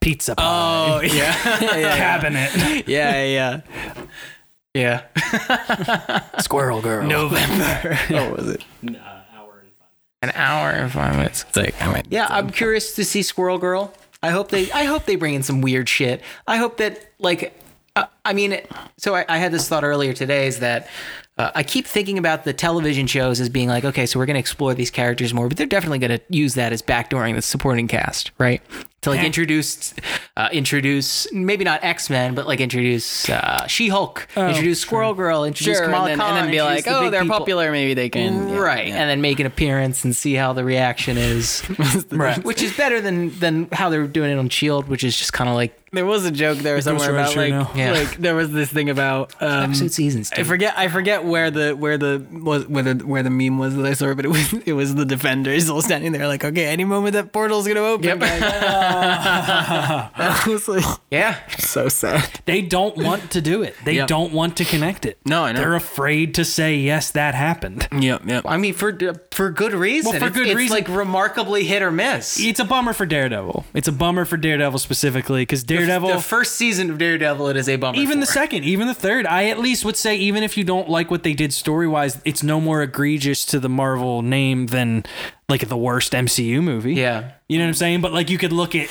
Pizza 0.00 0.34
pie. 0.34 0.42
Oh 0.44 1.00
yeah, 1.02 1.36
yeah, 1.60 1.96
cabinet. 1.96 2.88
yeah, 2.88 3.22
yeah. 3.24 3.60
Yeah. 4.72 5.02
Squirrel 6.38 6.80
girl. 6.80 7.06
November. 7.06 7.96
what 8.08 8.36
was 8.36 8.48
it? 8.48 8.64
Hour 8.84 8.86
and 8.86 8.96
five. 8.96 9.09
An 10.22 10.32
hour 10.34 10.70
and 10.70 10.92
five 10.92 11.16
minutes. 11.16 11.44
It's 11.48 11.56
like, 11.56 11.80
I 11.82 11.94
mean, 11.94 12.02
Yeah, 12.10 12.26
I'm 12.28 12.50
curious 12.50 12.94
to 12.96 13.04
see 13.04 13.22
Squirrel 13.22 13.56
Girl. 13.58 13.94
I 14.22 14.30
hope 14.30 14.50
they 14.50 14.70
I 14.72 14.84
hope 14.84 15.06
they 15.06 15.16
bring 15.16 15.32
in 15.34 15.42
some 15.42 15.62
weird 15.62 15.88
shit. 15.88 16.20
I 16.46 16.58
hope 16.58 16.76
that 16.76 17.10
like 17.18 17.58
uh, 17.96 18.04
I 18.24 18.34
mean 18.34 18.60
so 18.98 19.14
I, 19.14 19.24
I 19.28 19.38
had 19.38 19.50
this 19.50 19.66
thought 19.66 19.82
earlier 19.82 20.12
today 20.12 20.46
is 20.46 20.58
that 20.60 20.88
uh, 21.38 21.50
I 21.54 21.62
keep 21.62 21.86
thinking 21.86 22.18
about 22.18 22.44
the 22.44 22.52
television 22.52 23.06
shows 23.06 23.40
as 23.40 23.48
being 23.48 23.68
like 23.68 23.84
okay 23.84 24.04
so 24.04 24.18
we're 24.18 24.26
going 24.26 24.34
to 24.34 24.40
explore 24.40 24.74
these 24.74 24.90
characters 24.90 25.32
more 25.32 25.48
but 25.48 25.56
they're 25.56 25.66
definitely 25.66 26.00
going 26.00 26.18
to 26.18 26.20
use 26.28 26.52
that 26.54 26.72
as 26.72 26.82
backdooring 26.82 27.34
the 27.34 27.40
supporting 27.42 27.88
cast 27.88 28.30
right 28.38 28.60
to 29.02 29.10
like 29.10 29.22
introduce 29.24 29.94
uh, 30.36 30.48
introduce 30.52 31.30
maybe 31.32 31.64
not 31.64 31.82
X-Men 31.82 32.34
but 32.34 32.46
like 32.46 32.60
introduce 32.60 33.28
uh, 33.30 33.66
She-Hulk 33.66 34.28
introduce 34.36 34.80
Squirrel 34.80 35.14
Girl 35.14 35.44
introduce 35.44 35.78
sure, 35.78 35.86
Kamala 35.86 36.10
and 36.10 36.20
then, 36.20 36.26
Khan 36.26 36.36
and 36.36 36.44
then 36.44 36.50
be 36.50 36.62
like, 36.62 36.84
the 36.84 36.98
oh, 36.98 37.10
they're 37.10 37.22
people. 37.22 37.38
popular. 37.38 37.72
Maybe 37.72 37.94
they 37.94 38.08
can. 38.08 38.48
yeah, 38.48 38.56
right 38.58 38.88
yeah. 38.88 38.96
and 38.96 39.08
then 39.10 39.20
make 39.20 39.40
an 39.40 39.46
appearance 39.46 40.04
and 40.04 40.14
see 40.14 40.34
how 40.34 40.52
the 40.52 40.64
reaction 40.64 41.16
is 41.16 41.62
Right. 42.10 42.42
which 42.44 42.62
is 42.62 42.76
better 42.76 43.00
than 43.00 43.38
than 43.38 43.68
how 43.72 43.88
they're 43.90 44.06
doing 44.06 44.30
it 44.30 44.38
on 44.38 44.48
shield 44.48 44.88
which 44.88 45.04
is 45.04 45.16
just 45.16 45.32
kind 45.32 45.48
of 45.48 45.56
like 45.56 45.76
there 45.92 46.06
was 46.06 46.24
a 46.24 46.30
joke 46.30 46.58
there 46.58 46.80
somewhere 46.80 47.10
about 47.10 47.34
like. 47.34 47.50
Yeah. 47.74 47.92
like 47.92 48.16
there 48.16 48.34
was 48.36 48.52
this 48.52 48.70
thing 48.70 48.90
about 48.90 49.34
um, 49.40 49.70
Episode 49.70 49.90
seasons. 49.92 50.30
I 50.32 50.44
forget 50.44 50.74
I 50.78 50.86
forget 50.88 51.24
where 51.24 51.50
the 51.50 51.72
where 51.72 51.98
the 51.98 52.24
was 52.30 52.66
where 52.68 52.82
the 52.84 53.04
where 53.04 53.22
the 53.24 53.30
meme 53.30 53.58
was 53.58 53.74
that 53.74 53.84
I 53.84 53.94
saw, 53.94 54.14
but 54.14 54.24
it 54.24 54.28
was 54.28 54.52
it 54.66 54.72
was 54.74 54.94
the 54.94 55.04
defenders 55.04 55.68
all 55.68 55.82
standing 55.82 56.12
there 56.12 56.28
like, 56.28 56.44
okay, 56.44 56.66
any 56.66 56.84
moment 56.84 57.14
that 57.14 57.32
portal's 57.32 57.66
gonna 57.66 57.80
open. 57.80 58.18
guys. 58.20 58.40
that 60.16 60.46
was 60.46 60.68
like 60.68 60.84
Yeah. 61.10 61.36
so 61.58 61.88
sad. 61.88 62.40
They 62.44 62.62
don't 62.62 62.96
want 62.96 63.30
to 63.32 63.40
do 63.40 63.62
it. 63.62 63.76
They 63.84 63.94
Yep. 63.94 64.08
don't 64.08 64.32
want 64.32 64.56
to 64.58 64.64
connect 64.64 65.04
it. 65.06 65.18
No, 65.24 65.44
I 65.44 65.52
know. 65.52 65.60
They're 65.60 65.74
afraid 65.74 66.34
to 66.36 66.44
say 66.44 66.76
yes, 66.76 67.10
that 67.12 67.34
happened. 67.34 67.88
Yep, 67.92 68.22
yep. 68.26 68.44
I 68.46 68.56
mean, 68.56 68.74
for 68.74 68.90
uh, 68.90 69.14
for 69.32 69.50
good 69.50 69.72
reason. 69.72 70.10
Well, 70.10 70.20
for 70.20 70.26
It's- 70.26 70.36
good 70.38 70.48
it's 70.48 70.56
reason. 70.56 70.74
like 70.74 70.88
remarkably 70.88 71.64
hit 71.64 71.82
or 71.82 71.90
miss. 71.90 72.38
It's 72.40 72.60
a 72.60 72.64
bummer 72.64 72.92
for 72.92 73.06
Daredevil. 73.06 73.64
It's 73.74 73.88
a 73.88 73.92
bummer 73.92 74.24
for 74.24 74.36
Daredevil 74.36 74.78
specifically 74.78 75.42
because 75.42 75.64
Daredevil. 75.64 76.08
The 76.08 76.18
first 76.20 76.56
season 76.56 76.90
of 76.90 76.98
Daredevil, 76.98 77.48
it 77.48 77.56
is 77.56 77.68
a 77.68 77.76
bummer. 77.76 77.98
even 77.98 78.20
the 78.20 78.26
second, 78.26 78.64
even 78.64 78.86
the 78.86 78.94
third, 78.94 79.26
I 79.26 79.44
at 79.46 79.58
least 79.58 79.84
would 79.84 79.96
say, 79.96 80.16
even 80.16 80.42
if 80.42 80.56
you 80.56 80.64
don't 80.64 80.88
like 80.88 81.10
what 81.10 81.22
they 81.22 81.32
did 81.34 81.52
story 81.52 81.88
wise, 81.88 82.18
it's 82.24 82.42
no 82.42 82.60
more 82.60 82.82
egregious 82.82 83.44
to 83.46 83.58
the 83.60 83.68
Marvel 83.68 84.22
name 84.22 84.66
than 84.66 85.04
like 85.50 85.68
the 85.68 85.76
worst 85.76 86.12
MCU 86.12 86.62
movie. 86.62 86.94
Yeah. 86.94 87.32
You 87.48 87.58
know 87.58 87.64
what 87.64 87.68
I'm 87.68 87.74
saying? 87.74 88.00
But 88.00 88.12
like 88.12 88.30
you 88.30 88.38
could 88.38 88.52
look 88.52 88.74
at 88.74 88.88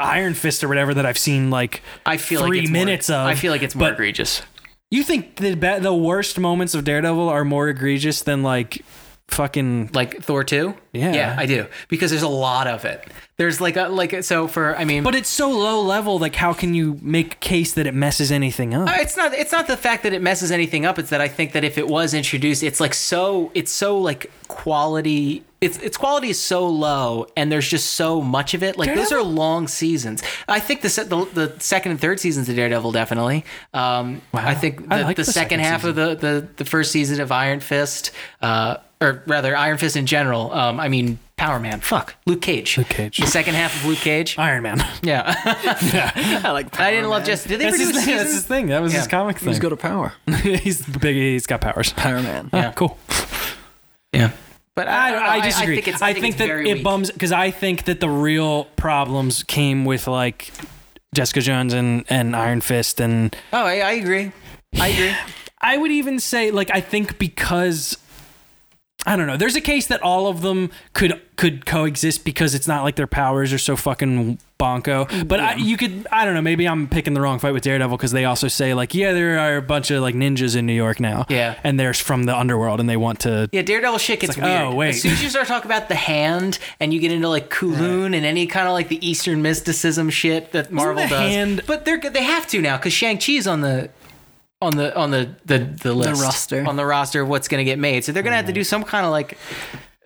Iron 0.00 0.34
Fist 0.34 0.64
or 0.64 0.68
whatever 0.68 0.94
that 0.94 1.06
I've 1.06 1.18
seen 1.18 1.50
like 1.50 1.82
I 2.06 2.16
feel 2.16 2.46
three 2.46 2.62
like 2.62 2.70
minutes 2.70 3.08
more, 3.08 3.18
of. 3.18 3.26
I 3.26 3.34
feel 3.34 3.52
like 3.52 3.62
it's 3.62 3.74
more 3.74 3.90
egregious. 3.90 4.42
You 4.90 5.02
think 5.02 5.36
the 5.36 5.54
the 5.54 5.94
worst 5.94 6.38
moments 6.38 6.74
of 6.74 6.84
Daredevil 6.84 7.28
are 7.28 7.44
more 7.44 7.68
egregious 7.68 8.22
than 8.22 8.42
like 8.42 8.84
fucking 9.28 9.90
Like 9.92 10.22
Thor 10.22 10.44
two. 10.44 10.74
Yeah. 10.92 11.12
Yeah, 11.12 11.36
I 11.36 11.46
do 11.46 11.66
because 11.88 12.10
there's 12.10 12.22
a 12.22 12.28
lot 12.28 12.66
of 12.66 12.84
it. 12.84 13.04
There's 13.36 13.60
like 13.60 13.76
a 13.76 13.88
like 13.88 14.22
so 14.22 14.46
for 14.46 14.76
I 14.76 14.84
mean, 14.84 15.02
But 15.02 15.16
it's 15.16 15.28
so 15.28 15.50
low 15.50 15.80
level. 15.82 16.20
Like, 16.20 16.36
how 16.36 16.52
can 16.52 16.72
you 16.72 16.98
make 17.02 17.32
a 17.34 17.36
case 17.38 17.72
that 17.74 17.86
it 17.86 17.94
messes 17.94 18.30
anything 18.30 18.74
up? 18.74 18.88
Uh, 18.88 18.94
it's 18.98 19.16
not 19.16 19.34
it's 19.34 19.50
not 19.50 19.66
the 19.66 19.76
fact 19.76 20.04
that 20.04 20.12
it 20.12 20.22
messes 20.22 20.52
anything 20.52 20.86
up 20.86 20.98
it's 20.98 21.10
that 21.10 21.20
i 21.20 21.26
think 21.28 21.52
that 21.52 21.64
if 21.64 21.78
it 21.78 21.88
was 21.88 22.14
introduced 22.14 22.62
it's 22.62 22.78
like 22.80 22.94
so 22.94 23.50
it's 23.54 23.72
so 23.72 23.98
like 23.98 24.30
quality 24.46 25.44
its 25.60 25.78
its 25.78 25.96
quality 25.96 26.28
is 26.30 26.40
so 26.40 26.66
low 26.68 27.26
and 27.36 27.50
there's 27.50 27.68
just 27.68 27.94
so 27.94 28.20
much 28.20 28.54
of 28.54 28.62
it 28.62 28.76
like 28.78 28.94
those 28.94 29.12
are 29.12 29.22
long 29.22 29.66
seasons 29.68 30.22
i 30.48 30.60
think 30.60 30.80
the 30.82 30.88
se- 30.88 31.04
the, 31.04 31.24
the 31.26 31.54
second 31.60 31.92
and 31.92 32.00
third 32.00 32.20
seasons 32.20 32.48
of 32.48 32.56
daredevil 32.56 32.92
definitely 32.92 33.44
um 33.72 34.20
i 34.32 34.54
think 34.54 34.88
the, 34.88 34.94
I 34.94 35.02
like 35.02 35.16
the, 35.16 35.22
the 35.22 35.32
second, 35.32 35.58
second 35.58 35.60
half 35.60 35.84
of 35.84 35.94
the, 35.96 36.14
the 36.14 36.48
the 36.56 36.64
first 36.64 36.92
season 36.92 37.20
of 37.20 37.32
iron 37.32 37.60
fist 37.60 38.10
uh 38.42 38.76
or 39.04 39.22
rather 39.26 39.56
iron 39.56 39.78
fist 39.78 39.96
in 39.96 40.06
general 40.06 40.52
um 40.52 40.80
i 40.80 40.88
mean 40.88 41.18
power 41.36 41.58
man 41.60 41.80
fuck 41.80 42.14
luke 42.26 42.40
cage 42.42 42.78
Luke 42.78 42.88
Cage. 42.88 43.18
the 43.18 43.26
second 43.26 43.54
half 43.54 43.74
of 43.76 43.84
luke 43.86 43.98
cage 43.98 44.38
Iron 44.38 44.62
Man. 44.62 44.78
yeah 45.02 45.34
yeah. 45.92 46.40
I 46.44 46.50
like 46.52 46.78
i 46.80 46.90
didn't 46.90 47.10
love 47.10 47.24
just 47.24 47.46
did 47.48 47.60
they 47.60 47.64
That's 47.64 47.78
his, 47.78 47.86
produce 47.88 48.04
thing. 48.06 48.16
That's 48.16 48.32
his 48.32 48.44
thing. 48.46 48.66
That 48.68 48.82
was 48.82 48.92
his 48.92 49.06
comic 49.06 49.38
thing. 49.38 49.48
He's 49.48 49.58
got 49.58 49.72
a 49.72 49.76
power. 49.76 50.12
he's 50.42 50.82
big. 50.86 51.16
He's 51.16 51.46
got 51.46 51.60
powers. 51.60 51.92
Power 51.92 52.22
man. 52.22 52.50
Ah, 52.52 52.56
Yeah. 52.56 52.72
cool. 52.72 52.98
yeah 54.12 54.30
but 54.76 54.88
I, 54.88 55.10
don't 55.12 55.20
know. 55.20 55.26
I, 55.26 55.34
I 55.34 55.40
disagree. 55.40 55.74
I 55.78 55.80
think, 55.82 55.88
it's, 55.88 55.98
think, 56.00 56.24
it's 56.26 56.36
that 56.38 56.46
very 56.48 56.68
it 56.70 56.74
weak. 56.74 56.82
bums 56.84 57.10
because 57.12 57.30
I 57.30 57.52
think 57.52 57.84
that 57.84 58.00
the 58.00 58.08
real 58.10 58.64
problems 58.76 59.44
came 59.44 59.84
with 59.84 60.08
like 60.08 60.50
Jessica 61.14 61.40
Jones 61.40 61.72
and, 61.72 62.04
and 62.08 62.34
Iron 62.34 62.60
Fist 62.60 63.00
and 63.00 63.36
Oh, 63.52 63.64
I, 63.64 63.78
I 63.78 63.92
agree. 63.92 64.32
I 64.80 64.88
agree. 64.88 65.14
I 65.60 65.78
would 65.78 65.92
even 65.92 66.18
say 66.20 66.50
like 66.50 66.70
I 66.72 66.80
think 66.80 67.18
because 67.18 67.96
I 69.06 69.16
don't 69.16 69.26
know. 69.26 69.36
There's 69.36 69.56
a 69.56 69.60
case 69.60 69.86
that 69.88 70.02
all 70.02 70.26
of 70.28 70.40
them 70.42 70.70
could 70.94 71.20
could 71.36 71.66
coexist 71.66 72.24
because 72.24 72.54
it's 72.54 72.68
not 72.68 72.84
like 72.84 72.96
their 72.96 73.06
powers 73.06 73.52
are 73.52 73.58
so 73.58 73.76
fucking 73.76 74.38
bonko. 74.58 75.28
But 75.28 75.40
I, 75.40 75.54
you 75.56 75.76
could 75.76 76.06
I 76.10 76.24
don't 76.24 76.32
know. 76.34 76.40
Maybe 76.40 76.66
I'm 76.66 76.88
picking 76.88 77.12
the 77.12 77.20
wrong 77.20 77.38
fight 77.38 77.52
with 77.52 77.64
Daredevil 77.64 77.96
because 77.96 78.12
they 78.12 78.24
also 78.24 78.48
say 78.48 78.72
like 78.72 78.94
yeah 78.94 79.12
there 79.12 79.38
are 79.38 79.56
a 79.56 79.62
bunch 79.62 79.90
of 79.90 80.00
like 80.00 80.14
ninjas 80.14 80.56
in 80.56 80.64
New 80.64 80.72
York 80.72 81.00
now. 81.00 81.26
Yeah. 81.28 81.58
and 81.64 81.78
they're 81.78 81.92
from 81.92 82.24
the 82.24 82.34
underworld 82.36 82.80
and 82.80 82.88
they 82.88 82.96
want 82.96 83.20
to. 83.20 83.48
Yeah, 83.52 83.62
Daredevil 83.62 83.98
shit 83.98 84.20
gets 84.20 84.38
like, 84.38 84.46
oh, 84.46 84.48
weird. 84.50 84.62
oh, 84.62 84.74
wait. 84.74 84.88
As 84.90 85.02
soon 85.02 85.12
as 85.12 85.22
you 85.22 85.28
start 85.28 85.48
talking 85.48 85.70
about 85.70 85.88
the 85.88 85.96
hand 85.96 86.58
and 86.80 86.94
you 86.94 87.00
get 87.00 87.12
into 87.12 87.28
like 87.28 87.50
K'un-Lun 87.50 88.14
and 88.14 88.24
any 88.24 88.46
kind 88.46 88.66
of 88.68 88.72
like 88.72 88.88
the 88.88 89.06
Eastern 89.06 89.42
mysticism 89.42 90.08
shit 90.08 90.52
that 90.52 90.70
Marvel 90.72 91.02
the 91.02 91.08
does, 91.08 91.18
hand- 91.30 91.62
but 91.66 91.84
they're 91.84 91.98
they 92.00 92.22
have 92.22 92.46
to 92.48 92.60
now 92.62 92.76
because 92.78 92.92
Shang 92.94 93.18
Chi's 93.18 93.46
on 93.46 93.60
the 93.60 93.90
on 94.64 94.76
the 94.76 94.96
on 94.96 95.10
the 95.10 95.30
the 95.44 95.58
the 95.58 95.92
list 95.94 96.18
the 96.20 96.24
roster. 96.24 96.64
on 96.66 96.76
the 96.76 96.84
roster 96.86 97.20
of 97.22 97.28
what's 97.28 97.48
gonna 97.48 97.64
get 97.64 97.78
made. 97.78 98.04
So 98.04 98.12
they're 98.12 98.22
gonna 98.22 98.36
have 98.36 98.46
to 98.46 98.52
do 98.52 98.64
some 98.64 98.82
kind 98.84 99.04
of 99.06 99.12
like. 99.12 99.38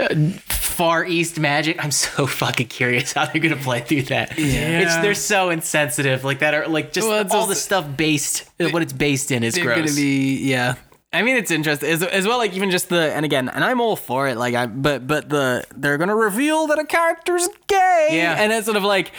Uh, 0.01 0.15
far 0.47 1.05
East 1.05 1.41
magic. 1.41 1.83
I'm 1.85 1.91
so 2.07 2.25
fucking 2.25 2.69
curious 2.69 3.13
how 3.15 3.27
they're 3.27 3.43
gonna 3.43 3.57
play 3.57 3.81
through 3.81 4.03
that. 4.03 4.39
Yeah. 4.39 4.81
It's 4.83 4.97
they're 4.99 5.15
so 5.15 5.51
insensitive, 5.51 6.23
like 6.23 6.39
that 6.39 6.55
are 6.55 6.69
like 6.69 6.93
just 6.93 7.09
Well, 7.09 7.19
all 7.31 7.33
also- 7.41 7.49
the 7.49 7.57
stuff 7.57 7.85
based, 7.97 8.49
what 8.61 8.81
it's 8.83 8.93
based 8.93 9.33
in 9.33 9.43
is 9.43 9.57
They're 9.57 9.65
gross. 9.65 9.77
gonna 9.79 9.95
be 9.97 10.37
yeah. 10.49 10.77
I 11.13 11.23
mean, 11.23 11.37
it's 11.37 11.51
interesting 11.51 11.89
as, 11.91 12.03
as 12.05 12.27
well. 12.29 12.39
Like 12.39 12.53
even 12.53 12.71
just 12.71 12.91
the 12.91 13.13
and 13.13 13.25
again, 13.25 13.49
and 13.49 13.65
I'm 13.65 13.81
all 13.81 13.97
for 13.97 14.29
it. 14.29 14.37
Like 14.37 14.55
I, 14.55 14.67
but 14.67 15.05
but 15.09 15.29
the 15.31 15.65
they're 15.75 15.99
gonna 15.99 16.15
reveal 16.15 16.69
that 16.69 16.79
a 16.79 16.85
character's 16.85 17.49
gay. 17.67 18.09
Yeah. 18.13 18.37
and 18.39 18.53
it's 18.53 18.67
sort 18.67 18.77
of 18.77 18.85
like. 18.85 19.11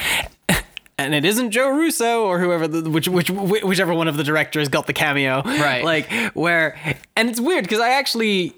And 0.99 1.15
it 1.15 1.25
isn't 1.25 1.51
Joe 1.51 1.69
Russo 1.69 2.25
or 2.25 2.39
whoever, 2.39 2.67
the, 2.67 2.89
which, 2.89 3.07
which, 3.07 3.29
whichever 3.29 3.93
one 3.93 4.07
of 4.07 4.17
the 4.17 4.23
directors 4.23 4.67
got 4.69 4.85
the 4.87 4.93
cameo, 4.93 5.41
Right. 5.43 5.83
Like 5.83 6.11
where, 6.33 6.77
and 7.15 7.29
it's 7.29 7.39
weird 7.39 7.63
because 7.63 7.79
I 7.79 7.91
actually, 7.91 8.53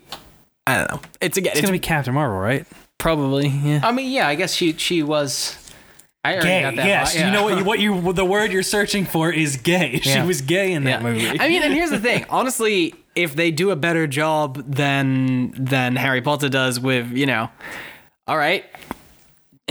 I 0.67 0.77
don't 0.79 0.91
know. 0.91 1.01
It's 1.21 1.37
again, 1.37 1.51
It's 1.51 1.59
it's, 1.59 1.65
gonna 1.67 1.71
be 1.73 1.79
Captain 1.79 2.13
Marvel, 2.13 2.37
right? 2.39 2.65
probably 2.97 3.47
yeah. 3.47 3.79
I 3.83 3.91
mean, 3.91 4.11
yeah, 4.11 4.27
I 4.27 4.35
guess 4.35 4.53
she 4.53 4.73
she 4.73 5.01
was. 5.01 5.55
I 6.23 6.33
already 6.33 6.47
Gay. 6.49 6.61
got 6.61 6.75
that. 6.75 6.85
Yes, 6.85 7.15
yeah. 7.15 7.25
you 7.25 7.31
know 7.33 7.43
what 7.43 7.57
you, 7.57 7.63
what 7.63 7.79
you 8.05 8.13
the 8.13 8.23
word 8.25 8.51
you're 8.51 8.61
searching 8.61 9.05
for 9.05 9.31
is 9.31 9.57
gay. 9.57 9.99
She 10.03 10.09
Yeah. 10.11 10.25
was 10.25 10.41
gay 10.41 10.71
in 10.73 10.83
that 10.83 11.01
Yeah. 11.01 11.09
movie. 11.11 11.39
I 11.39 11.49
mean, 11.49 11.63
and 11.63 11.73
here's 11.73 11.89
the 11.89 11.99
thing. 11.99 12.25
Honestly, 12.29 12.93
if 13.15 13.35
they 13.35 13.49
do 13.49 13.71
a 13.71 13.75
better 13.75 14.05
job 14.05 14.63
than 14.71 15.51
than 15.57 15.95
Harry 15.95 16.21
Potter 16.21 16.47
does 16.49 16.79
with, 16.79 17.11
you 17.11 17.25
know, 17.25 17.49
all 18.27 18.37
right, 18.37 18.65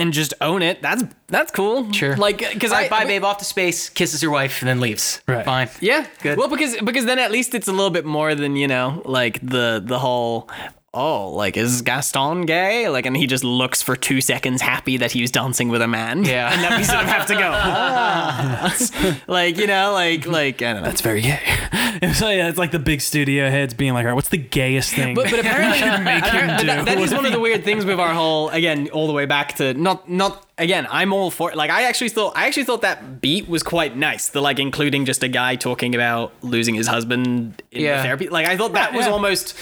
and 0.01 0.13
just 0.13 0.35
own 0.41 0.63
it, 0.63 0.83
that's 0.83 1.05
that's 1.29 1.53
cool. 1.53 1.93
Sure. 1.93 2.17
Like, 2.17 2.39
because 2.39 2.73
All 2.73 2.79
I 2.79 2.81
right, 2.83 2.91
bye, 2.91 2.97
I 2.97 3.01
mean- 3.01 3.09
babe. 3.21 3.25
Off 3.25 3.39
to 3.39 3.45
space. 3.45 3.89
Kisses 3.91 4.23
your 4.23 4.33
wife 4.33 4.63
and 4.63 4.69
then 4.69 4.81
leaves. 4.81 5.21
Right. 5.29 5.45
Fine. 5.45 5.69
Yeah, 5.81 6.07
Good. 6.23 6.39
Well, 6.39 6.49
because 6.49 6.77
because 6.83 7.05
then 7.05 7.19
at 7.19 7.31
least 7.31 7.55
it's 7.55 7.69
a 7.69 7.73
little 7.73 7.91
bit 7.91 8.05
more 8.05 8.35
than 8.35 8.57
you 8.57 8.67
know, 8.67 9.03
like 9.05 9.39
the 9.43 9.81
the 9.85 9.99
whole. 9.99 10.49
Oh, 10.93 11.31
like 11.31 11.57
is 11.57 11.83
Gaston 11.83 12.47
gay? 12.47 12.89
Like, 12.89 13.07
and 13.07 13.17
he 13.17 13.29
just 13.29 13.45
looks 13.45 13.81
for 13.81 13.95
two 13.95 14.21
seconds, 14.21 14.61
happy 14.61 14.97
that 14.97 15.13
he 15.13 15.21
was 15.21 15.31
dancing 15.31 15.69
with 15.69 15.83
a 15.83 15.87
man. 15.87 16.25
Yeah. 16.25 16.51
and 16.53 16.65
then 16.65 16.77
we 16.79 16.83
sort 16.85 17.03
of 17.05 17.09
have 17.09 17.27
to 17.27 17.35
go. 17.35 17.41
"Ah." 17.55 19.21
like 19.29 19.57
you 19.57 19.69
know, 19.69 19.93
like 19.93 20.27
like 20.27 20.63
I 20.63 20.73
don't 20.73 20.83
know. 20.83 20.89
That's 20.89 21.01
very 21.01 21.21
gay. 21.23 21.41
It's 22.03 22.21
yeah, 22.21 22.49
it's 22.49 22.57
like 22.57 22.71
the 22.71 22.79
big 22.79 23.01
studio 23.03 23.51
heads 23.51 23.75
being 23.75 23.93
like, 23.93 24.05
"All 24.05 24.09
right, 24.09 24.15
what's 24.15 24.31
the 24.31 24.39
gayest 24.39 24.95
thing?" 24.95 25.15
But, 25.15 25.29
but 25.31 25.41
apparently, 25.41 25.81
make 25.81 26.25
him 26.25 26.25
apparently- 26.25 26.59
do? 26.59 26.67
that- 26.67 26.85
that 26.87 26.99
is 26.99 27.13
one 27.13 27.27
of 27.27 27.33
the 27.33 27.41
weird 27.41 27.63
things 27.65 27.85
with 27.85 28.01
our 28.01 28.15
whole 28.15 28.49
again, 28.51 28.89
all 28.91 29.07
the 29.07 29.13
way 29.13 29.27
back 29.27 29.57
to 29.57 29.75
not 29.75 30.09
not 30.09 30.47
again. 30.57 30.87
I'm 30.91 31.13
all 31.13 31.31
for 31.31 31.53
like 31.53 31.69
I 31.71 31.83
actually 31.83 32.09
thought 32.09 32.33
I 32.37 32.47
actually 32.47 32.65
thought 32.65 32.83
that 32.83 33.21
beat 33.21 33.49
was 33.49 33.63
quite 33.63 33.97
nice. 33.97 34.29
The 34.29 34.41
like 34.41 34.59
including 34.59 35.05
just 35.05 35.23
a 35.23 35.29
guy 35.29 35.57
talking 35.57 35.95
about 35.95 36.33
losing 36.43 36.75
his 36.75 36.87
husband 36.87 37.63
in 37.71 37.83
Yeah. 37.83 37.97
the 37.99 38.03
therapy. 38.05 38.29
Like 38.29 38.47
I 38.47 38.57
thought 38.57 38.73
that 38.73 38.95
was 38.95 39.07
Yeah. 39.07 39.13
almost 39.13 39.55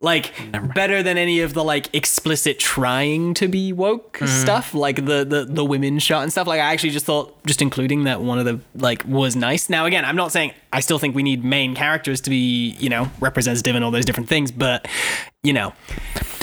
like 0.00 0.32
better 0.74 1.02
than 1.02 1.18
any 1.18 1.40
of 1.40 1.52
the 1.52 1.62
like 1.62 1.94
explicit 1.94 2.58
trying 2.58 3.34
to 3.34 3.48
be 3.48 3.72
woke 3.72 4.14
mm-hmm. 4.14 4.26
stuff 4.26 4.72
like 4.72 5.04
the, 5.04 5.24
the 5.24 5.46
the 5.48 5.64
women 5.64 5.98
shot 5.98 6.22
and 6.22 6.32
stuff. 6.32 6.46
Like 6.46 6.60
i 6.60 6.72
actually 6.72 6.90
just 6.90 7.06
thought 7.06 7.34
just 7.44 7.60
including 7.60 8.04
that 8.04 8.22
one 8.22 8.38
of 8.38 8.44
the 8.46 8.60
like 8.74 9.04
was 9.06 9.36
nice. 9.36 9.68
Now 9.68 9.86
again 9.86 10.04
i'm 10.04 10.16
not 10.16 10.32
saying 10.32 10.52
i 10.72 10.80
still 10.80 10.98
think 10.98 11.14
we 11.14 11.22
need 11.22 11.44
main 11.44 11.74
characters 11.74 12.20
to 12.20 12.30
be 12.30 12.70
you 12.78 12.88
know 12.88 13.10
representative 13.20 13.74
and 13.74 13.84
all 13.84 13.90
those 13.90 14.04
different 14.04 14.28
things 14.28 14.50
but 14.50 14.86
you 15.42 15.52
know 15.52 15.72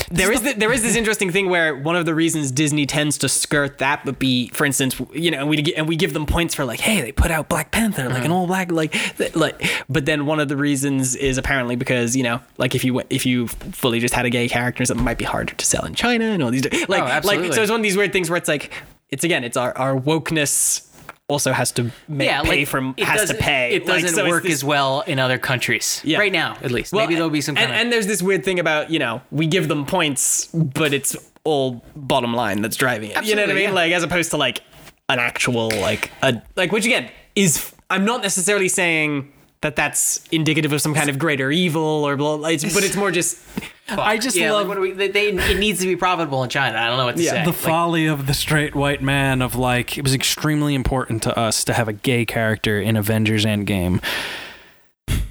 there 0.10 0.32
is 0.32 0.42
th- 0.42 0.56
there 0.56 0.72
is 0.72 0.84
this 0.84 0.96
interesting 0.96 1.32
thing 1.32 1.50
where 1.50 1.76
one 1.76 1.98
of 1.98 2.06
the 2.06 2.16
reasons 2.16 2.52
Disney 2.52 2.86
tends 2.86 3.18
to 3.20 3.30
skirt 3.30 3.80
that 3.80 4.06
would 4.06 4.18
be, 4.18 4.48
for 4.50 4.66
instance, 4.66 5.00
you 5.12 5.32
know, 5.32 5.40
and 5.40 5.50
we 5.50 5.74
and 5.76 5.88
we 5.88 5.98
give 5.98 6.14
them 6.14 6.26
points 6.26 6.56
for 6.56 6.64
like, 6.64 6.80
hey, 6.80 7.02
they 7.02 7.12
put 7.12 7.30
out 7.30 7.50
Black 7.50 7.72
Panther, 7.72 8.08
like 8.08 8.24
an 8.24 8.32
uh-huh. 8.32 8.34
all 8.34 8.48
black, 8.48 8.72
like, 8.72 8.96
like. 9.36 9.62
But 9.90 10.06
then 10.06 10.26
one 10.26 10.40
of 10.40 10.48
the 10.48 10.56
reasons 10.56 11.16
is 11.16 11.38
apparently 11.38 11.76
because 11.76 12.16
you 12.16 12.24
know, 12.24 12.40
like 12.58 12.74
if 12.74 12.86
you 12.86 13.02
if 13.10 13.26
you 13.26 13.48
fully 13.48 14.00
just 14.00 14.14
had 14.14 14.26
a 14.26 14.30
gay 14.30 14.48
character, 14.48 14.86
something 14.86 15.04
might 15.04 15.18
be 15.18 15.26
harder 15.26 15.54
to 15.54 15.66
sell 15.66 15.84
in 15.84 15.94
China 15.94 16.26
and 16.26 16.42
all 16.42 16.52
these 16.52 16.64
like 16.88 17.26
like. 17.26 17.54
So 17.54 17.60
oh, 17.60 17.64
it's 17.64 17.72
one 17.72 17.82
of 17.82 17.84
these 17.84 17.98
weird 17.98 18.14
things 18.14 18.30
where 18.30 18.38
it's 18.38 18.48
like, 18.48 18.72
it's 19.10 19.26
again, 19.26 19.44
it's 19.44 19.58
our 19.58 19.78
our 19.78 20.00
wokeness 20.00 20.87
also 21.30 21.52
has 21.52 21.72
to 21.74 21.92
make, 22.08 22.28
Yeah, 22.28 22.42
pay 22.44 22.60
like, 22.60 22.68
from 22.68 22.96
has 23.00 23.30
to 23.30 23.36
pay. 23.36 23.74
It 23.74 23.86
doesn't 23.86 24.10
so 24.16 24.28
work 24.28 24.44
this- 24.44 24.54
as 24.54 24.64
well 24.64 25.02
in 25.02 25.20
other 25.20 25.38
countries. 25.38 26.02
Yeah. 26.04 26.20
Right 26.20 26.32
now, 26.32 26.58
at 26.64 26.72
least. 26.72 26.94
well, 26.94 27.04
Maybe 27.06 27.16
there'll 27.16 27.30
be 27.30 27.42
some 27.42 27.58
and, 27.58 27.70
of. 27.72 27.78
and 27.78 27.92
there's 27.92 28.08
this 28.08 28.22
weird 28.22 28.46
thing 28.46 28.60
about 28.60 28.90
you 28.90 29.00
know 29.00 29.22
we 29.32 29.48
give 29.48 29.68
them 29.68 29.86
points, 29.86 30.48
but 30.54 30.94
it's 30.94 31.16
all 31.44 31.84
bottom 31.96 32.34
line 32.34 32.62
that's 32.62 32.76
driving 32.78 33.12
it. 33.12 33.24
you 33.26 33.36
know 33.36 33.42
what 33.44 33.52
I 33.52 33.54
mean? 33.54 33.64
yeah. 33.64 33.72
Like 33.72 33.92
as 33.92 34.04
opposed 34.04 34.32
to 34.32 34.38
like 34.38 34.62
an 35.10 35.20
actual 35.20 35.70
like 35.70 36.12
a 36.22 36.42
like 36.56 36.72
which 36.72 36.86
again 36.86 37.10
is 37.36 37.74
I'm 37.90 38.04
not 38.06 38.22
necessarily 38.22 38.68
saying 38.70 39.32
that 39.68 39.76
that's 39.76 40.26
indicative 40.32 40.72
of 40.72 40.82
some 40.82 40.94
kind 40.94 41.10
of 41.10 41.20
greater 41.20 41.52
evil 41.52 41.82
or 42.08 42.16
blah, 42.16 42.42
it's, 42.48 42.64
but 42.74 42.86
it's 42.86 42.96
more 42.96 43.12
just 43.12 43.38
I 43.90 44.18
just 44.18 44.38
yeah, 44.38 44.52
love 44.54 44.68
like, 44.68 44.68
what 44.70 44.76
do 44.76 44.82
we, 44.82 44.92
they, 44.94 45.10
they, 45.10 45.28
it 45.30 45.60
needs 45.60 45.80
to 45.82 45.86
be 45.88 45.96
profitable 45.98 46.42
in 46.44 46.50
China. 46.50 46.78
I 46.78 46.88
don't 46.88 46.98
know 46.98 47.06
what 47.06 47.18
to 47.18 47.24
Yeah, 47.24 47.32
say. 47.32 47.44
the 47.44 47.50
Like, 47.52 47.60
folly 47.60 48.06
of 48.06 48.28
the 48.28 48.34
straight 48.34 48.76
white 48.76 49.02
man 49.02 49.42
of 49.42 49.56
like 49.56 49.98
it 49.98 50.04
was 50.06 50.14
extremely 50.14 50.74
important 50.74 51.22
to 51.24 51.38
us 51.38 51.66
to 51.66 51.74
have 51.74 51.88
a 51.90 51.94
gay 51.94 52.26
character 52.26 52.80
in 52.80 52.96
Avengers 52.96 53.44
Endgame. 53.46 54.02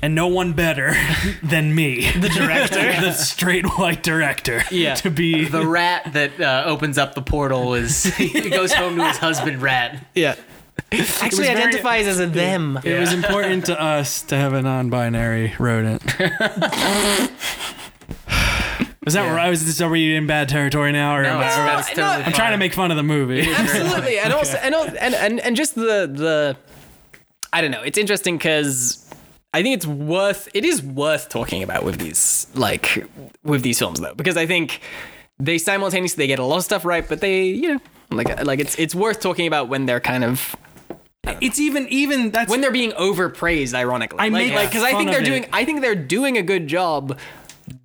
And 0.03 0.15
no 0.15 0.27
one 0.27 0.53
better 0.53 0.95
than 1.43 1.75
me, 1.75 2.11
the 2.13 2.29
director, 2.29 3.01
the 3.01 3.13
straight 3.13 3.65
white 3.79 4.03
director, 4.03 4.63
Yeah. 4.71 4.95
to 4.97 5.11
be 5.11 5.47
the 5.47 5.67
rat 5.67 6.13
that 6.13 6.39
uh, 6.41 6.65
opens 6.67 6.99
up 6.99 7.15
the 7.15 7.23
portal 7.23 7.75
is 7.75 8.05
he 8.17 8.51
goes 8.51 8.73
home 8.73 8.97
to 8.97 9.07
his 9.09 9.17
husband 9.19 9.63
rat. 9.63 10.05
yeah 10.15 10.35
actually 10.93 11.47
very- 11.47 11.57
identifies 11.61 12.07
as 12.07 12.21
a 12.21 12.27
them 12.27 12.79
It 12.85 12.99
was 12.99 13.13
important 13.13 13.67
to 13.67 13.81
us 13.81 14.23
to 14.23 14.37
have 14.37 14.53
a 14.53 14.63
non-binary 14.63 15.55
rodent. 15.59 16.03
Was 19.05 19.15
that 19.15 19.23
where 19.31 19.39
I 19.39 19.51
was? 19.51 19.63
Is, 19.63 19.81
are 19.81 19.89
we 19.89 20.17
in 20.17 20.27
bad 20.27 20.49
territory 20.49 20.91
now? 20.91 21.17
Or 21.17 21.23
No, 21.23 21.29
am 21.29 21.39
I, 21.39 21.43
or, 21.43 21.67
that's 21.67 21.89
totally 21.91 22.25
I'm 22.25 22.33
trying 22.33 22.51
to 22.53 22.57
make 22.59 22.75
fun 22.75 22.91
of 22.91 22.97
the 22.97 23.05
movie. 23.05 23.43
absolutely 23.49 24.19
and 24.19 24.33
also 24.33 24.57
and, 24.57 24.75
also- 24.75 24.97
and 24.97 25.15
and 25.15 25.39
and 25.41 25.55
just 25.55 25.77
the 25.77 26.11
the 26.13 26.57
i 27.53 27.61
don't 27.61 27.71
know 27.71 27.83
it's 27.83 27.97
interesting 27.99 28.37
because 28.37 29.09
i 29.55 29.63
think 29.63 29.77
it's 29.77 29.87
worth 29.87 30.49
it 30.55 30.65
is 30.65 30.83
worth 30.83 31.29
talking 31.29 31.63
about 31.63 31.85
with 31.85 31.99
these 32.01 32.49
like 32.55 33.07
with 33.45 33.63
these 33.63 33.79
films 33.79 34.01
though 34.01 34.15
because 34.15 34.37
i 34.37 34.45
think 34.45 34.81
they 35.39 35.57
simultaneously 35.57 36.25
they 36.25 36.27
get 36.27 36.41
a 36.41 36.45
lot 36.45 36.57
of 36.59 36.65
stuff 36.65 36.85
right 36.85 37.09
but 37.09 37.21
they 37.21 37.45
you 37.45 37.75
know 37.75 37.81
like 38.11 38.45
like 38.45 38.59
it's 38.59 38.77
it's 38.77 38.95
worth 38.95 39.21
talking 39.21 39.47
about 39.47 39.69
when 39.69 39.87
they're 39.87 40.01
kind 40.01 40.25
of 40.25 40.57
It's 41.41 41.59
even 41.59 41.89
even 41.89 42.31
that's 42.31 42.51
when 42.51 42.61
they're 42.61 42.71
being 42.71 42.93
overpraised 42.93 43.75
ironically 43.75 44.19
I 44.21 44.29
like 44.29 44.33
make 44.33 44.55
like 44.55 44.69
because 44.69 44.85
i 44.85 44.93
think 44.93 45.11
they're 45.11 45.23
it. 45.23 45.25
doing 45.25 45.47
i 45.53 45.65
think 45.65 45.81
they're 45.81 45.95
doing 45.95 46.39
a 46.39 46.43
good 46.43 46.67
job 46.69 47.19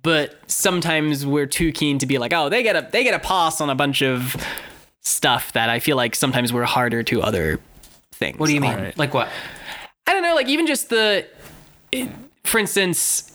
but 0.02 0.36
sometimes 0.46 1.26
we're 1.26 1.46
too 1.46 1.72
keen 1.72 1.98
to 1.98 2.06
be 2.06 2.18
like 2.18 2.32
oh 2.32 2.48
they 2.48 2.62
get 2.62 2.76
a 2.76 2.88
they 2.90 3.02
get 3.02 3.14
a 3.14 3.18
pass 3.18 3.60
on 3.60 3.68
a 3.68 3.74
bunch 3.74 4.02
of 4.02 4.36
stuff 5.00 5.52
that 5.52 5.68
i 5.68 5.80
feel 5.80 5.96
like 5.96 6.14
sometimes 6.14 6.52
we're 6.52 6.64
harder 6.64 7.02
to 7.02 7.20
other 7.20 7.58
things 8.22 8.38
What 8.38 8.46
do 8.46 8.54
you 8.54 8.60
mean? 8.60 8.72
Alright. 8.72 8.96
Like 8.96 9.14
what? 9.14 9.28
I 10.06 10.12
don't 10.12 10.22
know, 10.22 10.34
like 10.34 10.48
even 10.48 10.66
just 10.66 10.88
the, 10.88 11.26
it, 11.90 12.08
for 12.44 12.58
instance, 12.58 13.32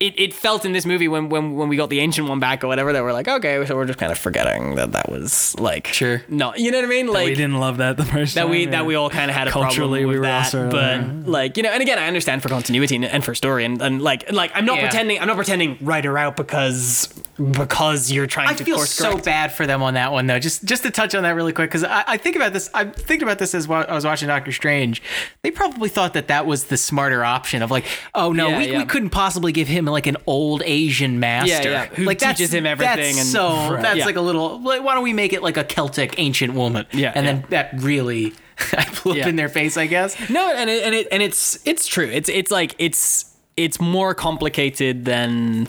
it, 0.00 0.14
it 0.16 0.32
felt 0.32 0.64
in 0.64 0.72
this 0.72 0.86
movie 0.86 1.08
when, 1.08 1.28
when 1.28 1.56
when 1.56 1.68
we 1.68 1.76
got 1.76 1.90
the 1.90 1.98
ancient 1.98 2.28
one 2.28 2.38
back 2.38 2.62
or 2.62 2.68
whatever 2.68 2.92
that 2.92 3.02
we're 3.02 3.12
like, 3.12 3.26
okay, 3.26 3.66
so 3.66 3.74
we're 3.74 3.84
just 3.84 3.98
kind 3.98 4.12
of 4.12 4.18
forgetting 4.18 4.76
that 4.76 4.92
that 4.92 5.08
was 5.10 5.58
like, 5.58 5.88
Sure. 5.88 6.22
no, 6.28 6.54
you 6.54 6.70
know 6.70 6.78
what 6.78 6.84
I 6.84 6.88
mean? 6.88 7.08
Like 7.08 7.26
we 7.26 7.34
didn't 7.34 7.58
love 7.58 7.78
that 7.78 7.96
the 7.96 8.04
first 8.04 8.36
that 8.36 8.42
time. 8.42 8.50
we 8.50 8.64
yeah. 8.64 8.70
that 8.70 8.86
we 8.86 8.94
all 8.94 9.10
kind 9.10 9.28
of 9.28 9.36
had 9.36 9.48
a 9.48 9.50
Culturally, 9.50 10.02
problem 10.02 10.06
with 10.08 10.14
we 10.14 10.20
were 10.20 10.26
that, 10.26 10.44
also, 10.54 10.70
but 10.70 11.00
uh, 11.00 11.08
like 11.24 11.56
you 11.56 11.64
know, 11.64 11.70
and 11.70 11.82
again, 11.82 11.98
I 11.98 12.06
understand 12.06 12.42
for 12.42 12.48
continuity 12.48 12.94
and, 12.94 13.04
and 13.04 13.24
for 13.24 13.34
story, 13.34 13.64
and, 13.64 13.82
and 13.82 14.00
like 14.00 14.30
like 14.30 14.52
I'm 14.54 14.64
not 14.64 14.76
Yeah. 14.76 14.88
pretending 14.88 15.20
I'm 15.20 15.26
not 15.26 15.36
pretending 15.36 15.78
right 15.80 16.06
or 16.06 16.16
out 16.16 16.36
because 16.36 17.08
because 17.52 18.12
you're 18.12 18.26
trying 18.26 18.48
I 18.48 18.54
to 18.54 18.64
feel 18.64 18.78
so 18.80 19.10
correct. 19.12 19.24
bad 19.24 19.52
for 19.52 19.66
them 19.66 19.82
on 19.82 19.94
that 19.94 20.12
one 20.12 20.26
though. 20.28 20.38
Just 20.38 20.64
just 20.64 20.84
to 20.84 20.90
touch 20.92 21.14
on 21.16 21.24
that 21.24 21.30
really 21.30 21.52
quick 21.52 21.70
because 21.70 21.82
I, 21.82 22.04
I 22.06 22.16
think 22.18 22.36
about 22.36 22.52
this. 22.52 22.70
I'm 22.72 22.92
thinking 22.92 23.26
about 23.26 23.38
this 23.40 23.52
as 23.54 23.66
wa- 23.66 23.84
I 23.88 23.94
was 23.94 24.04
watching 24.04 24.28
Doctor 24.28 24.52
Strange. 24.52 25.02
They 25.42 25.50
probably 25.50 25.88
thought 25.88 26.12
that 26.14 26.28
that 26.28 26.46
was 26.46 26.64
the 26.66 26.76
smarter 26.76 27.24
option 27.24 27.62
of 27.62 27.70
like, 27.72 27.84
oh 28.14 28.30
no, 28.32 28.48
Yeah, 28.48 28.58
we, 28.58 28.70
yeah. 28.72 28.78
we 28.78 28.84
couldn't 28.84 29.10
possibly 29.10 29.50
give 29.50 29.66
him 29.66 29.87
like 29.92 30.06
an 30.06 30.16
old 30.26 30.62
Asian 30.64 31.20
master 31.20 31.70
yeah, 31.70 31.86
who 31.86 32.04
like 32.04 32.18
teaches 32.18 32.52
him 32.52 32.66
everything 32.66 32.96
That's 33.16 33.18
and- 33.18 33.26
so 33.28 33.48
Right. 33.74 33.82
that's 33.82 33.98
Yeah. 33.98 34.04
like 34.06 34.16
a 34.16 34.20
little. 34.20 34.60
Like, 34.60 34.82
why 34.82 34.94
don't 34.94 35.02
we 35.04 35.12
make 35.12 35.32
it 35.32 35.42
like 35.42 35.56
a 35.56 35.64
Celtic 35.64 36.14
ancient 36.18 36.54
woman? 36.54 36.86
Yeah, 36.92 37.12
and 37.14 37.26
yeah. 37.26 37.32
then 37.32 37.44
that 37.50 37.70
really 37.76 38.34
I 38.72 38.86
blew 39.02 39.14
Yeah. 39.14 39.22
up 39.22 39.28
in 39.28 39.36
their 39.36 39.48
face. 39.48 39.76
I 39.76 39.86
guess. 39.86 40.16
No, 40.30 40.52
and 40.54 40.68
it, 40.70 40.82
and 40.84 40.94
it 40.94 41.08
and 41.12 41.22
it's 41.22 41.58
it's 41.64 41.86
true. 41.86 42.06
It's 42.12 42.28
it's 42.28 42.50
like 42.50 42.74
it's 42.78 43.24
it's 43.56 43.80
more 43.80 44.14
complicated 44.14 45.04
than 45.04 45.68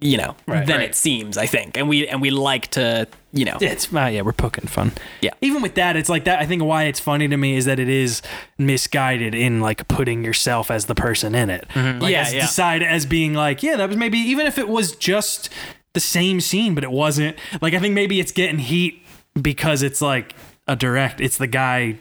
you 0.00 0.16
know 0.16 0.34
than 0.46 0.68
right. 0.68 0.80
it 0.80 0.94
seems. 0.94 1.36
I 1.38 1.46
think, 1.46 1.76
and 1.76 1.88
we 1.88 2.08
and 2.08 2.20
we 2.20 2.30
like 2.30 2.68
to 2.72 3.06
you 3.32 3.44
know. 3.44 3.56
It's 3.60 3.92
uh, 3.94 4.06
yeah, 4.12 4.22
we're 4.22 4.32
poking 4.32 4.66
fun. 4.66 4.92
Yeah. 5.20 5.30
Even 5.40 5.62
with 5.62 5.74
that, 5.76 5.96
it's 5.96 6.08
like 6.08 6.24
that. 6.24 6.40
I 6.40 6.46
think 6.46 6.62
why 6.62 6.84
it's 6.84 7.00
funny 7.00 7.28
to 7.28 7.36
me 7.36 7.56
is 7.56 7.64
that 7.66 7.78
it 7.78 7.88
is 7.88 8.22
misguided 8.58 9.34
in 9.34 9.60
like 9.60 9.86
putting 9.88 10.24
yourself 10.24 10.70
as 10.70 10.86
the 10.86 10.94
person 10.94 11.34
in 11.34 11.50
it. 11.50 11.66
Like, 11.76 12.10
Yeah, 12.12 12.22
as 12.22 12.34
yeah. 12.34 12.40
Decide 12.42 12.82
as 12.82 13.06
being 13.06 13.34
like, 13.34 13.62
yeah, 13.62 13.76
that 13.76 13.88
was 13.88 13.96
maybe 13.96 14.18
even 14.18 14.46
if 14.46 14.58
it 14.58 14.68
was 14.68 14.96
just 14.96 15.48
the 15.92 16.00
same 16.00 16.40
scene, 16.40 16.74
but 16.74 16.84
it 16.84 16.90
wasn't. 16.90 17.36
Like 17.60 17.74
I 17.74 17.78
think 17.78 17.94
maybe 17.94 18.20
it's 18.20 18.32
getting 18.32 18.58
heat 18.58 19.02
because 19.40 19.82
it's 19.82 20.00
like 20.02 20.34
a 20.66 20.76
direct. 20.76 21.20
It's 21.20 21.38
the 21.38 21.46
guy. 21.46 21.96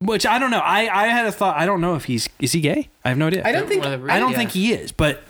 Which 0.00 0.26
I 0.26 0.38
don't 0.38 0.50
know. 0.50 0.58
I 0.60 1.04
I 1.04 1.06
had 1.08 1.24
a 1.26 1.32
thought. 1.32 1.56
I 1.56 1.64
don't 1.64 1.80
know 1.80 1.94
if 1.94 2.04
he's 2.04 2.28
is 2.38 2.52
he 2.52 2.60
gay. 2.60 2.88
I 3.04 3.08
have 3.10 3.18
no 3.18 3.28
idea. 3.28 3.42
I 3.46 3.52
don't 3.52 3.66
think 3.66 3.82
One 3.82 3.92
of 3.94 4.02
the- 4.02 4.12
I 4.12 4.18
don't 4.18 4.32
yeah. 4.32 4.36
think 4.38 4.50
he 4.50 4.72
is, 4.74 4.92
but 4.92 5.22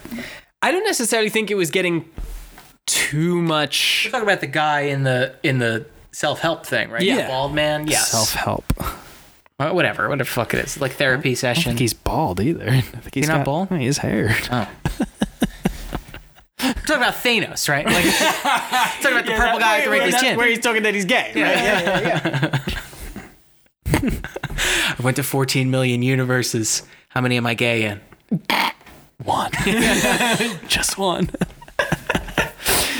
I 0.61 0.73
don't 0.73 0.83
necessarily 0.85 1.31
think 1.31 1.53
it 1.53 1.55
was 1.55 1.71
getting 1.71 2.05
too 2.87 3.41
much. 3.43 4.03
We 4.07 4.11
talk 4.13 4.23
about 4.23 4.41
the 4.41 4.47
guy 4.47 4.81
in 4.83 5.03
the 5.03 5.35
in 5.43 5.59
the 5.59 5.87
self 6.13 6.41
help 6.41 6.65
thing, 6.67 6.91
right? 6.91 7.03
Yeah. 7.03 7.23
The 7.23 7.29
bald 7.29 7.55
man. 7.55 7.87
Yes. 7.87 8.09
self 8.11 8.33
help. 8.35 8.65
Uh, 9.59 9.71
whatever. 9.73 10.09
Whatever 10.09 10.17
the 10.17 10.25
fuck 10.25 10.55
it 10.55 10.61
is. 10.65 10.81
Like 10.81 10.93
therapy 10.93 11.35
session. 11.35 11.49
I 11.51 11.55
session. 11.55 11.71
think 11.73 11.81
he's 11.81 11.95
bald 11.95 12.41
either. 12.41 12.69
I 12.71 12.81
think 12.81 13.15
he's 13.15 13.29
not 13.29 13.39
got- 13.39 13.45
bald? 13.45 13.69
He 13.71 13.87
is 13.87 13.99
hair. 13.99 14.37
Oh. 14.51 14.69
We're 16.59 16.73
talking 16.73 16.97
about 16.97 17.15
Thanos, 17.15 17.69
right? 17.69 17.85
Like, 17.85 18.05
talking 19.03 19.13
about 19.13 19.27
the 19.27 19.33
purple 19.37 19.59
guy 19.61 19.77
with 19.79 19.85
the 19.85 19.91
wrinkly 19.91 20.13
chin. 20.13 20.37
Where 20.37 20.49
he's 20.49 20.59
talking 20.61 20.83
that 20.85 20.95
he's 20.95 21.05
gay. 21.05 21.33
Yeah, 21.35 21.43
right? 21.45 21.63
Yeah, 21.63 22.01
yeah, 22.01 22.65
yeah. 24.03 24.21
I 24.99 25.03
went 25.03 25.17
to 25.17 25.23
14 25.23 25.71
million 25.71 26.03
universes. 26.03 26.83
How 27.09 27.21
many 27.21 27.37
am 27.37 27.47
I 27.47 27.55
gay 27.55 27.85
in? 27.85 28.01
One. 29.23 29.51
Just 30.67 30.97
one. 30.99 31.31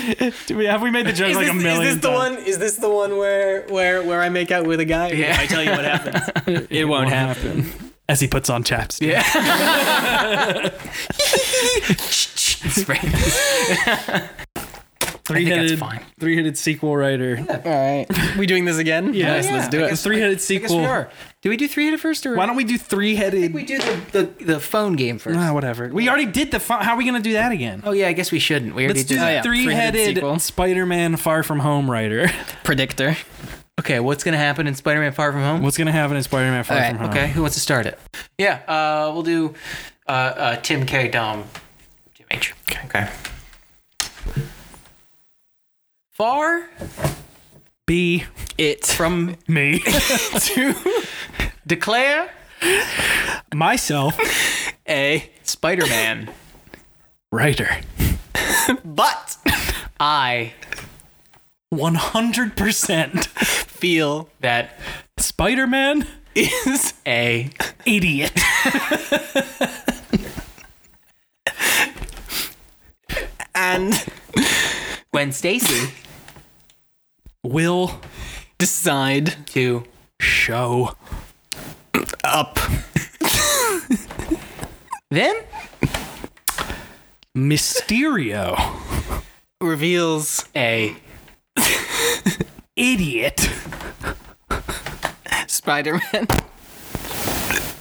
Do 0.47 0.57
we 0.57 0.67
have 0.67 0.83
we 0.83 0.91
made 0.91 1.07
the 1.07 1.13
joke 1.13 1.31
Is, 1.31 1.37
like 1.37 1.47
this, 1.47 1.55
a 1.55 1.59
is 1.59 1.63
million 1.63 1.85
this 1.85 2.03
the 2.03 2.09
times? 2.09 2.37
one? 2.37 2.47
Is 2.47 2.59
this 2.59 2.77
the 2.77 2.91
one 2.91 3.17
where 3.19 3.63
where 3.69 4.03
where 4.03 4.21
I 4.23 4.29
make 4.29 4.51
out 4.51 4.67
with 4.67 4.81
a 4.81 4.85
guy? 4.85 5.09
If 5.09 5.39
I 5.39 5.47
tell 5.47 5.63
you 5.63 5.71
what 5.71 5.85
happens, 5.85 6.67
it 6.71 6.87
won't 6.87 7.09
happen. 7.11 7.73
As 8.09 8.21
he 8.21 8.29
puts 8.29 8.49
on 8.49 8.63
chaps. 8.63 9.01
Yeah. 9.01 9.23
Spray. 15.27 15.45
Three-headed, 15.45 15.81
three-headed 16.21 16.57
sequel 16.57 16.97
writer. 16.97 17.45
All 17.49 17.57
right, 17.73 18.07
we 18.39 18.47
doing 18.47 18.65
this 18.65 18.79
again? 18.79 19.13
Yeah, 19.13 19.33
Nice, 19.35 19.51
let's 19.51 19.67
do 19.69 19.81
I 19.83 19.87
it. 19.87 19.91
guess 19.91 20.03
Three-headed 20.05 20.31
I 20.31 20.35
guess 20.35 20.45
sequel. 20.45 20.79
we 20.79 20.85
are. 20.85 21.11
Do 21.43 21.51
we 21.51 21.57
do 21.57 21.67
three 21.67 21.87
headed 21.87 22.01
first 22.01 22.25
or? 22.27 22.37
Why 22.37 22.47
don't 22.47 22.55
we 22.55 22.63
do 22.65 22.79
three-headed? 22.79 23.53
we 23.53 23.65
do 23.65 23.79
the, 23.79 24.01
the, 24.39 24.45
the 24.45 24.61
phone 24.61 24.95
game 24.95 25.19
first? 25.19 25.37
Ah, 25.39 25.53
whatever. 25.53 25.89
We 25.89 26.09
already 26.09 26.27
did 26.27 26.53
the. 26.53 26.61
Fu- 26.61 26.75
how 26.75 26.93
are 26.93 26.97
we 26.97 27.05
gonna 27.05 27.21
do 27.21 27.33
that 27.33 27.51
again? 27.51 27.83
Oh 27.85 27.91
yeah, 27.93 28.07
I 28.07 28.13
guess 28.13 28.31
we 28.31 28.39
shouldn't. 28.39 28.75
We 28.77 28.85
already 28.85 29.01
Let's 29.01 29.09
do 29.09 29.15
did 29.17 29.21
the 29.23 29.27
Oh, 29.27 29.31
yeah. 29.31 29.43
three-headed, 29.43 30.15
Three-headed. 30.19 30.41
Spider-Man 30.43 31.17
Far 31.17 31.43
From 31.43 31.59
Home 31.59 31.91
writer. 31.91 32.29
Predictor. 32.65 33.17
Okay, 33.81 33.99
what's 34.01 34.23
gonna 34.25 34.39
happen 34.39 34.67
in 34.69 34.75
Spider-Man: 34.77 35.11
Far 35.13 35.33
From 35.33 35.43
Home? 35.43 35.63
What's 35.63 35.77
gonna 35.77 35.91
happen 35.93 36.17
in 36.17 36.23
Spider-Man 36.23 36.63
Far 36.65 36.77
All 36.77 36.83
right, 36.83 36.91
From 36.91 36.99
Home? 36.99 37.11
Okay, 37.11 37.29
who 37.29 37.41
wants 37.43 37.57
to 37.57 37.61
start 37.61 37.87
it? 37.87 37.99
Yeah, 38.39 38.61
uh, 38.69 39.11
we'll 39.13 39.23
do 39.25 39.55
uh, 40.09 40.11
uh, 40.11 40.57
Tim 40.57 40.87
K. 40.87 41.09
Dom. 41.09 41.45
Jim 42.15 42.27
H. 42.31 42.55
Okay. 42.87 43.09
Far 46.17 46.71
be 47.87 48.25
It 48.57 48.87
from 48.87 49.37
Me. 49.47 49.81
to 50.41 50.75
declare 51.67 52.31
Myself. 53.55 54.19
a 54.89 55.29
Spider-Man, 55.43 56.31
Writer. 57.31 57.69
but 58.83 59.37
I 60.01 60.55
100% 61.71 63.27
feel 63.27 64.31
that 64.41 64.71
Spider-Man 65.19 66.07
is 66.35 66.95
a 67.07 67.51
idiot. 67.85 68.33
and 73.55 74.03
Gwen 75.13 75.33
Stacy 75.33 75.93
Will 77.47 78.01
decide 78.59 79.47
to 79.47 79.85
show 80.21 80.97
up. 82.25 82.59
then 85.11 85.37
Mysterio 87.37 88.57
Reveals 89.61 90.45
a 90.55 90.97
idiot 92.77 93.49
Spider-Man 95.47 96.27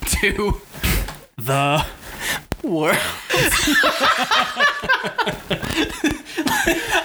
to 0.05 0.61
the 1.37 1.85
world. 2.65 2.97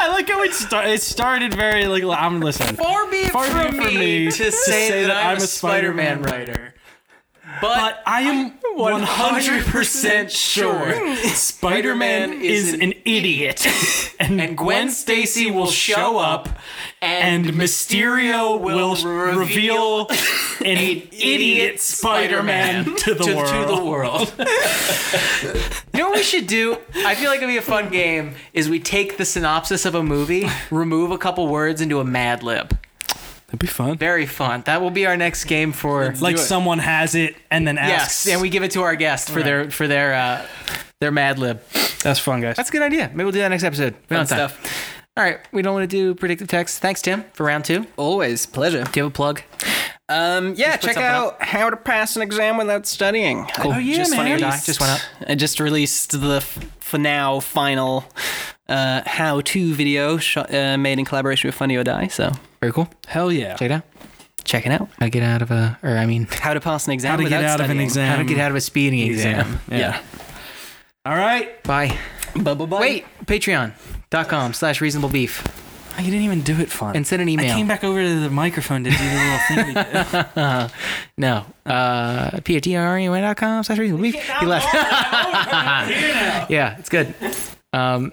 I 0.02 0.08
like 0.12 0.28
how 0.28 0.42
it 0.42 0.54
started. 0.54 0.92
It 0.92 1.02
started 1.02 1.54
very 1.54 1.86
like 1.86 2.02
I'm 2.04 2.40
listening. 2.40 2.76
far 2.76 3.10
be 3.10 3.18
it 3.18 3.32
Far 3.32 3.44
be 3.44 3.50
from 3.50 3.76
from 3.76 3.94
me, 3.94 4.26
me 4.26 4.30
to, 4.30 4.52
say, 4.52 5.04
that, 5.06 5.26
I'm, 5.26 5.36
a 5.36 5.40
Spider-Man, 5.40 6.22
writer. 6.22 6.74
But 7.60 8.02
I 8.06 8.22
am 8.22 8.52
100% 8.76 10.30
sure 10.30 11.16
Spider-Man 11.16 12.32
is 12.34 12.72
an 12.74 12.94
idiot. 13.04 13.66
And, 14.20 14.38
And 14.38 14.56
Gwen 14.56 14.90
Stacy 14.90 15.50
will 15.50 15.66
show 15.66 16.18
up 16.18 16.50
and 17.00 17.46
Mysterio 17.46 18.60
will 18.60 18.94
reveal 19.34 20.08
an 20.10 20.76
idiot 21.10 21.80
Spider-Man 21.80 22.84
to 22.96 23.14
the 23.14 23.24
to, 23.24 23.34
world. 23.34 23.48
to 23.48 23.74
the 23.74 23.82
world. 23.82 24.34
you 25.94 26.00
know 26.00 26.10
what 26.10 26.16
we 26.18 26.22
should 26.22 26.46
do? 26.46 26.76
I 26.96 27.14
feel 27.14 27.30
like 27.30 27.38
it'd 27.38 27.48
be 27.48 27.56
a 27.56 27.62
fun 27.62 27.88
game. 27.88 28.34
Is 28.52 28.68
we 28.68 28.78
take 28.78 29.16
the 29.16 29.24
synopsis 29.24 29.86
of 29.86 29.94
a 29.94 30.02
movie, 30.02 30.46
remove 30.70 31.10
a 31.10 31.18
couple 31.18 31.48
words, 31.48 31.80
and 31.80 31.88
do 31.88 31.98
a 31.98 32.04
Mad 32.04 32.42
Lib. 32.42 32.76
That'd 33.50 33.58
be 33.60 33.66
fun. 33.66 33.98
Very 33.98 34.26
fun. 34.26 34.62
That 34.66 34.80
will 34.80 34.90
be 34.92 35.06
our 35.06 35.16
next 35.16 35.44
game 35.44 35.72
for 35.72 36.12
Like 36.20 36.36
do 36.36 36.42
it. 36.42 36.44
someone 36.44 36.78
has 36.78 37.14
it 37.16 37.34
and 37.50 37.66
then 37.66 37.78
asks. 37.78 38.26
yes, 38.26 38.32
and 38.34 38.40
we 38.40 38.48
give 38.48 38.62
it 38.62 38.70
to 38.72 38.82
our 38.82 38.94
guest 38.94 39.28
for 39.30 39.42
their 39.42 39.70
for 39.70 39.88
their 39.88 40.14
uh, 40.14 40.46
their 41.00 41.10
Mad 41.10 41.38
Lib. 41.38 41.60
That's 42.02 42.20
fun, 42.20 42.40
guys. 42.40 42.56
That's 42.56 42.68
a 42.68 42.72
good 42.72 42.82
idea. 42.82 43.08
Maybe 43.12 43.24
we'll 43.24 43.32
do 43.32 43.40
that 43.40 43.48
next 43.48 43.64
episode. 43.64 43.94
We 44.08 44.16
Fun 44.16 44.26
stuff. 44.26 44.96
All 45.16 45.24
right, 45.24 45.40
we 45.52 45.60
don't 45.62 45.74
want 45.74 45.90
to 45.90 45.94
do 45.96 46.14
predictive 46.14 46.46
text. 46.46 46.78
Thanks, 46.78 47.02
Tim, 47.02 47.24
for 47.32 47.44
round 47.44 47.64
two. 47.64 47.86
Always 47.96 48.46
pleasure. 48.46 48.84
Do 48.84 49.00
you 49.00 49.02
have 49.04 49.12
a 49.12 49.14
plug? 49.14 49.42
Um, 50.08 50.54
yeah, 50.56 50.72
check 50.76 50.94
something 50.94 51.02
out 51.02 51.42
how 51.42 51.70
to 51.70 51.76
pass 51.76 52.16
an 52.16 52.22
exam 52.22 52.56
without 52.56 52.86
studying. 52.86 53.46
Cool. 53.56 53.72
I 53.72 53.76
Oh, 53.76 53.78
yeah, 53.78 53.96
just 53.96 54.10
man. 54.12 54.40
released- 54.40 54.66
Just 54.66 54.80
went 54.80 54.92
up. 54.92 55.00
I 55.28 55.34
just 55.34 55.60
released 55.60 56.20
the 56.20 56.36
f- 56.36 56.58
for 56.80 56.98
now 56.98 57.38
final 57.40 58.04
uh, 58.68 59.02
how-to 59.06 59.74
video 59.74 60.16
shot, 60.16 60.52
uh, 60.54 60.76
made 60.78 60.98
in 60.98 61.04
collaboration 61.04 61.48
with 61.48 61.54
Funny 61.56 61.76
or 61.76 61.84
Die. 61.84 62.06
So 62.08 62.32
Very 62.60 62.72
cool. 62.72 62.88
Hell 63.06 63.32
yeah. 63.32 63.54
Check 63.54 63.70
it 63.70 63.72
out. 63.72 63.82
check 64.44 64.66
it 64.66 64.72
out. 64.72 64.88
How 64.98 65.06
to 65.06 65.10
get 65.10 65.22
out 65.22 65.42
of 65.42 65.50
a, 65.50 65.78
or 65.82 65.96
I 65.96 66.06
mean, 66.06 66.26
How 66.30 66.54
to 66.54 66.60
pass 66.60 66.86
an 66.86 66.92
exam 66.92 67.12
How 67.12 67.16
to 67.16 67.24
without 67.24 67.40
get 67.40 67.50
out 67.50 67.60
of 67.60 67.64
an 67.64 67.66
studying. 67.68 67.84
exam. 67.86 68.08
how 68.08 68.16
to 68.16 68.24
get 68.24 68.38
out 68.38 68.50
of 68.50 68.56
a 68.56 68.60
speeding 68.60 69.00
exam. 69.00 69.60
Yeah. 69.70 70.00
All 71.06 71.16
right. 71.16 71.62
Bye. 71.64 71.96
Bye 72.36 72.54
bye 72.54 72.66
bye. 72.66 72.80
Wait, 72.80 73.04
patreon.com 73.24 74.52
slash 74.52 74.80
reasonable 74.80 75.08
beef. 75.08 75.42
You 75.98 76.04
didn't 76.06 76.20
even 76.22 76.42
do 76.42 76.58
it 76.60 76.70
fun. 76.70 76.94
And 76.96 77.06
send 77.06 77.20
an 77.20 77.28
email. 77.28 77.50
I 77.50 77.54
came 77.54 77.66
back 77.66 77.82
over 77.84 78.00
to 78.02 78.20
the 78.20 78.30
microphone 78.30 78.84
to 78.84 78.90
do 78.90 78.96
the 78.96 79.04
little 79.04 79.38
thing 79.48 79.66
we 79.66 79.74
did. 79.74 80.70
No. 81.18 81.44
Uh, 81.66 82.40
p-a-t-r-e-n.com 82.44 83.64
slash 83.64 83.78
reasonable 83.78 84.02
beef. 84.02 84.14
He 84.14 84.46
left. 84.46 84.66
yeah, 86.50 86.76
it's 86.78 86.88
good. 86.88 87.14
Um, 87.72 88.12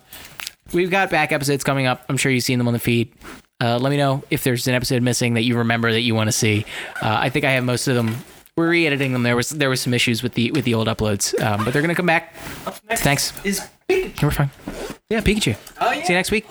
we've 0.74 0.92
got 0.92 1.10
back 1.10 1.32
episodes 1.32 1.64
coming 1.64 1.86
up. 1.86 2.04
I'm 2.10 2.18
sure 2.18 2.32
you've 2.32 2.44
seen 2.44 2.58
them 2.58 2.68
on 2.68 2.74
the 2.74 2.80
feed. 2.80 3.14
Uh, 3.60 3.78
let 3.80 3.90
me 3.90 3.98
know 3.98 4.24
if 4.30 4.44
there's 4.44 4.68
an 4.68 4.76
episode 4.76 5.02
missing 5.02 5.34
that 5.34 5.44
you 5.44 5.58
remember 5.58 5.92
that 5.92 6.02
you 6.02 6.14
want 6.14 6.28
to 6.28 6.32
see. 6.32 6.66
Uh, 7.02 7.18
I 7.20 7.30
think 7.30 7.44
I 7.46 7.52
have 7.52 7.64
most 7.64 7.88
of 7.88 7.96
them. 7.96 8.16
We're 8.56 8.70
re-editing 8.70 9.14
them. 9.14 9.24
There 9.24 9.36
was 9.36 9.50
there 9.50 9.70
was 9.70 9.82
some 9.82 9.94
issues 9.94 10.24
with 10.24 10.34
the 10.34 10.52
with 10.52 10.66
the 10.66 10.74
old 10.74 10.88
uploads, 10.88 11.40
um, 11.44 11.64
but 11.64 11.74
they're 11.74 11.82
gonna 11.82 11.96
come 11.96 12.06
back. 12.08 12.36
Thanks. 12.36 13.34
Is 13.46 13.62
We're 13.90 14.32
fine. 14.32 14.50
Yeah, 15.10 15.22
Pikachu. 15.22 15.56
oh 15.80 15.92
yeah. 15.92 16.04
See 16.04 16.14
you 16.14 16.18
next 16.18 16.32
week. 16.32 16.46